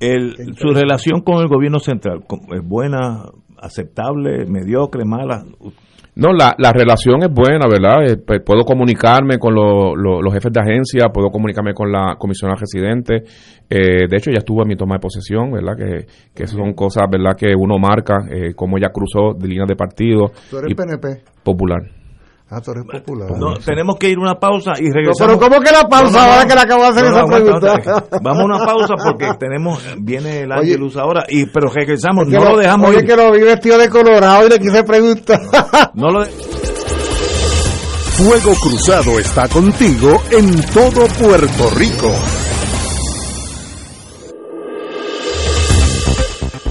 El- 0.00 0.54
su 0.56 0.68
relación 0.74 1.20
con 1.20 1.40
el 1.42 1.48
gobierno 1.48 1.78
central 1.78 2.24
¿cómo- 2.26 2.54
es 2.54 2.66
buena, 2.66 3.24
aceptable, 3.60 4.44
mediocre, 4.46 5.04
mala. 5.04 5.44
No, 6.16 6.32
la, 6.32 6.54
la 6.58 6.72
relación 6.72 7.22
es 7.24 7.28
buena, 7.28 7.66
¿verdad? 7.68 8.06
Eh, 8.06 8.16
pues, 8.24 8.40
puedo 8.46 8.62
comunicarme 8.62 9.38
con 9.38 9.52
lo- 9.54 9.96
lo- 9.96 10.22
los 10.22 10.32
jefes 10.32 10.52
de 10.52 10.60
agencia, 10.60 11.08
puedo 11.12 11.28
comunicarme 11.30 11.74
con 11.74 11.90
la 11.90 12.14
comisionada 12.16 12.60
residente. 12.60 13.24
Eh, 13.68 14.06
de 14.08 14.16
hecho, 14.16 14.30
ya 14.30 14.38
estuvo 14.38 14.62
en 14.62 14.68
mi 14.68 14.76
toma 14.76 14.94
de 14.94 15.00
posesión, 15.00 15.50
¿verdad? 15.50 15.76
Que, 15.76 16.06
que 16.32 16.46
son 16.46 16.72
cosas, 16.74 17.04
¿verdad? 17.10 17.36
Que 17.36 17.52
uno 17.56 17.78
marca, 17.78 18.18
eh, 18.30 18.54
cómo 18.54 18.78
ella 18.78 18.90
cruzó 18.92 19.34
de 19.36 19.48
líneas 19.48 19.66
de 19.66 19.74
partido. 19.74 20.30
Tú 20.50 20.58
eres 20.58 20.70
y 20.70 20.74
PNP. 20.74 21.22
Popular. 21.42 21.82
Ah, 22.56 22.60
tú 22.60 22.70
eres 22.70 22.84
popular. 22.84 23.30
No, 23.36 23.54
tenemos 23.58 23.96
que 23.96 24.08
ir 24.10 24.16
a 24.18 24.20
una 24.20 24.34
pausa 24.38 24.72
y 24.78 24.84
No, 24.88 24.94
regresamos. 24.94 25.36
pero 25.36 25.38
¿cómo 25.50 25.60
que 25.60 25.72
la 25.72 25.88
pausa 25.88 26.04
No, 26.12 26.18
no, 26.18 26.24
no. 26.26 26.32
ahora 26.32 26.46
que 26.46 26.54
le 26.54 26.60
acabo 26.60 26.82
de 26.82 26.88
hacer 26.88 27.04
No, 27.04 27.10
no, 27.10 27.16
esa 27.16 27.20
aguanta, 27.24 27.44
pregunta? 27.60 27.92
aguanta. 27.92 28.18
Vamos 28.22 28.40
a 28.40 28.44
una 28.44 28.58
pausa 28.66 28.94
porque 29.02 29.30
tenemos 29.38 29.82
viene 29.98 30.40
el 30.42 30.52
Oye. 30.52 30.60
Ángelus 30.60 30.96
ahora 30.96 31.24
y 31.28 31.46
pero 31.46 31.68
regresamos, 31.70 32.26
Que 32.28 32.36
no 32.38 32.44
lo 32.52 32.58
dejamos 32.58 32.90
Oye, 32.90 32.98
ir. 33.00 33.06
que 33.06 33.16
lo 33.16 33.32
vi 33.32 33.40
vestido 33.42 33.78
de 33.78 33.88
colorado 33.88 34.46
y 34.46 34.50
le 34.50 34.58
quise 34.60 34.84
preguntar. 34.84 35.40
No 35.94 36.08
lo 36.10 36.24
de- 36.24 36.30
Fuego 38.16 38.54
Cruzado 38.62 39.18
está 39.18 39.48
contigo 39.48 40.22
en 40.30 40.62
todo 40.72 41.06
Puerto 41.20 41.70
Rico. 41.76 42.12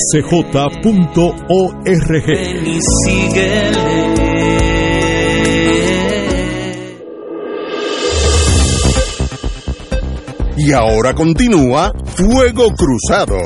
Y 10.67 10.73
ahora 10.73 11.15
continúa 11.15 11.93
Fuego 12.17 12.73
Cruzado. 12.75 13.39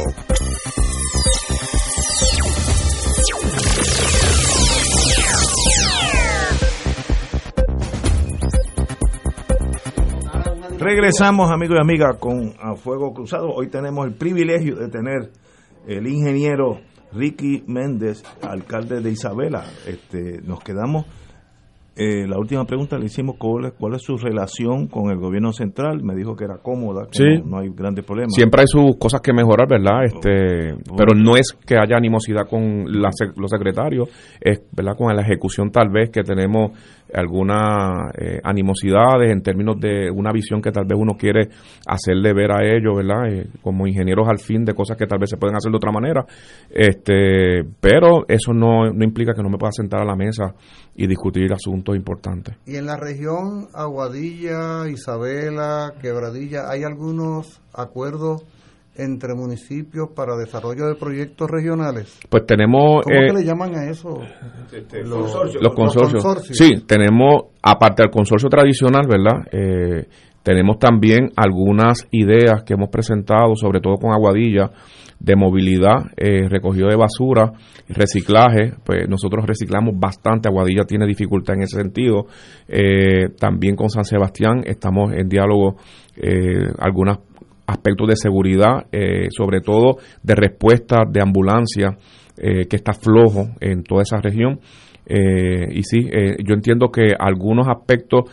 Regresamos, 10.78 11.50
amigos 11.50 11.76
y 11.76 11.82
amigas, 11.82 12.16
con 12.18 12.54
Fuego 12.78 13.12
Cruzado. 13.12 13.50
Hoy 13.50 13.68
tenemos 13.68 14.06
el 14.06 14.14
privilegio 14.14 14.76
de 14.76 14.88
tener 14.88 15.30
el 15.86 16.06
ingeniero 16.06 16.80
Ricky 17.12 17.64
Méndez, 17.66 18.22
alcalde 18.40 19.02
de 19.02 19.10
Isabela. 19.10 19.66
Este, 19.86 20.40
nos 20.40 20.60
quedamos 20.60 21.04
eh, 22.02 22.26
la 22.26 22.38
última 22.38 22.64
pregunta 22.64 22.98
le 22.98 23.04
hicimos 23.06 23.36
cuál 23.38 23.66
es, 23.66 23.72
cuál 23.78 23.94
es 23.94 24.02
su 24.02 24.16
relación 24.16 24.86
con 24.88 25.10
el 25.10 25.18
gobierno 25.18 25.52
central. 25.52 26.02
Me 26.02 26.14
dijo 26.14 26.34
que 26.34 26.44
era 26.44 26.56
cómoda, 26.56 27.06
que 27.10 27.18
Sí. 27.18 27.42
no, 27.42 27.50
no 27.50 27.58
hay 27.58 27.68
grandes 27.74 28.04
problemas. 28.06 28.32
Siempre 28.34 28.62
hay 28.62 28.66
sus 28.66 28.96
cosas 28.96 29.20
que 29.20 29.32
mejorar, 29.34 29.68
¿verdad? 29.68 30.04
Este, 30.04 30.74
pero 30.96 31.14
no 31.14 31.36
es 31.36 31.52
que 31.66 31.76
haya 31.76 31.96
animosidad 31.96 32.48
con 32.48 32.84
la 32.90 33.10
los 33.36 33.50
secretarios, 33.50 34.08
es, 34.40 34.62
¿verdad? 34.72 34.96
Con 34.96 35.14
la 35.14 35.22
ejecución 35.22 35.70
tal 35.70 35.90
vez 35.90 36.10
que 36.10 36.22
tenemos 36.22 36.72
algunas 37.14 38.12
eh, 38.18 38.40
animosidades 38.42 39.30
en 39.30 39.42
términos 39.42 39.76
de 39.80 40.10
una 40.10 40.32
visión 40.32 40.60
que 40.60 40.72
tal 40.72 40.84
vez 40.84 40.98
uno 40.98 41.14
quiere 41.14 41.48
hacerle 41.86 42.32
ver 42.32 42.52
a 42.52 42.64
ellos, 42.64 42.96
¿verdad? 42.96 43.32
Eh, 43.32 43.48
como 43.62 43.86
ingenieros 43.86 44.28
al 44.28 44.38
fin 44.38 44.64
de 44.64 44.74
cosas 44.74 44.96
que 44.96 45.06
tal 45.06 45.18
vez 45.18 45.30
se 45.30 45.36
pueden 45.36 45.56
hacer 45.56 45.70
de 45.70 45.76
otra 45.76 45.92
manera. 45.92 46.24
Este, 46.70 47.64
pero 47.80 48.24
eso 48.28 48.52
no, 48.52 48.92
no 48.92 49.04
implica 49.04 49.34
que 49.34 49.42
no 49.42 49.50
me 49.50 49.58
pueda 49.58 49.72
sentar 49.72 50.00
a 50.00 50.04
la 50.04 50.16
mesa 50.16 50.54
y 50.94 51.06
discutir 51.06 51.52
asuntos 51.52 51.96
importantes. 51.96 52.56
Y 52.66 52.76
en 52.76 52.86
la 52.86 52.96
región 52.96 53.68
Aguadilla, 53.74 54.88
Isabela, 54.88 55.94
Quebradilla, 56.00 56.70
¿hay 56.70 56.84
algunos 56.84 57.60
acuerdos 57.72 58.44
entre 58.96 59.34
municipios 59.34 60.10
para 60.14 60.36
desarrollo 60.36 60.86
de 60.86 60.94
proyectos 60.94 61.50
regionales? 61.50 62.18
Pues 62.28 62.44
tenemos... 62.46 63.04
¿Cómo 63.04 63.16
eh, 63.16 63.26
que 63.28 63.38
le 63.38 63.44
llaman 63.44 63.74
a 63.76 63.90
eso? 63.90 64.20
Los, 65.04 65.54
los 65.60 65.74
consorcios. 65.74 66.56
Sí, 66.56 66.84
tenemos, 66.86 67.44
aparte 67.62 68.02
del 68.02 68.10
consorcio 68.10 68.48
tradicional, 68.48 69.06
¿verdad? 69.08 69.46
Eh, 69.52 70.06
tenemos 70.42 70.78
también 70.78 71.30
algunas 71.36 72.06
ideas 72.10 72.62
que 72.64 72.74
hemos 72.74 72.88
presentado, 72.88 73.54
sobre 73.56 73.80
todo 73.80 73.96
con 73.96 74.12
Aguadilla, 74.12 74.70
de 75.20 75.36
movilidad, 75.36 76.06
eh, 76.16 76.48
recogido 76.48 76.88
de 76.88 76.96
basura, 76.96 77.52
reciclaje. 77.88 78.72
Pues 78.84 79.06
nosotros 79.06 79.44
reciclamos 79.46 79.94
bastante. 79.98 80.48
Aguadilla 80.48 80.84
tiene 80.84 81.06
dificultad 81.06 81.56
en 81.56 81.62
ese 81.62 81.76
sentido. 81.76 82.24
Eh, 82.66 83.28
también 83.38 83.76
con 83.76 83.90
San 83.90 84.04
Sebastián 84.04 84.62
estamos 84.64 85.12
en 85.12 85.28
diálogo 85.28 85.76
eh, 86.16 86.72
algunos 86.78 87.18
aspectos 87.70 88.08
de 88.08 88.16
seguridad, 88.16 88.86
eh, 88.92 89.28
sobre 89.30 89.60
todo 89.60 89.96
de 90.22 90.34
respuesta 90.34 91.02
de 91.10 91.20
ambulancia, 91.20 91.96
eh, 92.36 92.66
que 92.66 92.76
está 92.76 92.92
flojo 92.92 93.48
en 93.60 93.82
toda 93.82 94.02
esa 94.02 94.20
región. 94.20 94.60
Eh, 95.06 95.66
y 95.72 95.82
sí, 95.82 96.08
yo 96.44 96.54
entiendo 96.54 96.90
que 96.90 97.14
algunos 97.18 97.66
aspectos 97.68 98.24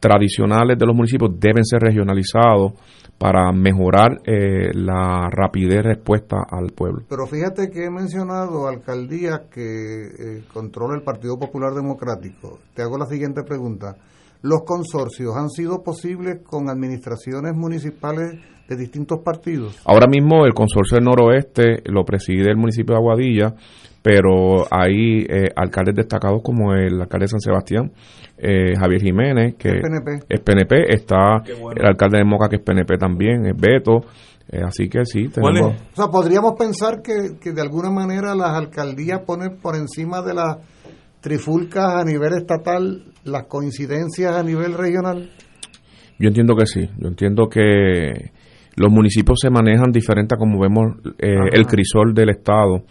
tradicionales 0.00 0.78
de 0.78 0.86
los 0.86 0.96
municipios 0.96 1.30
deben 1.38 1.64
ser 1.64 1.80
regionalizados 1.80 2.72
para 3.18 3.52
mejorar 3.52 4.18
la 4.24 5.28
rapidez 5.30 5.76
de 5.76 5.82
respuesta 5.82 6.38
al 6.50 6.72
pueblo. 6.74 7.04
Pero 7.08 7.26
fíjate 7.26 7.70
que 7.70 7.84
he 7.84 7.90
mencionado 7.90 8.66
alcaldías 8.66 9.42
que 9.48 9.60
eh, 9.62 10.44
controla 10.52 10.96
el 10.96 11.02
Partido 11.02 11.38
Popular 11.38 11.72
Democrático. 11.72 12.58
Te 12.74 12.82
hago 12.82 12.98
la 12.98 13.06
siguiente 13.06 13.44
pregunta. 13.44 13.96
¿Los 14.42 14.62
consorcios 14.64 15.36
han 15.36 15.50
sido 15.50 15.84
posibles 15.84 16.40
con 16.42 16.68
administraciones 16.68 17.54
municipales 17.54 18.40
de 18.68 18.76
distintos 18.76 19.20
partidos? 19.24 19.80
Ahora 19.84 20.06
mismo 20.06 20.44
el 20.46 20.54
consorcio 20.54 20.96
del 20.96 21.04
noroeste 21.04 21.82
lo 21.86 22.04
preside 22.04 22.50
el 22.50 22.56
municipio 22.56 22.94
de 22.94 23.00
Aguadilla, 23.00 23.54
pero 24.02 24.66
hay 24.70 25.24
eh, 25.28 25.48
alcaldes 25.54 25.94
destacados 25.94 26.42
como 26.42 26.72
el 26.74 27.00
alcalde 27.00 27.24
de 27.24 27.28
San 27.28 27.40
Sebastián, 27.40 27.92
eh, 28.38 28.74
Javier 28.78 29.00
Jiménez, 29.00 29.54
que 29.56 29.68
Es 29.68 29.82
PNP. 29.82 30.24
es 30.28 30.40
PNP, 30.40 30.94
está 30.94 31.42
bueno. 31.60 31.80
el 31.80 31.86
alcalde 31.86 32.18
de 32.18 32.24
Moca, 32.24 32.48
que 32.48 32.56
es 32.56 32.62
PNP 32.62 32.98
también, 32.98 33.46
es 33.46 33.56
Beto, 33.56 34.00
eh, 34.50 34.60
así 34.66 34.88
que 34.88 35.04
sí, 35.04 35.28
tenemos... 35.28 35.74
O 35.92 35.96
sea, 35.96 36.08
podríamos 36.08 36.54
pensar 36.58 37.00
que, 37.00 37.38
que 37.40 37.52
de 37.52 37.60
alguna 37.60 37.90
manera 37.90 38.34
las 38.34 38.50
alcaldías 38.50 39.20
ponen 39.24 39.56
por 39.62 39.76
encima 39.76 40.20
de 40.22 40.34
las 40.34 40.56
trifulcas 41.20 41.94
a 41.94 42.04
nivel 42.04 42.32
estatal 42.34 43.04
las 43.24 43.44
coincidencias 43.44 44.34
a 44.34 44.42
nivel 44.42 44.74
regional. 44.74 45.30
Yo 46.18 46.28
entiendo 46.28 46.56
que 46.56 46.66
sí, 46.66 46.88
yo 46.98 47.08
entiendo 47.08 47.48
que 47.48 48.32
los 48.76 48.90
municipios 48.90 49.38
se 49.40 49.50
manejan 49.50 49.90
diferente 49.92 50.34
a 50.34 50.38
como 50.38 50.60
vemos 50.60 50.96
eh, 51.18 51.34
el 51.52 51.66
crisol 51.66 52.14
del 52.14 52.30
Estado. 52.30 52.82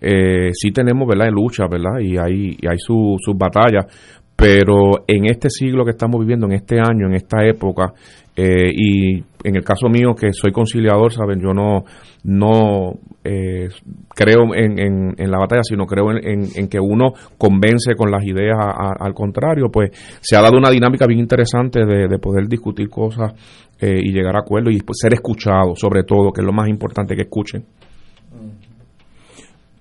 Eh, 0.00 0.50
sí 0.52 0.70
tenemos, 0.72 1.06
¿verdad?, 1.06 1.28
lucha, 1.30 1.64
¿verdad?, 1.70 2.00
y 2.00 2.16
hay, 2.16 2.56
y 2.60 2.66
hay 2.66 2.78
su- 2.78 3.16
sus 3.20 3.36
batallas, 3.36 3.86
pero 4.34 5.04
en 5.06 5.26
este 5.26 5.50
siglo 5.50 5.84
que 5.84 5.90
estamos 5.90 6.18
viviendo, 6.20 6.46
en 6.46 6.52
este 6.52 6.78
año, 6.80 7.06
en 7.06 7.14
esta 7.14 7.44
época, 7.46 7.92
eh, 8.34 8.70
y 8.74 9.16
en 9.44 9.56
el 9.56 9.62
caso 9.62 9.88
mío 9.90 10.14
que 10.18 10.32
soy 10.32 10.52
conciliador, 10.52 11.12
¿saben? 11.12 11.40
Yo 11.40 11.52
no, 11.52 11.84
no 12.24 12.94
eh, 13.22 13.68
creo 14.14 14.54
en, 14.54 14.78
en- 14.78 15.14
en 15.18 15.30
la 15.30 15.38
batalla, 15.38 15.62
sino 15.62 15.84
creo 15.84 16.10
en, 16.12 16.26
en- 16.26 16.48
en 16.56 16.68
que 16.68 16.80
uno 16.80 17.12
convence 17.36 17.94
con 17.94 18.10
las 18.10 18.24
ideas 18.24 18.56
a- 18.58 18.70
a- 18.70 18.96
al 18.98 19.12
contrario, 19.12 19.66
pues 19.70 19.90
se 20.22 20.36
ha 20.36 20.40
dado 20.40 20.56
una 20.56 20.70
dinámica 20.70 21.06
bien 21.06 21.20
interesante 21.20 21.84
de, 21.84 22.08
de 22.08 22.18
poder 22.18 22.46
discutir 22.48 22.88
cosas 22.88 23.34
eh, 23.80 24.00
y 24.02 24.12
llegar 24.12 24.36
a 24.36 24.40
acuerdos 24.40 24.74
y 24.74 24.80
pues, 24.80 24.98
ser 25.00 25.14
escuchado, 25.14 25.74
sobre 25.74 26.04
todo, 26.04 26.32
que 26.32 26.40
es 26.40 26.46
lo 26.46 26.52
más 26.52 26.68
importante 26.68 27.14
que 27.16 27.22
escuchen. 27.22 27.64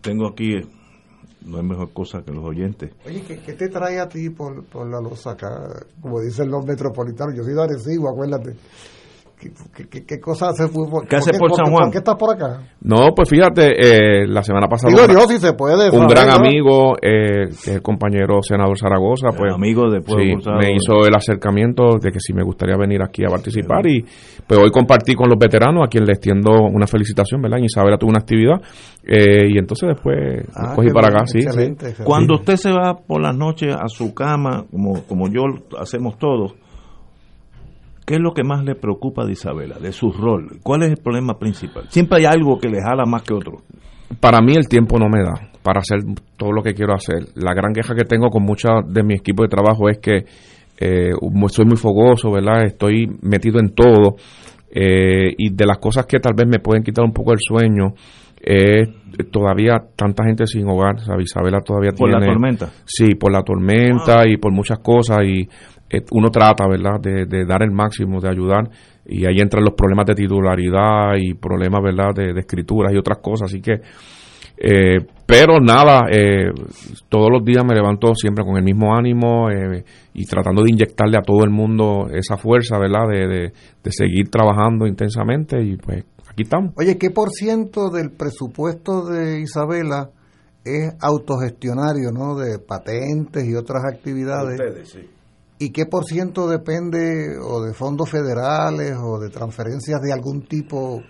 Tengo 0.02 0.28
aquí, 0.28 0.56
no 1.46 1.58
hay 1.58 1.64
mejor 1.64 1.92
cosa 1.92 2.22
que 2.24 2.32
los 2.32 2.44
oyentes. 2.44 2.92
Oye, 3.06 3.22
¿qué, 3.28 3.40
qué 3.40 3.54
te 3.54 3.68
trae 3.68 4.00
a 4.00 4.08
ti 4.08 4.30
por, 4.30 4.66
por 4.66 4.90
la 4.90 5.02
losa 5.02 5.32
acá? 5.32 5.86
Como 6.02 6.22
dicen 6.22 6.50
los 6.50 6.66
metropolitanos, 6.66 7.36
yo 7.36 7.44
soy 7.44 7.54
de 7.54 7.64
Arecibo, 7.64 8.10
acuérdate. 8.10 8.56
¿Qué, 9.40 9.52
qué, 9.90 10.06
qué- 10.06 10.20
cosa 10.20 10.50
hace 10.50 10.68
fútbol? 10.68 11.08
¿Qué 11.08 11.16
hace 11.16 11.32
por 11.40 11.48
por 11.52 11.56
San 11.58 11.72
Juan? 11.72 11.84
¿Por 11.86 11.92
qué 11.94 11.98
estás 12.00 12.16
por 12.16 12.36
acá? 12.36 12.62
No, 12.82 13.14
pues 13.16 13.30
fíjate, 13.30 13.72
eh, 14.24 14.28
la 14.28 14.44
semana 14.44 14.68
pasada 14.68 14.92
Digo 14.94 15.06
una- 15.06 15.14
yo, 15.14 15.28
si 15.30 15.38
se 15.40 15.54
puede, 15.54 15.90
un 15.98 16.08
gran 16.08 16.28
¿no? 16.28 16.34
amigo, 16.34 16.96
eh, 17.02 17.46
que 17.46 17.50
es 17.52 17.68
el 17.70 17.82
compañero 17.82 18.42
senador 18.42 18.78
Zaragoza, 18.78 19.30
pues 19.38 19.54
amigo 19.54 19.90
de 19.90 20.02
Pueblo 20.02 20.24
sí, 20.26 20.32
Cruzado. 20.34 20.58
me 20.58 20.74
hizo 20.74 21.08
el 21.08 21.16
acercamiento 21.16 21.98
de 22.02 22.12
que 22.12 22.20
si 22.20 22.34
me 22.34 22.44
gustaría 22.44 22.76
venir 22.78 23.02
aquí 23.02 23.24
a 23.24 23.30
participar 23.30 23.88
y 23.88 24.04
pues 24.46 24.60
hoy 24.60 24.72
compartí 24.72 25.16
con 25.16 25.30
los 25.30 25.40
veteranos 25.40 25.86
a 25.86 25.88
quien 25.88 26.04
le 26.04 26.12
extiendo 26.12 26.52
una 26.70 26.86
felicitación, 26.86 27.42
¿verdad? 27.42 27.60
En 27.60 27.66
Isabela 27.66 27.98
tuvo 27.98 28.10
una 28.10 28.20
actividad 28.20 28.60
eh, 29.08 29.48
y 29.48 29.58
entonces 29.58 29.88
después 29.88 30.18
Ah, 30.54 30.74
cogí 30.76 30.90
para 30.90 31.08
bien, 31.08 31.18
acá, 31.18 31.28
sí, 31.28 31.38
excelente, 31.40 31.96
sí. 31.96 32.04
Cuando 32.04 32.36
usted 32.36 32.58
se 32.58 32.72
va 32.74 32.94
por 32.96 33.22
las 33.22 33.38
noches 33.38 33.74
a 33.74 33.88
su 33.88 34.14
cama, 34.14 34.66
como, 34.70 35.02
como 35.08 35.30
yo 35.30 35.44
hacemos 35.80 36.18
todos, 36.18 36.56
¿qué 38.10 38.16
es 38.16 38.22
lo 38.22 38.34
que 38.34 38.44
más 38.44 38.66
le 38.66 38.74
preocupa 38.74 39.24
de 39.24 39.34
Isabela, 39.34 39.78
de 39.78 39.92
su 39.92 40.12
rol? 40.12 40.58
¿Cuál 40.64 40.82
es 40.82 40.90
el 40.90 40.98
problema 40.98 41.38
principal? 41.38 41.84
Siempre 41.90 42.18
hay 42.18 42.26
algo 42.26 42.58
que 42.58 42.68
le 42.68 42.82
jala 42.82 43.06
más 43.06 43.22
que 43.22 43.36
otro. 43.36 43.58
para 44.20 44.42
mí 44.42 44.54
el 44.56 44.68
tiempo 44.68 44.98
no 44.98 45.08
me 45.08 45.22
da 45.22 45.52
para 45.62 45.82
hacer 45.82 46.00
todo 46.36 46.52
lo 46.52 46.64
que 46.64 46.74
quiero 46.74 46.96
hacer. 46.96 47.28
La 47.36 47.54
gran 47.54 47.72
queja 47.72 47.94
que 47.94 48.06
tengo 48.06 48.30
con 48.32 48.42
mucha 48.42 48.82
de 48.84 49.04
mi 49.04 49.14
equipo 49.14 49.44
de 49.44 49.50
trabajo 49.50 49.90
es 49.90 50.00
que 50.00 50.26
eh, 50.80 51.12
soy 51.50 51.66
muy 51.66 51.78
fogoso, 51.78 52.32
¿verdad? 52.32 52.64
Estoy 52.64 53.06
metido 53.22 53.60
en 53.60 53.76
todo 53.76 54.16
eh, 54.72 55.32
y 55.38 55.54
de 55.54 55.66
las 55.68 55.78
cosas 55.78 56.08
que 56.08 56.18
tal 56.20 56.34
vez 56.34 56.48
me 56.48 56.58
pueden 56.58 56.82
quitar 56.82 57.06
un 57.06 57.14
poco 57.14 57.34
el 57.34 57.40
sueño 57.40 57.94
es 58.42 58.90
todavía 59.32 59.84
tanta 59.96 60.24
gente 60.24 60.48
sin 60.48 60.68
hogar, 60.68 61.00
¿sabes? 61.02 61.26
Isabela 61.26 61.62
todavía 61.62 61.92
¿Por 61.92 62.10
tiene... 62.10 62.26
la 62.26 62.34
tormenta? 62.34 62.70
Sí, 62.86 63.14
por 63.14 63.32
la 63.32 63.44
tormenta 63.44 64.28
y 64.28 64.38
por 64.38 64.52
muchas 64.52 64.80
cosas 64.80 65.20
y 65.26 65.48
eh, 65.90 66.02
uno 66.12 66.30
trata, 66.30 66.68
¿verdad?, 66.68 67.00
de, 67.02 67.26
de 67.26 67.46
dar 67.46 67.64
el 67.64 67.72
máximo, 67.72 68.20
de 68.20 68.30
ayudar 68.30 68.70
y 69.06 69.26
ahí 69.26 69.40
entran 69.40 69.64
los 69.64 69.74
problemas 69.74 70.06
de 70.06 70.16
titularidad 70.16 71.16
y 71.18 71.34
problemas, 71.34 71.82
¿verdad?, 71.84 72.14
de, 72.16 72.34
de 72.34 72.40
escrituras 72.40 72.94
y 72.94 72.98
otras 72.98 73.20
cosas, 73.20 73.50
así 73.50 73.62
que, 73.62 73.82
eh, 74.62 75.00
pero 75.26 75.60
nada, 75.60 76.08
eh, 76.12 76.52
todos 77.08 77.30
los 77.32 77.44
días 77.44 77.64
me 77.66 77.74
levanto 77.74 78.14
siempre 78.14 78.44
con 78.44 78.58
el 78.58 78.64
mismo 78.64 78.96
ánimo 78.96 79.50
eh, 79.50 79.84
y 80.14 80.26
tratando 80.26 80.64
de 80.64 80.72
inyectarle 80.72 81.18
a 81.18 81.22
todo 81.22 81.44
el 81.44 81.50
mundo 81.50 82.08
esa 82.12 82.38
fuerza, 82.38 82.78
¿verdad?, 82.78 83.08
de, 83.10 83.28
de, 83.28 83.54
de 83.84 83.92
seguir 83.92 84.30
trabajando 84.30 84.86
intensamente 84.86 85.62
y 85.62 85.78
pues 85.78 86.04
aquí 86.30 86.44
estamos. 86.44 86.74
Oye, 86.78 86.98
¿qué 86.98 87.10
por 87.10 87.30
ciento 87.30 87.90
del 87.90 88.12
presupuesto 88.12 89.06
de 89.06 89.40
Isabela 89.40 90.10
es 90.66 90.94
autogestionario, 91.02 92.12
¿no? 92.12 92.36
De 92.36 92.60
patentes 92.60 93.46
y 93.48 93.56
otras 93.56 93.84
actividades. 93.92 94.60
¿Y 95.60 95.72
qué 95.72 95.86
por 95.86 96.06
ciento 96.06 96.48
depende 96.48 97.38
o 97.38 97.62
de 97.62 97.74
fondos 97.74 98.10
federales 98.10 98.96
o 99.04 99.20
de 99.20 99.30
transferencias 99.30 100.02
de 100.02 100.14
algún 100.14 100.44
tipo? 100.48 101.02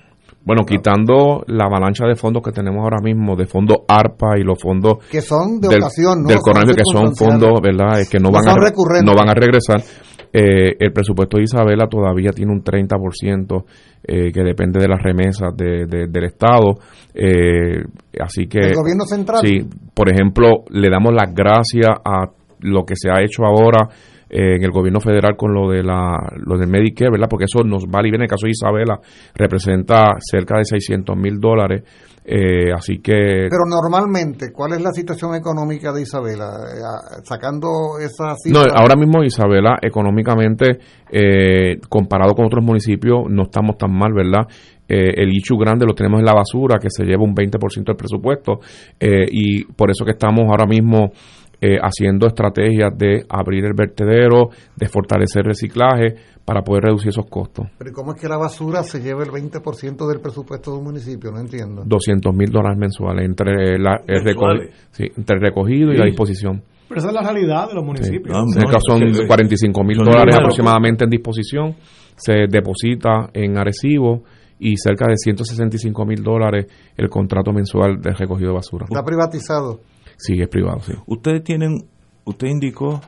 Bueno, 0.43 0.63
quitando 0.65 1.43
la 1.47 1.65
avalancha 1.65 2.05
de 2.07 2.15
fondos 2.15 2.41
que 2.43 2.51
tenemos 2.51 2.81
ahora 2.81 2.97
mismo, 3.03 3.35
de 3.35 3.45
fondos 3.45 3.79
ARPA 3.87 4.37
y 4.39 4.43
los 4.43 4.59
fondos 4.59 5.03
Que 5.11 5.21
son 5.21 5.59
de 5.59 5.67
del, 5.67 5.79
ocasión, 5.81 6.23
¿no? 6.23 6.27
del 6.29 6.39
coronavirus, 6.39 6.77
que 6.77 6.83
son 6.91 7.15
fondos, 7.15 7.59
¿verdad? 7.61 7.99
Es 7.99 8.09
que 8.09 8.19
no, 8.19 8.29
No 8.29 8.37
van 8.37 8.43
son 8.43 8.57
a, 8.65 9.01
no 9.03 9.13
van 9.15 9.29
a 9.29 9.33
regresar. 9.33 9.81
Eh, 10.31 10.75
el 10.79 10.93
presupuesto 10.93 11.37
de 11.37 11.43
Isabela 11.43 11.87
todavía 11.87 12.31
tiene 12.31 12.51
un 12.51 12.63
30% 12.63 13.63
eh, 14.03 14.31
que 14.31 14.41
depende 14.43 14.79
de 14.79 14.87
las 14.87 15.01
remesas 15.01 15.55
de- 15.57 15.85
de- 15.87 16.07
del 16.07 16.23
Estado. 16.25 16.75
Eh, 17.13 17.83
así 18.19 18.47
que. 18.47 18.59
¿Del 18.59 18.75
gobierno 18.75 19.05
central? 19.05 19.41
Sí, 19.43 19.67
por 19.93 20.09
ejemplo, 20.11 20.63
le 20.69 20.89
damos 20.89 21.13
las 21.13 21.33
gracias 21.33 21.89
a 22.05 22.29
lo 22.61 22.83
que 22.85 22.93
se 22.95 23.09
ha 23.09 23.21
hecho 23.21 23.43
ahora 23.43 23.89
eh, 24.29 24.55
en 24.55 24.63
el 24.63 24.71
gobierno 24.71 24.99
federal 24.99 25.35
con 25.35 25.53
lo 25.53 25.69
de 25.69 25.83
la 25.83 26.15
lo 26.45 26.57
del 26.57 26.69
Medicare, 26.69 27.11
¿verdad? 27.11 27.27
Porque 27.29 27.45
eso 27.45 27.63
nos 27.63 27.85
vale 27.87 28.07
y 28.07 28.11
viene. 28.11 28.25
El 28.25 28.29
caso 28.29 28.45
de 28.45 28.51
Isabela 28.51 28.99
representa 29.35 30.13
cerca 30.19 30.57
de 30.57 30.65
600 30.65 31.15
mil 31.17 31.39
dólares. 31.39 31.83
Eh, 32.31 32.71
así 32.75 32.99
que 32.99 33.47
Pero 33.49 33.65
normalmente, 33.67 34.51
¿cuál 34.53 34.73
es 34.73 34.81
la 34.83 34.91
situación 34.91 35.33
económica 35.33 35.91
de 35.91 36.03
Isabela? 36.03 36.45
Eh, 36.45 37.21
sacando 37.23 37.97
esa 37.99 38.29
No, 38.29 38.35
cifra. 38.61 38.73
ahora 38.75 38.95
mismo 38.95 39.23
Isabela, 39.23 39.79
económicamente, 39.81 40.77
eh, 41.11 41.79
comparado 41.89 42.35
con 42.35 42.45
otros 42.45 42.63
municipios, 42.63 43.21
no 43.29 43.43
estamos 43.43 43.77
tan 43.77 43.91
mal, 43.97 44.13
¿verdad? 44.13 44.45
Eh, 44.87 45.13
el 45.21 45.29
issue 45.31 45.57
grande 45.59 45.85
lo 45.87 45.93
tenemos 45.93 46.19
en 46.19 46.25
la 46.25 46.33
basura, 46.33 46.77
que 46.79 46.89
se 46.89 47.03
lleva 47.03 47.23
un 47.23 47.33
20% 47.33 47.91
del 47.91 47.95
presupuesto, 47.95 48.59
eh, 48.99 49.25
y 49.31 49.63
por 49.65 49.89
eso 49.89 50.03
que 50.05 50.11
estamos 50.11 50.45
ahora 50.49 50.65
mismo 50.67 51.11
eh, 51.61 51.77
haciendo 51.81 52.27
estrategias 52.27 52.97
de 52.97 53.25
abrir 53.29 53.65
el 53.65 53.73
vertedero, 53.73 54.49
de 54.75 54.87
fortalecer 54.87 55.41
el 55.43 55.49
reciclaje, 55.49 56.15
para 56.45 56.61
poder 56.63 56.85
reducir 56.85 57.09
esos 57.09 57.27
costos. 57.27 57.67
Pero 57.77 57.91
¿y 57.91 57.93
cómo 57.93 58.13
es 58.13 58.21
que 58.21 58.27
la 58.27 58.37
basura 58.37 58.81
se 58.81 58.99
lleva 59.01 59.23
el 59.23 59.29
20% 59.29 60.07
del 60.07 60.19
presupuesto 60.19 60.71
de 60.71 60.77
un 60.79 60.83
municipio? 60.85 61.31
No 61.31 61.39
entiendo. 61.39 61.83
200 61.85 62.33
mil 62.35 62.49
dólares 62.49 62.77
mensuales 62.79 63.23
entre, 63.25 63.77
la, 63.77 64.01
el 64.07 64.23
Mensuales. 64.23 64.69
recogi- 64.69 64.73
sí, 64.91 65.03
entre 65.15 65.35
el 65.35 65.41
recogido 65.43 65.91
y 65.93 65.97
la 65.97 66.05
disposición. 66.05 66.63
Pero 66.87 67.01
esa 67.01 67.09
es 67.09 67.13
la 67.13 67.21
realidad 67.21 67.67
de 67.67 67.75
los 67.75 67.85
municipios. 67.85 68.35
En 68.35 68.47
este 68.49 68.65
caso 68.65 68.97
son 68.97 69.27
45 69.27 69.83
mil 69.83 69.97
dólares 69.99 70.35
aproximadamente 70.35 71.03
en 71.03 71.11
disposición. 71.11 71.75
Se 72.15 72.47
deposita 72.49 73.29
en 73.31 73.57
Arecibo 73.59 74.23
y 74.57 74.75
cerca 74.77 75.05
de 75.07 75.15
165 75.17 76.03
mil 76.05 76.23
dólares 76.23 76.65
el 76.97 77.09
contrato 77.09 77.53
mensual 77.53 78.01
de 78.01 78.09
recogido 78.11 78.49
de 78.49 78.55
basura. 78.55 78.85
Está 78.89 79.03
privatizado. 79.05 79.81
Sí, 80.19 80.39
es 80.39 80.49
privado, 80.49 80.81
sí. 80.81 80.93
Ustedes 81.07 81.43
tienen, 81.43 81.85
usted 82.25 82.47
indicó 82.47 83.01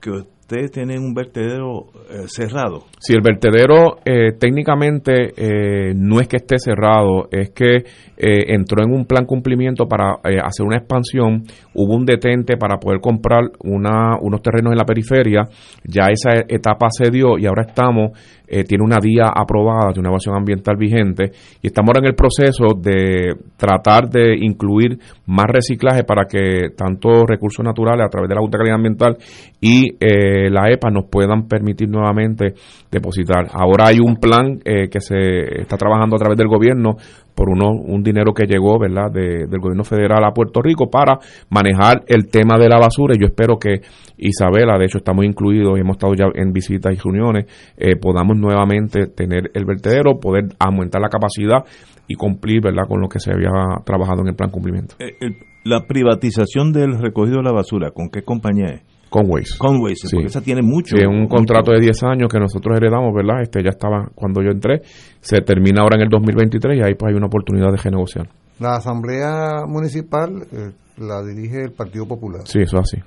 que 0.00 0.10
ustedes 0.10 0.70
tienen 0.70 1.00
un 1.00 1.12
vertedero 1.12 1.88
eh, 2.08 2.24
cerrado. 2.28 2.84
Si 2.98 3.12
el 3.12 3.20
vertedero 3.20 3.98
eh, 4.06 4.32
técnicamente 4.38 5.34
eh, 5.36 5.92
no 5.94 6.20
es 6.20 6.28
que 6.28 6.36
esté 6.36 6.58
cerrado, 6.58 7.28
es 7.30 7.50
que 7.50 7.84
eh, 8.16 8.54
entró 8.54 8.82
en 8.82 8.90
un 8.90 9.04
plan 9.04 9.26
cumplimiento 9.26 9.86
para 9.86 10.14
eh, 10.24 10.38
hacer 10.42 10.64
una 10.64 10.78
expansión, 10.78 11.44
hubo 11.74 11.94
un 11.94 12.06
detente 12.06 12.56
para 12.56 12.78
poder 12.78 13.00
comprar 13.00 13.50
una, 13.62 14.18
unos 14.18 14.40
terrenos 14.40 14.72
en 14.72 14.78
la 14.78 14.86
periferia, 14.86 15.42
ya 15.84 16.06
esa 16.10 16.42
etapa 16.48 16.86
se 16.90 17.10
dio 17.10 17.38
y 17.38 17.44
ahora 17.44 17.64
estamos, 17.68 18.12
eh, 18.48 18.64
tiene 18.64 18.84
una 18.84 18.98
vía 19.00 19.30
aprobada 19.34 19.92
de 19.92 20.00
una 20.00 20.08
evaluación 20.08 20.36
ambiental 20.36 20.76
vigente 20.76 21.32
y 21.62 21.66
estamos 21.66 21.90
ahora 21.90 22.00
en 22.00 22.06
el 22.06 22.14
proceso 22.14 22.74
de 22.76 23.34
tratar 23.56 24.08
de 24.08 24.36
incluir 24.40 24.98
más 25.26 25.46
reciclaje 25.46 26.04
para 26.04 26.24
que 26.24 26.70
tanto 26.76 27.26
recursos 27.26 27.64
naturales 27.64 28.06
a 28.06 28.08
través 28.08 28.28
de 28.28 28.34
la 28.34 28.40
Junta 28.40 28.58
de 28.58 28.62
Calidad 28.62 28.76
Ambiental 28.76 29.16
y 29.60 29.88
eh, 30.00 30.50
la 30.50 30.70
EPA 30.70 30.90
nos 30.90 31.04
puedan 31.10 31.46
permitir 31.46 31.88
nuevamente 31.88 32.54
depositar. 32.90 33.48
Ahora 33.52 33.88
hay 33.88 33.98
un 34.00 34.16
plan 34.16 34.60
eh, 34.64 34.88
que 34.88 35.00
se 35.00 35.60
está 35.60 35.76
trabajando 35.76 36.16
a 36.16 36.18
través 36.18 36.38
del 36.38 36.48
gobierno 36.48 36.96
por 37.38 37.48
uno, 37.50 37.70
un 37.70 38.02
dinero 38.02 38.32
que 38.34 38.46
llegó 38.46 38.80
verdad 38.80 39.12
de- 39.12 39.46
del 39.46 39.60
gobierno 39.60 39.84
federal 39.84 40.24
a 40.24 40.32
Puerto 40.32 40.60
Rico 40.60 40.90
para 40.90 41.20
manejar 41.50 42.02
el 42.08 42.26
tema 42.28 42.58
de 42.58 42.68
la 42.68 42.78
basura 42.80 43.14
y 43.14 43.20
yo 43.20 43.26
espero 43.26 43.58
que 43.60 43.80
Isabela, 44.16 44.76
de 44.76 44.86
hecho 44.86 44.98
estamos 44.98 45.24
incluidos 45.24 45.78
y 45.78 45.80
hemos 45.80 45.96
estado 45.98 46.14
ya 46.14 46.24
en 46.34 46.52
visitas 46.52 46.92
y 46.92 46.96
reuniones, 46.96 47.46
eh, 47.76 47.94
podamos 47.94 48.36
nuevamente 48.36 49.06
tener 49.06 49.52
el 49.54 49.64
vertedero, 49.64 50.18
poder 50.18 50.46
aumentar 50.58 51.00
la 51.00 51.08
capacidad 51.08 51.64
y 52.08 52.14
cumplir 52.16 52.60
verdad 52.60 52.88
con 52.88 53.00
lo 53.00 53.08
que 53.08 53.20
se 53.20 53.30
había 53.32 53.50
trabajado 53.84 54.22
en 54.22 54.28
el 54.28 54.34
plan 54.34 54.50
cumplimiento. 54.50 54.96
Eh, 54.98 55.12
el- 55.20 55.36
la 55.64 55.86
privatización 55.86 56.72
del 56.72 56.98
recogido 56.98 57.36
de 57.36 57.42
la 57.44 57.52
basura, 57.52 57.92
¿con 57.92 58.08
qué 58.08 58.22
compañía 58.22 58.66
es? 58.70 58.82
Conways. 59.08 59.56
Conways, 59.58 60.00
Sí. 60.00 60.08
porque 60.16 60.26
esa 60.26 60.40
tiene 60.40 60.62
mucho. 60.62 60.96
Sí, 60.96 61.04
un 61.04 61.20
mucho- 61.22 61.34
contrato 61.36 61.72
de 61.72 61.80
10 61.80 62.02
años 62.04 62.28
que 62.30 62.38
nosotros 62.38 62.76
heredamos, 62.76 63.14
¿verdad? 63.14 63.42
Este 63.42 63.62
ya 63.62 63.70
estaba 63.70 64.08
cuando 64.14 64.42
yo 64.42 64.50
entré, 64.50 64.82
se 65.20 65.40
termina 65.40 65.82
ahora 65.82 65.96
en 65.96 66.02
el 66.02 66.08
2023 66.08 66.78
y 66.78 66.82
ahí 66.82 66.94
pues 66.94 67.10
hay 67.10 67.16
una 67.16 67.26
oportunidad 67.26 67.70
de 67.70 67.76
renegociar. 67.78 68.28
La 68.60 68.76
Asamblea 68.76 69.64
Municipal 69.66 70.42
eh, 70.52 70.70
la 70.98 71.22
dirige 71.22 71.62
el 71.64 71.72
Partido 71.72 72.06
Popular. 72.06 72.42
Sí, 72.44 72.60
eso 72.60 72.78
es 72.78 72.92
así. 72.94 73.02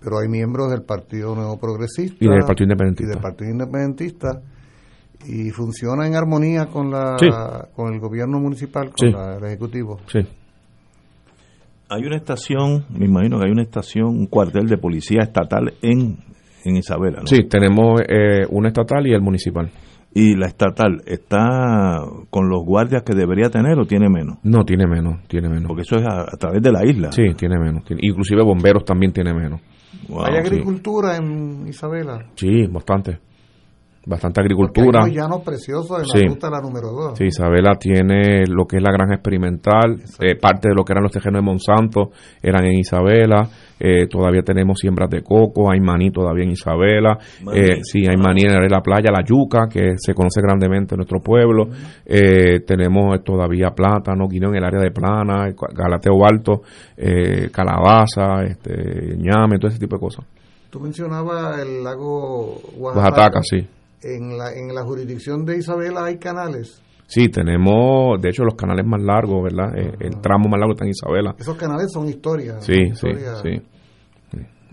Pero 0.00 0.18
hay 0.20 0.28
miembros 0.28 0.70
del 0.70 0.82
Partido 0.82 1.34
Nuevo 1.34 1.58
Progresista. 1.58 2.16
Y 2.24 2.28
del 2.28 2.44
Partido 2.44 2.64
Independentista. 2.64 3.10
y 3.10 3.14
del 3.14 3.22
Partido 3.22 3.50
Independentista. 3.50 4.40
Y 5.26 5.50
funciona 5.50 6.06
en 6.06 6.14
armonía 6.14 6.66
con 6.66 6.90
la 6.90 7.16
Sí. 7.18 7.26
con 7.74 7.92
el 7.92 7.98
gobierno 7.98 8.38
municipal, 8.38 8.90
con 8.90 9.08
Sí. 9.08 9.12
la- 9.12 9.36
el 9.38 9.44
Ejecutivo. 9.44 9.98
Sí. 10.06 10.20
Hay 11.88 12.02
una 12.04 12.16
estación, 12.16 12.84
me 12.90 13.06
imagino 13.06 13.38
que 13.38 13.46
hay 13.46 13.52
una 13.52 13.62
estación, 13.62 14.06
un 14.08 14.26
cuartel 14.26 14.66
de 14.66 14.76
policía 14.78 15.20
estatal 15.22 15.72
en, 15.82 16.16
en 16.64 16.76
Isabela, 16.76 17.20
¿no? 17.20 17.26
Sí, 17.26 17.44
tenemos 17.48 18.00
eh, 18.08 18.44
una 18.50 18.68
estatal 18.68 19.06
y 19.06 19.12
el 19.12 19.20
municipal. 19.22 19.70
¿Y 20.12 20.34
la 20.34 20.46
estatal 20.46 21.02
está 21.04 21.98
con 22.30 22.48
los 22.48 22.64
guardias 22.64 23.02
que 23.02 23.14
debería 23.14 23.50
tener 23.50 23.78
o 23.78 23.84
tiene 23.84 24.08
menos? 24.08 24.38
No, 24.42 24.64
tiene 24.64 24.86
menos, 24.86 25.22
tiene 25.28 25.48
menos. 25.48 25.68
Porque 25.68 25.82
eso 25.82 25.96
es 25.96 26.06
a, 26.06 26.22
a 26.22 26.36
través 26.38 26.62
de 26.62 26.72
la 26.72 26.86
isla. 26.86 27.12
Sí, 27.12 27.22
tiene 27.36 27.58
menos. 27.58 27.84
tiene- 27.84 28.00
inclusive 28.02 28.42
bomberos 28.42 28.84
también 28.84 29.12
tiene 29.12 29.34
menos. 29.34 29.60
¿Hay 30.24 30.32
sí. 30.32 30.38
agricultura 30.38 31.16
en 31.16 31.66
Isabela? 31.68 32.30
Sí, 32.34 32.66
bastante. 32.66 33.18
Bastante 34.08 34.40
agricultura. 34.40 35.00
Hay 35.04 35.14
llanos 35.14 35.42
preciosos 35.42 35.98
en 35.98 36.04
Sí. 36.04 36.22
la 36.22 36.28
ruta 36.28 36.46
de 36.46 36.52
la 36.52 36.60
número 36.60 36.92
2. 36.92 37.18
Sí, 37.18 37.24
Isabela 37.24 37.72
tiene 37.74 38.44
lo 38.46 38.64
que 38.64 38.76
es 38.76 38.82
la 38.82 38.92
granja 38.92 39.14
experimental, 39.14 39.96
eh, 40.20 40.36
parte 40.36 40.68
de 40.68 40.76
lo 40.76 40.84
que 40.84 40.92
eran 40.92 41.02
los 41.02 41.10
terrenos 41.10 41.40
de 41.40 41.44
Monsanto 41.44 42.10
eran 42.40 42.64
en 42.66 42.78
Isabela, 42.78 43.48
eh, 43.80 44.06
todavía 44.08 44.42
tenemos 44.42 44.78
siembras 44.78 45.10
de 45.10 45.22
coco, 45.22 45.72
hay 45.72 45.80
maní 45.80 46.12
todavía 46.12 46.44
en 46.44 46.52
Isabela, 46.52 47.18
eh, 47.52 47.82
sí, 47.82 48.06
hay 48.06 48.16
maní 48.16 48.42
en 48.42 48.52
la 48.70 48.80
playa, 48.80 49.10
la 49.10 49.24
yuca, 49.24 49.66
que 49.68 49.94
se 49.96 50.14
conoce 50.14 50.40
grandemente 50.40 50.94
en 50.94 50.98
nuestro 50.98 51.18
pueblo, 51.18 51.64
eh, 52.04 52.60
tenemos 52.64 53.24
todavía 53.24 53.70
plátano, 53.70 54.28
guineo 54.28 54.50
en 54.50 54.56
el 54.58 54.64
área 54.64 54.80
de 54.82 54.92
plana, 54.92 55.52
galateo 55.74 56.24
alto, 56.24 56.62
eh, 56.96 57.50
calabaza, 57.52 58.44
este, 58.44 59.16
ñame, 59.16 59.58
todo 59.58 59.68
ese 59.68 59.80
tipo 59.80 59.96
de 59.96 60.00
cosas. 60.00 60.24
Tú 60.70 60.78
mencionabas 60.78 61.58
el 61.60 61.82
lago 61.82 62.60
Oaxaca, 62.78 63.40
sí. 63.42 63.66
En 64.14 64.38
la, 64.38 64.52
en 64.52 64.74
la 64.74 64.82
jurisdicción 64.84 65.44
de 65.44 65.58
Isabela 65.58 66.04
hay 66.04 66.18
canales. 66.18 66.82
Sí, 67.06 67.28
tenemos, 67.28 68.20
de 68.20 68.30
hecho, 68.30 68.42
los 68.44 68.54
canales 68.54 68.84
más 68.84 69.00
largos, 69.00 69.44
¿verdad? 69.44 69.76
Eh, 69.76 69.92
el 70.00 70.20
tramo 70.20 70.48
más 70.48 70.58
largo 70.58 70.72
está 70.72 70.84
en 70.84 70.90
Isabela. 70.90 71.34
Esos 71.38 71.56
canales 71.56 71.90
son 71.92 72.08
historia. 72.08 72.60
Sí, 72.60 72.90
sí, 72.94 73.08
sí. 73.42 73.62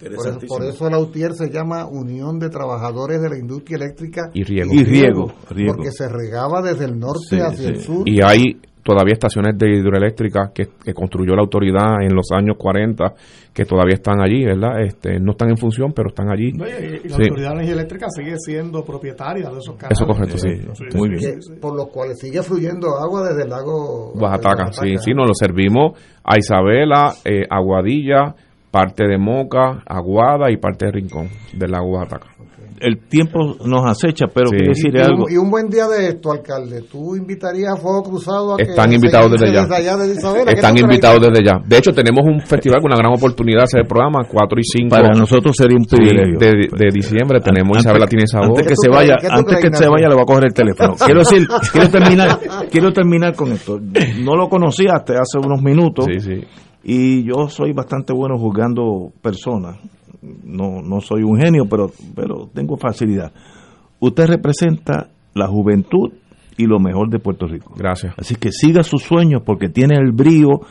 Por 0.03 0.27
eso, 0.27 0.39
por 0.47 0.63
eso 0.65 0.89
la 0.89 0.99
UTIER 0.99 1.33
se 1.33 1.49
llama 1.49 1.85
Unión 1.85 2.37
de 2.37 2.49
Trabajadores 2.49 3.21
de 3.21 3.29
la 3.29 3.37
Industria 3.37 3.77
Eléctrica 3.77 4.29
Y 4.33 4.43
riego. 4.43 4.73
Y 4.73 4.83
riego, 4.83 5.33
riego. 5.49 5.75
Porque 5.75 5.91
se 5.91 6.09
regaba 6.09 6.61
desde 6.61 6.85
el 6.85 6.99
norte 6.99 7.19
Sí, 7.29 7.39
hacia 7.39 7.69
el 7.69 7.79
sur. 7.79 8.09
Y 8.09 8.21
hay 8.21 8.59
todavía 8.83 9.13
estaciones 9.13 9.57
de 9.57 9.77
hidroeléctrica 9.77 10.51
que, 10.53 10.67
que 10.83 10.93
construyó 10.93 11.33
la 11.35 11.41
autoridad 11.41 12.01
en 12.01 12.13
los 12.13 12.27
años 12.31 12.57
40 12.57 13.13
que 13.53 13.65
todavía 13.65 13.93
están 13.95 14.19
allí, 14.21 14.43
¿verdad? 14.45 14.81
Este, 14.81 15.19
no 15.19 15.31
están 15.31 15.49
en 15.51 15.57
función, 15.57 15.93
pero 15.95 16.09
están 16.09 16.29
allí. 16.31 16.51
No, 16.53 16.65
y, 16.67 16.69
y 16.69 17.07
la 17.07 17.15
Sí. 17.17 17.21
Autoridad 17.23 17.49
de 17.49 17.53
Energía 17.55 17.73
Eléctrica 17.73 18.07
sigue 18.09 18.35
siendo 18.37 18.83
propietaria 18.83 19.49
de 19.49 19.57
esos 19.59 19.75
canales. 19.75 19.97
Eso 19.99 20.05
correcto, 20.05 20.37
sí. 20.37 20.49
Muy 20.97 21.09
bien. 21.09 21.21
Que- 21.21 21.55
por 21.61 21.75
los 21.75 21.87
cuales 21.89 22.19
sigue 22.19 22.41
fluyendo 22.43 22.87
agua 22.99 23.27
desde 23.29 23.43
el 23.43 23.49
lago 23.49 24.11
Oaxaca, 24.13 24.71
sí, 24.73 24.95
sí, 24.97 25.11
nos 25.13 25.27
lo 25.27 25.33
servimos 25.35 25.97
a 26.23 26.37
Isabela, 26.37 27.13
eh, 27.25 27.43
Aguadilla, 27.49 28.35
parte 28.71 29.07
de 29.07 29.17
Moca, 29.19 29.83
Aguada 29.85 30.49
y 30.51 30.57
parte 30.57 30.87
de 30.87 30.91
Rincón 30.93 31.29
del 31.55 31.71
lago 31.71 31.91
Oaxaca. 31.91 32.27
El 32.79 32.99
tiempo 33.07 33.39
nos 33.65 33.85
acecha, 33.85 34.25
pero 34.33 34.47
Sí. 34.49 34.57
decir 34.65 34.95
y 34.95 34.99
algo. 34.99 35.25
un, 35.25 35.31
y 35.31 35.37
un 35.37 35.49
buen 35.49 35.69
día 35.69 35.87
de 35.87 36.09
esto, 36.09 36.31
alcalde. 36.31 36.81
¿Tú 36.91 37.15
invitarías 37.15 37.73
a 37.73 37.77
Fuego 37.77 38.03
Cruzado 38.03 38.53
a 38.53 38.57
que 38.57 38.63
Están 38.63 38.91
invitados 38.93 39.31
se 39.31 39.45
desde 39.45 39.57
allá 39.75 39.97
desde 39.97 40.13
Isabela? 40.19 40.45
¿Qué 40.45 40.51
Están 40.53 40.77
invitados 40.77 41.19
desde 41.21 41.45
ya. 41.45 41.59
De 41.65 41.77
hecho, 41.77 41.91
tenemos 41.93 42.25
un 42.25 42.39
festival 42.41 42.81
con 42.81 42.91
una 42.91 42.97
gran 42.97 43.13
oportunidad 43.13 43.59
de 43.59 43.63
hacer 43.63 43.79
el 43.81 43.87
programa, 43.87 44.19
4 44.29 44.59
y 44.59 44.63
5. 44.63 44.89
Para 44.89 45.09
nosotros 45.17 45.55
sería 45.57 45.77
un 45.77 45.85
Sí, 45.85 45.95
privilegio. 45.95 46.37
de, 46.39 46.49
de 46.71 46.87
diciembre 46.93 47.39
tenemos 47.41 47.69
Antes- 47.77 47.85
Isabela 47.85 48.07
tiene 48.07 48.27
sabor. 48.27 48.49
Antes 48.49 48.63
que 48.67 48.69
¿Qué 48.73 48.75
se 48.81 48.89
vaya, 48.89 49.15
antes 49.29 49.57
crees, 49.59 49.71
que 49.71 49.77
se 49.77 49.89
vaya 49.89 50.07
le 50.09 50.13
voy 50.15 50.23
a 50.23 50.25
coger 50.25 50.45
el 50.45 50.53
teléfono. 50.53 50.93
Quiero 51.03 51.19
decir, 51.19 51.47
quiero 51.71 51.89
terminar, 51.89 52.39
quiero 52.71 52.91
terminar 52.93 53.35
con 53.35 53.51
esto. 53.51 53.79
No 54.23 54.35
lo 54.35 54.49
conocía 54.49 54.93
hasta 54.95 55.13
hace 55.13 55.37
unos 55.37 55.61
minutos. 55.61 56.05
Sí, 56.11 56.19
sí. 56.19 56.41
Y 56.85 57.23
yo 57.23 57.47
soy 57.47 57.71
bastante 57.71 58.11
bueno 58.13 58.37
juzgando 58.37 59.11
personas. 59.21 59.77
No, 60.43 60.81
no 60.81 61.01
soy 61.01 61.23
un 61.23 61.37
genio, 61.39 61.65
pero, 61.69 61.91
pero 62.15 62.49
tengo 62.53 62.77
facilidad. 62.77 63.31
Usted 63.99 64.27
representa 64.27 65.09
la 65.33 65.47
juventud 65.47 66.11
y 66.57 66.65
lo 66.65 66.79
mejor 66.79 67.09
de 67.09 67.19
Puerto 67.19 67.47
Rico. 67.47 67.73
Gracias. 67.75 68.13
Así 68.17 68.35
que 68.35 68.51
siga 68.51 68.83
sus 68.83 69.03
sueños 69.03 69.41
porque 69.45 69.69
tiene 69.69 69.95
el 69.97 70.11
brío. 70.11 70.61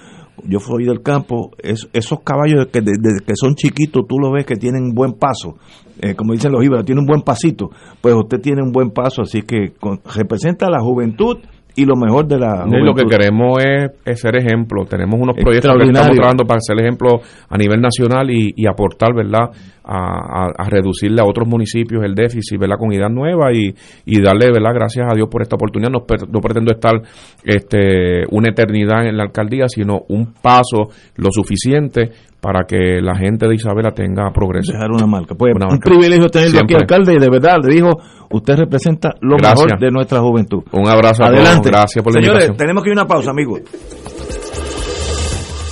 Yo 0.45 0.61
fui 0.61 0.85
del 0.85 1.03
campo, 1.03 1.51
es- 1.63 1.89
esos 1.93 2.21
caballos 2.21 2.67
que 2.73 2.81
desde 2.81 3.25
que 3.25 3.35
son 3.35 3.55
chiquitos 3.55 4.07
tú 4.09 4.17
lo 4.19 4.33
ves 4.33 4.47
que 4.47 4.57
tienen 4.57 4.95
buen 4.95 5.13
paso, 5.13 5.57
eh, 6.01 6.15
como 6.15 6.33
dicen 6.33 6.53
los 6.53 6.65
íbaros, 6.65 6.87
tiene 6.87 7.01
un 7.03 7.07
buen 7.07 7.21
pasito. 7.23 7.71
Pues 8.01 8.15
usted 8.15 8.41
tiene 8.41 8.63
un 8.63 8.73
buen 8.73 8.91
paso, 8.91 9.23
así 9.23 9.43
que 9.43 9.73
con- 9.79 10.01
representa 10.17 10.71
la 10.71 10.81
juventud 10.81 11.39
y 11.77 11.85
lo 11.85 11.97
mejor 11.97 12.27
de 12.27 12.39
la 12.39 12.65
Y 12.67 12.71
lo 12.71 12.95
que 12.95 13.03
juventud. 13.03 13.11
queremos 13.11 13.63
es, 13.65 13.91
es 14.05 14.21
ser 14.21 14.37
ejemplo. 14.37 14.85
Tenemos 14.85 15.19
unos 15.21 15.37
proyectos 15.37 15.73
que 15.77 15.85
estamos 15.85 16.13
trabajando 16.17 16.45
para 16.45 16.61
ser 16.61 16.81
ejemplo 16.81 17.21
a 17.49 17.57
nivel 17.57 17.81
nacional 17.81 18.31
y, 18.31 18.53
y 18.57 18.67
aportar, 18.67 19.15
¿verdad?, 19.15 19.51
a, 19.85 20.47
a, 20.57 20.69
reducirle 20.69 21.21
a 21.21 21.25
otros 21.25 21.49
municipios 21.49 22.05
el 22.05 22.15
déficit, 22.15 22.59
¿verdad? 22.59 22.77
Con 22.79 22.93
ideas 22.93 23.11
nuevas 23.11 23.53
y, 23.55 23.75
y 24.07 24.23
darle, 24.23 24.51
¿verdad? 24.53 24.73
Gracias 24.75 25.07
a 25.11 25.15
Dios 25.15 25.29
por 25.31 25.43
esta 25.43 25.57
oportunidad. 25.57 25.91
No, 25.91 26.05
no 26.29 26.41
pretendo 26.41 26.73
estar 26.73 26.95
este, 27.45 28.25
una 28.31 28.51
eternidad 28.51 29.07
en 29.07 29.17
la 29.17 29.25
alcaldía, 29.25 29.69
sino 29.69 30.03
un 30.09 30.33
paso 30.35 30.89
lo 31.17 31.31
suficiente 31.31 32.11
para 32.43 32.65
que 32.67 33.01
la 33.01 33.17
gente 33.17 33.47
de 33.47 33.55
Isabela 33.55 33.93
tenga 33.93 34.33
progreso. 34.33 34.73
Dejar 34.73 34.91
una 34.91 35.07
marca. 35.07 35.37
Pues, 35.37 35.55
un 35.55 35.79
privilegio 35.79 36.29
tenerlo 36.29 36.61
aquí, 36.65 36.75
alcalde, 36.75 37.15
y 37.15 37.19
de 37.21 37.31
verdad, 37.31 37.59
le 37.63 37.73
dijo, 37.73 37.91
usted 38.31 38.57
representa 38.57 39.11
lo 39.21 39.37
mejor 39.37 39.79
de 39.79 39.91
nuestra 39.93 40.21
juventud. 40.21 40.65
Un 40.73 40.89
abrazo 40.89 41.23
Adelante. 41.23 41.71
Gracias 41.71 42.03
por 42.03 42.13
la 42.13 42.21
Señores, 42.21 42.57
tenemos 42.57 42.83
que 42.83 42.91
ir 42.91 42.99
a 42.99 43.03
una 43.03 43.07
pausa, 43.07 43.31
amigos. 43.31 43.61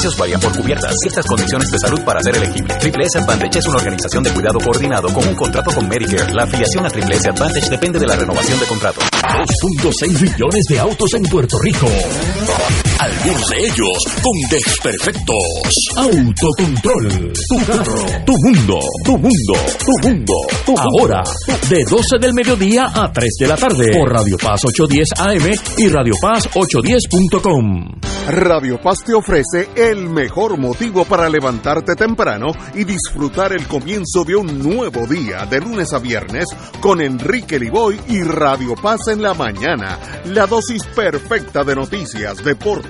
Beneficios 0.00 0.18
varían 0.18 0.40
por 0.40 0.56
cubiertas. 0.56 0.94
Ciertas 0.98 1.26
condiciones 1.26 1.70
de 1.70 1.78
salud 1.78 2.00
para 2.02 2.22
ser 2.22 2.34
elegible. 2.34 2.74
Triple 2.76 3.04
S 3.04 3.18
Advantage 3.18 3.58
es 3.58 3.66
una 3.66 3.76
organización 3.76 4.22
de 4.22 4.30
cuidado 4.30 4.58
coordinado 4.58 5.12
con 5.12 5.28
un 5.28 5.34
contrato 5.34 5.70
con 5.72 5.86
Medicare. 5.88 6.32
La 6.32 6.44
afiliación 6.44 6.86
a 6.86 6.88
Triple 6.88 7.16
S 7.16 7.28
Advantage 7.28 7.68
depende 7.68 7.98
de 7.98 8.06
la 8.06 8.16
renovación 8.16 8.58
de 8.58 8.64
contrato. 8.66 9.00
2.6 9.02 10.22
millones 10.22 10.64
de 10.70 10.78
autos 10.78 11.12
en 11.12 11.22
Puerto 11.24 11.58
Rico. 11.58 11.86
Algunos 13.00 13.48
de 13.48 13.58
ellos 13.60 13.98
con 14.22 14.32
desperfectos. 14.50 15.34
Autocontrol. 15.96 17.32
Tu 17.48 17.56
carro. 17.64 18.04
Tu 18.26 18.32
mundo. 18.36 18.78
Tu 19.06 19.12
mundo. 19.12 19.54
Tu 19.78 20.08
mundo. 20.08 20.34
Ahora, 20.76 21.22
de 21.70 21.82
12 21.88 22.18
del 22.20 22.34
mediodía 22.34 22.90
a 22.92 23.10
3 23.10 23.30
de 23.40 23.46
la 23.46 23.56
tarde. 23.56 23.90
Por 23.90 24.12
Radio 24.12 24.36
Paz 24.36 24.66
810 24.66 25.08
AM 25.18 25.50
y 25.78 25.88
Radio 25.88 26.12
Paz 26.20 26.50
810.com. 26.52 28.00
Radio 28.28 28.78
Paz 28.80 28.98
te 29.04 29.14
ofrece 29.14 29.70
el 29.74 30.08
mejor 30.08 30.58
motivo 30.58 31.04
para 31.04 31.28
levantarte 31.28 31.94
temprano 31.94 32.52
y 32.74 32.84
disfrutar 32.84 33.52
el 33.52 33.66
comienzo 33.66 34.24
de 34.24 34.36
un 34.36 34.58
nuevo 34.58 35.06
día 35.06 35.46
de 35.46 35.60
lunes 35.60 35.92
a 35.92 35.98
viernes 35.98 36.44
con 36.80 37.00
Enrique 37.00 37.58
Liboy 37.58 37.98
y 38.08 38.22
Radio 38.22 38.74
Paz 38.74 39.08
en 39.08 39.22
la 39.22 39.34
mañana. 39.34 39.98
La 40.26 40.46
dosis 40.46 40.84
perfecta 40.94 41.64
de 41.64 41.74
noticias, 41.74 42.44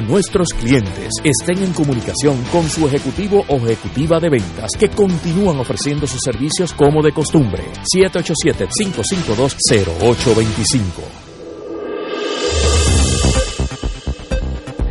Nuestros 0.00 0.50
clientes 0.50 1.10
estén 1.24 1.60
en 1.62 1.72
comunicación 1.72 2.40
con 2.52 2.68
su 2.68 2.86
ejecutivo 2.86 3.44
o 3.48 3.56
ejecutiva 3.56 4.20
de 4.20 4.30
ventas 4.30 4.70
que 4.78 4.88
continúan 4.88 5.58
ofreciendo 5.58 6.06
sus 6.06 6.20
servicios 6.24 6.72
como 6.72 7.02
de 7.02 7.10
costumbre. 7.12 7.64
787-552-0825. 7.94 10.84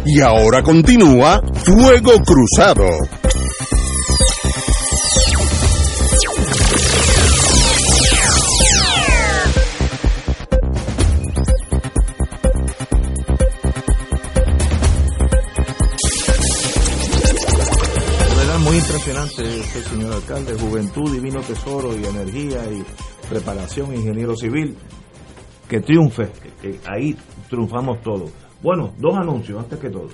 Y 0.06 0.20
ahora 0.22 0.62
continúa 0.64 1.42
Fuego 1.54 2.14
Cruzado. 2.24 2.86
Muy 18.78 18.84
impresionante 18.84 19.60
este 19.60 19.80
señor 19.90 20.14
alcalde, 20.14 20.54
juventud, 20.54 21.12
divino 21.12 21.42
tesoro 21.42 21.98
y 21.98 22.06
energía 22.06 22.60
y 22.72 22.84
preparación, 23.28 23.96
ingeniero 23.96 24.36
civil, 24.36 24.76
que 25.68 25.80
triunfe, 25.80 26.30
que, 26.62 26.80
ahí 26.88 27.16
triunfamos 27.50 28.02
todos. 28.02 28.32
Bueno, 28.62 28.94
dos 29.00 29.18
anuncios 29.18 29.60
antes 29.60 29.80
que 29.80 29.90
todo. 29.90 30.10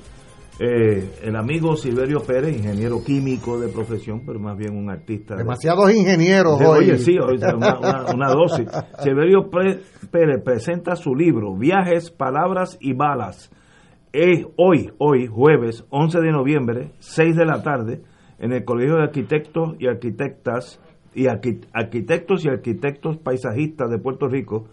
Eh, 0.60 1.20
el 1.24 1.36
amigo 1.36 1.76
Silverio 1.76 2.22
Pérez, 2.22 2.56
ingeniero 2.56 3.04
químico 3.04 3.60
de 3.60 3.68
profesión, 3.68 4.22
pero 4.26 4.40
más 4.40 4.58
bien 4.58 4.78
un 4.78 4.90
artista. 4.90 5.36
Demasiados 5.36 5.88
de, 5.88 5.98
ingenieros 5.98 6.58
de, 6.58 6.66
hoy. 6.66 6.86
Oye, 6.86 6.98
sí, 7.00 7.18
una, 7.18 7.78
una, 7.78 8.06
una 8.14 8.30
dosis. 8.30 8.68
Silverio 9.04 9.50
Pérez 9.50 10.42
presenta 10.44 10.96
su 10.96 11.16
libro 11.16 11.58
Viajes, 11.58 12.12
Palabras 12.12 12.78
y 12.80 12.94
Balas. 12.94 13.52
Es 14.14 14.46
hoy, 14.58 14.92
hoy, 15.00 15.28
jueves 15.28 15.84
11 15.90 16.20
de 16.20 16.32
noviembre, 16.32 16.92
6 17.00 17.36
de 17.36 17.46
la 17.46 17.64
tarde, 17.64 18.04
en 18.44 18.52
el 18.52 18.66
Colegio 18.66 18.98
de 18.98 19.04
Arquitectos 19.04 19.78
y 19.80 19.88
Arquitectas 19.88 20.78
y 21.16 21.28
Arquitectos 21.28 22.44
y 22.44 22.50
Arquitectos 22.50 23.18
Paisajistas 23.18 23.90
de 23.90 24.00
Puerto 24.00 24.28
Rico, 24.28 24.66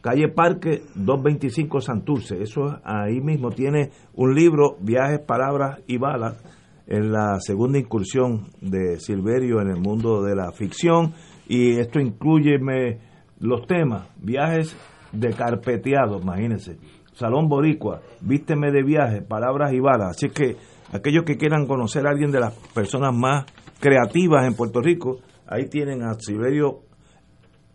calle 0.00 0.26
Parque 0.26 0.82
225 0.96 1.80
Santurce. 1.80 2.42
Eso 2.42 2.80
ahí 2.82 3.20
mismo 3.20 3.50
tiene 3.50 3.90
un 4.14 4.34
libro, 4.34 4.78
Viajes, 4.80 5.20
Palabras 5.20 5.80
y 5.86 5.96
Balas, 5.96 6.42
en 6.88 7.12
la 7.12 7.38
segunda 7.38 7.78
incursión 7.78 8.48
de 8.60 8.98
Silverio 8.98 9.60
en 9.60 9.68
el 9.68 9.80
mundo 9.80 10.24
de 10.24 10.34
la 10.34 10.50
ficción. 10.50 11.12
Y 11.46 11.78
esto 11.78 12.00
incluye 12.00 12.58
me, 12.58 12.98
los 13.38 13.64
temas, 13.68 14.08
viajes 14.20 14.76
de 15.12 15.34
carpeteado, 15.34 16.18
imagínense. 16.20 16.78
Salón 17.12 17.48
Boricua, 17.48 18.00
vísteme 18.22 18.72
de 18.72 18.82
viaje, 18.82 19.22
palabras 19.22 19.72
y 19.72 19.78
balas. 19.78 20.16
Así 20.16 20.30
que 20.30 20.56
aquellos 20.92 21.24
que 21.24 21.36
quieran 21.36 21.66
conocer 21.66 22.06
a 22.06 22.10
alguien 22.10 22.30
de 22.30 22.40
las 22.40 22.54
personas 22.74 23.14
más 23.14 23.46
creativas 23.80 24.46
en 24.46 24.54
Puerto 24.54 24.80
Rico, 24.80 25.18
ahí 25.46 25.68
tienen 25.68 26.02
a 26.02 26.14
Silverio 26.14 26.80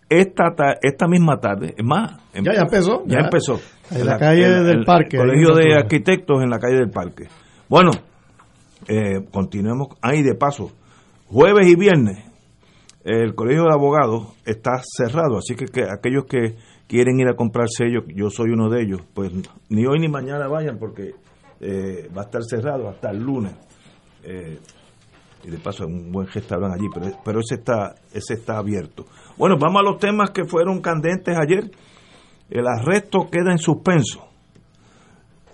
esta 0.09 0.53
esta 0.81 1.07
misma 1.07 1.39
tarde, 1.39 1.73
es 1.77 1.85
más, 1.85 2.21
ya, 2.33 2.53
ya 2.53 2.61
empezó. 2.61 3.03
Ya, 3.05 3.19
ya 3.19 3.25
empezó. 3.25 3.59
En 3.91 4.05
la, 4.05 4.13
la 4.13 4.19
calle 4.19 4.49
del 4.49 4.79
el, 4.79 4.85
parque. 4.85 5.17
El 5.17 5.23
colegio 5.23 5.55
de 5.55 5.75
Arquitectos 5.75 6.43
en 6.43 6.49
la 6.49 6.59
calle 6.59 6.75
del 6.75 6.89
Parque. 6.89 7.27
Bueno, 7.67 7.91
eh, 8.87 9.25
continuemos. 9.31 9.89
Ahí 10.01 10.21
de 10.21 10.35
paso, 10.35 10.71
jueves 11.27 11.67
y 11.67 11.75
viernes, 11.75 12.23
el 13.03 13.33
colegio 13.35 13.63
de 13.63 13.73
abogados 13.73 14.33
está 14.45 14.81
cerrado, 14.83 15.37
así 15.37 15.55
que, 15.55 15.65
que 15.65 15.83
aquellos 15.83 16.25
que 16.25 16.55
quieren 16.87 17.19
ir 17.19 17.27
a 17.27 17.35
comprar 17.35 17.67
sellos, 17.69 18.03
yo 18.07 18.29
soy 18.29 18.51
uno 18.51 18.69
de 18.69 18.83
ellos, 18.83 19.01
pues 19.13 19.31
ni 19.69 19.85
hoy 19.85 19.99
ni 19.99 20.07
mañana 20.07 20.47
vayan 20.47 20.77
porque 20.77 21.11
eh, 21.65 22.09
va 22.15 22.21
a 22.23 22.25
estar 22.25 22.43
cerrado 22.43 22.89
hasta 22.89 23.09
el 23.11 23.19
lunes. 23.19 23.53
Eh, 24.23 24.59
y 25.45 25.49
de 25.49 25.57
paso 25.57 25.85
un 25.85 26.11
buen 26.11 26.27
restaurante 26.27 26.77
allí, 26.79 26.87
pero, 26.93 27.17
pero 27.25 27.39
ese 27.39 27.55
está 27.55 27.95
ese 28.13 28.35
está 28.35 28.57
abierto. 28.57 29.05
Bueno, 29.37 29.57
vamos 29.59 29.81
a 29.81 29.83
los 29.83 29.97
temas 29.99 30.31
que 30.31 30.45
fueron 30.45 30.81
candentes 30.81 31.35
ayer. 31.37 31.69
el 32.49 32.65
arresto 32.67 33.29
queda 33.31 33.51
en 33.51 33.57
suspenso. 33.57 34.25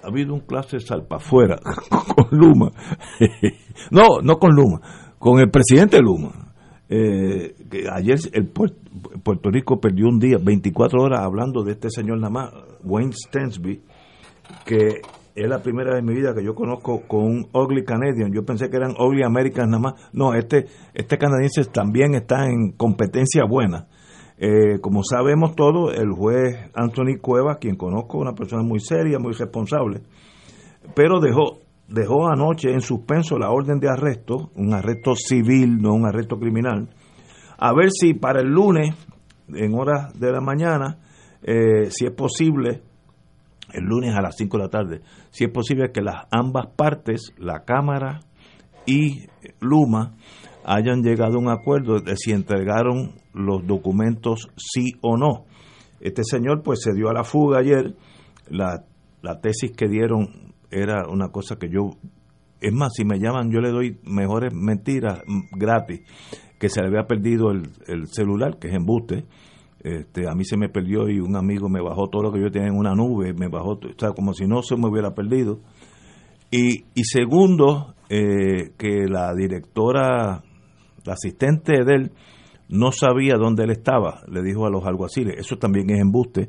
Ha 0.04 0.08
habido 0.08 0.34
un 0.34 0.42
clase 0.42 0.78
de 0.78 0.82
salpa 0.86 1.18
afuera 1.18 1.58
con 2.16 2.28
Luma. 2.38 2.72
no, 3.92 4.22
no 4.22 4.38
con 4.38 4.52
Luma, 4.56 4.80
con 5.18 5.40
el 5.40 5.50
presidente 5.50 6.00
Luma. 6.00 6.54
Eh, 6.92 7.56
que 7.70 7.84
ayer 7.92 8.18
el 8.34 8.52
Puer- 8.54 8.76
Puerto 9.24 9.50
Rico 9.52 9.80
perdió 9.80 10.08
un 10.08 10.20
día, 10.20 10.38
24 10.42 11.02
horas 11.02 11.20
hablando 11.22 11.64
de 11.64 11.74
este 11.74 11.90
señor 11.90 12.18
nada 12.20 12.32
más, 12.32 12.54
Wayne 12.84 13.12
Stensby, 13.14 13.82
que 14.66 15.02
es 15.42 15.50
la 15.50 15.62
primera 15.62 15.92
vez 15.92 16.00
en 16.00 16.06
mi 16.06 16.14
vida 16.14 16.34
que 16.34 16.44
yo 16.44 16.56
conozco 16.56 17.02
con 17.08 17.24
un 17.24 17.48
ugly 17.54 17.84
Canadian. 17.84 18.32
Yo 18.34 18.44
pensé 18.44 18.70
que 18.70 18.78
eran 18.78 18.92
ugly 19.00 19.24
Americans 19.24 19.70
nada 19.70 19.82
más. 19.82 20.10
No, 20.14 20.34
este, 20.34 20.66
este 20.94 21.18
canadiense 21.18 21.66
también 21.66 22.16
está 22.16 22.46
en 22.46 22.72
competencia 22.72 23.44
buena. 23.46 23.88
Eh, 24.42 24.80
como 24.80 25.04
sabemos 25.04 25.54
todos, 25.56 25.94
el 25.98 26.12
juez 26.12 26.58
Anthony 26.74 27.20
Cuevas, 27.22 27.58
quien 27.60 27.76
conozco, 27.76 28.20
una 28.20 28.34
persona 28.34 28.64
muy 28.64 28.80
seria, 28.80 29.20
muy 29.20 29.34
responsable, 29.34 30.02
pero 30.96 31.20
dejó, 31.20 31.60
dejó 31.90 32.30
anoche 32.30 32.72
en 32.72 32.80
suspenso 32.80 33.38
la 33.38 33.52
orden 33.52 33.80
de 33.80 33.90
arresto, 33.90 34.50
un 34.56 34.74
arresto 34.74 35.14
civil, 35.14 35.82
no 35.82 35.94
un 35.94 36.06
arresto 36.06 36.40
criminal, 36.40 36.88
a 37.58 37.74
ver 37.74 37.90
si 37.92 38.14
para 38.14 38.40
el 38.40 38.48
lunes, 38.48 38.96
en 39.54 39.74
horas 39.74 40.18
de 40.18 40.32
la 40.32 40.40
mañana, 40.40 41.00
eh, 41.44 41.90
si 41.90 42.06
es 42.06 42.12
posible, 42.12 42.82
el 43.74 43.84
lunes 43.84 44.16
a 44.16 44.22
las 44.22 44.36
5 44.38 44.58
de 44.58 44.64
la 44.64 44.70
tarde, 44.70 45.02
si 45.32 45.46
es 45.46 45.52
posible 45.52 45.92
que 45.92 46.02
las 46.02 46.26
ambas 46.32 46.68
partes, 46.76 47.34
la 47.38 47.64
Cámara 47.66 48.22
y 48.86 49.28
Luma, 49.60 50.16
hayan 50.64 51.02
llegado 51.02 51.36
a 51.36 51.40
un 51.40 51.50
acuerdo 51.50 52.00
de 52.00 52.16
si 52.16 52.32
entregaron 52.32 53.14
los 53.34 53.66
documentos 53.66 54.50
sí 54.58 54.92
o 55.02 55.18
no. 55.18 55.46
Este 56.00 56.24
señor 56.24 56.62
pues 56.64 56.80
se 56.84 56.94
dio 56.94 57.10
a 57.10 57.14
la 57.14 57.24
fuga 57.24 57.60
ayer, 57.60 57.96
la, 58.50 58.86
tesis 59.42 59.72
que 59.72 59.88
dieron 59.88 60.54
era 60.72 61.08
una 61.10 61.30
cosa 61.30 61.58
que 61.58 61.70
yo, 61.70 61.92
es 62.62 62.74
más, 62.74 62.94
si 62.96 63.04
me 63.04 63.20
llaman 63.20 63.52
yo 63.52 63.60
le 63.60 63.70
doy 63.70 64.00
mejores 64.04 64.54
mentiras 64.54 65.22
mm, 65.26 65.58
gratis, 65.58 66.02
que 66.60 66.70
se 66.70 66.82
le 66.82 66.88
había 66.88 67.08
perdido 67.08 67.52
el, 67.52 67.70
el 67.88 68.08
celular, 68.08 68.60
que 68.60 68.68
es 68.68 68.76
embuste, 68.76 69.26
este, 69.84 70.28
a 70.30 70.34
mí 70.36 70.44
se 70.46 70.58
me 70.58 70.70
perdió 70.70 71.10
y 71.10 71.20
un 71.20 71.36
amigo 71.36 71.70
me 71.70 71.82
bajó 71.82 72.08
todo 72.10 72.24
lo 72.24 72.32
que 72.32 72.42
yo 72.42 72.52
tenía 72.52 72.68
en 72.70 72.78
una 72.78 72.96
nube, 72.96 73.34
me 73.34 73.48
bajó, 73.48 73.72
o 73.74 73.80
sea, 73.98 74.12
como 74.12 74.34
si 74.34 74.46
no 74.46 74.62
se 74.62 74.76
me 74.76 74.88
hubiera 74.90 75.14
perdido. 75.14 75.60
Y, 76.52 76.86
y 76.96 77.04
segundo, 77.04 77.94
eh, 78.10 78.72
que 78.78 79.06
la 79.08 79.34
directora, 79.36 80.44
la 81.06 81.14
asistente 81.14 81.84
de 81.86 81.96
él, 81.96 82.12
no 82.68 82.92
sabía 82.92 83.36
dónde 83.38 83.64
él 83.64 83.72
estaba, 83.72 84.22
le 84.32 84.42
dijo 84.44 84.66
a 84.66 84.70
los 84.70 84.86
alguaciles, 84.86 85.36
eso 85.40 85.58
también 85.58 85.90
es 85.90 86.00
embuste. 86.02 86.48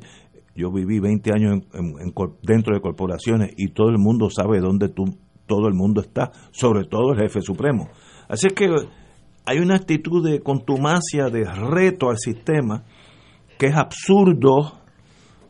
Yo 0.55 0.71
viví 0.71 0.99
20 0.99 1.31
años 1.33 1.63
en- 1.73 2.13
dentro 2.43 2.75
de 2.75 2.81
corporaciones 2.81 3.53
y 3.57 3.69
todo 3.69 3.89
el 3.89 3.97
mundo 3.97 4.29
sabe 4.29 4.59
dónde 4.59 4.89
tú, 4.89 5.05
todo 5.47 5.67
el 5.67 5.73
mundo 5.73 6.01
está, 6.01 6.31
sobre 6.51 6.83
todo 6.85 7.13
el 7.13 7.19
jefe 7.19 7.41
supremo. 7.41 7.89
Así 8.27 8.47
es 8.47 8.53
que 8.53 8.67
hay 9.45 9.59
una 9.59 9.75
actitud 9.75 10.23
de 10.29 10.41
contumacia, 10.41 11.29
de 11.31 11.43
reto 11.45 12.09
al 12.09 12.17
sistema, 12.17 12.83
que 13.61 13.67
es 13.67 13.75
absurdo 13.75 14.79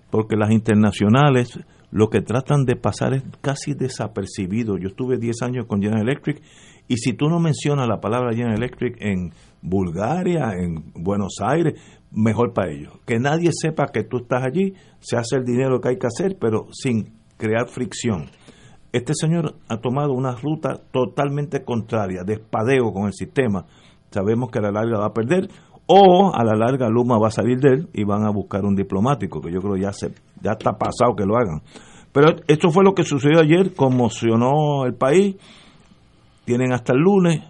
porque 0.09 0.35
las 0.35 0.51
internacionales 0.51 1.57
lo 1.91 2.09
que 2.09 2.19
tratan 2.19 2.65
de 2.65 2.75
pasar 2.75 3.13
es 3.13 3.23
casi 3.39 3.73
desapercibido. 3.73 4.77
Yo 4.77 4.89
estuve 4.89 5.17
10 5.17 5.41
años 5.43 5.65
con 5.65 5.81
General 5.81 6.01
Electric 6.01 6.41
y 6.89 6.97
si 6.97 7.13
tú 7.13 7.29
no 7.29 7.39
mencionas 7.39 7.88
la 7.88 8.01
palabra 8.01 8.35
General 8.35 8.57
Electric 8.57 8.97
en 8.99 9.31
Bulgaria, 9.61 10.51
en 10.57 10.91
Buenos 10.93 11.35
Aires, 11.41 11.75
mejor 12.11 12.51
para 12.51 12.73
ellos. 12.73 12.99
Que 13.05 13.17
nadie 13.17 13.51
sepa 13.53 13.85
que 13.93 14.03
tú 14.03 14.17
estás 14.17 14.43
allí, 14.43 14.73
se 14.99 15.15
hace 15.15 15.38
el 15.38 15.45
dinero 15.45 15.79
que 15.79 15.88
hay 15.88 15.97
que 15.97 16.07
hacer, 16.07 16.35
pero 16.38 16.67
sin 16.73 17.13
crear 17.38 17.69
fricción. 17.69 18.25
Este 18.91 19.13
señor 19.13 19.55
ha 19.69 19.77
tomado 19.77 20.11
una 20.11 20.35
ruta 20.35 20.81
totalmente 20.91 21.63
contraria, 21.63 22.23
de 22.25 22.33
espadeo 22.33 22.91
con 22.91 23.05
el 23.05 23.13
sistema. 23.13 23.67
Sabemos 24.09 24.51
que 24.51 24.59
a 24.59 24.63
la 24.63 24.71
larga 24.71 24.99
va 24.99 25.05
a 25.05 25.13
perder, 25.13 25.47
o 25.93 26.34
a 26.34 26.43
la 26.45 26.55
larga 26.55 26.89
Luma 26.89 27.19
va 27.19 27.27
a 27.27 27.31
salir 27.31 27.59
de 27.59 27.69
él 27.69 27.89
y 27.93 28.05
van 28.05 28.23
a 28.23 28.30
buscar 28.30 28.63
un 28.63 28.76
diplomático, 28.76 29.41
que 29.41 29.51
yo 29.51 29.59
creo 29.59 29.76
ya 29.76 29.91
se 29.91 30.13
ya 30.41 30.51
está 30.51 30.72
pasado 30.77 31.15
que 31.18 31.26
lo 31.26 31.35
hagan. 31.35 31.61
Pero 32.13 32.35
esto 32.47 32.69
fue 32.69 32.84
lo 32.84 32.93
que 32.93 33.03
sucedió 33.03 33.39
ayer, 33.39 33.73
conmocionó 33.73 34.85
el 34.85 34.93
país. 34.93 35.35
Tienen 36.45 36.73
hasta 36.73 36.93
el 36.93 36.99
lunes, 36.99 37.43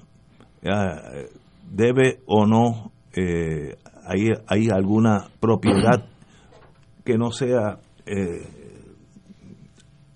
eh, 0.64 1.30
debe 1.72 2.20
o 2.26 2.46
no, 2.46 2.92
eh, 3.16 3.76
hay, 4.48 4.70
alguna 4.70 5.30
propiedad 5.40 6.06
que 7.06 7.18
no 7.18 7.32
sea, 7.32 7.80
eh, 8.06 8.42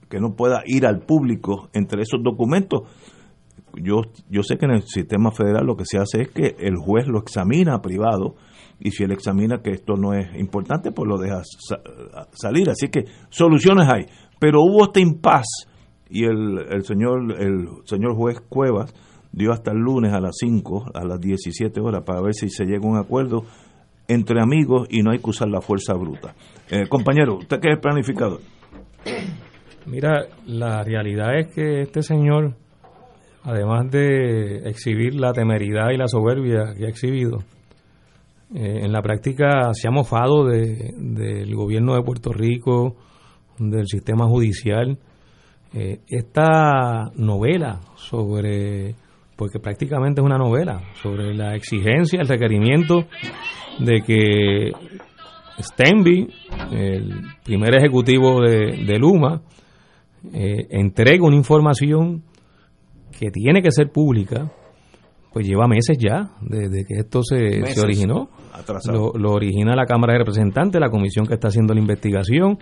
que 0.10 0.19
no 0.19 0.35
pueda 0.35 0.61
ir 0.65 0.85
al 0.85 0.99
público 0.99 1.69
entre 1.73 2.02
esos 2.02 2.22
documentos. 2.23 2.81
Yo, 3.81 4.02
yo 4.30 4.43
sé 4.43 4.57
que 4.57 4.65
en 4.65 4.72
el 4.72 4.84
sistema 4.84 5.31
federal 5.31 5.65
lo 5.65 5.76
que 5.76 5.85
se 5.85 5.97
hace 5.97 6.23
es 6.23 6.30
que 6.30 6.56
el 6.60 6.76
juez 6.77 7.07
lo 7.07 7.19
examina 7.19 7.81
privado 7.81 8.35
y 8.80 8.91
si 8.91 9.03
él 9.03 9.11
examina 9.11 9.61
que 9.61 9.72
esto 9.72 9.95
no 9.95 10.14
es 10.14 10.27
importante, 10.39 10.91
pues 10.91 11.07
lo 11.07 11.18
deja 11.18 11.41
sa- 11.43 11.81
salir. 12.34 12.69
Así 12.69 12.89
que 12.89 13.06
soluciones 13.30 13.88
hay. 13.91 14.06
Pero 14.39 14.60
hubo 14.61 14.85
este 14.85 15.02
impas 15.02 15.45
y 16.10 16.26
el, 16.26 16.60
el 16.69 16.84
señor 16.84 17.34
el 17.39 17.68
señor 17.85 18.15
juez 18.15 18.39
Cuevas 18.47 18.93
dio 19.31 19.52
hasta 19.52 19.72
el 19.72 19.77
lunes 19.80 20.14
a 20.14 20.19
las 20.19 20.35
5, 20.39 20.91
a 20.93 21.03
las 21.06 21.19
17 21.19 21.80
horas, 21.81 22.03
para 22.06 22.22
ver 22.22 22.34
si 22.34 22.49
se 22.49 22.65
llega 22.65 22.85
a 22.88 22.89
un 22.91 22.97
acuerdo 22.97 23.43
entre 24.07 24.39
amigos 24.41 24.88
y 24.89 25.02
no 25.02 25.11
hay 25.11 25.19
que 25.19 25.30
usar 25.30 25.47
la 25.49 25.61
fuerza 25.61 25.93
bruta. 25.93 26.35
Eh, 26.69 26.88
compañero, 26.88 27.38
¿usted 27.38 27.60
qué 27.60 27.72
es 27.73 27.80
planificador? 27.80 28.39
Mira, 29.85 30.26
la 30.47 30.84
realidad 30.84 31.38
es 31.38 31.53
que 31.53 31.81
este 31.81 32.02
señor, 32.02 32.53
además 33.45 33.89
de 33.91 34.67
exhibir 34.69 35.15
la 35.15 35.31
temeridad 35.31 35.91
y 35.93 35.97
la 35.97 36.07
soberbia 36.07 36.73
que 36.77 36.85
ha 36.85 36.89
exhibido, 36.89 37.39
eh, 38.53 38.81
en 38.84 38.91
la 38.91 39.01
práctica 39.01 39.73
se 39.73 39.88
ha 39.88 39.91
mofado 39.91 40.45
de- 40.45 40.93
del 40.97 41.55
gobierno 41.55 41.95
de 41.95 42.01
Puerto 42.03 42.31
Rico, 42.34 42.95
del 43.57 43.85
sistema 43.88 44.26
judicial. 44.27 44.97
Eh, 45.73 45.99
esta 46.07 47.11
novela 47.15 47.80
sobre, 47.95 48.95
porque 49.35 49.59
prácticamente 49.59 50.22
es 50.22 50.26
una 50.26 50.38
novela, 50.38 50.81
sobre 51.01 51.34
la 51.34 51.55
exigencia, 51.55 52.19
el 52.22 52.27
requerimiento 52.27 53.05
de 53.80 54.01
que 54.01 54.72
Stenby, 55.59 56.27
el 56.72 57.22
primer 57.43 57.76
ejecutivo 57.76 58.41
de, 58.41 58.84
de 58.85 58.99
Luma, 58.99 59.41
eh, 60.34 60.67
entregue 60.69 61.22
una 61.22 61.35
información 61.35 62.23
que 63.19 63.31
tiene 63.31 63.61
que 63.61 63.71
ser 63.71 63.89
pública, 63.91 64.51
pues 65.31 65.47
lleva 65.47 65.67
meses 65.67 65.97
ya 65.97 66.31
desde 66.41 66.85
que 66.85 66.99
esto 66.99 67.21
se, 67.23 67.65
se 67.65 67.81
originó. 67.81 68.29
Lo, 68.85 69.11
lo 69.13 69.31
origina 69.31 69.75
la 69.75 69.85
Cámara 69.85 70.13
de 70.13 70.19
Representantes, 70.19 70.79
la 70.79 70.89
comisión 70.89 71.25
que 71.25 71.33
está 71.33 71.49
haciendo 71.49 71.73
la 71.73 71.81
investigación. 71.81 72.57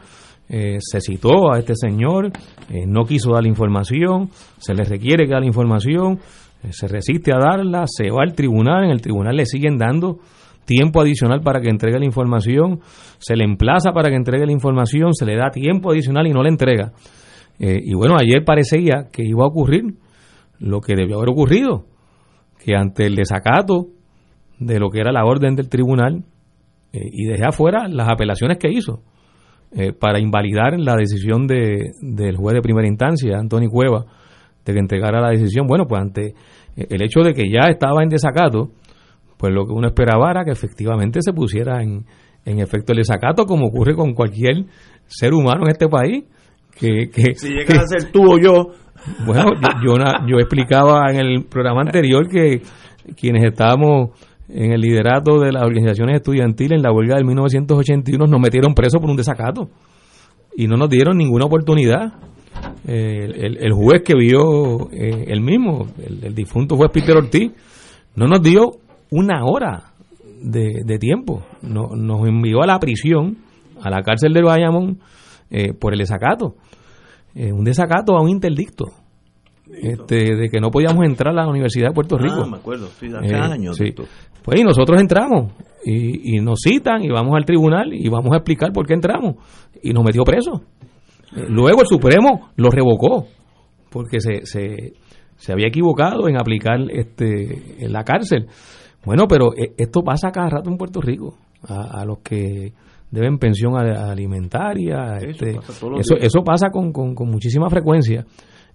eh, 0.50 0.78
se 0.80 1.00
citó 1.00 1.54
a 1.54 1.60
este 1.60 1.74
señor, 1.76 2.32
eh, 2.70 2.86
no 2.86 3.06
quiso 3.06 3.32
dar 3.32 3.44
la 3.44 3.50
información, 3.50 4.30
se 4.58 4.74
le 4.74 4.84
requiere 4.84 5.26
que 5.26 5.34
da 5.34 5.40
la 5.40 5.46
información, 5.46 6.20
eh, 6.64 6.70
se 6.72 6.88
resiste 6.88 7.32
a 7.34 7.40
darla, 7.40 7.86
se 7.88 8.12
va 8.12 8.24
al 8.24 8.34
tribunal, 8.34 8.84
en 8.84 8.92
el 8.92 9.02
tribunal 9.02 9.36
le 9.36 9.46
siguen 9.46 9.78
dando 9.78 10.20
tiempo 10.66 11.02
adicional 11.02 11.42
para 11.42 11.62
que 11.62 11.70
entregue 11.70 12.00
la 12.00 12.06
información, 12.06 12.82
se 13.20 13.36
le 13.36 13.46
emplaza 13.46 13.92
para 13.94 14.10
que 14.10 14.16
entregue 14.16 14.46
la 14.46 14.52
información, 14.52 15.14
se 15.14 15.26
le 15.26 15.36
da 15.36 15.50
tiempo 15.50 15.92
adicional 15.92 16.28
y 16.28 16.32
no 16.32 16.42
la 16.42 16.50
entrega. 16.50 16.94
Y 17.60 17.94
bueno, 17.94 18.16
ayer 18.18 18.44
parecía 18.44 19.10
que 19.12 19.24
iba 19.24 19.44
a 19.44 19.48
ocurrir 19.48 19.94
lo 20.60 20.82
que 20.82 20.96
debió 20.96 21.18
haber 21.18 21.30
ocurrido, 21.30 21.86
que 22.64 22.76
ante 22.76 23.06
el 23.06 23.16
desacato 23.16 23.88
de 24.60 24.80
lo 24.80 24.90
que 24.90 25.00
era 25.00 25.12
la 25.12 25.26
orden 25.26 25.56
del 25.56 25.70
tribunal 25.70 26.24
eh, 26.94 27.00
y 27.12 27.26
dejé 27.26 27.46
afuera 27.46 27.88
las 27.88 28.10
apelaciones 28.10 28.58
que 28.58 28.72
hizo 28.72 29.02
eh, 29.76 29.92
para 29.92 30.20
invalidar 30.20 30.80
la 30.80 30.96
decisión 30.96 31.48
de, 31.48 31.94
del 32.02 32.38
juez 32.38 32.54
de 32.54 32.62
primera 32.62 32.88
instancia, 32.88 33.38
Antonio 33.38 33.70
Cueva, 33.70 34.06
de 34.64 34.74
que 34.74 34.80
entregara 34.80 35.20
la 35.20 35.32
decisión. 35.32 35.66
Bueno, 35.66 35.88
pues 35.88 36.02
ante 36.02 36.36
eh, 36.76 36.88
el 36.90 37.02
hecho 37.02 37.22
de 37.22 37.34
que 37.34 37.50
ya 37.50 37.70
estaba 37.70 38.04
en 38.04 38.10
desacato, 38.10 38.72
pues 39.38 39.52
lo 39.52 39.66
que 39.66 39.74
uno 39.74 39.88
esperaba 39.88 40.30
era 40.30 40.46
que 40.46 40.52
efectivamente 40.52 41.20
se 41.22 41.34
pusiera 41.34 41.82
en, 41.82 42.06
en 42.46 42.60
efecto 42.60 42.94
el 42.94 43.00
desacato, 43.00 43.46
como 43.46 43.68
ocurre 43.68 43.96
con 43.96 44.14
cualquier 44.14 44.66
ser 45.08 45.34
humano 45.34 45.64
en 45.64 45.72
este 45.72 45.88
país. 45.88 46.24
Que, 46.80 47.10
que, 47.10 47.36
Si 47.36 47.50
llegas 47.50 47.80
a 47.80 47.88
ser 47.88 48.12
tú 48.12 48.22
o 48.24 48.40
yo, 48.40 48.74
bueno, 49.26 49.54
yo, 49.84 49.96
yo, 49.98 50.04
yo 50.28 50.38
explicaba 50.38 51.12
en 51.12 51.18
el 51.18 51.46
programa 51.46 51.82
anterior 51.82 52.28
que 52.28 52.62
quienes 53.16 53.44
estábamos 53.44 54.12
en 54.50 54.72
el 54.72 54.82
liderato 54.82 55.40
de 55.40 55.52
las 55.52 55.64
organizaciones 55.64 56.18
estudiantiles 56.18 56.78
en 56.78 56.84
la 56.84 56.92
huelga 56.92 57.16
del 57.16 57.26
1981 57.26 58.26
nos 58.26 58.40
metieron 58.40 58.74
presos 58.74 59.02
por 59.02 59.10
un 59.10 59.16
desacato 59.16 59.70
y 60.56 60.68
no 60.68 60.78
nos 60.78 60.90
dieron 60.90 61.18
ninguna 61.18 61.46
oportunidad. 61.46 62.14
El, 62.86 63.74
juez 63.74 64.04
que 64.06 64.14
vio 64.16 64.90
eh, 64.92 65.26
el 65.28 65.42
mismo, 65.42 65.88
el, 65.98 66.36
difunto 66.36 66.76
juez 66.76 66.92
Peter 66.94 67.18
Ortiz, 67.18 67.52
no 68.16 68.28
nos 68.28 68.42
dio 68.42 68.72
una 69.10 69.44
hora 69.44 69.94
de, 70.42 70.98
tiempo. 71.00 71.44
No- 71.62 71.96
nos 71.96 72.28
envió 72.28 72.62
a 72.62 72.68
la 72.68 72.80
prisión 72.80 73.38
a 73.82 73.90
la 73.90 74.04
cárcel 74.04 74.34
de 74.34 74.44
Bayamón 74.44 75.00
eh, 75.50 75.74
por 75.74 75.94
el 75.94 76.00
desacato. 76.00 76.56
Eh, 77.36 77.52
un 77.52 77.64
desacato 77.64 78.16
a 78.16 78.22
un 78.22 78.30
interdicto. 78.30 78.86
Este, 79.72 80.36
de 80.36 80.50
que 80.50 80.60
no 80.60 80.70
podíamos 80.70 81.04
entrar 81.06 81.34
a 81.34 81.44
la 81.44 81.48
Universidad 81.50 81.88
de 81.88 81.94
Puerto 81.94 82.18
Rico. 82.18 82.44
Ah, 82.44 82.48
me 82.50 82.58
acuerdo, 82.58 82.88
sí, 83.00 83.08
hace 83.08 83.34
Eh, 83.34 83.36
años. 83.36 83.76
sí. 83.78 83.86
Pues 84.44 84.60
y 84.60 84.64
nosotros 84.64 85.00
entramos 85.02 85.54
y, 85.86 86.36
y 86.38 86.42
nos 86.42 86.60
citan 86.62 87.02
y 87.04 87.10
vamos 87.10 87.34
al 87.36 87.46
tribunal 87.46 87.94
y 87.94 88.08
vamos 88.10 88.32
a 88.34 88.38
explicar 88.38 88.72
por 88.74 88.86
qué 88.86 88.94
entramos 88.94 89.36
y 89.82 89.92
nos 89.94 90.04
metió 90.04 90.24
preso. 90.24 90.62
Eh, 91.36 91.46
Luego 91.48 91.82
el 91.82 91.88
Supremo 91.88 92.50
lo 92.58 92.70
revocó 92.70 93.26
porque 93.90 94.20
se, 94.20 94.46
se, 94.46 94.94
se 95.38 95.54
había 95.54 95.68
equivocado 95.70 96.28
en 96.28 96.38
aplicar 96.38 96.80
este 96.92 97.84
en 97.86 97.94
la 97.94 98.04
cárcel. 98.04 98.48
Bueno, 99.06 99.28
pero 99.28 99.52
esto 99.78 100.02
pasa 100.02 100.32
cada 100.32 100.50
rato 100.50 100.70
en 100.70 100.78
Puerto 100.78 101.00
Rico 101.02 101.38
a, 101.68 102.02
a 102.02 102.06
los 102.06 102.20
que 102.20 102.74
deben 103.14 103.38
pensión 103.38 103.78
alimentaria. 103.78 105.18
Eso 105.18 105.30
este, 105.30 105.54
pasa 105.54 106.16
eso, 106.20 106.44
pasa 106.44 106.70
con, 106.72 106.92
con, 106.92 107.14
con 107.14 107.30
muchísima 107.30 107.70
frecuencia. 107.70 108.26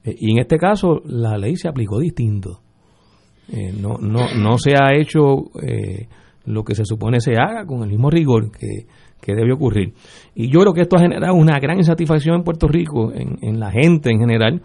Eh, 0.05 0.15
y 0.17 0.33
en 0.33 0.39
este 0.39 0.59
caso 0.59 1.01
la 1.05 1.37
ley 1.37 1.57
se 1.57 1.69
aplicó 1.69 1.99
distinto. 1.99 2.61
Eh, 3.49 3.73
no, 3.73 3.99
no, 3.99 4.33
no 4.37 4.59
se 4.59 4.75
ha 4.77 4.95
hecho 4.95 5.51
eh, 5.61 6.07
lo 6.45 6.63
que 6.63 6.77
se 6.77 6.85
supone 6.85 7.21
se 7.21 7.33
haga 7.33 7.67
con 7.67 7.83
el 7.83 7.89
mismo 7.89 8.11
rigor 8.11 8.53
que, 8.53 8.87
que 9.21 9.35
debe 9.35 9.55
ocurrir. 9.55 9.95
Y 10.37 10.53
yo 10.53 10.61
creo 10.61 10.73
que 10.73 10.83
esto 10.83 10.97
ha 10.97 11.01
generado 11.01 11.35
una 11.35 11.59
gran 11.59 11.79
insatisfacción 11.79 12.37
en 12.37 12.45
Puerto 12.45 12.69
Rico, 12.69 13.13
en, 13.13 13.39
en 13.43 13.59
la 13.59 13.73
gente 13.73 14.11
en 14.11 14.21
general, 14.21 14.63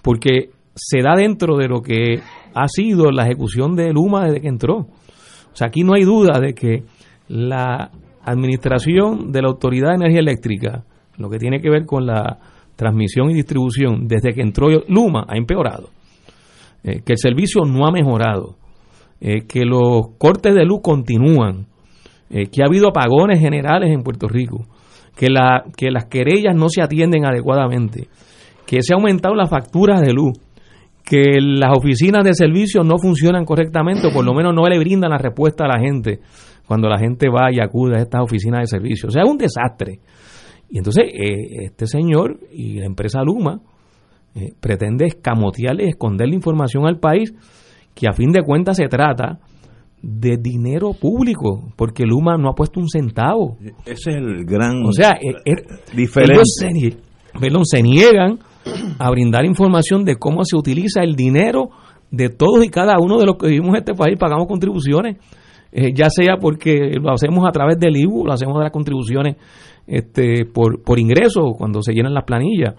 porque 0.00 0.50
se 0.76 1.02
da 1.02 1.16
dentro 1.16 1.56
de 1.56 1.66
lo 1.66 1.82
que 1.82 2.20
ha 2.54 2.68
sido 2.68 3.10
la 3.10 3.24
ejecución 3.24 3.74
de 3.74 3.92
Luma 3.92 4.26
desde 4.26 4.42
que 4.42 4.48
entró. 4.48 4.76
O 4.76 5.54
sea, 5.54 5.66
aquí 5.66 5.82
no 5.82 5.94
hay 5.94 6.04
duda 6.04 6.38
de 6.38 6.54
que 6.54 6.84
la 7.26 7.90
administración 8.30 9.32
de 9.32 9.42
la 9.42 9.48
Autoridad 9.48 9.90
de 9.90 9.96
Energía 9.96 10.20
Eléctrica, 10.20 10.84
lo 11.16 11.28
que 11.28 11.38
tiene 11.38 11.60
que 11.60 11.70
ver 11.70 11.84
con 11.84 12.06
la 12.06 12.38
transmisión 12.76 13.30
y 13.30 13.34
distribución, 13.34 14.06
desde 14.06 14.32
que 14.32 14.40
entró 14.40 14.68
Luma, 14.88 15.26
ha 15.28 15.36
empeorado. 15.36 15.90
Eh, 16.84 17.00
que 17.04 17.14
el 17.14 17.18
servicio 17.18 17.62
no 17.64 17.86
ha 17.86 17.90
mejorado, 17.90 18.56
eh, 19.20 19.46
que 19.48 19.64
los 19.64 20.16
cortes 20.16 20.54
de 20.54 20.64
luz 20.64 20.80
continúan, 20.80 21.66
eh, 22.30 22.46
que 22.46 22.62
ha 22.62 22.66
habido 22.68 22.88
apagones 22.88 23.40
generales 23.40 23.90
en 23.90 24.02
Puerto 24.02 24.28
Rico, 24.28 24.64
que, 25.16 25.26
la, 25.28 25.64
que 25.76 25.90
las 25.90 26.04
querellas 26.04 26.54
no 26.54 26.68
se 26.68 26.80
atienden 26.80 27.26
adecuadamente, 27.26 28.06
que 28.64 28.80
se 28.82 28.92
ha 28.92 28.96
aumentado 28.96 29.34
las 29.34 29.50
facturas 29.50 30.00
de 30.00 30.12
luz, 30.12 30.38
que 31.04 31.40
las 31.40 31.76
oficinas 31.76 32.22
de 32.22 32.34
servicio 32.34 32.84
no 32.84 32.98
funcionan 32.98 33.44
correctamente 33.44 34.06
o 34.06 34.12
por 34.12 34.24
lo 34.24 34.34
menos 34.34 34.54
no 34.54 34.62
le 34.66 34.78
brindan 34.78 35.10
la 35.10 35.18
respuesta 35.18 35.64
a 35.64 35.68
la 35.68 35.80
gente 35.80 36.20
cuando 36.68 36.88
la 36.88 36.98
gente 36.98 37.28
va 37.28 37.50
y 37.50 37.58
acude 37.58 37.96
a 37.96 38.02
estas 38.02 38.22
oficinas 38.22 38.60
de 38.60 38.66
servicio. 38.66 39.08
O 39.08 39.10
sea, 39.10 39.22
es 39.24 39.30
un 39.30 39.38
desastre. 39.38 39.98
Y 40.70 40.78
entonces 40.78 41.04
eh, 41.06 41.64
este 41.64 41.86
señor 41.86 42.38
y 42.52 42.74
la 42.74 42.86
empresa 42.86 43.22
Luma, 43.22 43.60
eh, 44.34 44.52
pretende 44.60 45.06
escamotearle 45.06 45.86
y 45.86 45.88
esconderle 45.88 46.34
información 46.34 46.86
al 46.86 47.00
país 47.00 47.32
que 47.94 48.06
a 48.06 48.12
fin 48.12 48.30
de 48.30 48.42
cuentas 48.42 48.76
se 48.76 48.86
trata 48.86 49.40
de 50.02 50.36
dinero 50.36 50.92
público, 50.92 51.72
porque 51.74 52.04
Luma 52.04 52.36
no 52.36 52.50
ha 52.50 52.54
puesto 52.54 52.78
un 52.78 52.88
centavo. 52.88 53.56
Ese 53.84 54.10
es 54.10 54.16
el 54.16 54.44
gran 54.44 54.84
O 54.84 54.92
sea, 54.92 55.12
eh, 55.12 55.34
eh, 55.44 55.54
diferente. 55.96 56.34
ellos 56.34 56.54
se, 56.54 57.40
perdón, 57.40 57.64
se 57.64 57.82
niegan 57.82 58.38
a 58.98 59.10
brindar 59.10 59.44
información 59.44 60.04
de 60.04 60.16
cómo 60.16 60.44
se 60.44 60.56
utiliza 60.56 61.02
el 61.02 61.16
dinero 61.16 61.70
de 62.10 62.28
todos 62.28 62.64
y 62.64 62.68
cada 62.68 62.98
uno 63.00 63.18
de 63.18 63.26
los 63.26 63.36
que 63.38 63.48
vivimos 63.48 63.70
en 63.70 63.76
este 63.76 63.94
país, 63.94 64.16
pagamos 64.18 64.46
contribuciones, 64.46 65.16
eh, 65.72 65.92
ya 65.94 66.10
sea 66.10 66.36
porque 66.40 66.98
lo 67.00 67.12
hacemos 67.12 67.46
a 67.46 67.52
través 67.52 67.78
del 67.78 67.96
IBU, 67.96 68.26
lo 68.26 68.32
hacemos 68.32 68.56
de 68.58 68.64
las 68.64 68.72
contribuciones 68.72 69.36
este, 69.86 70.44
por, 70.44 70.82
por 70.82 70.98
ingreso, 70.98 71.52
cuando 71.56 71.82
se 71.82 71.92
llenan 71.92 72.14
las 72.14 72.24
planillas, 72.24 72.74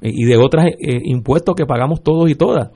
eh, 0.00 0.10
y 0.12 0.24
de 0.24 0.36
otros 0.36 0.64
impuestos 1.04 1.54
que 1.54 1.66
pagamos 1.66 2.02
todos 2.02 2.30
y 2.30 2.34
todas. 2.34 2.70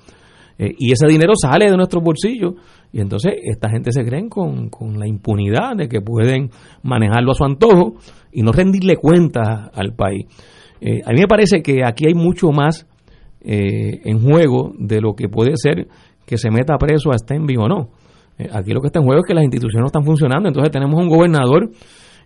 Eh, 0.58 0.74
y 0.78 0.92
ese 0.92 1.06
dinero 1.06 1.34
sale 1.40 1.70
de 1.70 1.76
nuestros 1.76 2.02
bolsillos. 2.02 2.54
Y 2.92 3.00
entonces 3.00 3.34
esta 3.42 3.68
gente 3.68 3.92
se 3.92 4.04
creen 4.04 4.28
con, 4.28 4.68
con 4.68 4.98
la 4.98 5.06
impunidad 5.06 5.76
de 5.76 5.88
que 5.88 6.00
pueden 6.00 6.50
manejarlo 6.82 7.32
a 7.32 7.34
su 7.34 7.44
antojo 7.44 7.94
y 8.32 8.42
no 8.42 8.52
rendirle 8.52 8.96
cuentas 8.96 9.70
al 9.74 9.94
país. 9.94 10.26
Eh, 10.80 11.00
a 11.04 11.10
mí 11.10 11.20
me 11.20 11.26
parece 11.26 11.62
que 11.62 11.84
aquí 11.84 12.06
hay 12.06 12.14
mucho 12.14 12.52
más 12.52 12.86
eh, 13.40 14.00
en 14.04 14.20
juego 14.22 14.72
de 14.78 15.00
lo 15.00 15.14
que 15.14 15.28
puede 15.28 15.52
ser 15.56 15.88
que 16.24 16.38
se 16.38 16.50
meta 16.50 16.76
preso 16.78 17.12
a 17.12 17.18
Stenby 17.18 17.56
o 17.56 17.68
no. 17.68 17.90
Eh, 18.38 18.48
aquí 18.52 18.72
lo 18.72 18.80
que 18.80 18.88
está 18.88 18.98
en 18.98 19.06
juego 19.06 19.20
es 19.20 19.26
que 19.26 19.34
las 19.34 19.44
instituciones 19.44 19.82
no 19.82 19.86
están 19.86 20.04
funcionando. 20.04 20.48
Entonces 20.48 20.70
tenemos 20.70 21.00
un 21.00 21.08
gobernador 21.08 21.70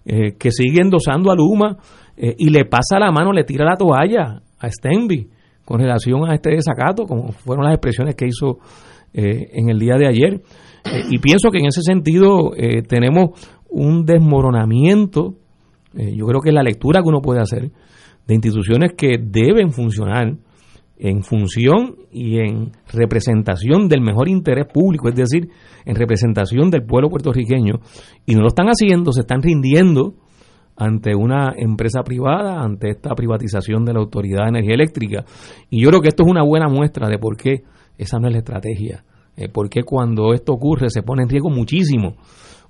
eh, 0.04 0.34
que 0.38 0.50
sigue 0.50 0.80
endosando 0.80 1.30
a 1.30 1.36
Luma 1.36 1.76
eh, 2.16 2.34
y 2.38 2.48
le 2.48 2.64
pasa 2.64 2.98
la 2.98 3.10
mano, 3.12 3.34
le 3.34 3.44
tira 3.44 3.66
la 3.66 3.76
toalla 3.76 4.40
a 4.58 4.70
Stenby 4.70 5.28
con 5.66 5.78
relación 5.78 6.28
a 6.28 6.34
este 6.34 6.50
desacato, 6.50 7.04
como 7.04 7.32
fueron 7.32 7.66
las 7.66 7.74
expresiones 7.74 8.14
que 8.14 8.26
hizo 8.26 8.58
eh, 9.12 9.50
en 9.52 9.68
el 9.68 9.78
día 9.78 9.96
de 9.96 10.06
ayer. 10.06 10.40
Y 11.10 11.18
pienso 11.18 11.50
que 11.50 11.58
en 11.58 11.66
ese 11.66 11.82
sentido 11.82 12.52
tenemos 12.88 13.38
un 13.68 14.06
desmoronamiento, 14.06 15.34
yo 15.92 16.26
creo 16.26 16.40
que 16.40 16.48
es 16.48 16.54
la 16.54 16.62
lectura 16.62 17.02
que 17.02 17.08
uno 17.10 17.20
puede 17.20 17.42
hacer, 17.42 17.70
de 18.26 18.34
instituciones 18.34 18.92
que 18.96 19.18
deben 19.22 19.72
funcionar 19.72 20.36
en 21.02 21.22
función 21.22 21.96
y 22.12 22.38
en 22.38 22.72
representación 22.92 23.88
del 23.88 24.02
mejor 24.02 24.28
interés 24.28 24.66
público, 24.66 25.08
es 25.08 25.14
decir, 25.14 25.48
en 25.86 25.96
representación 25.96 26.70
del 26.70 26.84
pueblo 26.84 27.08
puertorriqueño, 27.08 27.80
y 28.26 28.34
no 28.34 28.42
lo 28.42 28.48
están 28.48 28.66
haciendo, 28.66 29.10
se 29.12 29.22
están 29.22 29.40
rindiendo 29.40 30.14
ante 30.76 31.14
una 31.14 31.54
empresa 31.56 32.02
privada, 32.02 32.60
ante 32.62 32.90
esta 32.90 33.14
privatización 33.14 33.84
de 33.84 33.94
la 33.94 34.00
Autoridad 34.00 34.44
de 34.44 34.48
Energía 34.50 34.74
Eléctrica. 34.74 35.24
Y 35.70 35.82
yo 35.82 35.88
creo 35.88 36.00
que 36.00 36.08
esto 36.08 36.22
es 36.22 36.30
una 36.30 36.42
buena 36.42 36.68
muestra 36.68 37.08
de 37.08 37.18
por 37.18 37.36
qué 37.36 37.64
esa 37.96 38.18
no 38.18 38.28
es 38.28 38.32
la 38.32 38.38
estrategia, 38.38 39.04
eh, 39.36 39.48
por 39.48 39.70
qué 39.70 39.82
cuando 39.82 40.34
esto 40.34 40.52
ocurre 40.52 40.90
se 40.90 41.02
pone 41.02 41.22
en 41.22 41.30
riesgo 41.30 41.50
muchísimo. 41.50 42.16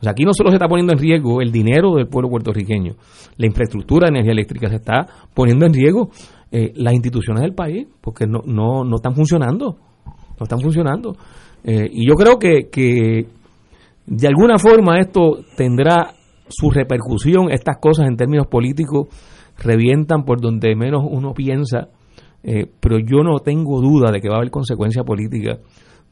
O 0.00 0.02
sea, 0.02 0.12
aquí 0.12 0.24
no 0.24 0.32
solo 0.32 0.50
se 0.50 0.56
está 0.56 0.66
poniendo 0.66 0.92
en 0.92 0.98
riesgo 0.98 1.40
el 1.42 1.52
dinero 1.52 1.96
del 1.96 2.08
pueblo 2.08 2.30
puertorriqueño, 2.30 2.94
la 3.36 3.46
infraestructura 3.46 4.06
de 4.06 4.10
energía 4.10 4.32
eléctrica 4.32 4.68
se 4.68 4.76
está 4.76 5.06
poniendo 5.34 5.66
en 5.66 5.74
riesgo 5.74 6.10
eh, 6.52 6.72
las 6.74 6.94
instituciones 6.94 7.42
del 7.42 7.54
país, 7.54 7.86
porque 8.00 8.26
no, 8.26 8.40
no, 8.44 8.84
no 8.84 8.96
están 8.96 9.14
funcionando, 9.14 9.76
no 10.06 10.42
están 10.42 10.60
funcionando. 10.60 11.16
Eh, 11.62 11.88
y 11.92 12.08
yo 12.08 12.14
creo 12.14 12.38
que, 12.38 12.68
que 12.70 13.26
de 14.06 14.26
alguna 14.26 14.58
forma 14.58 14.98
esto 14.98 15.38
tendrá 15.56 16.12
su 16.48 16.70
repercusión, 16.70 17.50
estas 17.50 17.78
cosas 17.78 18.08
en 18.08 18.16
términos 18.16 18.46
políticos 18.48 19.08
revientan 19.58 20.24
por 20.24 20.40
donde 20.40 20.74
menos 20.74 21.04
uno 21.08 21.32
piensa, 21.34 21.88
eh, 22.42 22.66
pero 22.80 22.98
yo 22.98 23.22
no 23.22 23.38
tengo 23.38 23.80
duda 23.80 24.10
de 24.10 24.20
que 24.20 24.28
va 24.28 24.36
a 24.36 24.38
haber 24.38 24.50
consecuencia 24.50 25.04
política 25.04 25.58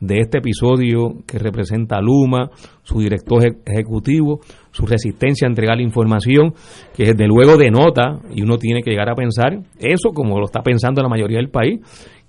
de 0.00 0.20
este 0.20 0.38
episodio 0.38 1.16
que 1.26 1.38
representa 1.38 1.96
a 1.96 2.00
Luma, 2.00 2.50
su 2.82 3.00
director 3.00 3.42
eje- 3.42 3.58
ejecutivo, 3.66 4.40
su 4.70 4.86
resistencia 4.86 5.46
a 5.46 5.50
entregar 5.50 5.76
la 5.76 5.82
información, 5.82 6.54
que 6.96 7.04
desde 7.06 7.26
luego 7.26 7.56
denota, 7.56 8.20
y 8.32 8.42
uno 8.42 8.58
tiene 8.58 8.82
que 8.82 8.90
llegar 8.90 9.10
a 9.10 9.14
pensar 9.16 9.58
eso 9.78 10.10
como 10.14 10.38
lo 10.38 10.44
está 10.46 10.62
pensando 10.62 11.02
la 11.02 11.08
mayoría 11.08 11.38
del 11.38 11.50
país, 11.50 11.80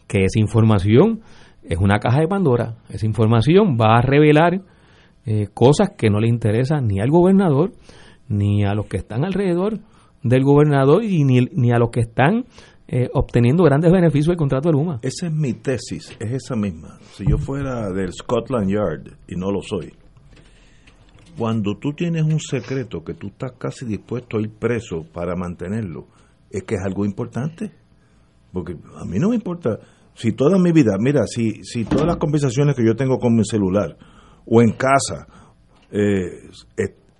que 0.08 0.24
esa 0.26 0.40
información 0.40 1.22
es 1.64 1.78
una 1.78 2.00
caja 2.00 2.22
de 2.22 2.28
Pandora, 2.28 2.78
esa 2.90 3.06
información 3.06 3.78
va 3.80 3.98
a 3.98 4.02
revelar 4.02 4.62
eh, 5.26 5.48
cosas 5.54 5.92
que 5.96 6.10
no 6.10 6.20
le 6.20 6.28
interesan 6.28 6.88
ni 6.88 7.00
al 7.00 7.12
gobernador, 7.12 7.74
ni 8.28 8.64
a 8.64 8.74
los 8.74 8.88
que 8.88 8.98
están 8.98 9.24
alrededor 9.24 9.80
del 10.24 10.44
gobernador 10.44 11.04
y 11.04 11.24
ni, 11.24 11.42
ni 11.54 11.72
a 11.72 11.78
los 11.78 11.92
que 11.92 12.00
están 12.00 12.46
eh, 12.92 13.08
obteniendo 13.14 13.64
grandes 13.64 13.92
beneficios 13.92 14.30
del 14.30 14.38
contrato 14.38 14.70
de 14.70 14.74
Luma. 14.74 15.00
Esa 15.04 15.28
es 15.28 15.34
mi 15.34 15.54
tesis, 15.54 16.18
es 16.20 16.32
esa 16.32 16.56
misma. 16.56 16.98
Si 17.14 17.24
yo 17.24 17.38
fuera 17.38 17.92
del 17.92 18.12
Scotland 18.12 18.68
Yard, 18.72 19.18
y 19.28 19.36
no 19.36 19.52
lo 19.52 19.62
soy, 19.62 19.94
cuando 21.38 21.78
tú 21.78 21.94
tienes 21.94 22.24
un 22.24 22.40
secreto 22.40 23.04
que 23.04 23.14
tú 23.14 23.28
estás 23.28 23.52
casi 23.60 23.86
dispuesto 23.86 24.38
a 24.38 24.42
ir 24.42 24.50
preso 24.50 25.06
para 25.14 25.36
mantenerlo, 25.36 26.08
es 26.50 26.64
que 26.64 26.76
es 26.76 26.82
algo 26.84 27.06
importante. 27.06 27.72
Porque 28.52 28.74
a 28.74 29.06
mí 29.06 29.20
no 29.20 29.30
me 29.30 29.36
importa, 29.36 29.78
si 30.16 30.32
toda 30.32 30.58
mi 30.58 30.72
vida, 30.72 30.94
mira, 31.00 31.28
si, 31.28 31.64
si 31.64 31.86
todas 31.86 32.08
las 32.08 32.18
conversaciones 32.18 32.76
que 32.76 32.84
yo 32.84 32.96
tengo 32.96 33.20
con 33.20 33.36
mi 33.36 33.46
celular 33.46 33.96
o 34.48 34.64
en 34.64 34.72
casa 34.72 35.28
eh, 35.92 36.50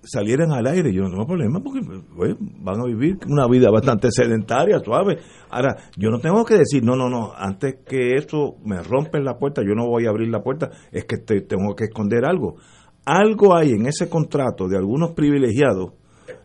salieran 0.02 0.52
al 0.52 0.66
aire, 0.66 0.92
yo 0.92 1.02
no 1.02 1.10
tengo 1.10 1.26
problema 1.26 1.60
porque 1.60 1.80
pues, 2.16 2.36
van 2.38 2.80
a 2.80 2.84
vivir 2.84 3.18
una 3.28 3.46
vida 3.46 3.70
bastante 3.70 4.10
sedentaria, 4.10 4.78
suave. 4.80 5.18
Ahora, 5.50 5.76
yo 5.96 6.10
no 6.10 6.18
tengo 6.18 6.44
que 6.44 6.56
decir, 6.56 6.82
no, 6.82 6.96
no, 6.96 7.08
no, 7.08 7.32
antes 7.36 7.76
que 7.86 8.14
eso 8.14 8.56
me 8.64 8.82
rompen 8.82 9.24
la 9.24 9.38
puerta, 9.38 9.62
yo 9.62 9.74
no 9.74 9.86
voy 9.86 10.06
a 10.06 10.10
abrir 10.10 10.28
la 10.28 10.42
puerta, 10.42 10.70
es 10.90 11.04
que 11.04 11.18
te, 11.18 11.42
tengo 11.42 11.74
que 11.74 11.84
esconder 11.84 12.24
algo. 12.24 12.56
Algo 13.04 13.56
hay 13.56 13.72
en 13.72 13.86
ese 13.86 14.08
contrato 14.08 14.68
de 14.68 14.76
algunos 14.76 15.12
privilegiados, 15.12 15.92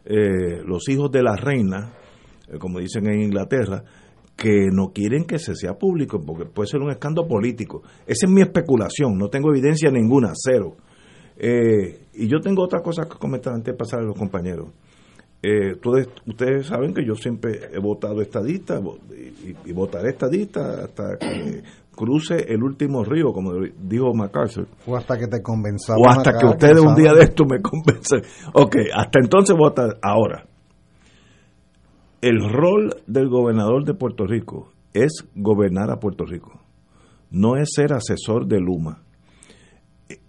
eh, 0.05 0.61
los 0.65 0.87
hijos 0.89 1.11
de 1.11 1.23
la 1.23 1.35
reina, 1.35 1.93
eh, 2.47 2.57
como 2.59 2.79
dicen 2.79 3.07
en 3.07 3.21
Inglaterra, 3.21 3.83
que 4.35 4.67
no 4.71 4.91
quieren 4.93 5.23
que 5.23 5.39
se 5.39 5.55
sea 5.55 5.73
público 5.75 6.19
porque 6.25 6.45
puede 6.45 6.67
ser 6.67 6.81
un 6.81 6.91
escándalo 6.91 7.27
político. 7.27 7.83
Esa 8.05 8.25
es 8.25 8.31
mi 8.31 8.41
especulación, 8.41 9.17
no 9.17 9.29
tengo 9.29 9.49
evidencia 9.49 9.89
ninguna, 9.91 10.31
cero. 10.33 10.75
Eh, 11.37 12.07
y 12.13 12.27
yo 12.27 12.39
tengo 12.39 12.63
otra 12.63 12.81
cosa 12.81 13.03
que 13.03 13.17
comentar 13.17 13.53
antes 13.53 13.73
de 13.73 13.77
pasar 13.77 13.99
a 13.99 14.03
los 14.03 14.17
compañeros. 14.17 14.67
eh, 15.41 15.73
ustedes, 15.73 16.07
ustedes 16.25 16.67
saben 16.67 16.93
que 16.93 17.05
yo 17.05 17.15
siempre 17.15 17.69
he 17.71 17.79
votado 17.79 18.21
estadista 18.21 18.79
y, 18.79 19.69
y 19.69 19.73
votaré 19.73 20.09
estadista 20.09 20.85
hasta 20.85 21.17
que 21.17 21.61
cruce 21.95 22.35
el 22.51 22.61
último 22.63 23.03
río, 23.03 23.31
como 23.31 23.53
dijo 23.79 24.13
MacArthur. 24.13 24.67
O 24.85 24.95
hasta 24.95 25.17
que 25.17 25.27
te 25.27 25.41
convenzamos. 25.41 26.01
O 26.05 26.09
hasta 26.09 26.37
que 26.37 26.45
ustedes 26.45 26.79
un 26.79 26.95
día 26.95 27.13
de 27.13 27.23
esto 27.23 27.45
me 27.45 27.61
convencen. 27.61 28.21
Ok, 28.53 28.75
hasta 28.93 29.19
entonces 29.19 29.55
vota 29.57 29.97
ahora. 30.01 30.45
El 32.21 32.49
rol 32.49 32.95
del 33.07 33.29
gobernador 33.29 33.85
de 33.85 33.93
Puerto 33.93 34.25
Rico 34.25 34.71
es 34.93 35.25
gobernar 35.35 35.91
a 35.91 35.99
Puerto 35.99 36.25
Rico. 36.25 36.59
No 37.29 37.55
es 37.55 37.69
ser 37.73 37.93
asesor 37.93 38.47
de 38.47 38.59
Luma. 38.59 39.03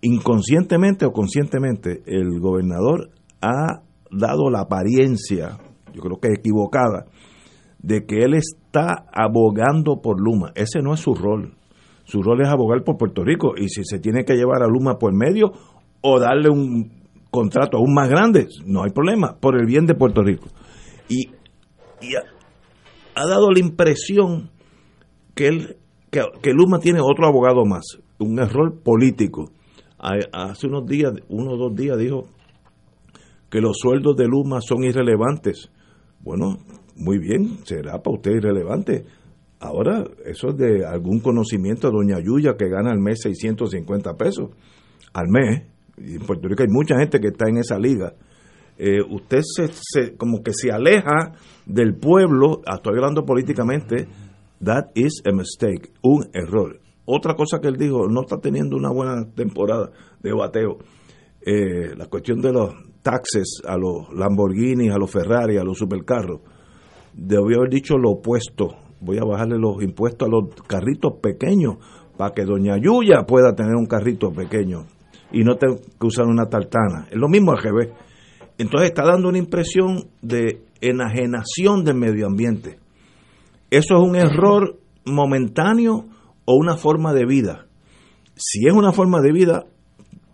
Inconscientemente 0.01 1.05
o 1.05 1.12
conscientemente, 1.12 2.03
el 2.07 2.40
gobernador 2.40 3.11
ha 3.43 3.82
dado 4.11 4.51
la 4.51 4.61
apariencia, 4.61 5.59
yo 5.93 6.01
creo 6.01 6.19
que 6.19 6.28
equivocada, 6.28 7.07
de 7.78 8.07
que 8.07 8.24
él 8.24 8.35
está 8.35 9.07
abogando 9.12 10.01
por 10.01 10.20
Luma. 10.20 10.53
Ese 10.55 10.81
no 10.81 10.94
es 10.94 11.01
su 11.01 11.15
rol. 11.15 11.55
Su 12.05 12.23
rol 12.23 12.40
es 12.40 12.48
abogar 12.48 12.82
por 12.85 12.97
Puerto 12.97 13.23
Rico. 13.23 13.55
Y 13.57 13.69
si 13.69 13.85
se 13.85 13.98
tiene 13.98 14.24
que 14.24 14.35
llevar 14.35 14.62
a 14.62 14.69
Luma 14.69 14.98
por 14.98 15.12
medio 15.12 15.53
o 16.01 16.19
darle 16.19 16.48
un 16.48 16.90
contrato 17.31 17.77
aún 17.77 17.93
más 17.93 18.09
grande, 18.09 18.48
no 18.65 18.85
hay 18.85 18.90
problema, 18.90 19.36
por 19.39 19.61
el 19.61 19.66
bien 19.66 19.86
de 19.86 19.94
Puerto 19.94 20.23
Rico. 20.23 20.48
Y, 21.09 21.28
ha, 23.15 23.27
dado 23.27 23.51
la 23.51 23.59
impresión 23.59 24.51
que, 25.35 25.48
él, 25.48 25.77
que 26.11 26.53
Luma 26.53 26.78
tiene 26.78 27.01
otro 27.01 27.27
abogado 27.27 27.65
más, 27.65 27.85
un 28.19 28.39
error 28.39 28.81
político. 28.82 29.51
Ha- 29.98 30.51
Hace 30.51 30.66
unos 30.66 30.86
días, 30.86 31.12
uno 31.28 31.52
o 31.52 31.56
dos 31.56 31.74
días 31.74 31.98
dijo 31.98 32.27
que 33.51 33.60
los 33.60 33.77
sueldos 33.81 34.16
de 34.16 34.27
Luma 34.27 34.60
son 34.60 34.85
irrelevantes. 34.85 35.70
Bueno, 36.20 36.59
muy 36.97 37.18
bien, 37.18 37.59
será 37.64 38.02
para 38.02 38.16
usted 38.16 38.32
irrelevante. 38.32 39.05
Ahora, 39.60 40.05
eso 40.24 40.48
es 40.48 40.56
de 40.56 40.85
algún 40.85 41.20
conocimiento 41.20 41.89
de 41.89 41.94
Doña 41.97 42.20
Yuya 42.20 42.56
que 42.59 42.68
gana 42.68 42.90
al 42.90 42.98
mes 43.01 43.20
650 43.23 44.14
pesos 44.16 44.51
al 45.14 45.28
mes. 45.28 45.62
Y 45.97 46.16
en 46.16 46.27
Puerto 46.27 46.47
Rico 46.48 46.62
hay 46.62 46.68
mucha 46.68 46.98
gente 46.98 47.20
que 47.20 47.28
está 47.28 47.48
en 47.48 47.56
esa 47.59 47.78
liga. 47.78 48.12
Eh, 48.78 49.01
usted 49.09 49.40
se, 49.43 49.68
se- 49.73 50.16
como 50.16 50.43
que 50.43 50.52
se 50.52 50.70
aleja 50.70 51.32
del 51.64 51.94
pueblo, 51.97 52.60
ah, 52.66 52.74
estoy 52.77 52.97
hablando 52.97 53.24
políticamente, 53.24 54.06
that 54.62 54.90
is 54.94 55.23
a 55.27 55.32
mistake, 55.32 55.90
un 56.02 56.27
error. 56.35 56.78
Otra 57.07 57.35
cosa 57.35 57.61
que 57.61 57.69
él 57.69 57.77
dijo, 57.77 58.09
no 58.09 58.23
está 58.23 58.39
teniendo 58.39 58.77
una 58.77 58.91
buena 58.91 59.24
temporada 59.35 59.91
de 60.20 60.33
bateo. 60.33 60.78
Eh, 61.41 61.95
la 61.97 62.07
cuestión 62.07 62.41
de 62.41 62.53
los 62.53 62.74
taxes 63.03 63.62
a 63.65 63.77
los 63.77 64.12
Lamborghini, 64.12 64.91
a 64.91 64.99
los 64.99 65.11
Ferrari, 65.11 65.57
a 65.57 65.62
los 65.62 65.78
supercarros. 65.78 66.41
Debió 67.15 67.59
haber 67.59 67.70
dicho 67.70 67.97
lo 67.97 68.11
opuesto. 68.11 68.74
Voy 69.01 69.19
a 69.19 69.24
bajarle 69.24 69.57
los 69.59 69.83
impuestos 69.83 70.27
a 70.27 70.31
los 70.31 70.55
carritos 70.66 71.15
pequeños 71.23 71.77
para 72.16 72.35
que 72.35 72.45
Doña 72.45 72.77
Yuya 72.78 73.24
pueda 73.27 73.55
tener 73.55 73.77
un 73.77 73.87
carrito 73.87 74.33
pequeño 74.33 74.87
y 75.31 75.45
no 75.45 75.57
tenga 75.57 75.77
que 75.77 76.07
usar 76.07 76.27
una 76.27 76.47
tartana. 76.47 77.07
Es 77.11 77.16
lo 77.16 77.28
mismo 77.28 77.53
al 77.53 77.62
revés. 77.62 77.91
Entonces 78.59 78.89
está 78.89 79.05
dando 79.05 79.28
una 79.28 79.39
impresión 79.39 80.09
de 80.23 80.62
enajenación 80.81 81.85
del 81.85 81.97
medio 81.97 82.27
ambiente. 82.27 82.78
¿Eso 83.70 83.97
es 83.97 84.03
un 84.03 84.16
error 84.16 84.78
momentáneo 85.05 86.07
o 86.47 86.55
una 86.56 86.77
forma 86.77 87.12
de 87.12 87.27
vida? 87.27 87.66
Si 88.35 88.66
es 88.66 88.73
una 88.73 88.93
forma 88.93 89.20
de 89.20 89.32
vida, 89.32 89.66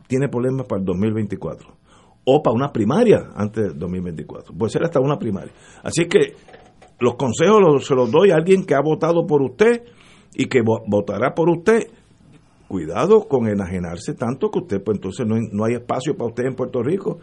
tiene 0.06 0.28
problemas 0.28 0.66
para 0.66 0.80
el 0.80 0.84
2024. 0.86 1.68
O 2.24 2.42
para 2.42 2.54
una 2.54 2.72
primaria 2.72 3.30
antes 3.34 3.64
del 3.64 3.78
2024. 3.78 4.54
Puede 4.54 4.70
ser 4.70 4.84
hasta 4.84 5.00
una 5.00 5.18
primaria. 5.18 5.52
Así 5.82 6.06
que 6.06 6.34
los 7.00 7.16
consejos 7.16 7.60
los- 7.60 7.86
se 7.86 7.94
los 7.96 8.10
doy 8.12 8.30
a 8.30 8.36
alguien 8.36 8.64
que 8.64 8.74
ha 8.74 8.80
votado 8.80 9.26
por 9.26 9.42
usted 9.42 9.82
y 10.34 10.46
que 10.46 10.60
vo- 10.62 10.82
votará 10.86 11.34
por 11.34 11.48
usted. 11.50 11.88
Cuidado 12.68 13.28
con 13.28 13.48
enajenarse 13.48 14.14
tanto 14.14 14.50
que 14.50 14.60
usted, 14.60 14.82
pues 14.82 14.96
entonces 14.96 15.26
no 15.26 15.36
no 15.52 15.64
hay 15.64 15.74
espacio 15.74 16.16
para 16.16 16.28
usted 16.30 16.44
en 16.44 16.54
Puerto 16.54 16.82
Rico. 16.82 17.18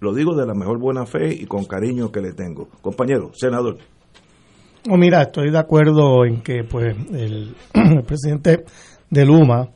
Lo 0.00 0.14
digo 0.14 0.34
de 0.34 0.46
la 0.46 0.54
mejor 0.54 0.78
buena 0.78 1.06
fe 1.06 1.34
y 1.34 1.46
con 1.46 1.64
cariño 1.64 2.10
que 2.12 2.20
le 2.20 2.32
tengo. 2.32 2.68
Compañero, 2.82 3.30
senador. 3.34 3.78
No, 4.88 4.96
mira, 4.96 5.22
estoy 5.22 5.50
de 5.50 5.58
acuerdo 5.58 6.24
en 6.24 6.42
que 6.42 6.62
pues 6.64 6.96
el, 7.12 7.54
el 7.74 8.02
presidente 8.04 8.64
de 9.10 9.24
Luma 9.24 9.68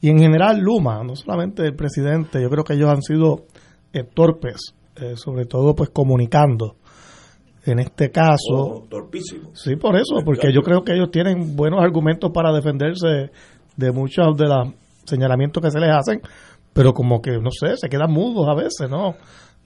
y 0.00 0.10
en 0.10 0.18
general 0.18 0.58
Luma, 0.60 1.02
no 1.04 1.14
solamente 1.16 1.62
el 1.64 1.74
presidente, 1.74 2.40
yo 2.42 2.48
creo 2.50 2.64
que 2.64 2.74
ellos 2.74 2.90
han 2.90 3.02
sido 3.02 3.46
eh, 3.92 4.04
torpes, 4.04 4.74
eh, 4.96 5.14
sobre 5.16 5.46
todo 5.46 5.74
pues 5.74 5.90
comunicando. 5.90 6.76
En 7.64 7.80
este 7.80 8.10
caso, 8.12 8.54
Oh, 8.54 8.86
torpísimo. 8.88 9.50
sí, 9.54 9.74
por 9.74 9.96
eso, 9.96 10.16
porque 10.24 10.52
yo 10.52 10.62
creo 10.62 10.84
que 10.84 10.92
ellos 10.94 11.10
tienen 11.10 11.56
buenos 11.56 11.80
argumentos 11.82 12.30
para 12.32 12.52
defenderse 12.52 13.30
de 13.76 13.92
muchos 13.92 14.36
de 14.36 14.46
los 14.46 14.68
señalamientos 15.04 15.60
que 15.62 15.70
se 15.72 15.80
les 15.80 15.90
hacen, 15.90 16.20
pero 16.72 16.92
como 16.92 17.20
que, 17.20 17.32
no 17.38 17.50
sé, 17.50 17.76
se 17.76 17.88
quedan 17.88 18.12
mudos 18.12 18.46
a 18.48 18.54
veces, 18.54 18.88
¿no? 18.88 19.16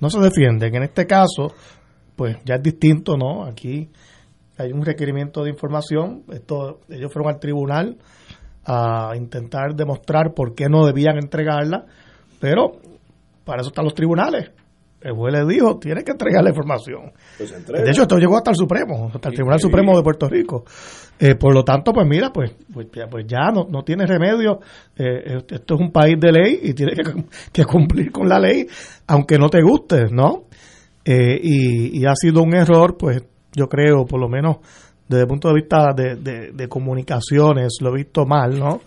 No 0.01 0.09
se 0.09 0.19
defienden. 0.19 0.75
En 0.77 0.85
este 0.85 1.07
caso, 1.07 1.53
pues 2.17 2.39
ya 2.47 2.55
es 2.55 2.63
distinto, 2.63 3.19
¿no? 3.19 3.45
Aquí 3.45 3.91
hay 4.61 4.73
un 4.73 4.85
requerimiento 4.85 5.43
de 5.43 5.51
información. 5.51 6.25
Esto, 6.33 6.81
ellos 6.89 7.13
fueron 7.13 7.33
al 7.33 7.41
tribunal 7.41 7.97
a 8.65 9.13
intentar 9.17 9.75
demostrar 9.75 10.35
por 10.35 10.55
qué 10.55 10.69
no 10.69 10.87
debían 10.87 11.17
entregarla, 11.17 11.87
pero 12.41 12.73
para 13.45 13.63
eso 13.63 13.71
están 13.71 13.85
los 13.85 13.95
tribunales. 13.95 14.51
El 15.01 15.15
juez 15.15 15.33
les 15.33 15.49
dijo, 15.49 15.79
tiene 15.79 16.05
que 16.05 16.13
entregar 16.13 16.45
la 16.45 16.51
información. 16.51 17.13
Pues. 17.39 17.51
De 17.67 17.91
hecho, 17.91 18.03
esto 18.03 18.19
llegó 18.19 18.37
hasta 18.37 18.51
el 18.51 18.57
Supremo, 18.57 19.11
hasta 19.15 19.31
el 19.31 19.35
Tribunal 19.35 19.59
Supremo 19.59 19.97
de 19.97 20.03
Puerto 20.03 20.29
Rico. 20.29 20.65
Eh, 21.19 21.37
por 21.37 21.55
lo 21.55 21.65
tanto, 21.65 21.93
pues 21.95 22.07
mira, 22.07 22.31
pues, 22.31 22.55
pues 22.71 22.89
ya, 22.93 23.07
pues 23.07 23.25
ya 23.27 23.51
no, 23.51 23.67
no 23.71 23.83
tiene 23.83 24.05
remedio. 24.05 24.61
Eh, 24.95 25.39
esto 25.49 25.75
es 25.75 25.81
un 25.81 25.91
país 25.91 26.17
de 26.21 26.33
ley 26.33 26.61
y 26.65 26.75
tiene 26.75 26.93
que, 26.93 27.03
que 27.53 27.65
cumplir 27.65 28.13
con 28.13 28.29
la 28.29 28.39
ley, 28.39 28.67
aunque 29.07 29.39
no 29.39 29.49
te 29.49 29.63
guste, 29.63 30.05
¿no? 30.11 30.45
Eh, 31.03 31.41
y, 31.43 31.99
y 31.99 32.05
ha 32.05 32.15
sido 32.15 32.43
un 32.43 32.55
error, 32.55 32.99
pues 32.99 33.23
yo 33.55 33.69
creo, 33.69 34.05
por 34.07 34.21
lo 34.21 34.29
menos 34.29 34.59
desde 35.09 35.23
el 35.23 35.29
punto 35.29 35.49
de 35.49 35.55
vista 35.55 35.93
de, 35.95 36.17
de- 36.17 36.69
comunicaciones, 36.69 37.79
lo 37.81 37.91
he 37.91 37.97
visto 37.97 38.27
mal, 38.27 38.59
¿no? 38.59 38.81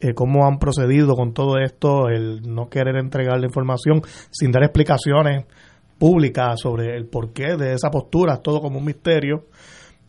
Eh, 0.00 0.14
cómo 0.14 0.46
han 0.46 0.58
procedido 0.58 1.14
con 1.14 1.32
todo 1.32 1.58
esto, 1.58 2.08
el 2.08 2.42
no 2.42 2.68
querer 2.68 2.96
entregar 2.96 3.40
la 3.40 3.46
información 3.46 4.02
sin 4.30 4.52
dar 4.52 4.62
explicaciones 4.62 5.44
públicas 5.98 6.60
sobre 6.60 6.96
el 6.96 7.06
porqué 7.06 7.56
de 7.56 7.72
esa 7.72 7.90
postura, 7.90 8.36
todo 8.42 8.60
como 8.60 8.78
un 8.78 8.84
misterio. 8.84 9.46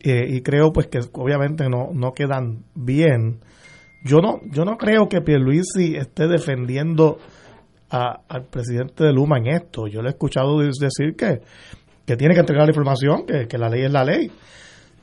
Eh, 0.00 0.26
y 0.28 0.42
creo 0.42 0.72
pues 0.72 0.86
que 0.86 1.00
obviamente 1.14 1.68
no, 1.68 1.88
no 1.92 2.12
quedan 2.12 2.64
bien. 2.74 3.40
Yo 4.04 4.18
no, 4.20 4.40
yo 4.52 4.64
no 4.64 4.76
creo 4.76 5.08
que 5.08 5.22
Pierluisi 5.22 5.96
esté 5.96 6.28
defendiendo 6.28 7.18
a- 7.90 8.20
al 8.28 8.44
presidente 8.44 9.02
de 9.04 9.12
Luma 9.12 9.38
en 9.38 9.48
esto. 9.48 9.88
Yo 9.88 10.02
le 10.02 10.08
he 10.08 10.12
escuchado 10.12 10.60
de- 10.60 10.66
decir 10.78 11.16
que, 11.16 11.40
que 12.08 12.16
tiene 12.16 12.32
que 12.34 12.40
entregar 12.40 12.64
la 12.66 12.70
información, 12.70 13.24
que, 13.26 13.46
que 13.46 13.58
la 13.58 13.68
ley 13.68 13.84
es 13.84 13.92
la 13.92 14.02
ley. 14.02 14.30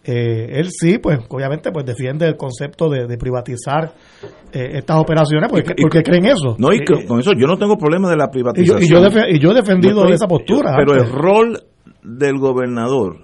Eh, 0.07 0.59
él 0.59 0.67
sí, 0.71 0.97
pues 0.99 1.19
obviamente 1.29 1.71
pues 1.71 1.85
defiende 1.85 2.27
el 2.27 2.35
concepto 2.35 2.89
de, 2.89 3.07
de 3.07 3.17
privatizar 3.17 3.91
eh, 4.51 4.69
estas 4.73 4.97
operaciones 4.99 5.49
porque, 5.49 5.73
Y- 5.77 5.81
y- 5.81 5.83
porque 5.83 6.03
creen 6.03 6.25
eso. 6.25 6.55
No, 6.59 6.71
y 6.73 6.79
que 6.85 6.93
Eh, 7.03 7.05
con 7.07 7.19
eso 7.19 7.31
yo 7.37 7.47
no 7.47 7.57
tengo 7.57 7.75
problema 7.77 8.09
de 8.09 8.15
la 8.17 8.25
y 8.25 8.27
yo, 8.27 8.31
privatización. 8.31 8.83
y 8.83 8.87
yo, 8.87 8.99
defe- 9.01 9.27
y 9.35 9.39
yo 9.39 9.51
he 9.51 9.53
defendido 9.55 10.07
Yo 10.07 10.13
esa 10.13 10.27
postura. 10.27 10.75
Pero 10.77 10.93
antes. 10.93 11.07
el 11.07 11.13
rol 11.13 11.59
del 12.03 12.37
gobernador 12.37 13.17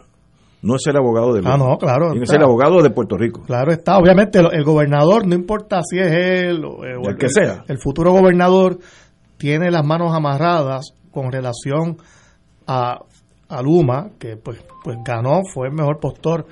no 0.64 0.76
es 0.76 0.82
ser 0.84 0.96
abogado 0.98 1.34
de 1.34 1.42
Ah, 1.46 1.56
no, 1.58 1.78
claro, 1.78 2.06
Tiene 2.12 2.20
que 2.20 2.24
está. 2.24 2.36
ser 2.36 2.44
abogado 2.44 2.82
de 2.82 2.90
Puerto 2.90 3.16
Rico. 3.18 3.42
Claro 3.46 3.72
está, 3.72 3.98
obviamente 3.98 4.40
el, 4.40 4.48
el 4.52 4.64
gobernador, 4.64 5.28
no 5.28 5.36
importa 5.36 5.82
si 5.84 6.00
es 6.00 6.12
él 6.12 6.64
o, 6.66 6.84
eh, 6.86 6.96
o 6.98 7.10
El 7.10 7.16
que 7.18 7.30
sea. 7.30 7.64
el 7.68 7.78
futuro 7.80 8.12
gobernador 8.12 8.78
tiene 9.38 9.70
las 9.72 9.86
manos 9.86 10.14
amarradas 10.16 10.94
con 11.12 11.32
relación 11.32 11.98
a, 12.68 13.00
a 13.52 13.62
Luma, 13.62 14.12
que 14.18 14.38
pues, 14.38 14.64
pues 14.84 14.98
ganó, 15.06 15.42
fue 15.44 15.68
el 15.68 15.74
mejor 15.74 16.00
postor 16.00 16.46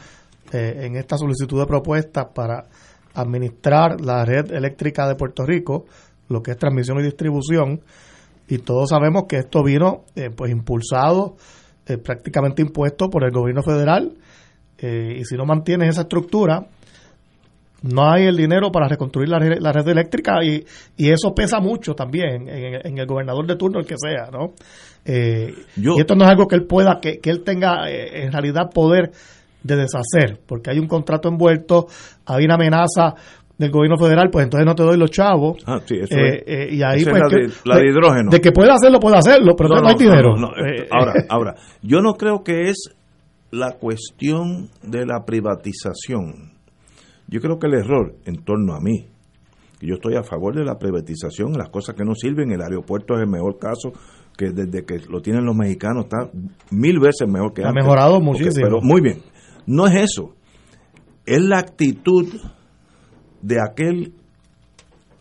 eh, 0.51 0.81
en 0.85 0.95
esta 0.95 1.17
solicitud 1.17 1.59
de 1.59 1.65
propuestas 1.65 2.27
para 2.33 2.65
administrar 3.13 4.01
la 4.01 4.25
red 4.25 4.51
eléctrica 4.51 5.07
de 5.07 5.15
Puerto 5.15 5.45
Rico, 5.45 5.85
lo 6.27 6.41
que 6.41 6.51
es 6.51 6.57
transmisión 6.57 6.99
y 6.99 7.03
distribución, 7.03 7.81
y 8.47 8.59
todos 8.59 8.89
sabemos 8.89 9.23
que 9.27 9.37
esto 9.37 9.63
vino 9.63 10.05
eh, 10.15 10.29
pues 10.35 10.51
impulsado, 10.51 11.35
eh, 11.85 11.97
prácticamente 11.97 12.61
impuesto 12.61 13.09
por 13.09 13.23
el 13.23 13.31
gobierno 13.31 13.61
federal, 13.61 14.17
eh, 14.77 15.17
y 15.19 15.25
si 15.25 15.35
no 15.35 15.45
mantienes 15.45 15.89
esa 15.89 16.01
estructura, 16.01 16.67
no 17.83 18.11
hay 18.11 18.25
el 18.25 18.35
dinero 18.35 18.71
para 18.71 18.87
reconstruir 18.87 19.29
la, 19.29 19.39
red- 19.39 19.59
la 19.59 19.71
red 19.71 19.87
eléctrica 19.87 20.43
y, 20.43 20.63
y 20.97 21.09
eso 21.09 21.33
pesa 21.33 21.59
mucho 21.59 21.93
también 21.95 22.47
en, 22.49 22.85
en 22.85 22.97
el 22.97 23.05
gobernador 23.05 23.45
de 23.47 23.55
turno, 23.55 23.79
el 23.79 23.85
que 23.85 23.95
sea, 23.97 24.29
¿no? 24.31 24.53
Eh, 25.05 25.53
y 25.77 25.99
esto 25.99 26.15
no 26.15 26.25
es 26.25 26.29
algo 26.29 26.45
que 26.47 26.55
él 26.55 26.65
pueda, 26.65 26.99
que, 27.01 27.19
que 27.19 27.29
él 27.29 27.43
tenga 27.43 27.89
eh, 27.89 28.23
en 28.25 28.31
realidad 28.31 28.69
poder 28.73 29.11
de 29.63 29.75
deshacer, 29.75 30.39
porque 30.45 30.71
hay 30.71 30.79
un 30.79 30.87
contrato 30.87 31.29
envuelto, 31.29 31.87
hay 32.25 32.45
una 32.45 32.55
amenaza 32.55 33.15
del 33.57 33.71
gobierno 33.71 33.97
federal, 33.97 34.29
pues 34.31 34.45
entonces 34.45 34.65
no 34.65 34.73
te 34.75 34.83
doy 34.83 34.97
los 34.97 35.11
chavos. 35.11 35.57
Ah, 35.65 35.79
sí, 35.85 35.95
eso 36.01 36.15
Eh, 36.17 36.43
es. 36.45 36.73
y 36.73 36.81
ahí 36.83 37.03
pues, 37.03 37.15
es 37.15 37.21
la, 37.21 37.27
de, 37.27 37.49
la 37.65 37.75
de 37.77 37.89
hidrógeno. 37.89 38.29
De 38.31 38.39
que 38.39 38.51
puede 38.53 38.71
hacerlo, 38.71 38.99
puede 39.01 39.17
hacerlo, 39.17 39.53
pero 39.57 39.69
no, 39.69 39.87
hay 39.87 39.95
dinero. 39.95 40.35
no, 40.37 40.47
Ahora, 40.91 41.13
ahora, 41.29 41.55
yo 41.81 41.99
no 42.01 42.13
creo 42.13 42.41
que 42.43 42.69
es 42.69 42.89
la 43.51 43.71
cuestión 43.73 44.69
de 44.83 45.05
la 45.05 45.25
privatización. 45.25 46.48
Yo 47.29 47.39
creo 47.41 47.59
que 47.59 47.67
el 47.67 47.75
error 47.75 48.15
en 48.25 48.43
torno 48.43 48.73
a 48.73 48.79
mí, 48.79 49.05
que 49.79 49.87
yo 49.87 49.95
estoy 49.95 50.15
a 50.15 50.23
favor 50.23 50.55
de 50.55 50.65
la 50.65 50.77
privatización, 50.77 51.53
las 51.53 51.69
cosas 51.69 51.95
que 51.95 52.03
no 52.03 52.15
sirven, 52.15 52.51
el 52.51 52.61
aeropuerto 52.61 53.13
es 53.15 53.21
el 53.21 53.27
mejor 53.29 53.57
caso, 53.59 53.93
que 54.37 54.51
desde 54.51 54.83
que 54.85 54.99
lo 55.09 55.21
tienen 55.21 55.45
los 55.45 55.55
mexicanos 55.55 56.05
está 56.05 56.29
mil 56.71 56.99
veces 56.99 57.27
mejor 57.27 57.53
que 57.53 57.63
Ha 57.63 57.69
antes. 57.69 57.83
mejorado 57.83 58.13
Porque- 58.19 58.25
muchísimo. 58.25 58.65
pero 58.65 58.81
muy 58.81 59.01
bien, 59.01 59.19
no 59.67 59.85
es 59.87 59.95
eso, 59.95 60.33
es 61.25 61.41
la 61.41 61.59
actitud 61.59 62.25
de 63.41 63.61
aquel 63.61 64.13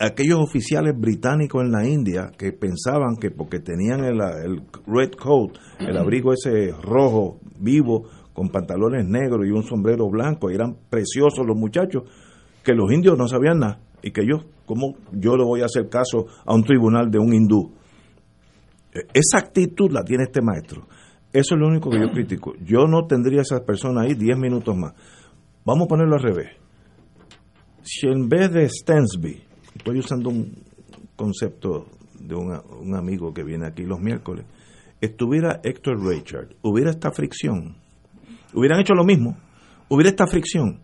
aquellos 0.00 0.38
oficiales 0.40 0.94
británicos 0.96 1.62
en 1.64 1.72
la 1.72 1.84
India 1.86 2.30
que 2.38 2.52
pensaban 2.52 3.16
que 3.16 3.32
porque 3.32 3.58
tenían 3.58 4.04
el, 4.04 4.20
el 4.20 4.62
red 4.86 5.10
coat, 5.20 5.56
el 5.80 5.96
abrigo 5.96 6.32
ese 6.32 6.70
rojo 6.82 7.38
vivo 7.58 8.04
con 8.38 8.50
pantalones 8.50 9.04
negros 9.04 9.44
y 9.44 9.50
un 9.50 9.64
sombrero 9.64 10.08
blanco, 10.08 10.48
eran 10.48 10.76
preciosos 10.88 11.44
los 11.44 11.56
muchachos, 11.56 12.04
que 12.62 12.72
los 12.72 12.92
indios 12.92 13.18
no 13.18 13.26
sabían 13.26 13.58
nada 13.58 13.80
y 14.00 14.12
que 14.12 14.24
yo, 14.24 14.44
¿cómo 14.64 14.94
yo 15.10 15.36
le 15.36 15.42
voy 15.42 15.62
a 15.62 15.64
hacer 15.64 15.88
caso 15.88 16.26
a 16.46 16.54
un 16.54 16.62
tribunal 16.62 17.10
de 17.10 17.18
un 17.18 17.34
hindú? 17.34 17.72
Eh, 18.94 19.00
Esa 19.12 19.38
actitud 19.38 19.90
la 19.90 20.04
tiene 20.04 20.22
este 20.22 20.40
maestro. 20.40 20.86
Eso 21.32 21.56
es 21.56 21.60
lo 21.60 21.66
único 21.66 21.90
que 21.90 21.98
yo 21.98 22.12
critico. 22.12 22.54
Yo 22.64 22.86
no 22.86 23.08
tendría 23.08 23.40
a 23.40 23.42
esa 23.42 23.64
persona 23.64 24.02
ahí 24.02 24.14
10 24.14 24.38
minutos 24.38 24.76
más. 24.76 24.92
Vamos 25.64 25.86
a 25.86 25.88
ponerlo 25.88 26.14
al 26.14 26.22
revés. 26.22 26.50
Si 27.82 28.06
en 28.06 28.28
vez 28.28 28.52
de 28.52 28.68
Stensby, 28.68 29.42
estoy 29.74 29.98
usando 29.98 30.28
un 30.28 30.62
concepto 31.16 31.86
de 32.20 32.36
un, 32.36 32.56
un 32.82 32.94
amigo 32.94 33.34
que 33.34 33.42
viene 33.42 33.66
aquí 33.66 33.82
los 33.82 33.98
miércoles, 33.98 34.46
estuviera 35.00 35.60
Héctor 35.64 36.06
Richard, 36.06 36.54
hubiera 36.62 36.90
esta 36.90 37.10
fricción, 37.10 37.87
hubieran 38.54 38.80
hecho 38.80 38.94
lo 38.94 39.04
mismo, 39.04 39.36
hubiera 39.88 40.10
esta 40.10 40.26
fricción, 40.26 40.80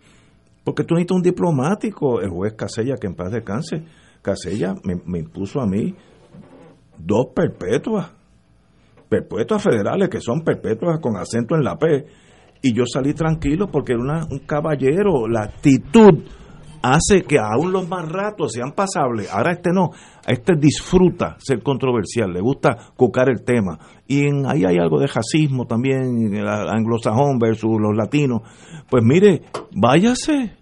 porque 0.64 0.84
tú 0.84 0.94
necesitas 0.94 1.16
un 1.16 1.22
diplomático, 1.22 2.20
el 2.20 2.30
juez 2.30 2.54
Casella, 2.54 2.96
que 3.00 3.06
en 3.06 3.14
paz 3.14 3.30
descanse, 3.32 3.84
Casella 4.22 4.74
me, 4.84 4.96
me 5.04 5.18
impuso 5.20 5.60
a 5.60 5.66
mí 5.66 5.94
dos 6.98 7.26
perpetuas, 7.34 8.10
perpetuas 9.08 9.62
federales, 9.62 10.08
que 10.08 10.20
son 10.20 10.42
perpetuas 10.42 10.98
con 11.00 11.16
acento 11.16 11.54
en 11.54 11.64
la 11.64 11.76
P, 11.76 12.06
y 12.62 12.72
yo 12.72 12.84
salí 12.86 13.12
tranquilo 13.12 13.68
porque 13.68 13.92
era 13.92 14.02
una- 14.02 14.24
un 14.30 14.38
caballero, 14.40 15.28
la 15.28 15.42
actitud 15.44 16.22
hace 16.84 17.22
que 17.22 17.38
aún 17.38 17.72
los 17.72 17.88
más 17.88 18.06
ratos 18.06 18.52
sean 18.52 18.72
pasables. 18.72 19.32
Ahora 19.32 19.52
este 19.52 19.70
no, 19.72 19.90
este 20.26 20.54
disfruta 20.54 21.36
ser 21.38 21.62
controversial, 21.62 22.30
le 22.30 22.40
gusta 22.40 22.76
cucar 22.94 23.30
el 23.30 23.42
tema. 23.42 23.78
Y 24.06 24.26
en, 24.26 24.46
ahí 24.46 24.64
hay 24.66 24.76
algo 24.76 25.00
de 25.00 25.06
racismo 25.06 25.66
también, 25.66 26.34
el 26.34 26.46
anglosajón 26.46 27.38
versus 27.38 27.80
los 27.80 27.96
latinos. 27.96 28.42
Pues 28.90 29.02
mire, 29.02 29.42
váyase. 29.74 30.58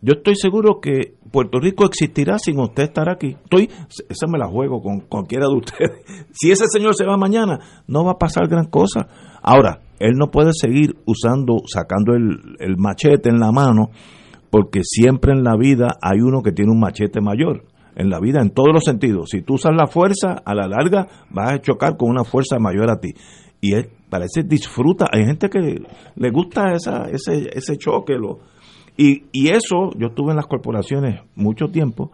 Yo 0.00 0.14
estoy 0.14 0.34
seguro 0.36 0.80
que 0.80 1.14
Puerto 1.30 1.58
Rico 1.58 1.84
existirá 1.84 2.38
sin 2.38 2.58
usted 2.58 2.84
estar 2.84 3.10
aquí. 3.10 3.36
Estoy, 3.44 3.68
esa 4.08 4.26
me 4.26 4.38
la 4.38 4.46
juego 4.46 4.80
con 4.80 5.00
cualquiera 5.00 5.46
de 5.46 5.56
ustedes. 5.56 6.26
Si 6.32 6.50
ese 6.50 6.66
señor 6.68 6.94
se 6.94 7.06
va 7.06 7.16
mañana, 7.16 7.58
no 7.86 8.04
va 8.04 8.12
a 8.12 8.18
pasar 8.18 8.46
gran 8.48 8.66
cosa. 8.66 9.08
Ahora, 9.42 9.80
él 9.98 10.12
no 10.16 10.30
puede 10.30 10.50
seguir 10.52 10.96
usando, 11.06 11.56
sacando 11.66 12.14
el, 12.14 12.56
el 12.58 12.76
machete 12.76 13.30
en 13.30 13.40
la 13.40 13.52
mano, 13.52 13.90
porque 14.56 14.80
siempre 14.82 15.32
en 15.32 15.44
la 15.44 15.54
vida 15.54 15.98
hay 16.00 16.20
uno 16.20 16.42
que 16.42 16.50
tiene 16.50 16.72
un 16.72 16.80
machete 16.80 17.20
mayor. 17.20 17.66
En 17.94 18.08
la 18.08 18.20
vida, 18.20 18.40
en 18.40 18.48
todos 18.48 18.70
los 18.72 18.84
sentidos. 18.84 19.28
Si 19.28 19.42
tú 19.42 19.56
usas 19.56 19.72
la 19.76 19.86
fuerza, 19.86 20.40
a 20.46 20.54
la 20.54 20.66
larga 20.66 21.08
vas 21.28 21.52
a 21.52 21.60
chocar 21.60 21.98
con 21.98 22.08
una 22.08 22.24
fuerza 22.24 22.58
mayor 22.58 22.90
a 22.90 22.98
ti. 22.98 23.12
Y 23.60 23.74
parece 24.08 24.44
disfruta. 24.44 25.08
Hay 25.12 25.26
gente 25.26 25.50
que 25.50 25.82
le 26.14 26.30
gusta 26.30 26.72
esa, 26.72 27.02
ese, 27.10 27.50
ese 27.52 27.76
choque. 27.76 28.14
Y, 28.96 29.24
y 29.30 29.48
eso, 29.48 29.90
yo 29.98 30.06
estuve 30.06 30.30
en 30.30 30.36
las 30.36 30.46
corporaciones 30.46 31.20
mucho 31.34 31.66
tiempo, 31.66 32.12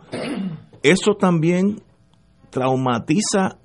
eso 0.82 1.14
también 1.14 1.80
traumatiza 2.50 3.60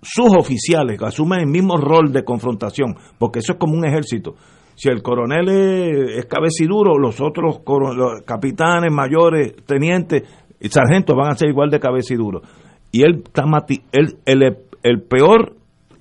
sus 0.00 0.34
oficiales, 0.34 1.02
asumen 1.02 1.40
el 1.40 1.48
mismo 1.48 1.76
rol 1.76 2.14
de 2.14 2.24
confrontación, 2.24 2.96
porque 3.18 3.40
eso 3.40 3.52
es 3.52 3.58
como 3.58 3.74
un 3.74 3.84
ejército. 3.84 4.36
Si 4.74 4.88
el 4.88 5.02
coronel 5.02 5.48
es, 5.48 6.18
es 6.18 6.26
cabeciduro, 6.26 6.98
los 6.98 7.20
otros 7.20 7.60
los 7.66 8.22
capitanes, 8.22 8.92
mayores, 8.92 9.54
tenientes 9.66 10.22
y 10.60 10.68
sargentos 10.68 11.16
van 11.16 11.32
a 11.32 11.36
ser 11.36 11.48
igual 11.50 11.70
de 11.70 11.78
cabeciduros. 11.80 12.42
Y 12.90 13.02
él, 13.02 13.22
está 13.24 13.44
él- 13.92 14.16
el, 14.24 14.56
el 14.82 15.02
peor 15.02 15.54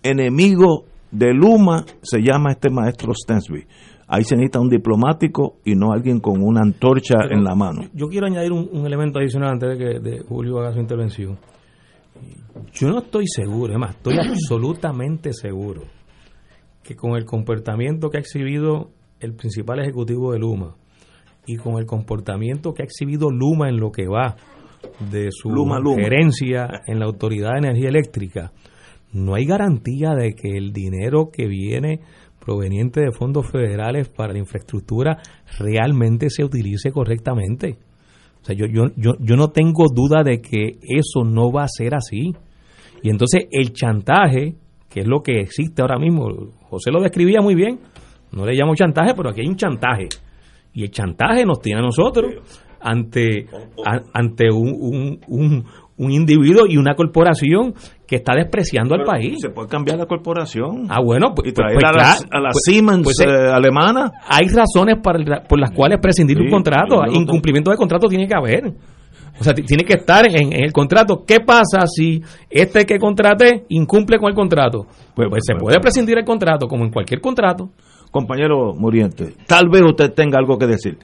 enemigo 0.04 0.86
de 1.12 1.34
Luma 1.34 1.86
se 2.02 2.20
llama 2.22 2.52
este 2.52 2.70
maestro 2.70 3.14
Stensby. 3.14 3.66
Ahí 4.08 4.24
se 4.24 4.36
necesita 4.36 4.60
un 4.60 4.70
diplomático 4.70 5.58
y 5.64 5.74
no 5.76 5.94
alguien 5.94 6.20
con 6.20 6.42
una 6.44 6.62
antorcha 6.62 7.16
en 7.30 7.44
la 7.44 7.56
mano. 7.56 7.84
Yo 7.94 8.08
quiero 8.08 8.28
añadir 8.28 8.52
un, 8.52 8.68
un 8.72 8.86
elemento 8.86 9.20
adicional 9.20 9.52
antes 9.54 9.70
de 9.70 9.78
que 9.78 10.00
de 10.00 10.20
Julio 10.22 10.60
haga 10.60 10.74
su 10.74 10.80
intervención. 10.80 11.38
Yo 12.74 12.90
no 12.90 13.00
estoy 13.00 13.26
seguro, 13.28 13.72
es 13.74 13.80
más, 13.80 13.96
estoy 13.96 14.18
absolutamente 14.30 15.32
seguro 15.34 15.84
que 16.84 16.96
con 16.96 17.16
el 17.16 17.26
comportamiento 17.26 18.10
que 18.10 18.18
ha 18.18 18.22
exhibido 18.22 18.92
el 19.20 19.34
principal 19.34 19.80
ejecutivo 19.80 20.34
de 20.34 20.40
Luma 20.40 20.76
y 21.46 21.58
con 21.58 21.78
el 21.78 21.86
comportamiento 21.86 22.74
que 22.74 22.84
ha 22.84 22.86
exhibido 22.86 23.30
Luma 23.30 23.70
en 23.70 23.78
lo 23.78 23.92
que 23.92 24.08
va 24.08 24.36
de 25.12 25.30
su 25.32 25.50
Luma, 25.50 25.80
Luma. 25.80 26.02
gerencia 26.02 26.82
en 26.88 27.00
la 27.00 27.06
Autoridad 27.06 27.52
de 27.54 27.70
Energía 27.70 27.90
Eléctrica, 27.90 28.52
no 29.14 29.36
hay 29.36 29.46
garantía 29.46 30.12
de 30.16 30.34
que 30.34 30.58
el 30.58 30.72
dinero 30.72 31.30
que 31.32 31.48
viene 31.48 32.00
proveniente 32.44 33.02
de 33.02 33.12
fondos 33.12 33.50
federales 33.52 34.10
para 34.10 34.34
la 34.34 34.40
infraestructura 34.40 35.22
realmente 35.60 36.30
se 36.30 36.44
utilice 36.44 36.92
correctamente. 36.92 37.78
O 38.42 38.46
sea, 38.46 38.56
yo, 38.56 38.66
yo, 38.66 38.86
yo, 38.96 39.12
yo 39.20 39.36
no 39.36 39.50
tengo 39.50 39.86
duda 39.94 40.24
de 40.24 40.42
que 40.42 40.80
eso 40.82 41.24
no 41.24 41.52
va 41.52 41.64
a 41.64 41.68
ser 41.68 41.94
así. 41.94 42.34
Y 43.04 43.10
entonces 43.10 43.46
el 43.52 43.74
chantaje, 43.74 44.56
que 44.90 45.02
es 45.02 45.08
lo 45.08 45.22
que 45.22 45.42
existe 45.42 45.82
ahora 45.82 46.00
mismo, 46.00 46.28
José 46.72 46.90
lo 46.92 47.02
describía 47.02 47.42
muy 47.42 47.54
bien, 47.54 47.80
no 48.32 48.46
le 48.46 48.54
llamo 48.54 48.74
chantaje, 48.76 49.14
pero 49.16 49.30
aquí 49.30 49.42
hay 49.42 49.48
un 49.48 49.58
chantaje. 49.58 50.08
Y 50.74 50.84
el 50.84 50.90
chantaje 50.90 51.46
nos 51.46 51.60
tiene 51.60 51.82
a 51.82 51.84
nosotros 51.84 52.32
ante, 52.80 53.46
a- 53.86 54.02
ante 54.14 54.50
un, 54.50 54.70
un, 54.80 55.20
un, 55.28 55.66
un 55.98 56.12
individuo 56.12 56.66
y 56.68 56.78
una 56.78 56.96
corporación 56.96 57.74
que 58.08 58.16
está 58.16 58.34
despreciando 58.36 58.96
al 58.96 59.04
país. 59.04 59.38
Se 59.42 59.50
puede 59.50 59.68
cambiar 59.68 59.98
la 60.00 60.06
corporación. 60.06 60.88
Ah, 60.90 61.02
bueno, 61.04 61.34
pues, 61.36 61.50
y 61.50 61.52
pues- 61.52 61.56
traer 61.56 61.74
pues 61.76 61.86
a, 61.86 61.92
la, 61.92 62.12
a 62.38 62.42
la 62.42 62.50
pues- 62.52 62.64
Siemens 62.64 63.20
eh, 63.22 63.26
eh, 63.28 63.52
alemana. 63.54 64.10
hay 64.28 64.48
razones 64.48 64.96
para 65.04 65.44
por 65.44 65.60
las 65.60 65.72
cuales 65.72 66.00
prescindir 66.02 66.38
de 66.38 66.44
Sí, 66.44 66.48
un 66.48 66.52
contrato. 66.54 67.04
no 67.06 67.12
Incumplimiento 67.12 67.70
de 67.70 67.78
contrato 67.78 68.08
tiene 68.08 68.28
que 68.28 68.34
haber. 68.34 68.74
O 69.42 69.44
sea, 69.44 69.56
tiene 69.56 69.84
que 69.84 69.94
estar 69.94 70.24
en, 70.28 70.54
en 70.54 70.64
el 70.64 70.72
contrato. 70.72 71.24
¿Qué 71.26 71.40
pasa 71.40 71.88
si 71.88 72.22
este 72.48 72.86
que 72.86 73.00
contraté 73.00 73.66
incumple 73.70 74.20
con 74.20 74.30
el 74.30 74.36
contrato? 74.36 74.86
Pues, 75.16 75.30
pues 75.32 75.42
se 75.44 75.56
puede 75.56 75.80
prescindir 75.80 76.16
el 76.20 76.26
contrato, 76.26 76.68
como 76.68 76.86
en 76.86 76.92
cualquier 76.92 77.20
contrato. 77.22 77.72
Compañero 78.12 78.76
Muriente, 78.76 79.34
tal 79.48 79.68
vez 79.70 79.82
usted 79.82 80.14
tenga 80.14 80.38
algo 80.38 80.60
que 80.60 80.68
decir. 80.68 81.00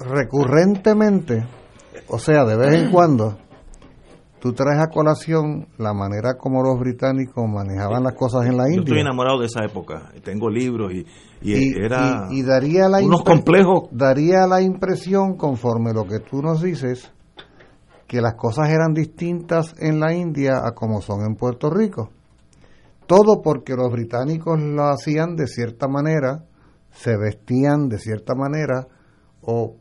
recurrentemente, 0.00 1.46
o 2.08 2.18
sea, 2.18 2.44
de 2.44 2.56
vez 2.56 2.74
en 2.74 2.90
cuando, 2.90 3.38
tú 4.40 4.52
traes 4.52 4.80
a 4.80 4.88
colación 4.88 5.68
la 5.78 5.94
manera 5.94 6.34
como 6.36 6.64
los 6.64 6.76
británicos 6.80 7.44
manejaban 7.48 8.02
las 8.02 8.14
cosas 8.14 8.46
en 8.46 8.56
la 8.56 8.64
Yo 8.64 8.80
estoy 8.80 8.98
India. 8.98 9.02
enamorado 9.02 9.38
de 9.38 9.46
esa 9.46 9.64
época. 9.64 10.10
Tengo 10.24 10.50
libros 10.50 10.92
y, 10.92 11.06
y 11.42 11.52
Y, 11.54 11.72
era 11.84 12.28
y- 12.30 12.40
y 12.40 12.42
daría 12.42 12.88
la 12.88 12.98
unos 12.98 13.22
complejos. 13.24 13.88
daría 13.92 14.46
la 14.46 14.60
impresión 14.60 15.36
conforme 15.36 15.92
lo 15.92 16.04
que 16.06 16.18
tú 16.20 16.42
nos 16.42 16.62
dices 16.62 17.10
que 18.06 18.20
las 18.20 18.34
cosas 18.34 18.68
eran 18.70 18.92
distintas 18.92 19.74
en 19.78 20.00
la 20.00 20.12
India 20.12 20.62
a 20.64 20.72
como 20.72 21.00
son 21.00 21.20
en 21.26 21.36
Puerto 21.36 21.70
Rico. 21.70 22.10
Todo 23.06 23.40
porque 23.42 23.74
los 23.74 23.90
británicos 23.90 24.60
lo 24.60 24.84
hacían 24.88 25.36
de 25.36 25.46
cierta 25.46 25.86
manera 25.88 26.44
se 26.92 27.16
vestían 27.16 27.88
de 27.88 27.98
cierta 27.98 28.34
manera 28.34 28.86
o 29.42 29.76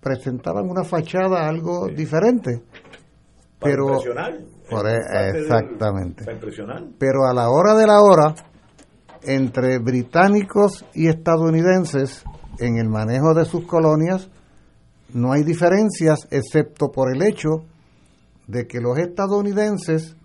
presentaban 0.00 0.68
una 0.68 0.84
fachada 0.84 1.48
algo 1.48 1.86
diferente. 1.88 2.62
Pero 3.58 3.86
por 4.68 4.86
e- 4.88 5.30
exactamente. 5.30 6.24
Para 6.24 6.34
impresionar. 6.36 6.82
pero 6.98 7.24
a 7.26 7.32
la 7.32 7.48
hora 7.48 7.74
de 7.74 7.86
la 7.86 8.00
hora, 8.02 8.34
entre 9.24 9.78
británicos 9.78 10.84
y 10.94 11.08
estadounidenses, 11.08 12.24
en 12.58 12.76
el 12.76 12.88
manejo 12.88 13.34
de 13.34 13.44
sus 13.44 13.66
colonias, 13.66 14.28
no 15.14 15.32
hay 15.32 15.42
diferencias 15.42 16.26
excepto 16.30 16.90
por 16.90 17.14
el 17.14 17.22
hecho 17.22 17.64
de 18.46 18.66
que 18.66 18.80
los 18.80 18.98
estadounidenses 18.98 20.16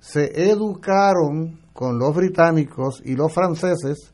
se 0.00 0.50
educaron 0.50 1.60
con 1.72 1.98
los 1.98 2.14
británicos 2.14 3.02
y 3.04 3.14
los 3.14 3.32
franceses 3.32 4.12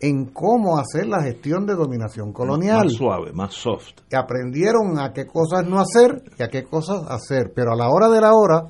en 0.00 0.26
cómo 0.26 0.78
hacer 0.78 1.06
la 1.06 1.22
gestión 1.22 1.66
de 1.66 1.74
dominación 1.74 2.32
colonial. 2.32 2.84
Más 2.84 2.92
suave, 2.92 3.32
más 3.32 3.54
soft. 3.54 4.00
Y 4.10 4.16
aprendieron 4.16 4.98
a 4.98 5.12
qué 5.12 5.26
cosas 5.26 5.66
no 5.66 5.80
hacer 5.80 6.22
y 6.38 6.42
a 6.42 6.48
qué 6.48 6.64
cosas 6.64 7.04
hacer. 7.08 7.52
Pero 7.54 7.72
a 7.72 7.76
la 7.76 7.88
hora 7.88 8.08
de 8.08 8.20
la 8.20 8.34
hora, 8.34 8.68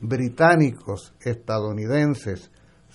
británicos, 0.00 1.14
estadounidenses, 1.20 2.50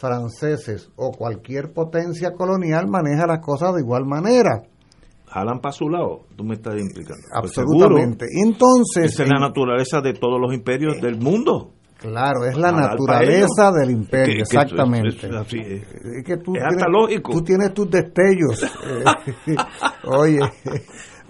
franceses 0.08 0.90
o 0.98 1.12
cualquier 1.12 1.72
potencia 1.72 2.32
colonial 2.34 2.88
maneja 2.90 3.26
las 3.26 3.40
cosas 3.40 3.74
de 3.76 3.82
igual 3.82 4.06
manera. 4.06 4.64
Jalan 5.28 5.60
para 5.62 5.72
su 5.72 5.90
lado, 5.90 6.26
tú 6.36 6.44
me 6.44 6.56
estás 6.56 6.76
implicando. 6.80 7.24
Pues 7.42 7.58
Absolutamente. 7.58 8.26
Entonces, 8.46 9.14
esa 9.14 9.24
es 9.24 9.30
la 9.30 9.40
naturaleza 9.40 10.02
de 10.02 10.14
todos 10.14 10.40
los 10.40 10.54
imperios 10.54 11.00
del 11.02 11.18
mundo. 11.20 11.72
Claro, 11.98 12.44
es 12.46 12.58
la 12.58 12.74
naturaleza 12.74 13.72
del 13.72 13.92
imperio, 13.92 14.36
Que- 14.36 14.42
exactamente. 14.42 15.26
es 15.26 15.34
así, 15.34 15.58
es. 15.58 15.84
Es 16.18 16.24
que 16.26 16.36
tú 16.36 16.52
hasta 16.54 16.68
tienes, 16.68 16.86
lógico. 16.92 17.32
Tú 17.32 17.42
tienes 17.44 17.74
tus 17.74 17.90
destellos. 17.90 18.62
Eh, 19.48 19.56
oye, 20.06 20.40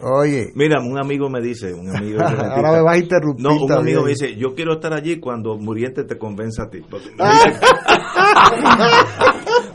oye. 0.03 0.51
Mira, 0.55 0.80
un 0.81 0.97
amigo 0.99 1.30
me 1.30 1.41
dice, 1.41 1.73
un 1.73 1.95
amigo 1.95 2.19
Ahora 2.21 2.71
me 2.73 2.81
vas 2.81 2.95
a 2.95 2.97
interrumpir 2.99 3.43
No, 3.43 3.51
un 3.53 3.67
también. 3.67 3.97
amigo 3.97 4.03
me 4.03 4.09
dice, 4.09 4.35
yo 4.35 4.53
quiero 4.53 4.73
estar 4.73 4.93
allí 4.93 5.19
cuando 5.19 5.55
Muriente 5.57 6.03
te 6.03 6.17
convenza 6.17 6.63
a 6.63 6.69
ti. 6.69 6.80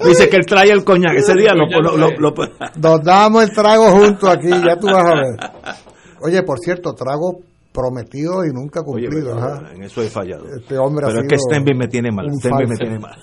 Me 0.02 0.08
dice, 0.08 0.28
que 0.28 0.36
él 0.36 0.46
trae 0.46 0.70
el 0.70 0.84
coñac. 0.84 1.14
Ese 1.16 1.34
día 1.34 1.52
lo, 1.54 1.66
lo- 1.80 1.96
lo- 1.96 2.10
lo- 2.18 2.34
Nos 2.80 3.02
damos 3.04 3.42
el 3.44 3.50
trago 3.52 3.90
juntos 3.90 4.28
aquí, 4.28 4.48
ya 4.48 4.76
tú 4.78 4.86
vas 4.86 5.04
a 5.04 5.14
ver. 5.14 5.36
Oye, 6.20 6.42
por 6.42 6.58
cierto, 6.58 6.94
trago 6.94 7.40
prometido 7.72 8.44
y 8.44 8.52
nunca 8.52 8.82
cumplido. 8.82 9.36
en 9.72 9.82
eso 9.84 10.02
he 10.02 10.08
fallado. 10.08 10.46
Este 10.52 10.76
hombre 10.78 11.06
ha 11.06 11.08
Pero 11.10 11.20
es 11.22 11.28
que 11.28 11.38
Stenby 11.38 11.74
me 11.76 11.86
tiene 11.86 12.10
mal. 12.10 12.26
Stenby 12.40 12.66
me 12.66 12.76
tiene 12.76 12.98
mal. 12.98 13.14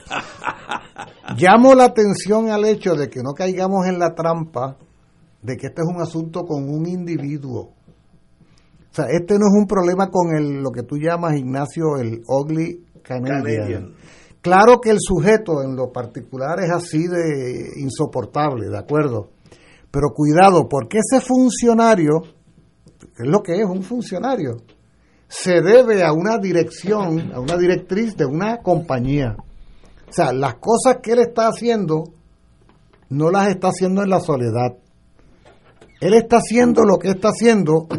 Llamo 1.38 1.74
la 1.76 1.86
atención 1.86 2.50
al 2.52 2.64
hecho 2.66 2.94
de 2.96 3.10
que 3.10 3.20
no 3.22 3.34
caigamos 3.34 3.86
en 3.88 4.00
la 4.00 4.14
trampa 4.14 4.78
de 5.46 5.58
que 5.58 5.68
este 5.68 5.82
es 5.82 5.88
un 5.88 6.02
asunto 6.02 6.44
con 6.44 6.68
un 6.68 6.88
individuo. 6.88 7.74
O 8.92 8.96
sea, 8.96 9.06
este 9.10 9.36
no 9.36 9.46
es 9.46 9.54
un 9.60 9.68
problema 9.68 10.10
con 10.10 10.36
el, 10.36 10.62
lo 10.64 10.72
que 10.72 10.84
tú 10.84 10.98
llamas, 10.98 11.36
Ignacio, 11.36 11.98
el 11.98 12.24
ugly 12.28 12.86
Canadian. 13.04 13.44
Canadian. 13.44 13.94
Claro 14.42 14.80
que 14.80 14.92
el 14.92 14.98
sujeto 15.00 15.64
en 15.64 15.76
lo 15.76 15.92
particular 15.92 16.60
es 16.60 16.72
así 16.72 17.08
de 17.08 17.72
insoportable, 17.78 18.70
¿de 18.70 18.78
acuerdo? 18.78 19.32
Pero 19.92 20.10
cuidado, 20.14 20.68
porque 20.70 21.00
ese 21.00 21.20
funcionario, 21.20 22.22
que 23.16 23.24
es 23.24 23.30
lo 23.30 23.42
que 23.42 23.56
es 23.56 23.66
un 23.66 23.82
funcionario, 23.84 24.58
se 25.28 25.62
debe 25.62 26.04
a 26.04 26.14
una 26.14 26.38
dirección, 26.38 27.34
a 27.34 27.40
una 27.40 27.58
directriz 27.58 28.16
de 28.16 28.26
una 28.26 28.58
compañía. 28.58 29.36
O 30.08 30.14
sea, 30.14 30.32
las 30.32 30.56
cosas 30.56 30.98
que 31.02 31.14
él 31.14 31.20
está 31.20 31.48
haciendo 31.48 32.04
no 33.10 33.32
las 33.32 33.50
está 33.50 33.70
haciendo 33.70 34.04
en 34.04 34.10
la 34.10 34.20
soledad. 34.20 34.78
Él 36.00 36.14
está 36.14 36.38
haciendo 36.38 36.84
lo 36.84 36.98
que 36.98 37.10
está 37.10 37.30
haciendo. 37.30 37.88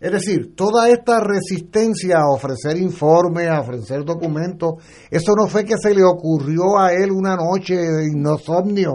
Es 0.00 0.10
decir, 0.10 0.56
toda 0.56 0.88
esta 0.88 1.20
resistencia 1.20 2.16
a 2.18 2.34
ofrecer 2.34 2.76
informes, 2.76 3.48
a 3.48 3.60
ofrecer 3.60 4.04
documentos, 4.04 4.72
eso 5.08 5.32
no 5.36 5.46
fue 5.46 5.64
que 5.64 5.76
se 5.80 5.94
le 5.94 6.02
ocurrió 6.02 6.76
a 6.76 6.92
él 6.92 7.12
una 7.12 7.36
noche 7.36 7.76
de 7.76 8.06
insomnio. 8.08 8.94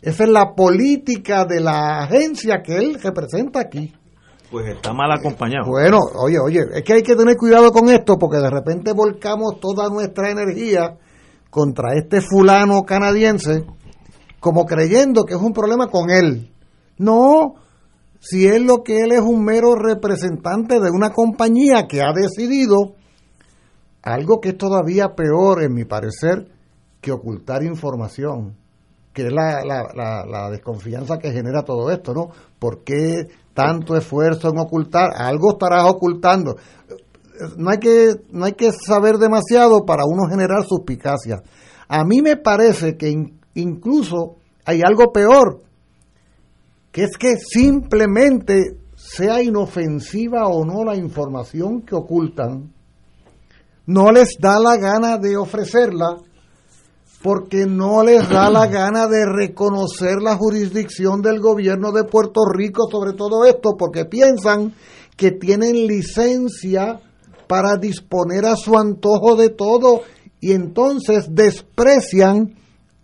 Esa 0.00 0.22
es 0.22 0.30
la 0.30 0.54
política 0.54 1.44
de 1.44 1.58
la 1.58 2.04
agencia 2.04 2.62
que 2.62 2.76
él 2.76 3.00
representa 3.02 3.58
aquí. 3.58 3.92
Pues 4.48 4.68
está 4.68 4.92
mal 4.92 5.10
acompañado. 5.10 5.70
Bueno, 5.70 5.98
oye, 6.22 6.38
oye, 6.38 6.60
es 6.72 6.84
que 6.84 6.92
hay 6.92 7.02
que 7.02 7.16
tener 7.16 7.36
cuidado 7.36 7.72
con 7.72 7.88
esto 7.88 8.16
porque 8.16 8.38
de 8.38 8.48
repente 8.48 8.92
volcamos 8.92 9.58
toda 9.58 9.88
nuestra 9.88 10.30
energía 10.30 10.96
contra 11.50 11.94
este 11.96 12.20
fulano 12.20 12.84
canadiense 12.84 13.64
como 14.38 14.64
creyendo 14.64 15.24
que 15.24 15.34
es 15.34 15.40
un 15.40 15.52
problema 15.52 15.88
con 15.88 16.10
él. 16.10 16.52
No, 16.98 17.54
si 18.20 18.46
es 18.46 18.60
lo 18.62 18.82
que 18.82 19.00
él 19.00 19.12
es 19.12 19.20
un 19.20 19.44
mero 19.44 19.74
representante 19.74 20.80
de 20.80 20.90
una 20.90 21.10
compañía 21.10 21.86
que 21.88 22.02
ha 22.02 22.12
decidido 22.14 22.94
algo 24.02 24.40
que 24.40 24.50
es 24.50 24.56
todavía 24.58 25.14
peor, 25.14 25.62
en 25.62 25.74
mi 25.74 25.84
parecer, 25.84 26.48
que 27.00 27.12
ocultar 27.12 27.62
información, 27.62 28.56
que 29.12 29.26
es 29.26 29.32
la, 29.32 29.64
la, 29.64 29.82
la, 29.94 30.24
la 30.26 30.50
desconfianza 30.50 31.18
que 31.18 31.32
genera 31.32 31.62
todo 31.62 31.90
esto, 31.90 32.14
¿no? 32.14 32.28
¿Por 32.58 32.84
qué 32.84 33.28
tanto 33.54 33.96
esfuerzo 33.96 34.48
en 34.50 34.58
ocultar? 34.58 35.10
Algo 35.16 35.52
estarás 35.52 35.84
ocultando. 35.90 36.56
No 37.56 37.70
hay 37.70 37.78
que, 37.78 38.14
no 38.30 38.44
hay 38.44 38.52
que 38.52 38.70
saber 38.72 39.16
demasiado 39.18 39.84
para 39.84 40.04
uno 40.06 40.28
generar 40.28 40.64
suspicacia. 40.66 41.42
A 41.88 42.04
mí 42.04 42.22
me 42.22 42.36
parece 42.36 42.96
que 42.96 43.10
in- 43.10 43.40
incluso 43.54 44.36
hay 44.64 44.80
algo 44.86 45.12
peor, 45.12 45.62
que 46.96 47.04
es 47.04 47.18
que 47.18 47.36
simplemente 47.36 48.78
sea 48.94 49.42
inofensiva 49.42 50.48
o 50.48 50.64
no 50.64 50.82
la 50.82 50.96
información 50.96 51.82
que 51.82 51.94
ocultan, 51.94 52.72
no 53.84 54.10
les 54.10 54.38
da 54.40 54.58
la 54.58 54.78
gana 54.78 55.18
de 55.18 55.36
ofrecerla 55.36 56.16
porque 57.22 57.66
no 57.66 58.02
les 58.02 58.26
da 58.30 58.48
la 58.48 58.66
gana 58.68 59.08
de 59.08 59.26
reconocer 59.26 60.22
la 60.22 60.36
jurisdicción 60.36 61.20
del 61.20 61.38
gobierno 61.38 61.92
de 61.92 62.04
Puerto 62.04 62.46
Rico 62.50 62.88
sobre 62.90 63.12
todo 63.12 63.44
esto, 63.44 63.76
porque 63.78 64.06
piensan 64.06 64.72
que 65.18 65.32
tienen 65.32 65.86
licencia 65.86 67.02
para 67.46 67.76
disponer 67.76 68.46
a 68.46 68.56
su 68.56 68.78
antojo 68.78 69.36
de 69.36 69.50
todo 69.50 70.00
y 70.40 70.52
entonces 70.52 71.26
desprecian 71.28 72.54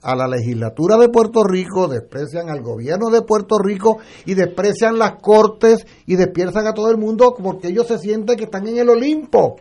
a 0.03 0.17
la 0.17 0.27
legislatura 0.27 0.97
de 0.97 1.09
Puerto 1.09 1.45
Rico, 1.45 1.89
desprecian 1.89 2.51
al 2.51 2.61
gobierno 2.61 3.11
de 3.11 3.23
Puerto 3.23 3.59
Rico 3.59 3.99
y 4.27 4.35
desprecian 4.35 4.99
las 4.99 5.21
cortes 5.21 5.87
y 6.07 6.17
despiertan 6.17 6.67
a 6.67 6.75
todo 6.75 6.91
el 6.91 6.99
mundo 6.99 7.35
porque 7.41 7.69
ellos 7.69 7.87
se 7.87 7.99
sienten 7.99 8.37
que 8.37 8.45
están 8.45 8.67
en 8.67 8.79
el 8.79 8.89
Olimpo. 8.89 9.57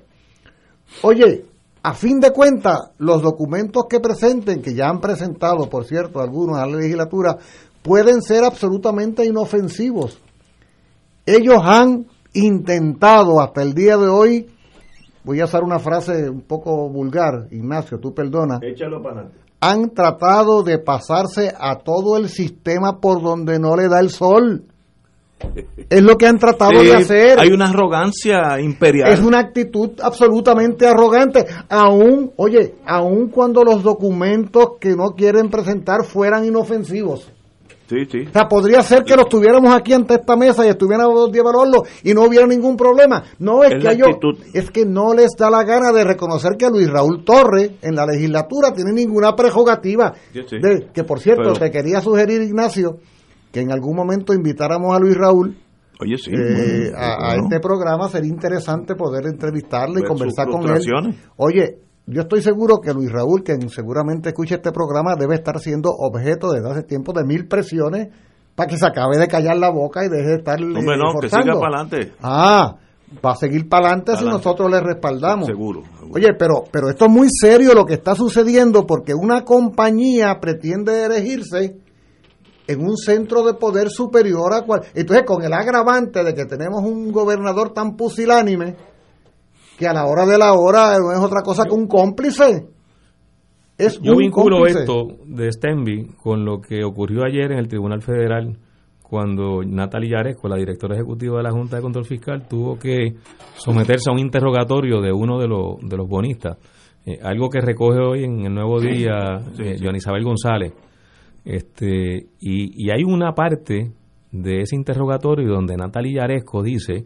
Oye, 1.03 1.45
a 1.83 1.93
fin 1.93 2.19
de 2.19 2.31
cuentas, 2.31 2.91
los 2.97 3.21
documentos 3.21 3.85
que 3.89 3.99
presenten, 3.99 4.61
que 4.61 4.73
ya 4.73 4.89
han 4.89 4.99
presentado, 4.99 5.69
por 5.69 5.85
cierto, 5.85 6.19
algunos 6.19 6.57
a 6.57 6.65
la 6.65 6.77
legislatura, 6.77 7.37
pueden 7.81 8.21
ser 8.21 8.43
absolutamente 8.43 9.25
inofensivos. 9.25 10.19
Ellos 11.25 11.61
han 11.63 12.07
intentado 12.33 13.41
hasta 13.41 13.61
el 13.61 13.73
día 13.73 13.97
de 13.97 14.07
hoy, 14.07 14.47
voy 15.23 15.39
a 15.39 15.45
usar 15.45 15.63
una 15.63 15.79
frase 15.79 16.29
un 16.29 16.41
poco 16.41 16.89
vulgar, 16.89 17.47
Ignacio, 17.51 17.99
tú 17.99 18.13
perdona, 18.13 18.59
Échalo 18.61 19.01
para 19.01 19.21
adelante. 19.21 19.50
Han 19.61 19.91
tratado 19.91 20.63
de 20.63 20.79
pasarse 20.79 21.53
a 21.57 21.77
todo 21.77 22.17
el 22.17 22.29
sistema 22.29 22.99
por 22.99 23.21
donde 23.21 23.59
no 23.59 23.75
le 23.75 23.87
da 23.87 23.99
el 23.99 24.09
sol. 24.09 24.65
Es 25.89 26.01
lo 26.01 26.17
que 26.17 26.27
han 26.27 26.37
tratado 26.39 26.79
Sí, 26.79 26.85
de 26.85 26.93
hacer. 26.93 27.39
Hay 27.39 27.49
una 27.49 27.69
arrogancia 27.69 28.59
imperial. 28.61 29.11
Es 29.11 29.19
una 29.19 29.39
actitud 29.39 29.91
absolutamente 30.01 30.87
arrogante, 30.87 31.45
aún, 31.67 32.31
oye, 32.37 32.75
aún 32.85 33.29
cuando 33.29 33.63
los 33.63 33.83
documentos 33.83 34.77
que 34.79 34.95
no 34.95 35.15
quieren 35.15 35.49
presentar 35.49 36.05
fueran 36.05 36.45
inofensivos. 36.45 37.29
Sí, 37.91 38.05
sí. 38.09 38.19
O 38.29 38.31
sea, 38.31 38.47
podría 38.47 38.81
ser 38.83 39.03
que 39.03 39.17
los 39.17 39.27
tuviéramos 39.27 39.75
aquí 39.75 39.91
ante 39.91 40.13
esta 40.13 40.37
mesa 40.37 40.65
y 40.65 40.69
estuviéramos 40.69 41.29
de 41.29 41.39
evaluarlo 41.39 41.83
y 42.03 42.13
no 42.13 42.23
hubiera 42.23 42.47
ningún 42.47 42.77
problema. 42.77 43.21
No 43.39 43.65
es, 43.65 43.73
Es 43.73 43.79
que 43.83 43.87
actitud. 43.89 44.37
es 44.53 44.71
que 44.71 44.85
no 44.85 45.13
les 45.13 45.31
da 45.37 45.49
la 45.49 45.65
gana 45.65 45.91
de 45.91 46.05
reconocer 46.05 46.53
que 46.57 46.69
Luis 46.69 46.89
Raúl 46.89 47.25
Torres 47.25 47.71
en 47.81 47.95
la 47.95 48.05
legislatura 48.05 48.71
tiene 48.73 48.93
ninguna 48.93 49.35
prerrogativa. 49.35 50.13
Yo 50.33 50.43
sí. 50.47 50.57
De- 50.61 50.87
que 50.93 51.03
por 51.03 51.19
cierto, 51.19 51.43
Pero- 51.43 51.59
te 51.59 51.69
quería 51.69 51.99
sugerir, 51.99 52.41
Ignacio, 52.41 52.99
que 53.51 53.59
en 53.59 53.73
algún 53.73 53.97
momento 53.97 54.33
invitáramos 54.33 54.95
a 54.95 54.99
Luis 54.99 55.17
Raúl 55.17 55.57
Oye, 55.99 56.15
sí. 56.17 56.31
eh, 56.31 56.91
bueno, 56.91 56.97
a, 56.97 57.31
a 57.31 57.35
este 57.35 57.59
programa 57.59 58.07
sería 58.07 58.29
interesante 58.31 58.95
poder 58.95 59.25
entrevistarle 59.27 59.99
y 59.99 60.01
Ver 60.03 60.07
conversar 60.07 60.47
con 60.47 60.63
él. 60.69 61.15
Oye, 61.35 61.77
yo 62.11 62.21
estoy 62.21 62.41
seguro 62.41 62.79
que 62.81 62.93
Luis 62.93 63.11
Raúl, 63.11 63.43
que 63.43 63.57
seguramente 63.69 64.29
escucha 64.29 64.55
este 64.55 64.71
programa, 64.71 65.15
debe 65.15 65.35
estar 65.35 65.59
siendo 65.59 65.89
objeto 65.89 66.51
desde 66.51 66.69
hace 66.69 66.83
tiempo 66.83 67.13
de 67.13 67.23
mil 67.23 67.47
presiones 67.47 68.09
para 68.55 68.67
que 68.67 68.77
se 68.77 68.85
acabe 68.85 69.17
de 69.17 69.27
callar 69.27 69.57
la 69.57 69.69
boca 69.69 70.05
y 70.05 70.09
deje 70.09 70.29
de 70.29 70.35
estar 70.35 70.61
Hombre, 70.61 70.97
no, 70.97 71.19
que 71.19 71.29
siga 71.29 71.53
para 71.59 71.81
adelante. 71.81 72.13
Ah, 72.21 72.75
va 73.25 73.31
a 73.31 73.35
seguir 73.35 73.69
para 73.69 73.87
adelante 73.87 74.17
si 74.17 74.25
nosotros 74.25 74.69
le 74.69 74.81
respaldamos. 74.81 75.47
Seguro. 75.47 75.83
Oye, 76.13 76.33
pero, 76.37 76.65
pero 76.69 76.89
esto 76.89 77.05
es 77.05 77.11
muy 77.11 77.29
serio 77.29 77.73
lo 77.73 77.85
que 77.85 77.93
está 77.93 78.13
sucediendo 78.15 78.85
porque 78.85 79.13
una 79.13 79.45
compañía 79.45 80.37
pretende 80.41 81.05
elegirse 81.05 81.77
en 82.67 82.81
un 82.81 82.97
centro 82.97 83.43
de 83.43 83.53
poder 83.53 83.89
superior 83.89 84.53
a 84.53 84.61
cual. 84.63 84.81
Entonces, 84.93 85.25
con 85.25 85.43
el 85.43 85.53
agravante 85.53 86.23
de 86.23 86.33
que 86.33 86.45
tenemos 86.45 86.83
un 86.83 87.11
gobernador 87.11 87.73
tan 87.73 87.95
pusilánime 87.95 88.75
que 89.81 89.87
a 89.87 89.93
la 89.93 90.05
hora 90.05 90.27
de 90.27 90.37
la 90.37 90.53
hora 90.53 90.97
no 90.99 91.11
es 91.11 91.17
otra 91.19 91.41
cosa 91.41 91.63
que 91.65 91.73
un 91.73 91.87
cómplice. 91.87 92.67
Es 93.79 93.99
Yo 93.99 94.11
un 94.11 94.19
vinculo 94.19 94.57
cómplice. 94.57 94.81
esto 94.81 95.07
de 95.25 95.51
Stenby 95.51 96.11
con 96.21 96.45
lo 96.45 96.61
que 96.61 96.83
ocurrió 96.83 97.23
ayer 97.25 97.51
en 97.51 97.57
el 97.57 97.67
Tribunal 97.67 98.03
Federal 98.03 98.55
cuando 99.01 99.63
Natalie 99.65 100.11
Yaresco, 100.11 100.47
la 100.47 100.55
directora 100.57 100.95
ejecutiva 100.95 101.37
de 101.37 101.43
la 101.43 101.51
Junta 101.51 101.77
de 101.77 101.81
Control 101.81 102.05
Fiscal, 102.05 102.47
tuvo 102.47 102.77
que 102.77 103.15
someterse 103.57 104.09
a 104.09 104.13
un 104.13 104.19
interrogatorio 104.19 105.01
de 105.01 105.11
uno 105.11 105.39
de 105.39 105.47
los, 105.47 105.79
de 105.81 105.97
los 105.97 106.07
bonistas. 106.07 106.57
Eh, 107.07 107.17
algo 107.23 107.49
que 107.49 107.59
recoge 107.59 107.99
hoy 107.99 108.23
en 108.23 108.45
el 108.45 108.53
Nuevo 108.53 108.79
Día 108.79 109.41
eh, 109.57 109.77
Joan 109.81 109.95
Isabel 109.95 110.23
González. 110.23 110.73
Este, 111.43 112.27
y, 112.39 112.85
y 112.85 112.91
hay 112.91 113.03
una 113.03 113.33
parte 113.33 113.91
de 114.31 114.61
ese 114.61 114.75
interrogatorio 114.75 115.51
donde 115.51 115.75
Natalia 115.75 116.21
Yaresco 116.21 116.61
dice, 116.61 117.05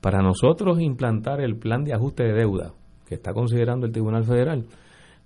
para 0.00 0.22
nosotros 0.22 0.80
implantar 0.80 1.40
el 1.40 1.56
plan 1.56 1.84
de 1.84 1.92
ajuste 1.94 2.24
de 2.24 2.32
deuda 2.32 2.72
que 3.06 3.16
está 3.16 3.32
considerando 3.32 3.86
el 3.86 3.92
Tribunal 3.92 4.24
Federal, 4.24 4.66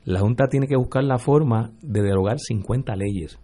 la 0.04 0.20
Junta 0.20 0.46
tiene 0.48 0.66
que 0.66 0.76
buscar 0.76 1.04
la 1.04 1.18
forma 1.18 1.70
de 1.82 2.02
derogar 2.02 2.38
50 2.38 2.94
leyes. 2.96 3.38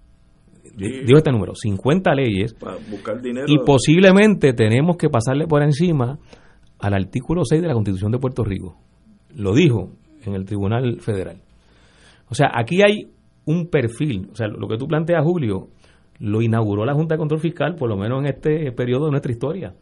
Digo 0.76 1.18
este 1.18 1.32
número, 1.32 1.54
50 1.54 2.14
leyes. 2.14 2.54
Para 2.54 2.76
buscar 2.90 3.20
dinero. 3.20 3.46
Y 3.48 3.58
posiblemente 3.64 4.52
tenemos 4.52 4.96
que 4.96 5.08
pasarle 5.08 5.46
por 5.46 5.62
encima 5.62 6.18
al 6.78 6.94
artículo 6.94 7.44
6 7.44 7.60
de 7.60 7.68
la 7.68 7.74
Constitución 7.74 8.12
de 8.12 8.18
Puerto 8.18 8.44
Rico. 8.44 8.76
Lo 9.34 9.54
dijo 9.54 9.92
en 10.24 10.34
el 10.34 10.44
Tribunal 10.44 11.00
Federal. 11.00 11.40
O 12.28 12.34
sea, 12.34 12.50
aquí 12.54 12.82
hay 12.82 13.10
un 13.44 13.68
perfil, 13.68 14.28
o 14.32 14.34
sea, 14.34 14.46
lo 14.48 14.68
que 14.68 14.76
tú 14.76 14.86
planteas, 14.86 15.24
Julio, 15.24 15.68
lo 16.18 16.42
inauguró 16.42 16.84
la 16.84 16.94
Junta 16.94 17.14
de 17.14 17.18
Control 17.18 17.40
Fiscal, 17.40 17.74
por 17.74 17.88
lo 17.88 17.96
menos 17.96 18.20
en 18.20 18.26
este 18.26 18.72
periodo 18.72 19.06
de 19.06 19.10
nuestra 19.10 19.32
historia, 19.32 19.74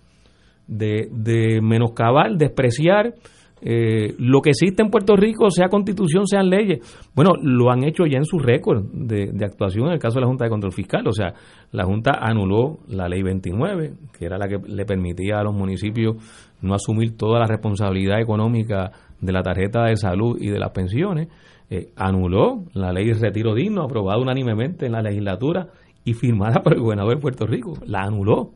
de, 0.69 1.09
de 1.11 1.61
menoscabar, 1.61 2.37
despreciar 2.37 3.15
eh, 3.61 4.15
lo 4.19 4.41
que 4.41 4.51
existe 4.51 4.83
en 4.83 4.91
Puerto 4.91 5.17
Rico, 5.17 5.51
sea 5.51 5.69
constitución, 5.69 6.27
sean 6.27 6.49
leyes. 6.49 6.81
Bueno, 7.15 7.33
lo 7.43 7.71
han 7.71 7.85
hecho 7.85 8.07
ya 8.07 8.19
en 8.19 8.25
su 8.25 8.39
récord 8.39 8.85
de, 8.93 9.31
actuación 9.45 9.87
en 9.87 9.95
el 9.95 9.99
caso 9.99 10.17
de 10.17 10.23
la 10.23 10.27
Junta 10.29 10.45
de 10.45 10.51
Control 10.51 10.73
Fiscal. 10.73 11.07
O 11.07 11.13
sea, 11.13 11.35
la 11.73 11.85
Junta 11.85 12.13
anuló 12.21 12.79
la 12.89 13.09
ley 13.09 13.23
29, 13.23 13.95
que 14.17 14.27
era 14.27 14.39
la 14.39 14.49
que 14.49 14.59
le 14.67 14.85
permitía 14.85 15.39
a 15.39 15.43
los 15.43 15.55
municipios 15.55 16.17
no 16.61 16.75
asumir 16.75 17.17
toda 17.17 17.41
la 17.41 17.47
responsabilidad 17.47 18.21
económica 18.21 18.91
de 19.21 19.33
la 19.33 19.43
tarjeta 19.43 19.85
de 19.85 19.97
salud 19.97 20.39
y 20.41 20.51
de 20.51 20.59
las 20.59 20.71
pensiones. 20.71 21.29
Eh, 21.71 21.91
anuló 21.97 22.65
la 22.73 22.93
ley 22.93 23.09
de 23.09 23.15
retiro 23.15 23.55
digno, 23.55 23.83
aprobada 23.83 24.19
unánimemente 24.19 24.87
en 24.87 24.93
la 24.93 25.03
legislatura 25.03 25.69
y 26.05 26.15
firmada 26.15 26.63
por 26.63 26.75
el 26.75 26.81
gobernador 26.81 27.17
de 27.17 27.21
Puerto 27.21 27.47
Rico. 27.47 27.75
La 27.85 28.03
anuló 28.03 28.53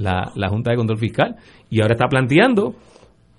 la, 0.00 0.32
la 0.34 0.48
Junta 0.48 0.70
de 0.72 0.76
Control 0.76 0.98
Fiscal 0.98 1.36
y 1.70 1.80
ahora 1.80 1.94
está 1.94 2.06
planteando 2.08 2.74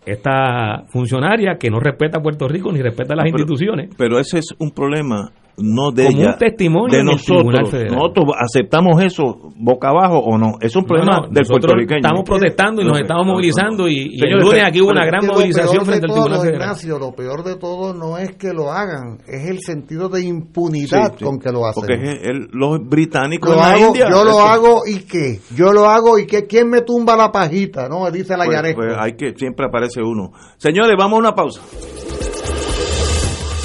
esta 0.05 0.83
funcionaria 0.87 1.57
que 1.59 1.69
no 1.69 1.79
respeta 1.79 2.19
a 2.19 2.21
Puerto 2.21 2.47
Rico 2.47 2.71
ni 2.71 2.81
respeta 2.81 3.13
a 3.13 3.17
las 3.17 3.25
Pero- 3.25 3.37
instituciones. 3.37 3.89
Pero 3.97 4.19
ese 4.19 4.39
es 4.39 4.47
un 4.59 4.71
problema 4.71 5.31
no 5.63 5.91
de 5.91 6.05
Como 6.05 6.19
ella, 6.19 6.31
un 6.31 6.37
testimonio 6.37 6.97
de 6.97 7.03
nosotros. 7.03 7.71
Nosotros 7.91 8.25
aceptamos 8.39 9.01
eso 9.03 9.51
boca 9.55 9.89
abajo 9.89 10.17
o 10.19 10.37
no. 10.37 10.53
Es 10.61 10.75
un 10.75 10.83
problema 10.85 11.17
No, 11.21 11.27
no, 11.27 11.33
del 11.33 11.45
puertorriqueño. 11.45 11.99
estamos 12.01 12.23
protestando 12.23 12.81
y 12.81 12.85
nos 12.85 12.93
No, 12.97 13.01
estamos 13.01 13.25
movilizando 13.27 13.87
y, 13.87 14.09
y 14.13 14.23
el 14.23 14.39
lunes 14.39 14.63
aquí 14.67 14.81
hubo 14.81 14.89
una 14.91 15.05
gran 15.05 15.25
movilización 15.25 15.85
frente 15.85 16.05
al 16.07 16.11
Tribunal 16.11 16.39
Federal. 16.39 16.61
Ignacio, 16.61 16.99
lo 16.99 17.11
peor 17.13 17.43
de 17.43 17.55
todo 17.55 17.93
no 17.93 18.17
es 18.17 18.35
que 18.35 18.53
lo 18.53 18.71
hagan, 18.71 19.19
es 19.27 19.47
el 19.49 19.59
sentido 19.61 20.09
de 20.09 20.23
impunidad 20.23 21.11
Sí, 21.11 21.15
sí. 21.19 21.25
con 21.25 21.39
que 21.39 21.51
lo 21.51 21.65
hacen. 21.65 21.81
Porque 21.81 21.93
el- 22.23 22.47
los 22.51 22.79
británicos 22.87 23.49
Lo 23.49 23.57
en 23.57 23.63
hago, 23.63 23.87
India. 23.87 24.07
yo 24.09 24.23
lo 24.23 24.31
eso- 24.31 24.47
hago 24.47 24.81
y 24.87 24.99
qué, 25.03 25.39
yo 25.55 25.71
lo 25.71 25.85
hago 25.89 26.17
y 26.19 26.25
qué, 26.25 26.45
¿quién 26.47 26.69
me 26.69 26.81
tumba 26.81 27.15
la 27.15 27.31
pajita? 27.31 27.87
No, 27.87 28.09
dice 28.11 28.35
la 28.37 28.45
pues, 28.45 28.73
pues 28.75 28.95
hay 28.99 29.13
que 29.13 29.33
siempre 29.37 29.65
aparece 29.67 30.01
uno. 30.01 30.31
Señores, 30.57 30.95
vamos 30.97 31.17
a 31.17 31.19
una 31.19 31.35
pausa. 31.35 31.61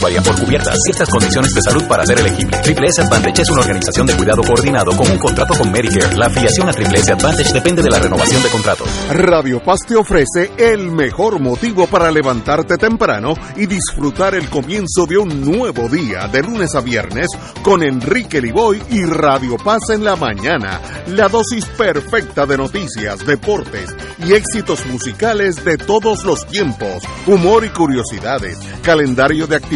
Varían 0.00 0.24
por 0.24 0.34
cubiertas. 0.34 0.76
Ciertas 0.84 1.08
condiciones 1.08 1.54
de 1.54 1.62
salud 1.62 1.84
para 1.86 2.04
ser 2.04 2.18
elegible. 2.18 2.58
Triple 2.58 2.88
S 2.88 3.00
Advantage 3.00 3.42
es 3.42 3.50
una 3.50 3.60
organización 3.60 4.06
de 4.06 4.16
cuidado 4.16 4.42
coordinado 4.42 4.90
con 4.96 5.08
un 5.08 5.16
contrato 5.16 5.54
con 5.56 5.70
Medicare. 5.70 6.16
La 6.16 6.26
afiliación 6.26 6.68
a 6.68 6.72
Triple 6.72 6.98
S 6.98 7.12
Advantage 7.12 7.52
depende 7.52 7.82
de 7.82 7.90
la 7.90 8.00
renovación 8.00 8.42
de 8.42 8.48
contratos. 8.48 8.88
Radio 9.10 9.62
Paz 9.62 9.80
te 9.86 9.94
ofrece 9.94 10.50
el 10.58 10.90
mejor 10.90 11.38
motivo 11.38 11.86
para 11.86 12.10
levantarte 12.10 12.76
temprano 12.76 13.34
y 13.54 13.66
disfrutar 13.66 14.34
el 14.34 14.50
comienzo 14.50 15.06
de 15.06 15.18
un 15.18 15.40
nuevo 15.40 15.88
día 15.88 16.26
de 16.26 16.42
lunes 16.42 16.74
a 16.74 16.80
viernes 16.80 17.28
con 17.62 17.84
Enrique 17.84 18.40
Liboy 18.40 18.82
y 18.90 19.04
Radio 19.04 19.56
Paz 19.56 19.90
en 19.90 20.02
la 20.02 20.16
mañana. 20.16 20.80
La 21.06 21.28
dosis 21.28 21.64
perfecta 21.64 22.44
de 22.44 22.56
noticias, 22.56 23.24
deportes 23.24 23.94
y 24.18 24.32
éxitos 24.32 24.84
musicales 24.86 25.64
de 25.64 25.78
todos 25.78 26.24
los 26.24 26.44
tiempos, 26.48 27.04
humor 27.28 27.64
y 27.64 27.68
curiosidades, 27.68 28.58
calendario 28.82 29.46
de 29.46 29.54
actividades 29.54 29.75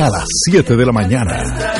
a 0.00 0.08
las 0.08 0.24
7 0.46 0.76
de 0.76 0.86
la 0.86 0.92
mañana. 0.92 1.76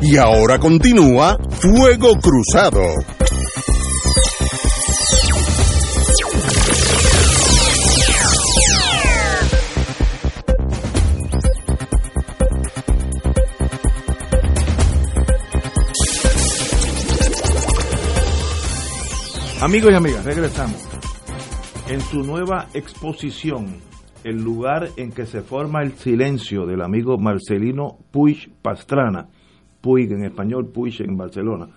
Y 0.00 0.16
ahora 0.16 0.58
continúa 0.58 1.36
Fuego 1.50 2.14
Cruzado. 2.20 2.82
Amigos 19.60 19.90
y 19.90 19.94
amigas, 19.96 20.24
regresamos. 20.24 20.85
En 21.88 22.00
su 22.00 22.24
nueva 22.24 22.66
exposición, 22.74 23.76
El 24.24 24.42
lugar 24.42 24.88
en 24.96 25.12
que 25.12 25.24
se 25.24 25.42
forma 25.42 25.82
el 25.82 25.92
silencio 25.92 26.66
del 26.66 26.82
amigo 26.82 27.16
Marcelino 27.16 27.98
Puig 28.10 28.50
Pastrana, 28.60 29.28
Puig 29.80 30.10
en 30.10 30.24
español, 30.24 30.72
Puig 30.74 31.00
en 31.00 31.16
Barcelona, 31.16 31.68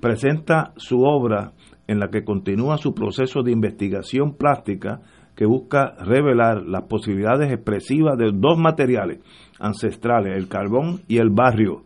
presenta 0.00 0.74
su 0.76 1.00
obra 1.00 1.52
en 1.86 1.98
la 1.98 2.08
que 2.08 2.22
continúa 2.22 2.76
su 2.76 2.92
proceso 2.92 3.42
de 3.42 3.52
investigación 3.52 4.34
plástica 4.34 5.00
que 5.34 5.46
busca 5.46 5.94
revelar 6.04 6.62
las 6.66 6.82
posibilidades 6.82 7.50
expresivas 7.50 8.18
de 8.18 8.32
dos 8.34 8.58
materiales 8.58 9.20
ancestrales, 9.58 10.36
el 10.36 10.46
carbón 10.46 11.00
y 11.08 11.16
el 11.16 11.30
barrio. 11.30 11.84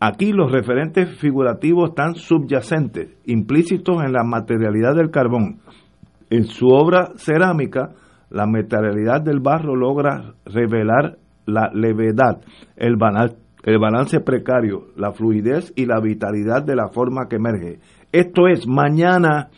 Aquí 0.00 0.32
los 0.32 0.50
referentes 0.50 1.14
figurativos 1.18 1.90
están 1.90 2.14
subyacentes, 2.14 3.18
implícitos 3.26 4.02
en 4.02 4.14
la 4.14 4.24
materialidad 4.24 4.94
del 4.94 5.10
carbón. 5.10 5.60
En 6.32 6.46
su 6.46 6.68
obra 6.68 7.10
cerámica, 7.16 7.90
la 8.30 8.46
materialidad 8.46 9.20
del 9.20 9.40
barro 9.40 9.76
logra 9.76 10.32
revelar 10.46 11.18
la 11.44 11.70
levedad, 11.74 12.40
el 12.74 12.96
balance 12.96 14.20
precario, 14.20 14.86
la 14.96 15.12
fluidez 15.12 15.74
y 15.76 15.84
la 15.84 16.00
vitalidad 16.00 16.64
de 16.64 16.74
la 16.74 16.88
forma 16.88 17.28
que 17.28 17.36
emerge. 17.36 17.80
Esto 18.12 18.48
es 18.48 18.66
mañana 18.66 19.50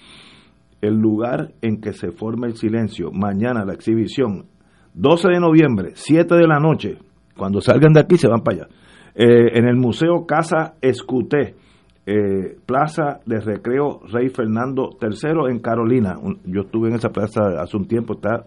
el 0.80 0.96
lugar 0.96 1.52
en 1.62 1.80
que 1.80 1.92
se 1.92 2.10
forma 2.10 2.48
el 2.48 2.56
silencio. 2.56 3.12
Mañana 3.12 3.64
la 3.64 3.74
exhibición, 3.74 4.46
12 4.94 5.28
de 5.28 5.38
noviembre, 5.38 5.92
7 5.94 6.34
de 6.34 6.48
la 6.48 6.58
noche. 6.58 6.98
Cuando 7.36 7.60
salgan 7.60 7.92
de 7.92 8.00
aquí 8.00 8.16
se 8.16 8.26
van 8.26 8.40
para 8.40 8.56
allá. 8.56 8.68
Eh, 9.14 9.58
en 9.58 9.68
el 9.68 9.76
Museo 9.76 10.26
Casa 10.26 10.74
Escuté, 10.80 11.54
eh, 12.06 12.56
Plaza 12.66 13.20
de 13.26 13.40
Recreo 13.40 14.00
Rey 14.12 14.28
Fernando 14.28 14.90
III 15.00 15.50
en 15.50 15.58
Carolina. 15.60 16.16
Yo 16.44 16.62
estuve 16.62 16.88
en 16.88 16.96
esa 16.96 17.08
plaza 17.10 17.60
hace 17.60 17.76
un 17.76 17.86
tiempo, 17.86 18.14
está 18.14 18.44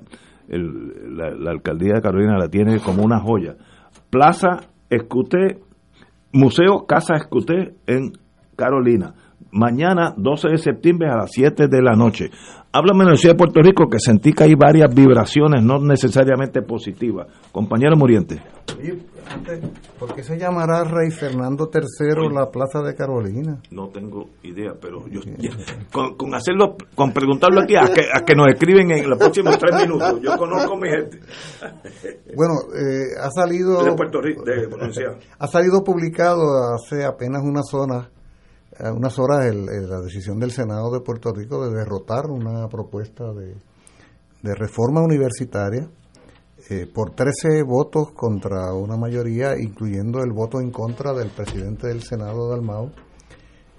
el- 0.48 1.18
la, 1.18 1.32
la 1.32 1.52
alcaldía 1.52 1.96
de 1.96 2.02
Carolina 2.02 2.38
la 2.38 2.50
tiene 2.50 2.80
como 2.80 3.04
una 3.04 3.20
joya. 3.20 3.56
Plaza 4.10 4.60
Escuté, 4.90 5.60
Museo 6.34 6.86
Casa 6.88 7.16
Escuté 7.16 7.74
en 7.88 8.14
Carolina. 8.56 9.14
Mañana, 9.52 10.14
12 10.18 10.50
de 10.50 10.58
septiembre 10.58 11.10
a 11.10 11.18
las 11.18 11.32
7 11.32 11.68
de 11.68 11.82
la 11.82 11.94
noche. 11.94 12.30
Háblame 12.74 13.06
de 13.06 13.12
la 13.12 13.16
ciudad 13.18 13.34
de 13.36 13.38
Puerto 13.40 13.62
Rico 13.62 13.88
que 13.90 14.00
sentí 14.00 14.34
que 14.34 14.44
hay 14.44 14.54
varias 14.56 14.94
vibraciones, 14.94 15.64
no 15.64 15.80
necesariamente 15.80 16.62
positivas. 16.62 17.28
Compañero 17.52 17.96
Muriente. 17.96 18.42
¿por 20.00 20.14
qué 20.14 20.24
se 20.24 20.38
llamará 20.38 20.84
Rey 20.84 21.10
Fernando 21.12 21.70
III 21.74 22.34
la 22.34 22.50
Plaza 22.52 22.82
de 22.82 22.96
Carolina? 22.96 23.60
No 23.72 23.88
tengo 23.90 24.30
idea, 24.44 24.74
pero 24.80 25.08
yo 25.08 25.22
ya- 25.38 25.50
con, 25.92 26.16
con 26.16 26.34
hacerlo, 26.36 26.76
con 26.96 27.12
preguntarlo 27.12 27.62
aquí, 27.62 27.76
a 27.76 27.92
que, 27.94 28.02
a 28.14 28.24
que 28.26 28.36
nos 28.36 28.48
escriben 28.48 28.92
en 28.92 29.10
los 29.10 29.18
próximos 29.18 29.58
tres 29.58 29.82
minutos. 29.82 30.22
Yo 30.22 30.38
conozco 30.38 30.74
a 30.74 30.78
mi 30.78 30.90
gente. 30.90 31.20
Bueno, 32.36 32.54
eh, 32.76 33.16
ha 33.22 33.30
salido 33.32 33.84
De 33.84 33.94
Puerto 33.94 34.22
Rico, 34.22 34.44
de 34.44 34.68
ha 35.40 35.48
salido 35.48 35.84
publicado 35.84 36.44
hace 36.76 37.04
apenas 37.06 37.42
unas 37.44 37.74
horas, 37.74 38.10
eh, 38.80 38.90
unas 38.92 39.18
horas 39.20 39.46
el- 39.46 39.68
el- 39.70 39.90
la 39.90 40.00
decisión 40.02 40.40
del 40.40 40.52
Senado 40.52 40.92
de 40.92 41.02
Puerto 41.02 41.32
Rico 41.34 41.68
de 41.68 41.76
derrotar 41.76 42.26
una 42.30 42.68
propuesta 42.68 43.32
de, 43.34 43.56
de 44.44 44.56
reforma 44.56 45.02
universitaria 45.02 45.88
eh, 46.70 46.86
por 46.94 47.12
13 47.12 47.64
votos 47.64 48.12
contra 48.12 48.74
una 48.74 48.98
mayoría, 48.98 49.58
incluyendo 49.58 50.20
el 50.22 50.32
voto 50.34 50.60
en 50.60 50.70
contra 50.72 51.14
del 51.14 51.30
presidente 51.30 51.88
del 51.88 52.02
Senado, 52.04 52.50
Dalmau. 52.50 52.92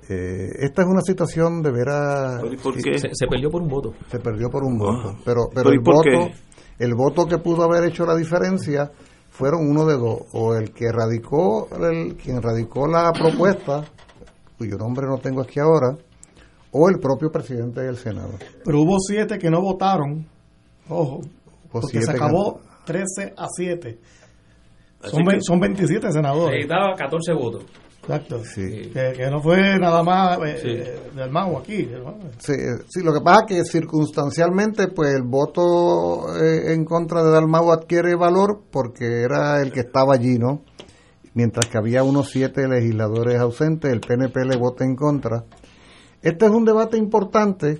Eh, 0.09 0.49
esta 0.61 0.83
es 0.83 0.89
una 0.89 1.03
situación 1.03 1.61
de 1.63 1.71
veras... 1.71 2.41
Se, 2.99 3.09
se 3.15 3.27
perdió 3.27 3.51
por 3.51 3.61
un 3.61 3.69
voto. 3.69 3.93
Se 4.11 4.19
perdió 4.21 4.49
por 4.49 4.65
un 4.65 4.79
voto. 4.79 5.11
Ah. 5.11 5.19
Pero, 5.25 5.49
pero 5.55 5.69
¿Pero 5.69 5.71
y 5.71 5.75
el 5.75 5.81
voto, 5.83 6.01
qué? 6.03 6.35
el 6.85 6.95
voto 6.95 7.27
que 7.27 7.39
pudo 7.39 7.63
haber 7.65 7.85
hecho 7.85 8.07
la 8.07 8.17
diferencia 8.17 8.91
fueron 9.29 9.69
uno 9.69 9.85
de 9.85 9.99
dos. 9.99 10.21
O 10.33 10.55
el 10.55 10.73
que 10.73 10.91
radicó, 10.91 11.69
el, 11.77 12.17
quien 12.17 12.41
radicó 12.41 12.87
la 12.89 13.13
propuesta, 13.13 13.85
cuyo 14.59 14.77
nombre 14.77 15.07
no 15.07 15.19
tengo 15.19 15.41
aquí 15.41 15.61
ahora, 15.61 15.97
o 16.73 16.89
el 16.89 16.99
propio 16.99 17.31
presidente 17.31 17.81
del 17.81 17.97
Senado. 17.97 18.33
Pero 18.65 18.83
hubo 18.83 18.99
siete 18.99 19.39
que 19.39 19.49
no 19.51 19.63
votaron. 19.63 20.27
Ojo. 20.89 21.17
Hubo 21.19 21.29
porque 21.71 22.01
se 22.03 22.07
que 22.13 22.17
acabó 22.17 22.61
13 22.85 23.35
a 23.37 23.47
7. 23.49 23.99
Así 25.01 25.11
Son, 25.13 25.25
que- 25.25 25.39
son 25.41 25.61
27 25.61 26.11
senadores. 26.13 26.51
Necesitaba 26.57 26.95
14 26.97 27.33
votos. 27.35 27.65
Exacto. 28.03 28.41
Que, 28.55 29.13
que 29.15 29.31
no 29.31 29.41
fue 29.43 29.79
nada 29.79 30.03
más 30.03 30.39
eh, 30.39 30.61
eh, 30.65 31.01
del 31.15 31.31
mago 31.31 31.59
aquí. 31.59 31.87
¿no? 31.93 32.17
Sí, 32.39 32.53
eh, 32.53 32.83
sí, 32.89 33.03
lo 33.03 33.13
que 33.13 33.21
pasa 33.21 33.41
es 33.43 33.47
que 33.47 33.65
circunstancialmente, 33.65 34.89
pues 34.89 35.15
el 35.15 35.23
voto 35.25 36.35
eh, 36.43 36.73
en 36.73 36.85
contra 36.87 37.23
de 37.23 37.31
Dalmau 37.31 37.71
adquiere 37.71 38.15
valor 38.17 38.63
porque 38.71 39.23
era 39.23 39.61
el 39.61 39.71
que 39.73 39.81
estaba 39.81 40.15
allí, 40.15 40.39
¿no? 40.39 40.63
Mientras 41.39 41.67
que 41.67 41.79
había 41.79 42.03
unos 42.03 42.31
siete 42.31 42.67
legisladores 42.67 43.39
ausentes, 43.39 43.93
el 43.93 44.01
PNP 44.01 44.45
le 44.45 44.57
vota 44.57 44.85
en 44.85 44.97
contra. 44.97 45.45
Este 46.21 46.47
es 46.47 46.51
un 46.51 46.65
debate 46.65 46.97
importante 46.97 47.79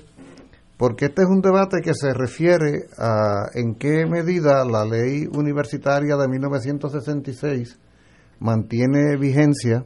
porque 0.77 1.07
este 1.07 1.23
es 1.23 1.29
un 1.29 1.41
debate 1.41 1.79
que 1.83 1.93
se 1.93 2.15
refiere 2.15 2.85
a 2.97 3.47
en 3.55 3.75
qué 3.75 4.07
medida 4.07 4.65
la 4.65 4.85
ley 4.85 5.27
universitaria 5.27 6.15
de 6.15 6.29
1966 6.29 7.77
mantiene 8.39 9.17
vigencia 9.17 9.85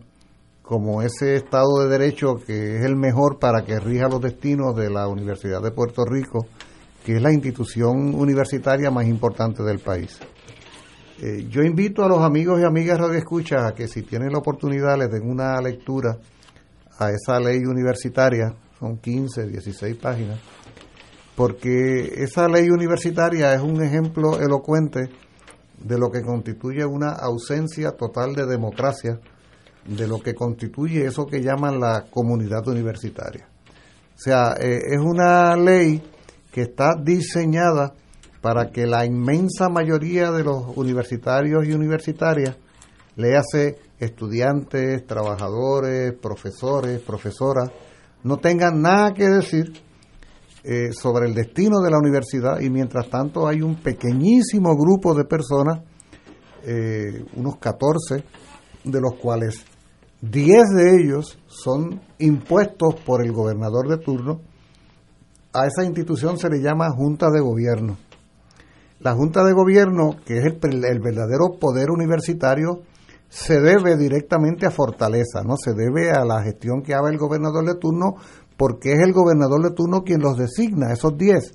como 0.61 1.01
ese 1.01 1.37
Estado 1.37 1.81
de 1.81 1.89
Derecho 1.89 2.35
que 2.47 2.77
es 2.77 2.85
el 2.85 2.97
mejor 2.97 3.39
para 3.39 3.65
que 3.65 3.81
rija 3.81 4.07
los 4.07 4.21
destinos 4.21 4.77
de 4.77 4.91
la 4.91 5.09
Universidad 5.09 5.63
de 5.63 5.71
Puerto 5.71 6.05
Rico, 6.05 6.47
que 7.07 7.17
es 7.17 7.23
la 7.23 7.33
institución 7.33 8.15
universitaria 8.15 8.91
más 8.91 9.07
importante 9.07 9.63
del 9.63 9.79
país. 9.79 10.21
Eh, 11.25 11.47
yo 11.49 11.63
invito 11.63 12.05
a 12.05 12.09
los 12.09 12.21
amigos 12.21 12.61
y 12.61 12.65
amigas 12.65 12.99
radioescuchas 12.99 13.63
a 13.63 13.75
que 13.77 13.87
si 13.87 14.03
tienen 14.03 14.33
la 14.33 14.39
oportunidad 14.39 14.99
les 14.99 15.09
den 15.09 15.31
una 15.31 15.61
lectura 15.61 16.19
a 16.99 17.11
esa 17.13 17.39
ley 17.39 17.61
universitaria, 17.65 18.53
son 18.81 18.99
15, 18.99 19.47
16 19.47 19.97
páginas, 19.99 20.41
porque 21.37 22.13
esa 22.25 22.49
ley 22.49 22.71
universitaria 22.71 23.55
es 23.55 23.61
un 23.61 23.85
ejemplo 23.85 24.41
elocuente 24.41 25.11
de 25.79 25.97
lo 25.97 26.11
que 26.11 26.23
constituye 26.23 26.85
una 26.85 27.11
ausencia 27.11 27.93
total 27.93 28.35
de 28.35 28.45
democracia, 28.45 29.21
de 29.87 30.09
lo 30.09 30.19
que 30.19 30.35
constituye 30.35 31.07
eso 31.07 31.25
que 31.27 31.41
llaman 31.41 31.79
la 31.79 32.05
comunidad 32.11 32.67
universitaria. 32.67 33.47
O 34.17 34.19
sea, 34.19 34.55
eh, 34.61 34.81
es 34.91 35.01
una 35.01 35.55
ley 35.55 36.03
que 36.51 36.63
está 36.63 36.97
diseñada 37.01 37.95
para 38.43 38.71
que 38.71 38.87
la 38.87 39.07
inmensa 39.07 39.69
mayoría 39.71 40.33
de 40.33 40.43
los 40.43 40.77
universitarios 40.77 41.65
y 41.65 41.73
universitarias, 41.73 42.57
le 43.15 43.37
hace 43.37 43.79
estudiantes, 43.99 45.07
trabajadores, 45.07 46.13
profesores, 46.21 47.01
profesoras, 47.01 47.71
no 48.25 48.39
tengan 48.39 48.83
nada 48.83 49.15
que 49.15 49.29
decir 49.29 49.73
eh, 50.65 50.93
sobre 50.93 51.29
el 51.29 51.35
destino 51.35 51.81
de 51.81 51.91
la 51.91 51.99
universidad 51.99 52.61
y 52.61 52.69
mientras 52.69 53.09
tanto 53.09 53.47
hay 53.47 53.63
un 53.63 53.77
pequeñísimo 53.77 54.77
grupo 54.77 55.15
de 55.15 55.25
personas, 55.25 55.81
eh, 56.65 57.25
unos 57.37 57.57
14, 57.59 58.25
de 58.85 59.01
los 59.01 59.15
cuales 59.21 59.65
10 60.21 60.63
de 60.77 60.97
ellos 61.01 61.39
son 61.47 62.01
impuestos 62.19 62.95
por 63.05 63.25
el 63.25 63.33
gobernador 63.33 63.89
de 63.89 63.99
turno. 63.99 64.41
A 65.53 65.67
esa 65.67 65.85
institución 65.85 66.39
se 66.39 66.49
le 66.49 66.61
llama 66.61 66.91
Junta 66.91 67.29
de 67.31 67.41
Gobierno. 67.41 67.97
La 69.03 69.15
Junta 69.15 69.43
de 69.43 69.53
Gobierno, 69.53 70.15
que 70.25 70.39
es 70.39 70.45
el, 70.45 71.01
verdadero 71.01 71.59
poder 71.59 71.91
universitario, 71.91 72.83
se 73.29 73.61
debe 73.61 73.97
directamente 73.97 74.65
a 74.65 74.71
Fortaleza, 74.71 75.43
no 75.45 75.57
se 75.57 75.73
debe 75.73 76.13
a 76.13 76.25
la 76.25 76.41
gestión 76.45 76.83
que 76.83 76.95
haga 76.95 77.11
el 77.11 77.19
gobernador 77.19 77.65
de 77.67 77.75
turno, 77.75 78.15
porque 78.57 78.93
es 78.93 79.01
el 79.01 79.13
gobernador 79.13 79.61
de 79.61 79.75
turno 79.75 80.03
quien 80.03 80.21
los 80.21 80.37
designa, 80.37 80.93
esos 80.93 81.19
10. 81.19 81.53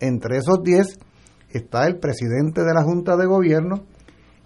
Entre 0.00 0.38
esos 0.38 0.62
10 0.62 0.98
está 1.50 1.86
el 1.86 1.98
presidente 1.98 2.62
de 2.62 2.72
la 2.72 2.82
Junta 2.82 3.14
de 3.18 3.26
Gobierno 3.26 3.84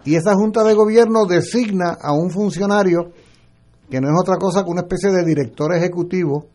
y 0.03 0.15
esa 0.15 0.33
Junta 0.33 0.65
de 0.65 0.73
Gobierno 0.73 1.25
designa 1.25 1.95
a 2.01 2.11
un 2.11 2.31
funcionario 2.31 3.11
que 3.89 4.01
no 4.01 4.09
es 4.09 4.15
otra 4.19 4.35
cosa 4.35 4.65
que 4.65 4.71
una 4.71 4.81
especie 4.81 5.11
de 5.11 5.23
director 5.23 5.73
ejecutivo, 5.73 6.47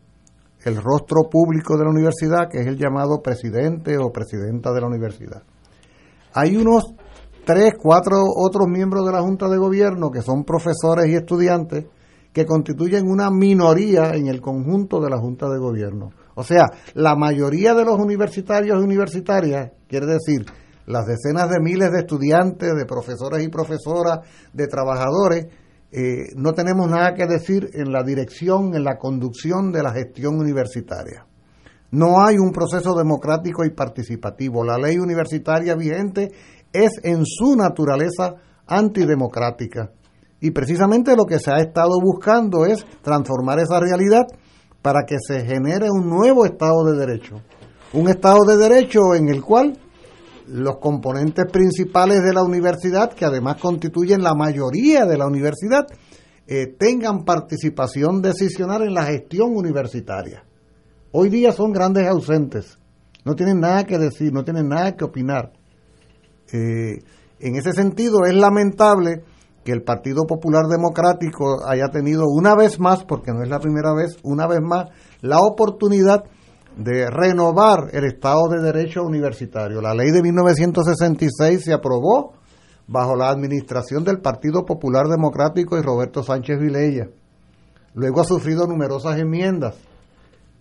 el 0.63 0.75
rostro 0.75 1.27
público 1.27 1.75
de 1.75 1.85
la 1.85 1.89
universidad, 1.89 2.49
que 2.51 2.59
es 2.59 2.67
el 2.67 2.77
llamado 2.77 3.23
presidente 3.23 3.97
o 3.97 4.11
presidenta 4.11 4.71
de 4.73 4.81
la 4.81 4.87
universidad. 4.87 5.41
Hay 6.39 6.55
unos 6.55 6.93
tres, 7.45 7.73
cuatro 7.81 8.17
otros 8.35 8.67
miembros 8.67 9.03
de 9.07 9.11
la 9.11 9.21
Junta 9.21 9.49
de 9.49 9.57
Gobierno 9.57 10.11
que 10.11 10.21
son 10.21 10.43
profesores 10.43 11.07
y 11.07 11.15
estudiantes 11.15 11.85
que 12.31 12.45
constituyen 12.45 13.07
una 13.07 13.31
minoría 13.31 14.11
en 14.13 14.27
el 14.27 14.39
conjunto 14.39 15.01
de 15.01 15.09
la 15.09 15.17
Junta 15.17 15.49
de 15.49 15.57
Gobierno. 15.57 16.11
O 16.35 16.43
sea, 16.43 16.67
la 16.93 17.15
mayoría 17.15 17.73
de 17.73 17.85
los 17.85 17.97
universitarios 17.97 18.79
y 18.79 18.83
universitarias, 18.83 19.71
quiere 19.87 20.05
decir, 20.05 20.45
las 20.85 21.07
decenas 21.07 21.49
de 21.49 21.59
miles 21.59 21.91
de 21.91 22.01
estudiantes, 22.01 22.75
de 22.75 22.85
profesores 22.85 23.43
y 23.43 23.49
profesoras, 23.49 24.19
de 24.53 24.67
trabajadores, 24.67 25.47
eh, 25.91 26.35
no 26.35 26.53
tenemos 26.53 26.87
nada 26.87 27.15
que 27.15 27.25
decir 27.25 27.71
en 27.73 27.91
la 27.91 28.03
dirección, 28.03 28.75
en 28.75 28.83
la 28.83 28.99
conducción 28.99 29.71
de 29.71 29.81
la 29.81 29.91
gestión 29.91 30.35
universitaria. 30.35 31.26
No 31.91 32.21
hay 32.21 32.37
un 32.37 32.51
proceso 32.51 32.93
democrático 32.95 33.63
y 33.63 33.69
participativo. 33.69 34.63
La 34.63 34.77
ley 34.77 34.97
universitaria 34.97 35.75
vigente 35.75 36.31
es 36.73 36.91
en 37.03 37.25
su 37.25 37.55
naturaleza 37.55 38.35
antidemocrática. 38.65 39.91
Y 40.39 40.51
precisamente 40.51 41.15
lo 41.15 41.25
que 41.25 41.39
se 41.39 41.51
ha 41.51 41.59
estado 41.59 41.99
buscando 42.01 42.65
es 42.65 42.85
transformar 43.01 43.59
esa 43.59 43.79
realidad 43.79 44.27
para 44.81 45.03
que 45.07 45.15
se 45.19 45.45
genere 45.45 45.87
un 45.89 46.09
nuevo 46.09 46.45
Estado 46.45 46.83
de 46.85 46.97
Derecho. 46.97 47.41
Un 47.93 48.09
Estado 48.09 48.43
de 48.45 48.57
Derecho 48.57 49.15
en 49.15 49.29
el 49.29 49.41
cual 49.41 49.77
los 50.47 50.77
componentes 50.77 51.45
principales 51.51 52.21
de 52.23 52.33
la 52.33 52.43
universidad, 52.43 53.11
que 53.13 53.25
además 53.25 53.57
constituyen 53.61 54.21
la 54.21 54.33
mayoría 54.33 55.05
de 55.05 55.17
la 55.17 55.25
universidad, 55.25 55.87
eh, 56.45 56.67
tengan 56.77 57.25
participación 57.25 58.21
decisional 58.21 58.83
en 58.83 58.93
la 58.93 59.03
gestión 59.03 59.55
universitaria. 59.55 60.43
Hoy 61.11 61.29
día 61.29 61.51
son 61.51 61.71
grandes 61.71 62.05
ausentes, 62.07 62.77
no 63.23 63.35
tienen 63.35 63.59
nada 63.59 63.85
que 63.85 63.97
decir, 63.97 64.33
no 64.33 64.43
tienen 64.43 64.67
nada 64.67 64.95
que 64.95 65.05
opinar. 65.05 65.53
Eh, 66.51 66.99
en 67.39 67.55
ese 67.55 67.71
sentido 67.71 68.25
es 68.25 68.35
lamentable 68.35 69.23
que 69.63 69.71
el 69.71 69.83
Partido 69.83 70.25
Popular 70.25 70.65
Democrático 70.67 71.65
haya 71.67 71.87
tenido 71.89 72.23
una 72.25 72.55
vez 72.55 72.79
más, 72.79 73.03
porque 73.05 73.31
no 73.31 73.41
es 73.41 73.49
la 73.49 73.59
primera 73.59 73.93
vez, 73.93 74.17
una 74.23 74.47
vez 74.47 74.59
más, 74.61 74.89
la 75.21 75.39
oportunidad 75.39 76.23
de 76.77 77.09
renovar 77.09 77.89
el 77.91 78.05
Estado 78.05 78.49
de 78.49 78.61
Derecho 78.61 79.03
Universitario. 79.03 79.81
La 79.81 79.93
ley 79.93 80.11
de 80.11 80.21
1966 80.21 81.63
se 81.63 81.73
aprobó 81.73 82.33
bajo 82.87 83.15
la 83.15 83.29
administración 83.29 84.03
del 84.03 84.19
Partido 84.19 84.65
Popular 84.65 85.07
Democrático 85.07 85.77
y 85.77 85.81
Roberto 85.81 86.23
Sánchez 86.23 86.59
Vilella. 86.59 87.07
Luego 87.93 88.21
ha 88.21 88.25
sufrido 88.25 88.67
numerosas 88.67 89.17
enmiendas, 89.17 89.75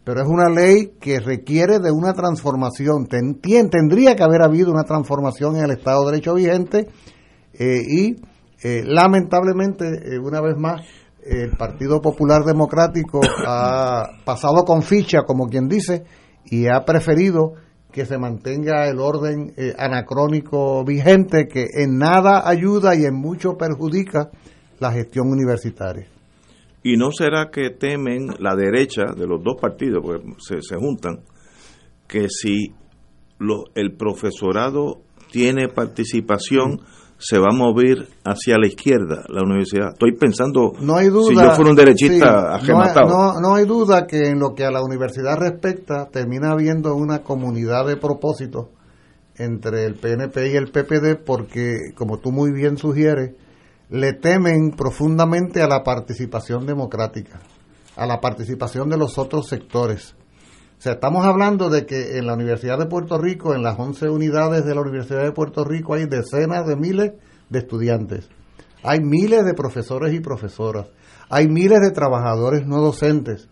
pero 0.07 0.23
es 0.23 0.29
una 0.29 0.49
ley 0.49 0.93
que 1.01 1.19
requiere 1.19 1.81
de 1.81 1.91
una 1.91 2.13
transformación. 2.13 3.09
Tendría 3.09 4.15
que 4.15 4.23
haber 4.23 4.41
habido 4.41 4.71
una 4.71 4.85
transformación 4.85 5.57
en 5.57 5.65
el 5.65 5.73
Estado 5.73 6.05
de 6.05 6.13
Derecho 6.13 6.35
vigente 6.35 6.87
eh, 7.53 7.83
y 7.85 8.15
eh, 8.63 8.85
lamentablemente, 8.85 9.85
eh, 9.85 10.21
una 10.21 10.41
vez 10.41 10.57
más, 10.57 10.83
el 11.25 11.57
Partido 11.57 12.01
Popular 12.01 12.45
Democrático 12.45 13.21
ha 13.49 14.05
pasado 14.25 14.65
con 14.65 14.83
ficha, 14.83 15.23
como 15.27 15.49
quien 15.49 15.67
dice, 15.67 16.05
y 16.45 16.69
ha 16.69 16.85
preferido 16.85 17.55
que 17.91 18.07
se 18.07 18.17
mantenga 18.17 18.87
el 18.87 19.01
orden 19.01 19.55
anacrónico 19.77 20.85
vigente 20.85 21.49
que 21.49 21.67
en 21.83 21.99
nada 21.99 22.49
ayuda 22.49 22.95
y 22.95 23.07
en 23.07 23.15
mucho 23.15 23.57
perjudica 23.57 24.31
la 24.79 24.93
gestión 24.93 25.33
universitaria. 25.33 26.07
¿Y 26.93 26.97
no 26.97 27.11
será 27.11 27.51
que 27.51 27.71
temen 27.71 28.29
la 28.39 28.55
derecha 28.55 29.03
de 29.17 29.27
los 29.27 29.43
dos 29.43 29.57
partidos, 29.61 30.03
porque 30.05 30.25
se, 30.39 30.63
se 30.63 30.77
juntan, 30.77 31.21
que 32.07 32.29
si 32.29 32.73
lo- 33.39 33.65
el 33.75 33.97
profesorado 33.97 35.01
tiene 35.33 35.69
participación, 35.69 36.81
se 37.19 37.39
va 37.39 37.47
a 37.51 37.55
mover 37.57 38.07
hacia 38.25 38.57
la 38.59 38.67
izquierda 38.69 39.25
la 39.29 39.43
universidad? 39.43 39.93
Estoy 39.95 40.13
pensando, 40.17 40.73
No 40.81 40.97
hay 40.97 41.09
duda. 41.09 41.29
si 41.29 41.35
yo 41.35 41.51
fuera 41.57 41.71
un 41.71 41.77
derechista 41.77 42.61
sí, 42.61 42.71
no, 42.71 42.81
hay- 42.83 42.95
no, 43.09 43.41
no 43.41 43.55
hay 43.57 43.65
duda 43.65 44.07
que 44.07 44.29
en 44.29 44.39
lo 44.39 44.55
que 44.55 44.65
a 44.65 44.71
la 44.71 44.83
universidad 44.83 45.37
respecta, 45.39 46.09
termina 46.11 46.53
habiendo 46.53 46.95
una 46.95 47.23
comunidad 47.23 47.87
de 47.87 47.97
propósitos 47.97 48.67
entre 49.39 49.87
el 49.87 49.95
PNP 49.97 50.53
y 50.53 50.57
el 50.57 50.71
PPD, 50.71 51.17
porque, 51.25 51.93
como 51.95 52.19
tú 52.19 52.31
muy 52.33 52.53
bien 52.53 52.77
sugieres, 52.79 53.35
le 53.89 54.13
temen 54.15 54.73
profundamente 54.73 55.63
a 55.63 55.69
la 55.69 55.85
participación 55.85 56.67
democrática, 56.67 57.41
a 57.97 58.07
la 58.07 58.21
participación 58.21 58.89
de 58.89 58.97
los 58.97 59.19
otros 59.19 59.49
sectores. 59.49 60.17
O 60.79 60.83
sea, 60.83 60.93
estamos 60.95 61.25
hablando 61.25 61.71
de 61.71 61.87
que 61.87 62.19
en 62.19 62.27
la 62.27 62.35
Universidad 62.35 62.79
de 62.79 62.87
Puerto 62.87 63.17
Rico, 63.17 63.55
en 63.55 63.63
las 63.63 63.79
11 63.79 64.11
unidades 64.11 64.65
de 64.65 64.75
la 64.75 64.83
Universidad 64.83 65.23
de 65.23 65.33
Puerto 65.33 65.65
Rico, 65.65 65.95
hay 65.95 66.07
decenas 66.07 66.67
de 66.67 66.77
miles 66.77 67.13
de 67.49 67.59
estudiantes. 67.59 68.29
Hay 68.83 69.01
miles 69.01 69.45
de 69.45 69.55
profesores 69.55 70.13
y 70.13 70.21
profesoras. 70.21 70.89
Hay 71.31 71.49
miles 71.49 71.81
de 71.81 71.93
trabajadores 71.93 72.67
no 72.67 72.81
docentes. 72.81 73.49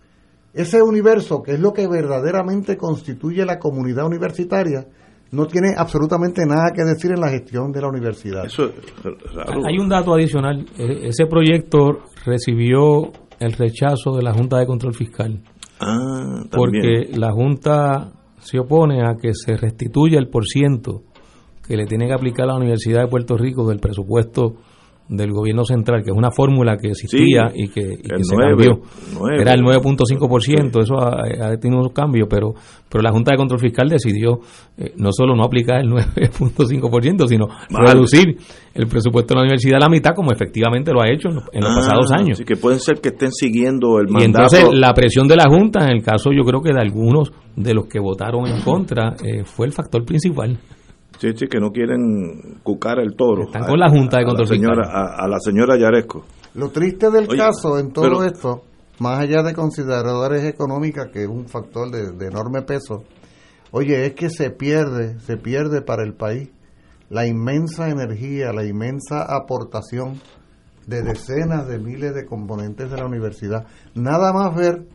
Ese 0.53 0.83
universo, 0.83 1.43
que 1.43 1.53
es 1.55 1.61
lo 1.61 1.73
que 1.73 1.89
verdaderamente 1.89 2.77
constituye 2.77 3.45
la 3.45 3.59
comunidad 3.59 4.07
universitaria, 4.07 4.87
no 5.35 5.47
tiene 5.47 5.69
absolutamente 5.77 6.43
nada 6.47 6.71
que 6.75 6.83
decir 6.85 7.11
en 7.13 7.21
la 7.21 7.29
gestión 7.31 7.73
de 7.73 7.81
la 7.81 7.89
universidad. 7.89 8.45
Hay 9.67 9.79
un 9.79 9.89
dato 9.89 10.15
adicional. 10.15 10.65
E- 10.79 11.09
Ese 11.09 11.27
proyecto 11.27 12.01
recibió 12.25 13.11
el 13.41 13.53
rechazo 13.53 14.17
de 14.17 14.23
la 14.23 14.33
Junta 14.33 14.59
de 14.59 14.67
Control 14.67 14.95
Fiscal. 14.95 15.41
Ah, 15.81 16.45
porque 16.51 17.09
la 17.17 17.33
Junta 17.33 18.13
se 18.39 18.59
opone 18.59 19.03
a 19.07 19.17
que 19.21 19.33
se 19.35 19.57
restituya 19.57 20.19
el 20.19 20.29
porciento 20.29 21.03
que 21.67 21.77
le 21.77 21.87
tiene 21.87 22.07
que 22.07 22.13
aplicar 22.15 22.47
la 22.47 22.57
Universidad 22.57 23.03
de 23.03 23.09
Puerto 23.09 23.37
Rico 23.37 23.67
del 23.69 23.81
presupuesto 23.81 24.55
del 25.09 25.33
gobierno 25.33 25.65
central, 25.65 26.03
que 26.03 26.11
es 26.11 26.17
una 26.17 26.31
fórmula 26.31 26.77
que 26.79 26.89
existía 26.89 27.51
Sí, 27.51 27.63
y 27.63 27.69
que, 27.69 27.81
y 27.81 27.97
que 28.09 28.15
el 28.17 28.25
se 28.25 28.35
nueve, 28.37 28.65
cambió. 28.67 28.83
nueve. 29.21 29.43
Era 29.43 29.53
el 29.53 29.61
9.5%, 29.63 30.83
eso 30.83 30.95
ha, 30.99 31.49
ha 31.53 31.57
tenido 31.59 31.81
unos 31.81 31.93
cambios, 31.93 32.27
pero, 32.31 32.55
pero 32.89 33.03
la 33.03 33.11
Junta 33.13 33.33
de 33.33 33.37
Control 33.37 33.61
Fiscal 33.61 33.89
decidió 33.89 34.41
eh, 34.79 34.93
no 34.97 35.11
solo 35.13 35.37
no 35.37 35.45
aplicar 35.45 35.81
el 35.83 35.91
9.5%, 35.93 37.29
sino 37.29 37.47
reducir 37.71 38.37
el 38.75 38.87
presupuesto 38.87 39.35
de 39.35 39.37
la 39.37 39.43
universidad 39.43 39.77
a 39.77 39.81
la 39.81 39.89
mitad, 39.89 40.15
como 40.15 40.33
efectivamente 40.33 40.91
lo 40.93 41.03
ha 41.03 41.09
hecho 41.13 41.29
en 41.29 41.35
los, 41.37 41.45
en 41.53 41.61
los 41.61 41.71
Ah, 41.71 41.77
pasados 41.77 42.11
años. 42.13 42.39
Así 42.39 42.45
que 42.45 42.57
pueden 42.57 42.81
ser 42.81 43.01
que 43.01 43.11
estén 43.11 43.31
siguiendo 43.33 44.01
el 44.01 44.09
Y 44.09 44.13
mandato. 44.13 44.57
entonces 44.57 44.69
la 44.79 44.93
presión 44.95 45.29
de 45.29 45.37
la 45.37 45.45
Junta, 45.49 45.85
en 45.85 45.91
el 45.97 46.03
caso 46.03 46.31
yo 46.33 46.45
creo 46.45 46.61
que 46.63 46.73
de 46.73 46.81
algunos 46.81 47.31
de 47.57 47.75
los 47.75 47.87
que 47.87 48.01
votaron 48.01 48.47
en 48.47 48.63
contra, 48.63 49.15
eh, 49.23 49.45
fue 49.45 49.67
el 49.67 49.73
factor 49.73 50.05
principal. 50.05 50.59
Sí, 51.19 51.31
sí, 51.37 51.47
que 51.47 51.59
no 51.61 51.71
quieren 51.71 52.59
cucar 52.63 52.99
el 52.99 53.15
toro. 53.17 53.45
Están 53.45 53.65
con 53.67 53.79
la 53.79 53.89
Junta 53.89 54.19
de 54.19 54.23
A- 54.23 54.27
a 54.27 54.29
Control 54.29 54.49
la 54.49 54.55
señora, 54.55 54.83
Fiscal. 54.85 55.03
a, 55.03 55.25
a 55.25 55.29
la 55.29 55.39
señora 55.41 55.79
Yaresco. 55.79 56.25
Lo 56.55 56.71
triste 56.71 57.11
del 57.11 57.27
Oye, 57.29 57.39
caso 57.39 57.79
en 57.79 57.93
todo 57.93 58.05
pero- 58.05 58.25
esto, 58.25 58.63
más 58.99 59.19
allá 59.21 59.43
de 59.43 59.55
consideradores 59.55 60.45
económicas, 60.45 61.09
que 61.13 61.23
es 61.23 61.29
un 61.29 61.47
factor 61.49 61.91
de, 61.91 62.13
de 62.13 62.27
enorme 62.27 62.63
peso, 62.63 63.05
oye, 63.71 64.07
es 64.07 64.15
que 64.15 64.29
se 64.31 64.51
pierde, 64.51 65.19
se 65.21 65.37
pierde 65.37 65.83
para 65.83 66.03
el 66.05 66.15
país 66.15 66.51
la 67.11 67.27
inmensa 67.27 67.89
energía, 67.91 68.53
la 68.53 68.65
inmensa 68.65 69.23
aportación 69.29 70.21
de 70.87 71.03
decenas 71.03 71.67
de 71.69 71.79
miles 71.79 72.15
de 72.15 72.25
componentes 72.27 72.91
de 72.91 72.97
la 72.97 73.07
universidad. 73.07 73.67
Nada 73.95 74.33
más 74.33 74.55
ver, 74.55 74.87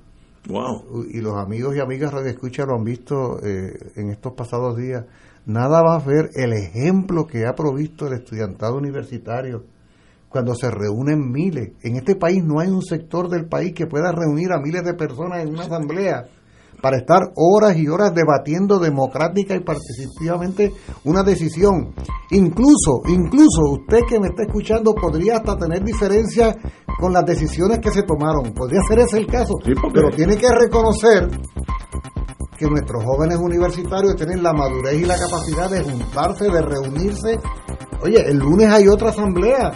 y 1.12 1.20
los 1.22 1.36
amigos 1.38 1.76
y 1.76 1.80
amigas 1.80 2.14
Radio 2.14 2.30
Escucha 2.30 2.66
lo 2.66 2.76
han 2.76 2.84
visto 2.84 3.40
eh, 3.44 3.74
en 3.96 4.10
estos 4.12 4.34
pasados 4.34 4.78
días, 4.78 5.06
nada 5.50 5.82
más 5.84 6.06
ver 6.06 6.30
el 6.36 6.54
ejemplo 6.54 7.26
que 7.26 7.48
ha 7.48 7.56
provisto 7.56 8.06
el 8.06 8.14
estudiantado 8.14 8.78
universitario 8.78 9.64
cuando 10.30 10.54
se 10.54 10.70
reúnen 10.70 11.32
miles. 11.32 11.72
En 11.82 11.96
este 11.96 12.16
país 12.16 12.44
no 12.44 12.60
hay 12.60 12.68
un 12.68 12.84
sector 12.84 13.30
del 13.30 13.48
país 13.48 13.74
que 13.74 13.88
pueda 13.88 14.12
reunir 14.12 14.52
a 14.52 14.62
miles 14.62 14.84
de 14.84 14.94
personas 14.94 15.42
en 15.42 15.50
una 15.50 15.64
asamblea 15.64 16.28
para 16.84 16.98
estar 16.98 17.32
horas 17.36 17.76
y 17.78 17.88
horas 17.88 18.14
debatiendo 18.14 18.78
democrática 18.78 19.56
y 19.56 19.62
participativamente 19.62 20.72
una 21.04 21.24
decisión. 21.24 21.96
Incluso, 22.30 23.02
incluso 23.08 23.72
usted 23.72 24.02
que 24.08 24.20
me 24.20 24.28
está 24.28 24.44
escuchando 24.44 24.94
podría 24.94 25.38
hasta 25.38 25.58
tener 25.58 25.84
diferencias 25.84 26.58
con 27.00 27.12
las 27.12 27.26
decisiones 27.26 27.80
que 27.80 27.90
se 27.90 28.04
tomaron. 28.04 28.54
Podría 28.54 28.82
ser 28.88 29.00
ese 29.00 29.18
el 29.18 29.26
caso. 29.26 29.56
Pero 29.66 30.12
tiene 30.12 30.38
que 30.38 30.48
reconocer 30.48 31.28
que 32.60 32.70
nuestros 32.70 33.04
jóvenes 33.06 33.38
universitarios 33.38 34.18
tienen 34.18 34.44
la 34.44 34.52
madurez 34.52 34.94
y 34.96 35.06
la 35.06 35.18
capacidad 35.18 35.70
de 35.70 35.82
juntarse, 35.82 36.50
de 36.50 36.62
reunirse. 36.62 37.40
Oye, 38.02 38.22
el 38.30 38.38
lunes 38.38 38.70
hay 38.70 38.88
otra 38.90 39.10
asamblea. 39.10 39.72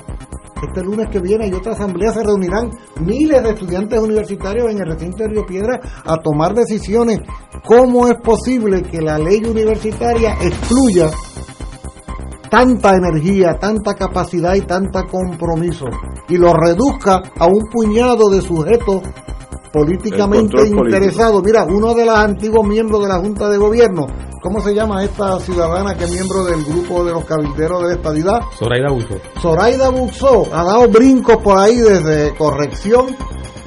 Este 0.62 0.84
lunes 0.84 1.08
que 1.10 1.20
viene 1.20 1.46
hay 1.46 1.54
otra 1.54 1.74
asamblea, 1.74 2.14
se 2.14 2.24
reunirán 2.24 2.72
miles 3.02 3.42
de 3.42 3.50
estudiantes 3.50 4.00
universitarios 4.00 4.70
en 4.70 4.80
el 4.80 4.88
recinto 4.88 5.24
de 5.24 5.30
Río 5.30 5.46
Piedra 5.46 5.80
a 6.06 6.18
tomar 6.18 6.54
decisiones. 6.54 7.20
¿Cómo 7.66 8.08
es 8.08 8.16
posible 8.22 8.82
que 8.82 9.02
la 9.02 9.18
ley 9.18 9.44
universitaria 9.46 10.34
excluya 10.42 11.10
tanta 12.50 12.96
energía, 12.96 13.58
tanta 13.60 13.96
capacidad 13.96 14.56
y 14.56 14.62
tanta 14.62 15.04
compromiso 15.04 15.86
y 16.30 16.38
lo 16.38 16.54
reduzca 16.54 17.22
a 17.40 17.48
un 17.48 17.64
puñado 17.72 18.30
de 18.30 18.42
sujetos 18.42 19.02
políticamente 19.74 20.56
político. 20.56 20.86
interesados? 20.86 21.44
Mira, 21.44 21.66
uno 21.66 21.96
de 21.96 22.06
los 22.06 22.16
antiguos 22.16 22.66
miembros 22.66 23.02
de 23.02 23.08
la 23.08 23.20
Junta 23.20 23.50
de 23.50 23.58
Gobierno, 23.58 24.06
¿cómo 24.40 24.62
se 24.62 24.76
llama 24.76 25.04
esta 25.04 25.40
ciudadana 25.40 25.96
que 25.96 26.04
es 26.04 26.12
miembro 26.12 26.44
del 26.46 26.64
grupo 26.64 27.04
de 27.04 27.12
los 27.12 27.26
cabilderos 27.26 27.82
de 27.82 27.88
la 27.88 27.94
estadidad? 27.96 28.42
Zoraida 28.56 28.92
Buzo. 28.92 29.16
Zoraida 29.42 29.90
Buxó 29.90 30.48
ha 30.54 30.64
dado 30.64 30.88
brincos 30.90 31.38
por 31.38 31.58
ahí 31.58 31.78
desde 31.78 32.36
corrección, 32.36 33.18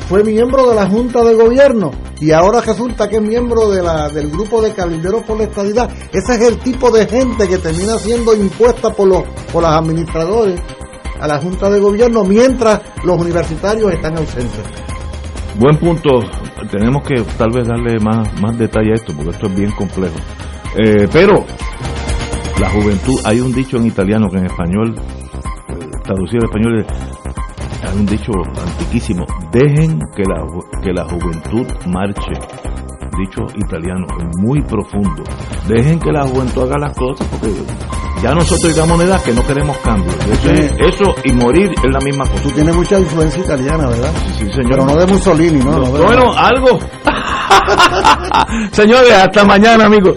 fue 0.08 0.22
miembro 0.22 0.70
de 0.70 0.76
la 0.76 0.88
Junta 0.88 1.24
de 1.24 1.34
Gobierno 1.34 1.90
y 2.20 2.30
ahora 2.30 2.60
resulta 2.60 3.08
que 3.08 3.16
es 3.16 3.22
miembro 3.22 3.68
de 3.68 3.82
la, 3.82 4.08
del 4.08 4.30
grupo 4.30 4.62
de 4.62 4.72
cabilderos 4.72 5.24
por 5.24 5.38
la 5.38 5.44
estadidad. 5.44 5.90
Ese 6.12 6.34
es 6.34 6.40
el 6.40 6.58
tipo 6.60 6.88
de 6.92 7.06
gente 7.06 7.48
que 7.48 7.58
termina 7.58 7.98
siendo 7.98 8.32
impuesta 8.32 8.90
por 8.90 9.08
los, 9.08 9.24
por 9.52 9.64
los 9.64 9.72
administradores 9.72 10.60
a 11.18 11.26
la 11.26 11.38
Junta 11.40 11.68
de 11.68 11.80
Gobierno 11.80 12.22
mientras 12.22 12.80
los 13.02 13.20
universitarios 13.20 13.92
están 13.92 14.16
ausentes. 14.16 14.86
Buen 15.58 15.76
punto. 15.78 16.20
Tenemos 16.70 17.02
que 17.06 17.14
tal 17.38 17.50
vez 17.50 17.66
darle 17.66 17.98
más, 18.00 18.28
más 18.40 18.58
detalle 18.58 18.90
a 18.92 18.94
esto, 18.94 19.12
porque 19.14 19.30
esto 19.30 19.46
es 19.46 19.56
bien 19.56 19.70
complejo. 19.72 20.16
Eh, 20.76 21.08
pero 21.12 21.44
la 22.60 22.68
juventud, 22.70 23.14
hay 23.24 23.40
un 23.40 23.52
dicho 23.52 23.76
en 23.78 23.86
italiano 23.86 24.28
que 24.28 24.38
en 24.38 24.46
español, 24.46 24.94
eh, 24.96 25.74
traducido 26.04 26.40
al 26.42 26.48
español, 26.48 26.80
es- 26.80 27.88
hay 27.90 27.98
un 27.98 28.06
dicho 28.06 28.32
antiquísimo, 28.60 29.24
dejen 29.52 29.98
que 30.14 30.22
la, 30.24 30.44
que 30.82 30.92
la 30.92 31.04
juventud 31.04 31.66
marche. 31.88 32.32
Dicho 33.18 33.46
italiano, 33.56 34.04
muy 34.42 34.60
profundo. 34.62 35.22
Dejen 35.66 35.98
que 35.98 36.12
la 36.12 36.26
juventud 36.26 36.64
haga 36.64 36.78
las 36.78 36.94
cosas, 36.98 37.26
porque 37.28 37.48
ya 38.22 38.32
nosotros 38.34 38.72
llegamos 38.72 38.92
a 38.92 38.94
una 38.94 39.04
edad 39.04 39.22
que 39.22 39.32
no 39.32 39.46
queremos 39.46 39.76
cambio. 39.78 40.12
Eso, 40.32 40.50
es- 40.50 40.72
eso 40.78 41.14
y 41.24 41.32
morir 41.32 41.70
es 41.84 41.92
la 41.92 42.00
misma 42.00 42.24
cosa. 42.28 42.42
Tú 42.42 42.50
tienes 42.50 42.74
mucha 42.74 42.98
influencia 42.98 43.42
italiana, 43.42 43.88
¿verdad? 43.88 44.12
Sí, 44.38 44.46
señor. 44.50 44.70
Pero 44.70 44.84
no 44.86 44.96
de 44.96 45.06
Mussolini, 45.06 45.58
¿no? 45.62 45.80
Bueno, 45.90 46.32
algo. 46.36 46.78
Señores, 48.72 49.12
hasta 49.12 49.44
mañana, 49.44 49.86
amigos. 49.86 50.16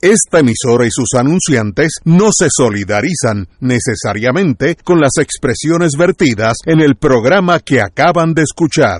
Esta 0.00 0.40
emisora 0.40 0.84
y 0.84 0.90
sus 0.90 1.18
anunciantes 1.18 1.92
no 2.04 2.28
se 2.30 2.48
solidarizan 2.50 3.48
necesariamente 3.60 4.76
con 4.84 5.00
las 5.00 5.12
expresiones 5.18 5.92
vertidas 5.98 6.56
en 6.66 6.80
el 6.80 6.96
programa 6.96 7.58
que 7.60 7.80
acaban 7.80 8.34
de 8.34 8.42
escuchar. 8.42 8.92